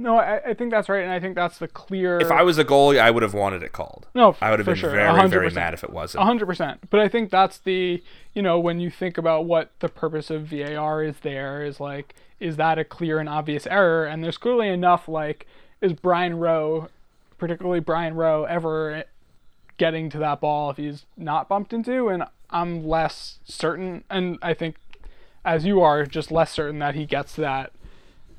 No, 0.00 0.16
I, 0.16 0.50
I 0.50 0.54
think 0.54 0.70
that's 0.70 0.88
right, 0.88 1.02
and 1.02 1.10
I 1.10 1.18
think 1.18 1.34
that's 1.34 1.58
the 1.58 1.66
clear. 1.66 2.20
If 2.20 2.30
I 2.30 2.42
was 2.42 2.56
a 2.56 2.64
goalie, 2.64 3.00
I 3.00 3.10
would 3.10 3.24
have 3.24 3.34
wanted 3.34 3.64
it 3.64 3.72
called. 3.72 4.06
No, 4.14 4.36
I 4.40 4.50
would 4.50 4.60
have 4.60 4.66
been 4.66 4.76
sure, 4.76 4.90
very, 4.90 5.28
very 5.28 5.50
100%. 5.50 5.54
mad 5.54 5.74
if 5.74 5.82
it 5.82 5.90
wasn't. 5.90 6.22
A 6.22 6.24
hundred 6.24 6.46
percent. 6.46 6.88
But 6.88 7.00
I 7.00 7.08
think 7.08 7.30
that's 7.30 7.58
the 7.58 8.02
you 8.32 8.42
know 8.42 8.60
when 8.60 8.78
you 8.78 8.90
think 8.90 9.18
about 9.18 9.46
what 9.46 9.72
the 9.80 9.88
purpose 9.88 10.30
of 10.30 10.46
VAR 10.46 11.02
is 11.02 11.16
there 11.22 11.64
is 11.64 11.80
like 11.80 12.14
is 12.38 12.56
that 12.56 12.78
a 12.78 12.84
clear 12.84 13.18
and 13.18 13.28
obvious 13.28 13.66
error? 13.66 14.06
And 14.06 14.22
there's 14.22 14.38
clearly 14.38 14.68
enough 14.68 15.08
like 15.08 15.46
is 15.80 15.92
Brian 15.92 16.38
Rowe, 16.38 16.88
particularly 17.36 17.80
Brian 17.80 18.14
Rowe, 18.14 18.44
ever 18.44 19.04
getting 19.78 20.10
to 20.10 20.18
that 20.18 20.40
ball 20.40 20.70
if 20.70 20.76
he's 20.76 21.06
not 21.16 21.48
bumped 21.48 21.72
into? 21.72 22.08
And 22.08 22.24
I'm 22.50 22.86
less 22.86 23.38
certain, 23.44 24.04
and 24.10 24.38
I 24.42 24.54
think 24.54 24.76
as 25.44 25.64
you 25.64 25.80
are, 25.80 26.04
just 26.04 26.30
less 26.30 26.50
certain 26.50 26.78
that 26.80 26.94
he 26.94 27.06
gets 27.06 27.34
that 27.36 27.72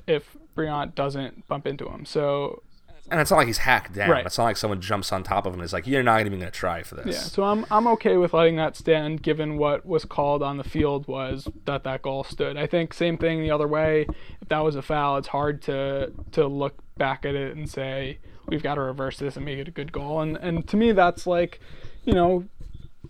if 0.09 0.35
Brillant 0.55 0.95
doesn't 0.95 1.47
bump 1.47 1.67
into 1.67 1.87
him. 1.87 2.05
So 2.05 2.63
And 3.11 3.19
it's 3.19 3.31
not 3.31 3.37
like 3.37 3.47
he's 3.47 3.59
hacked 3.59 3.93
down. 3.93 4.09
Right. 4.09 4.25
It's 4.25 4.37
not 4.37 4.45
like 4.45 4.57
someone 4.57 4.81
jumps 4.81 5.11
on 5.11 5.23
top 5.23 5.45
of 5.45 5.53
him 5.53 5.59
and 5.59 5.65
is 5.65 5.73
like, 5.73 5.87
"You're 5.87 6.03
not 6.03 6.19
even 6.19 6.33
going 6.33 6.41
to 6.41 6.51
try 6.51 6.83
for 6.83 6.95
this." 6.95 7.15
Yeah, 7.15 7.21
so 7.21 7.43
I'm 7.43 7.65
I'm 7.71 7.87
okay 7.87 8.17
with 8.17 8.33
letting 8.33 8.55
that 8.57 8.75
stand, 8.75 9.23
given 9.23 9.57
what 9.57 9.85
was 9.85 10.05
called 10.05 10.43
on 10.43 10.57
the 10.57 10.63
field 10.63 11.07
was 11.07 11.47
that 11.65 11.83
that 11.83 12.01
goal 12.01 12.23
stood. 12.23 12.57
I 12.57 12.67
think 12.67 12.93
same 12.93 13.17
thing 13.17 13.41
the 13.41 13.51
other 13.51 13.67
way. 13.67 14.05
If 14.41 14.49
that 14.49 14.59
was 14.59 14.75
a 14.75 14.81
foul, 14.81 15.17
it's 15.17 15.29
hard 15.29 15.61
to 15.63 16.11
to 16.33 16.47
look 16.47 16.75
back 16.97 17.25
at 17.25 17.35
it 17.35 17.55
and 17.55 17.69
say 17.69 18.19
we've 18.47 18.63
got 18.63 18.75
to 18.75 18.81
reverse 18.81 19.17
this 19.17 19.35
and 19.37 19.45
make 19.45 19.59
it 19.59 19.67
a 19.67 19.71
good 19.71 19.91
goal. 19.91 20.21
And 20.21 20.37
and 20.37 20.67
to 20.67 20.77
me, 20.77 20.91
that's 20.91 21.25
like, 21.25 21.59
you 22.03 22.13
know, 22.13 22.45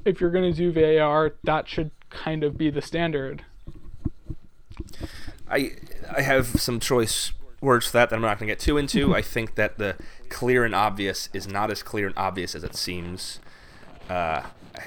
if 0.06 0.22
you're 0.22 0.32
gonna 0.32 0.54
do 0.54 0.72
VAR, 0.72 1.34
that 1.44 1.68
should 1.68 1.92
kind 2.10 2.44
of 2.44 2.58
be 2.58 2.70
the 2.70 2.82
standard. 2.82 3.44
I 5.50 5.72
I 6.16 6.22
have 6.22 6.60
some 6.60 6.80
choice 6.80 7.32
words 7.62 7.88
for 7.88 7.94
that 7.94 8.10
that 8.10 8.16
I'm 8.16 8.22
not 8.22 8.40
going 8.40 8.48
to 8.48 8.54
get 8.54 8.60
too 8.60 8.78
into. 8.78 9.14
I 9.14 9.22
think 9.22 9.56
that 9.56 9.78
the 9.78 9.96
clear 10.30 10.64
and 10.64 10.74
obvious 10.74 11.30
is 11.34 11.48
not 11.48 11.72
as 11.72 11.84
clear 11.84 12.08
and 12.08 12.18
obvious 12.18 12.56
as 12.56 12.64
it 12.64 12.76
seems. 12.76 13.40
Uh, 14.10 14.44
I, 14.76 14.84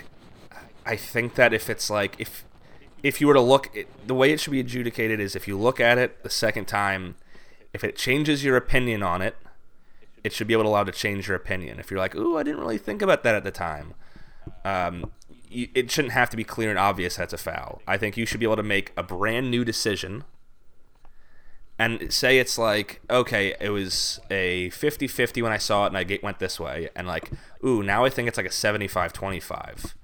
I 0.84 0.96
think 0.96 1.34
that 1.34 1.52
if 1.52 1.68
it's 1.68 1.90
like 1.90 2.16
if 2.18 2.44
if 3.02 3.20
you 3.20 3.26
were 3.26 3.34
to 3.34 3.40
look, 3.40 3.74
it, 3.74 3.88
the 4.06 4.14
way 4.14 4.32
it 4.32 4.40
should 4.40 4.52
be 4.52 4.60
adjudicated 4.60 5.20
is 5.20 5.34
if 5.34 5.48
you 5.48 5.58
look 5.58 5.80
at 5.80 5.98
it 5.98 6.22
the 6.22 6.30
second 6.30 6.66
time, 6.66 7.16
if 7.72 7.82
it 7.82 7.96
changes 7.96 8.44
your 8.44 8.56
opinion 8.56 9.02
on 9.02 9.20
it, 9.22 9.36
it 10.22 10.32
should 10.32 10.46
be 10.46 10.54
able 10.54 10.64
to 10.64 10.68
allow 10.68 10.84
to 10.84 10.92
change 10.92 11.26
your 11.26 11.36
opinion. 11.36 11.78
If 11.78 11.90
you're 11.90 12.00
like, 12.00 12.14
"Ooh, 12.14 12.38
I 12.38 12.42
didn't 12.42 12.60
really 12.60 12.78
think 12.78 13.02
about 13.02 13.22
that 13.24 13.34
at 13.34 13.44
the 13.44 13.50
time," 13.50 13.94
um, 14.64 15.10
you, 15.48 15.68
it 15.74 15.90
shouldn't 15.90 16.14
have 16.14 16.30
to 16.30 16.36
be 16.36 16.44
clear 16.44 16.70
and 16.70 16.78
obvious 16.78 17.16
that's 17.16 17.32
a 17.32 17.38
foul. 17.38 17.82
I 17.86 17.96
think 17.96 18.16
you 18.16 18.24
should 18.24 18.40
be 18.40 18.46
able 18.46 18.56
to 18.56 18.62
make 18.62 18.92
a 18.96 19.02
brand 19.02 19.50
new 19.50 19.64
decision 19.64 20.24
and 21.78 22.12
say 22.12 22.38
it's 22.38 22.58
like, 22.58 23.00
okay, 23.10 23.54
it 23.60 23.70
was 23.70 24.20
a 24.30 24.70
50 24.70 25.08
50 25.08 25.42
when 25.42 25.52
I 25.52 25.58
saw 25.58 25.84
it 25.84 25.88
and 25.88 25.98
I 25.98 26.04
get, 26.04 26.22
went 26.22 26.38
this 26.38 26.60
way, 26.60 26.88
and 26.94 27.06
like, 27.06 27.30
ooh, 27.64 27.82
now 27.82 28.04
I 28.04 28.10
think 28.10 28.28
it's 28.28 28.36
like 28.36 28.46
a 28.46 28.52
75 28.52 29.12
25. 29.12 29.94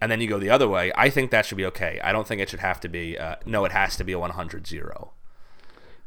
And 0.00 0.12
then 0.12 0.20
you 0.20 0.28
go 0.28 0.38
the 0.38 0.50
other 0.50 0.68
way. 0.68 0.92
I 0.94 1.08
think 1.08 1.30
that 1.30 1.46
should 1.46 1.56
be 1.56 1.64
okay. 1.66 2.00
I 2.04 2.12
don't 2.12 2.26
think 2.26 2.40
it 2.40 2.50
should 2.50 2.60
have 2.60 2.80
to 2.80 2.88
be, 2.88 3.16
uh, 3.18 3.36
no, 3.46 3.64
it 3.64 3.72
has 3.72 3.96
to 3.96 4.04
be 4.04 4.12
a 4.12 4.18
100 4.18 4.66
0. 4.66 5.12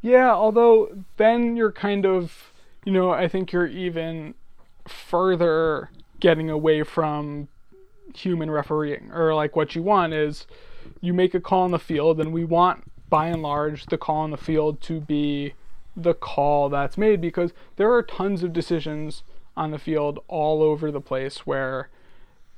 Yeah, 0.01 0.31
although 0.31 1.03
then 1.17 1.55
you're 1.55 1.71
kind 1.71 2.05
of, 2.05 2.53
you 2.85 2.93
know, 2.93 3.11
I 3.11 3.27
think 3.27 3.51
you're 3.51 3.67
even 3.67 4.35
further 4.87 5.89
getting 6.19 6.49
away 6.49 6.83
from 6.83 7.47
human 8.15 8.51
refereeing. 8.51 9.11
Or 9.11 9.33
like 9.33 9.55
what 9.55 9.75
you 9.75 9.83
want 9.83 10.13
is 10.13 10.47
you 11.01 11.13
make 11.13 11.33
a 11.33 11.39
call 11.39 11.63
on 11.63 11.71
the 11.71 11.79
field, 11.79 12.19
and 12.19 12.31
we 12.31 12.45
want 12.45 12.83
by 13.09 13.27
and 13.27 13.41
large 13.41 13.85
the 13.87 13.97
call 13.97 14.17
on 14.17 14.31
the 14.31 14.37
field 14.37 14.81
to 14.81 14.99
be 14.99 15.53
the 15.95 16.13
call 16.13 16.69
that's 16.69 16.97
made 16.97 17.19
because 17.19 17.51
there 17.75 17.91
are 17.91 18.03
tons 18.03 18.43
of 18.43 18.53
decisions 18.53 19.23
on 19.57 19.71
the 19.71 19.79
field 19.79 20.19
all 20.27 20.61
over 20.63 20.91
the 20.91 21.01
place 21.01 21.39
where 21.39 21.89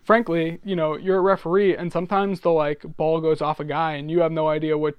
frankly, 0.04 0.60
you 0.64 0.76
know, 0.76 0.96
you're 0.98 1.18
a 1.18 1.22
referee 1.22 1.76
and 1.76 1.92
sometimes 1.92 2.42
the 2.42 2.52
like 2.52 2.82
ball 2.98 3.22
goes 3.22 3.42
off 3.42 3.60
a 3.60 3.66
guy 3.66 3.94
and 3.94 4.10
you 4.10 4.22
have 4.22 4.32
no 4.32 4.48
idea 4.48 4.78
what 4.78 4.96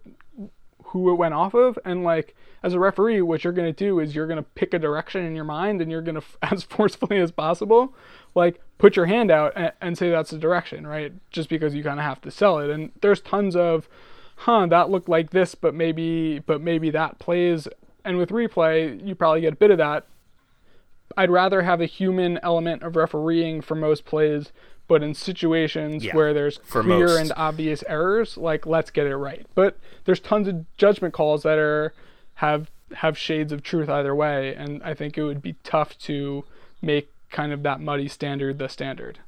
who 0.84 1.10
it 1.10 1.14
went 1.14 1.34
off 1.34 1.54
of. 1.54 1.78
And 1.84 2.04
like 2.04 2.34
as 2.62 2.74
a 2.74 2.80
referee 2.80 3.22
what 3.22 3.44
you're 3.44 3.52
going 3.52 3.72
to 3.72 3.84
do 3.84 3.98
is 3.98 4.14
you're 4.14 4.26
going 4.26 4.38
to 4.38 4.42
pick 4.42 4.72
a 4.74 4.78
direction 4.78 5.24
in 5.24 5.34
your 5.34 5.44
mind 5.44 5.80
and 5.80 5.90
you're 5.90 6.02
going 6.02 6.14
to 6.20 6.22
as 6.42 6.62
forcefully 6.62 7.18
as 7.18 7.30
possible 7.30 7.94
like 8.34 8.60
put 8.78 8.96
your 8.96 9.06
hand 9.06 9.30
out 9.30 9.52
and, 9.56 9.72
and 9.80 9.98
say 9.98 10.10
that's 10.10 10.30
the 10.30 10.38
direction 10.38 10.86
right? 10.86 11.12
Just 11.30 11.48
because 11.48 11.74
you 11.74 11.82
kind 11.82 11.98
of 11.98 12.04
have 12.04 12.20
to 12.22 12.30
sell 12.30 12.58
it. 12.58 12.70
And 12.70 12.90
there's 13.00 13.20
tons 13.20 13.56
of 13.56 13.88
huh 14.42 14.66
that 14.66 14.90
looked 14.90 15.08
like 15.08 15.30
this 15.30 15.54
but 15.54 15.74
maybe 15.74 16.38
but 16.40 16.60
maybe 16.60 16.90
that 16.90 17.18
plays 17.18 17.68
and 18.04 18.16
with 18.18 18.30
replay 18.30 19.04
you 19.06 19.14
probably 19.14 19.40
get 19.40 19.52
a 19.52 19.56
bit 19.56 19.70
of 19.70 19.78
that 19.78 20.06
I'd 21.16 21.30
rather 21.30 21.62
have 21.62 21.80
a 21.80 21.86
human 21.86 22.38
element 22.42 22.82
of 22.82 22.96
refereeing 22.96 23.60
for 23.60 23.74
most 23.74 24.06
plays, 24.06 24.50
but 24.88 25.02
in 25.02 25.12
situations 25.12 26.02
Yeah, 26.04 26.16
where 26.16 26.32
there's 26.32 26.56
clear 26.56 26.84
most. 27.06 27.18
and 27.20 27.32
obvious 27.36 27.84
errors, 27.86 28.38
like 28.38 28.64
let's 28.64 28.90
get 28.90 29.06
it 29.06 29.16
right. 29.16 29.46
But 29.54 29.76
there's 30.06 30.20
tons 30.20 30.48
of 30.48 30.64
judgment 30.78 31.12
calls 31.12 31.42
that 31.42 31.58
are 31.58 31.92
have 32.36 32.70
have 32.94 33.18
shades 33.18 33.52
of 33.52 33.62
truth 33.62 33.90
either 33.90 34.14
way, 34.14 34.54
and 34.54 34.82
I 34.82 34.94
think 34.94 35.18
it 35.18 35.22
would 35.24 35.42
be 35.42 35.56
tough 35.64 35.98
to 35.98 36.44
make 36.80 37.10
kind 37.30 37.52
of 37.52 37.62
that 37.62 37.78
muddy 37.80 38.08
standard 38.08 38.58
the 38.58 38.68
standard. 38.70 39.18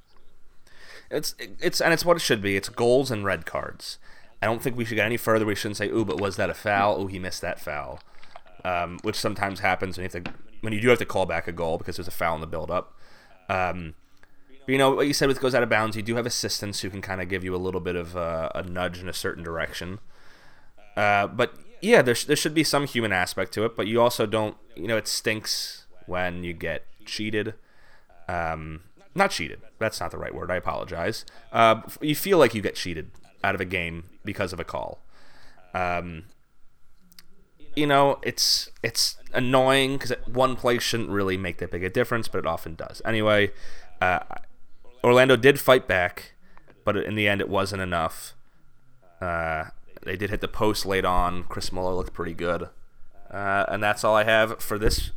It's 1.10 1.34
it's 1.60 1.82
and 1.82 1.92
it's 1.92 2.04
what 2.06 2.16
it 2.16 2.20
should 2.20 2.40
be. 2.40 2.56
It's 2.56 2.70
goals 2.70 3.10
and 3.10 3.26
red 3.26 3.44
cards. 3.44 3.98
I 4.44 4.46
don't 4.46 4.62
think 4.62 4.76
we 4.76 4.84
should 4.84 4.96
get 4.96 5.06
any 5.06 5.16
further. 5.16 5.46
We 5.46 5.54
shouldn't 5.54 5.78
say, 5.78 5.88
"Ooh, 5.88 6.04
but 6.04 6.20
was 6.20 6.36
that 6.36 6.50
a 6.50 6.54
foul? 6.54 7.00
Ooh, 7.00 7.06
he 7.06 7.18
missed 7.18 7.40
that 7.40 7.58
foul," 7.58 7.98
um, 8.62 8.98
which 9.02 9.16
sometimes 9.16 9.60
happens 9.60 9.96
when 9.96 10.04
you 10.04 10.10
have 10.12 10.22
to 10.24 10.32
when 10.60 10.74
you 10.74 10.82
do 10.82 10.90
have 10.90 10.98
to 10.98 11.06
call 11.06 11.24
back 11.24 11.48
a 11.48 11.52
goal 11.52 11.78
because 11.78 11.96
there's 11.96 12.08
a 12.08 12.10
foul 12.10 12.34
in 12.34 12.42
the 12.42 12.46
build-up. 12.46 12.94
Um, 13.48 13.94
but, 14.66 14.72
you 14.72 14.76
know 14.76 14.90
what 14.90 15.06
you 15.06 15.14
said 15.14 15.28
with 15.28 15.40
goes 15.40 15.54
out 15.54 15.62
of 15.62 15.70
bounds. 15.70 15.96
You 15.96 16.02
do 16.02 16.16
have 16.16 16.26
assistants 16.26 16.80
who 16.80 16.90
can 16.90 17.00
kind 17.00 17.22
of 17.22 17.28
give 17.30 17.42
you 17.42 17.54
a 17.54 17.56
little 17.56 17.80
bit 17.80 17.96
of 17.96 18.18
uh, 18.18 18.50
a 18.54 18.62
nudge 18.62 19.00
in 19.00 19.08
a 19.08 19.14
certain 19.14 19.42
direction. 19.42 19.98
Uh, 20.94 21.26
but 21.26 21.54
yeah, 21.80 22.02
there, 22.02 22.14
sh- 22.14 22.24
there 22.24 22.36
should 22.36 22.54
be 22.54 22.64
some 22.64 22.86
human 22.86 23.12
aspect 23.12 23.52
to 23.54 23.64
it. 23.64 23.74
But 23.74 23.86
you 23.86 24.00
also 24.00 24.26
don't. 24.26 24.58
You 24.76 24.88
know, 24.88 24.98
it 24.98 25.08
stinks 25.08 25.86
when 26.04 26.44
you 26.44 26.52
get 26.52 26.84
cheated. 27.06 27.54
Um, 28.28 28.82
not 29.14 29.30
cheated. 29.30 29.62
That's 29.78 30.00
not 30.00 30.10
the 30.10 30.18
right 30.18 30.34
word. 30.34 30.50
I 30.50 30.56
apologize. 30.56 31.24
Uh, 31.50 31.80
you 32.02 32.14
feel 32.14 32.36
like 32.36 32.54
you 32.54 32.60
get 32.60 32.74
cheated 32.74 33.10
out 33.44 33.54
of 33.54 33.60
a 33.60 33.64
game 33.66 34.04
because 34.24 34.52
of 34.52 34.58
a 34.58 34.64
call. 34.64 35.00
Um, 35.74 36.24
you 37.76 37.86
know, 37.86 38.18
it's 38.22 38.70
it's 38.82 39.16
annoying 39.32 39.98
because 39.98 40.12
one 40.26 40.56
play 40.56 40.78
shouldn't 40.78 41.10
really 41.10 41.36
make 41.36 41.58
that 41.58 41.70
big 41.70 41.84
a 41.84 41.90
difference, 41.90 42.26
but 42.26 42.38
it 42.38 42.46
often 42.46 42.74
does. 42.74 43.02
Anyway, 43.04 43.50
uh, 44.00 44.20
Orlando 45.02 45.36
did 45.36 45.60
fight 45.60 45.86
back, 45.86 46.32
but 46.84 46.96
in 46.96 47.16
the 47.16 47.28
end, 47.28 47.40
it 47.40 47.48
wasn't 47.48 47.82
enough. 47.82 48.34
Uh, 49.20 49.64
they 50.02 50.16
did 50.16 50.30
hit 50.30 50.40
the 50.40 50.48
post 50.48 50.86
late 50.86 51.04
on. 51.04 51.44
Chris 51.44 51.72
Mueller 51.72 51.94
looked 51.94 52.14
pretty 52.14 52.34
good, 52.34 52.68
uh, 53.30 53.64
and 53.68 53.82
that's 53.82 54.04
all 54.04 54.14
I 54.14 54.24
have 54.24 54.60
for 54.60 54.78
this 54.78 55.10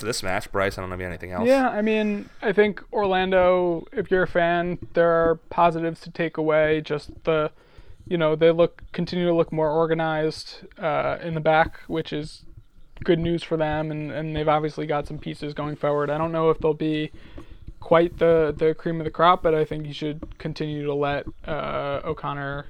for 0.00 0.06
this 0.06 0.22
match. 0.22 0.50
Bryce, 0.52 0.78
I 0.78 0.82
don't 0.82 0.90
know 0.90 0.94
if 0.94 1.00
you 1.00 1.04
have 1.04 1.12
anything 1.12 1.32
else. 1.32 1.46
Yeah, 1.46 1.68
I 1.68 1.82
mean, 1.82 2.28
I 2.42 2.52
think 2.52 2.82
Orlando, 2.92 3.86
if 3.92 4.10
you're 4.10 4.24
a 4.24 4.28
fan, 4.28 4.78
there 4.94 5.10
are 5.10 5.36
positives 5.50 6.00
to 6.00 6.10
take 6.10 6.36
away. 6.36 6.80
Just 6.80 7.10
the, 7.24 7.50
you 8.06 8.18
know, 8.18 8.36
they 8.36 8.50
look 8.50 8.82
continue 8.92 9.26
to 9.26 9.34
look 9.34 9.52
more 9.52 9.70
organized 9.70 10.66
uh, 10.78 11.18
in 11.22 11.34
the 11.34 11.40
back, 11.40 11.80
which 11.86 12.12
is 12.12 12.44
good 13.04 13.18
news 13.18 13.42
for 13.42 13.56
them, 13.56 13.90
and, 13.90 14.10
and 14.10 14.34
they've 14.34 14.48
obviously 14.48 14.86
got 14.86 15.06
some 15.06 15.18
pieces 15.18 15.54
going 15.54 15.76
forward. 15.76 16.10
I 16.10 16.18
don't 16.18 16.32
know 16.32 16.50
if 16.50 16.58
they'll 16.58 16.74
be 16.74 17.10
quite 17.80 18.18
the 18.18 18.54
the 18.56 18.74
cream 18.74 19.00
of 19.00 19.04
the 19.04 19.10
crop, 19.10 19.42
but 19.42 19.54
I 19.54 19.64
think 19.64 19.86
you 19.86 19.92
should 19.92 20.38
continue 20.38 20.84
to 20.84 20.94
let 20.94 21.26
uh, 21.46 22.00
O'Connor, 22.04 22.66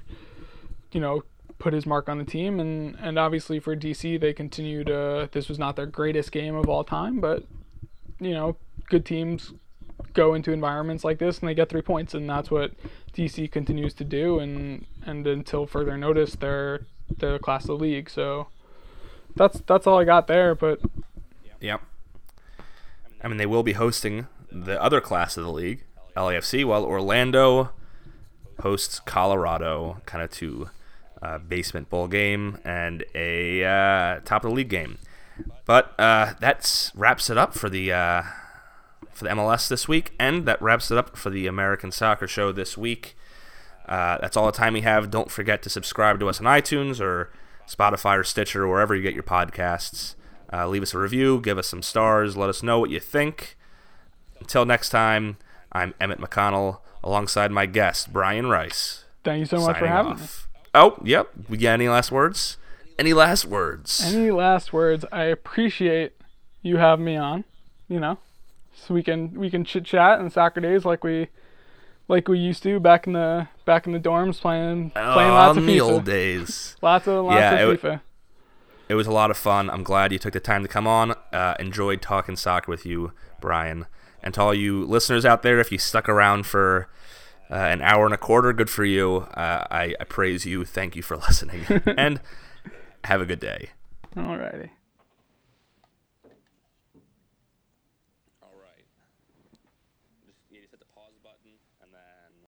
you 0.91 1.01
know, 1.01 1.23
put 1.59 1.73
his 1.73 1.85
mark 1.85 2.09
on 2.09 2.17
the 2.17 2.25
team, 2.25 2.59
and 2.59 2.95
and 2.99 3.17
obviously 3.17 3.59
for 3.59 3.75
DC, 3.75 4.19
they 4.19 4.33
continue 4.33 4.83
to. 4.83 5.29
This 5.31 5.49
was 5.49 5.59
not 5.59 5.75
their 5.75 5.85
greatest 5.85 6.31
game 6.31 6.55
of 6.55 6.69
all 6.69 6.83
time, 6.83 7.19
but 7.19 7.43
you 8.19 8.31
know, 8.31 8.57
good 8.89 9.05
teams 9.05 9.53
go 10.13 10.33
into 10.33 10.51
environments 10.51 11.03
like 11.03 11.19
this 11.19 11.39
and 11.39 11.49
they 11.49 11.53
get 11.53 11.69
three 11.69 11.81
points, 11.81 12.13
and 12.13 12.29
that's 12.29 12.51
what 12.51 12.71
DC 13.13 13.51
continues 13.51 13.93
to 13.95 14.03
do. 14.03 14.39
And 14.39 14.85
and 15.05 15.25
until 15.25 15.65
further 15.65 15.97
notice, 15.97 16.35
they're 16.35 16.85
they're 17.17 17.33
the 17.33 17.39
class 17.39 17.63
of 17.63 17.79
the 17.79 17.83
league. 17.85 18.09
So 18.09 18.47
that's 19.35 19.61
that's 19.61 19.87
all 19.87 19.99
I 19.99 20.03
got 20.03 20.27
there. 20.27 20.55
But 20.55 20.79
Yep. 21.59 21.81
I 23.23 23.27
mean, 23.27 23.37
they 23.37 23.45
will 23.45 23.63
be 23.63 23.73
hosting 23.73 24.27
the 24.51 24.81
other 24.81 25.01
class 25.01 25.37
of 25.37 25.43
the 25.43 25.51
league, 25.51 25.83
LAFC, 26.15 26.63
while 26.65 26.85
Orlando 26.85 27.71
hosts 28.61 28.99
Colorado, 28.99 30.01
kind 30.05 30.23
of 30.23 30.31
to 30.31 30.69
uh, 31.21 31.37
basement 31.37 31.89
bowl 31.89 32.07
game 32.07 32.59
and 32.63 33.03
a 33.15 33.63
uh, 33.63 34.19
top 34.25 34.43
of 34.43 34.51
the 34.51 34.55
league 34.55 34.69
game. 34.69 34.97
But 35.65 35.93
uh, 35.99 36.33
that 36.39 36.91
wraps 36.95 37.29
it 37.29 37.37
up 37.37 37.53
for 37.53 37.69
the 37.69 37.91
uh, 37.91 38.23
for 39.11 39.25
the 39.25 39.31
MLS 39.31 39.67
this 39.67 39.87
week, 39.87 40.13
and 40.19 40.45
that 40.45 40.61
wraps 40.61 40.91
it 40.91 40.97
up 40.97 41.17
for 41.17 41.29
the 41.29 41.47
American 41.47 41.91
Soccer 41.91 42.27
Show 42.27 42.51
this 42.51 42.77
week. 42.77 43.15
Uh, 43.87 44.17
that's 44.19 44.35
all 44.35 44.45
the 44.45 44.51
time 44.51 44.73
we 44.73 44.81
have. 44.81 45.09
Don't 45.09 45.31
forget 45.31 45.61
to 45.63 45.69
subscribe 45.69 46.19
to 46.19 46.27
us 46.27 46.39
on 46.39 46.45
iTunes 46.45 46.99
or 46.99 47.31
Spotify 47.67 48.19
or 48.19 48.23
Stitcher 48.23 48.63
or 48.63 48.67
wherever 48.67 48.95
you 48.95 49.01
get 49.01 49.13
your 49.13 49.23
podcasts. 49.23 50.15
Uh, 50.51 50.67
leave 50.67 50.81
us 50.81 50.93
a 50.93 50.97
review, 50.97 51.41
give 51.41 51.57
us 51.57 51.67
some 51.67 51.81
stars, 51.81 52.37
let 52.37 52.49
us 52.49 52.63
know 52.63 52.79
what 52.79 52.89
you 52.89 52.99
think. 52.99 53.57
Until 54.39 54.65
next 54.65 54.89
time, 54.89 55.37
I'm 55.71 55.93
Emmett 55.99 56.19
McConnell 56.19 56.79
alongside 57.03 57.51
my 57.51 57.65
guest, 57.65 58.13
Brian 58.13 58.47
Rice. 58.47 59.05
Thank 59.23 59.39
you 59.39 59.45
so 59.45 59.59
much 59.59 59.77
for 59.77 59.87
having 59.87 60.15
me. 60.15 60.27
Oh, 60.73 60.97
yep. 61.03 61.29
We 61.49 61.57
got 61.57 61.73
any 61.73 61.89
last 61.89 62.11
words? 62.11 62.57
Any 62.99 63.13
last 63.13 63.45
words? 63.45 64.01
Any 64.05 64.31
last 64.31 64.73
words? 64.73 65.05
I 65.11 65.23
appreciate 65.23 66.13
you 66.61 66.77
having 66.77 67.05
me 67.05 67.15
on. 67.15 67.43
You 67.87 67.99
know, 68.01 68.17
so 68.75 68.93
we 68.93 69.01
can 69.01 69.31
we 69.39 69.49
can 69.49 69.63
chit 69.63 69.85
chat 69.85 70.19
on 70.19 70.29
soccer 70.29 70.59
days 70.59 70.83
like 70.83 71.03
we 71.05 71.29
like 72.09 72.27
we 72.27 72.37
used 72.37 72.63
to 72.63 72.79
back 72.81 73.07
in 73.07 73.13
the 73.13 73.47
back 73.65 73.85
in 73.87 73.93
the 73.93 73.99
dorms 73.99 74.41
playing 74.41 74.89
playing 74.91 75.07
Oh, 75.31 75.33
lots 75.33 75.51
of 75.57 75.63
in 75.63 75.65
the 75.67 75.77
FIFA. 75.77 75.81
old 75.81 76.03
days. 76.17 76.75
Lots 76.81 77.07
of 77.07 77.23
lots 77.25 77.35
Yeah, 77.39 77.53
of 77.59 77.69
it- 77.69 77.81
FIFA. 77.81 78.01
It 78.89 78.95
was 78.95 79.05
a 79.07 79.11
lot 79.11 79.31
of 79.31 79.37
fun. 79.37 79.69
I'm 79.69 79.83
glad 79.83 80.11
you 80.13 80.19
took 80.19 80.31
the 80.33 80.39
time 80.39 80.61
to 80.63 80.67
come 80.69 80.87
on. 80.87 81.13
Uh, 81.33 81.55
enjoyed 81.59 82.01
talking 82.01 82.35
soccer 82.37 82.69
with 82.71 82.85
you, 82.85 83.11
Brian. 83.41 83.85
And 84.23 84.33
to 84.33 84.41
all 84.41 84.53
you 84.53 84.83
listeners 84.85 85.25
out 85.25 85.43
there, 85.43 85.59
if 85.59 85.71
you 85.73 85.77
stuck 85.77 86.07
around 86.09 86.45
for 86.45 86.87
uh, 87.49 87.55
an 87.55 87.81
hour 87.81 88.05
and 88.05 88.13
a 88.13 88.17
quarter, 88.17 88.53
good 88.53 88.69
for 88.69 88.83
you. 88.85 89.27
Uh, 89.33 89.65
I, 89.71 89.95
I 89.99 90.03
praise 90.03 90.45
you. 90.45 90.65
Thank 90.65 90.95
you 90.95 91.01
for 91.01 91.17
listening. 91.27 91.65
and 91.97 92.19
have 93.05 93.21
a 93.21 93.25
good 93.25 93.39
day. 93.39 93.69
Alrighty. 94.15 94.69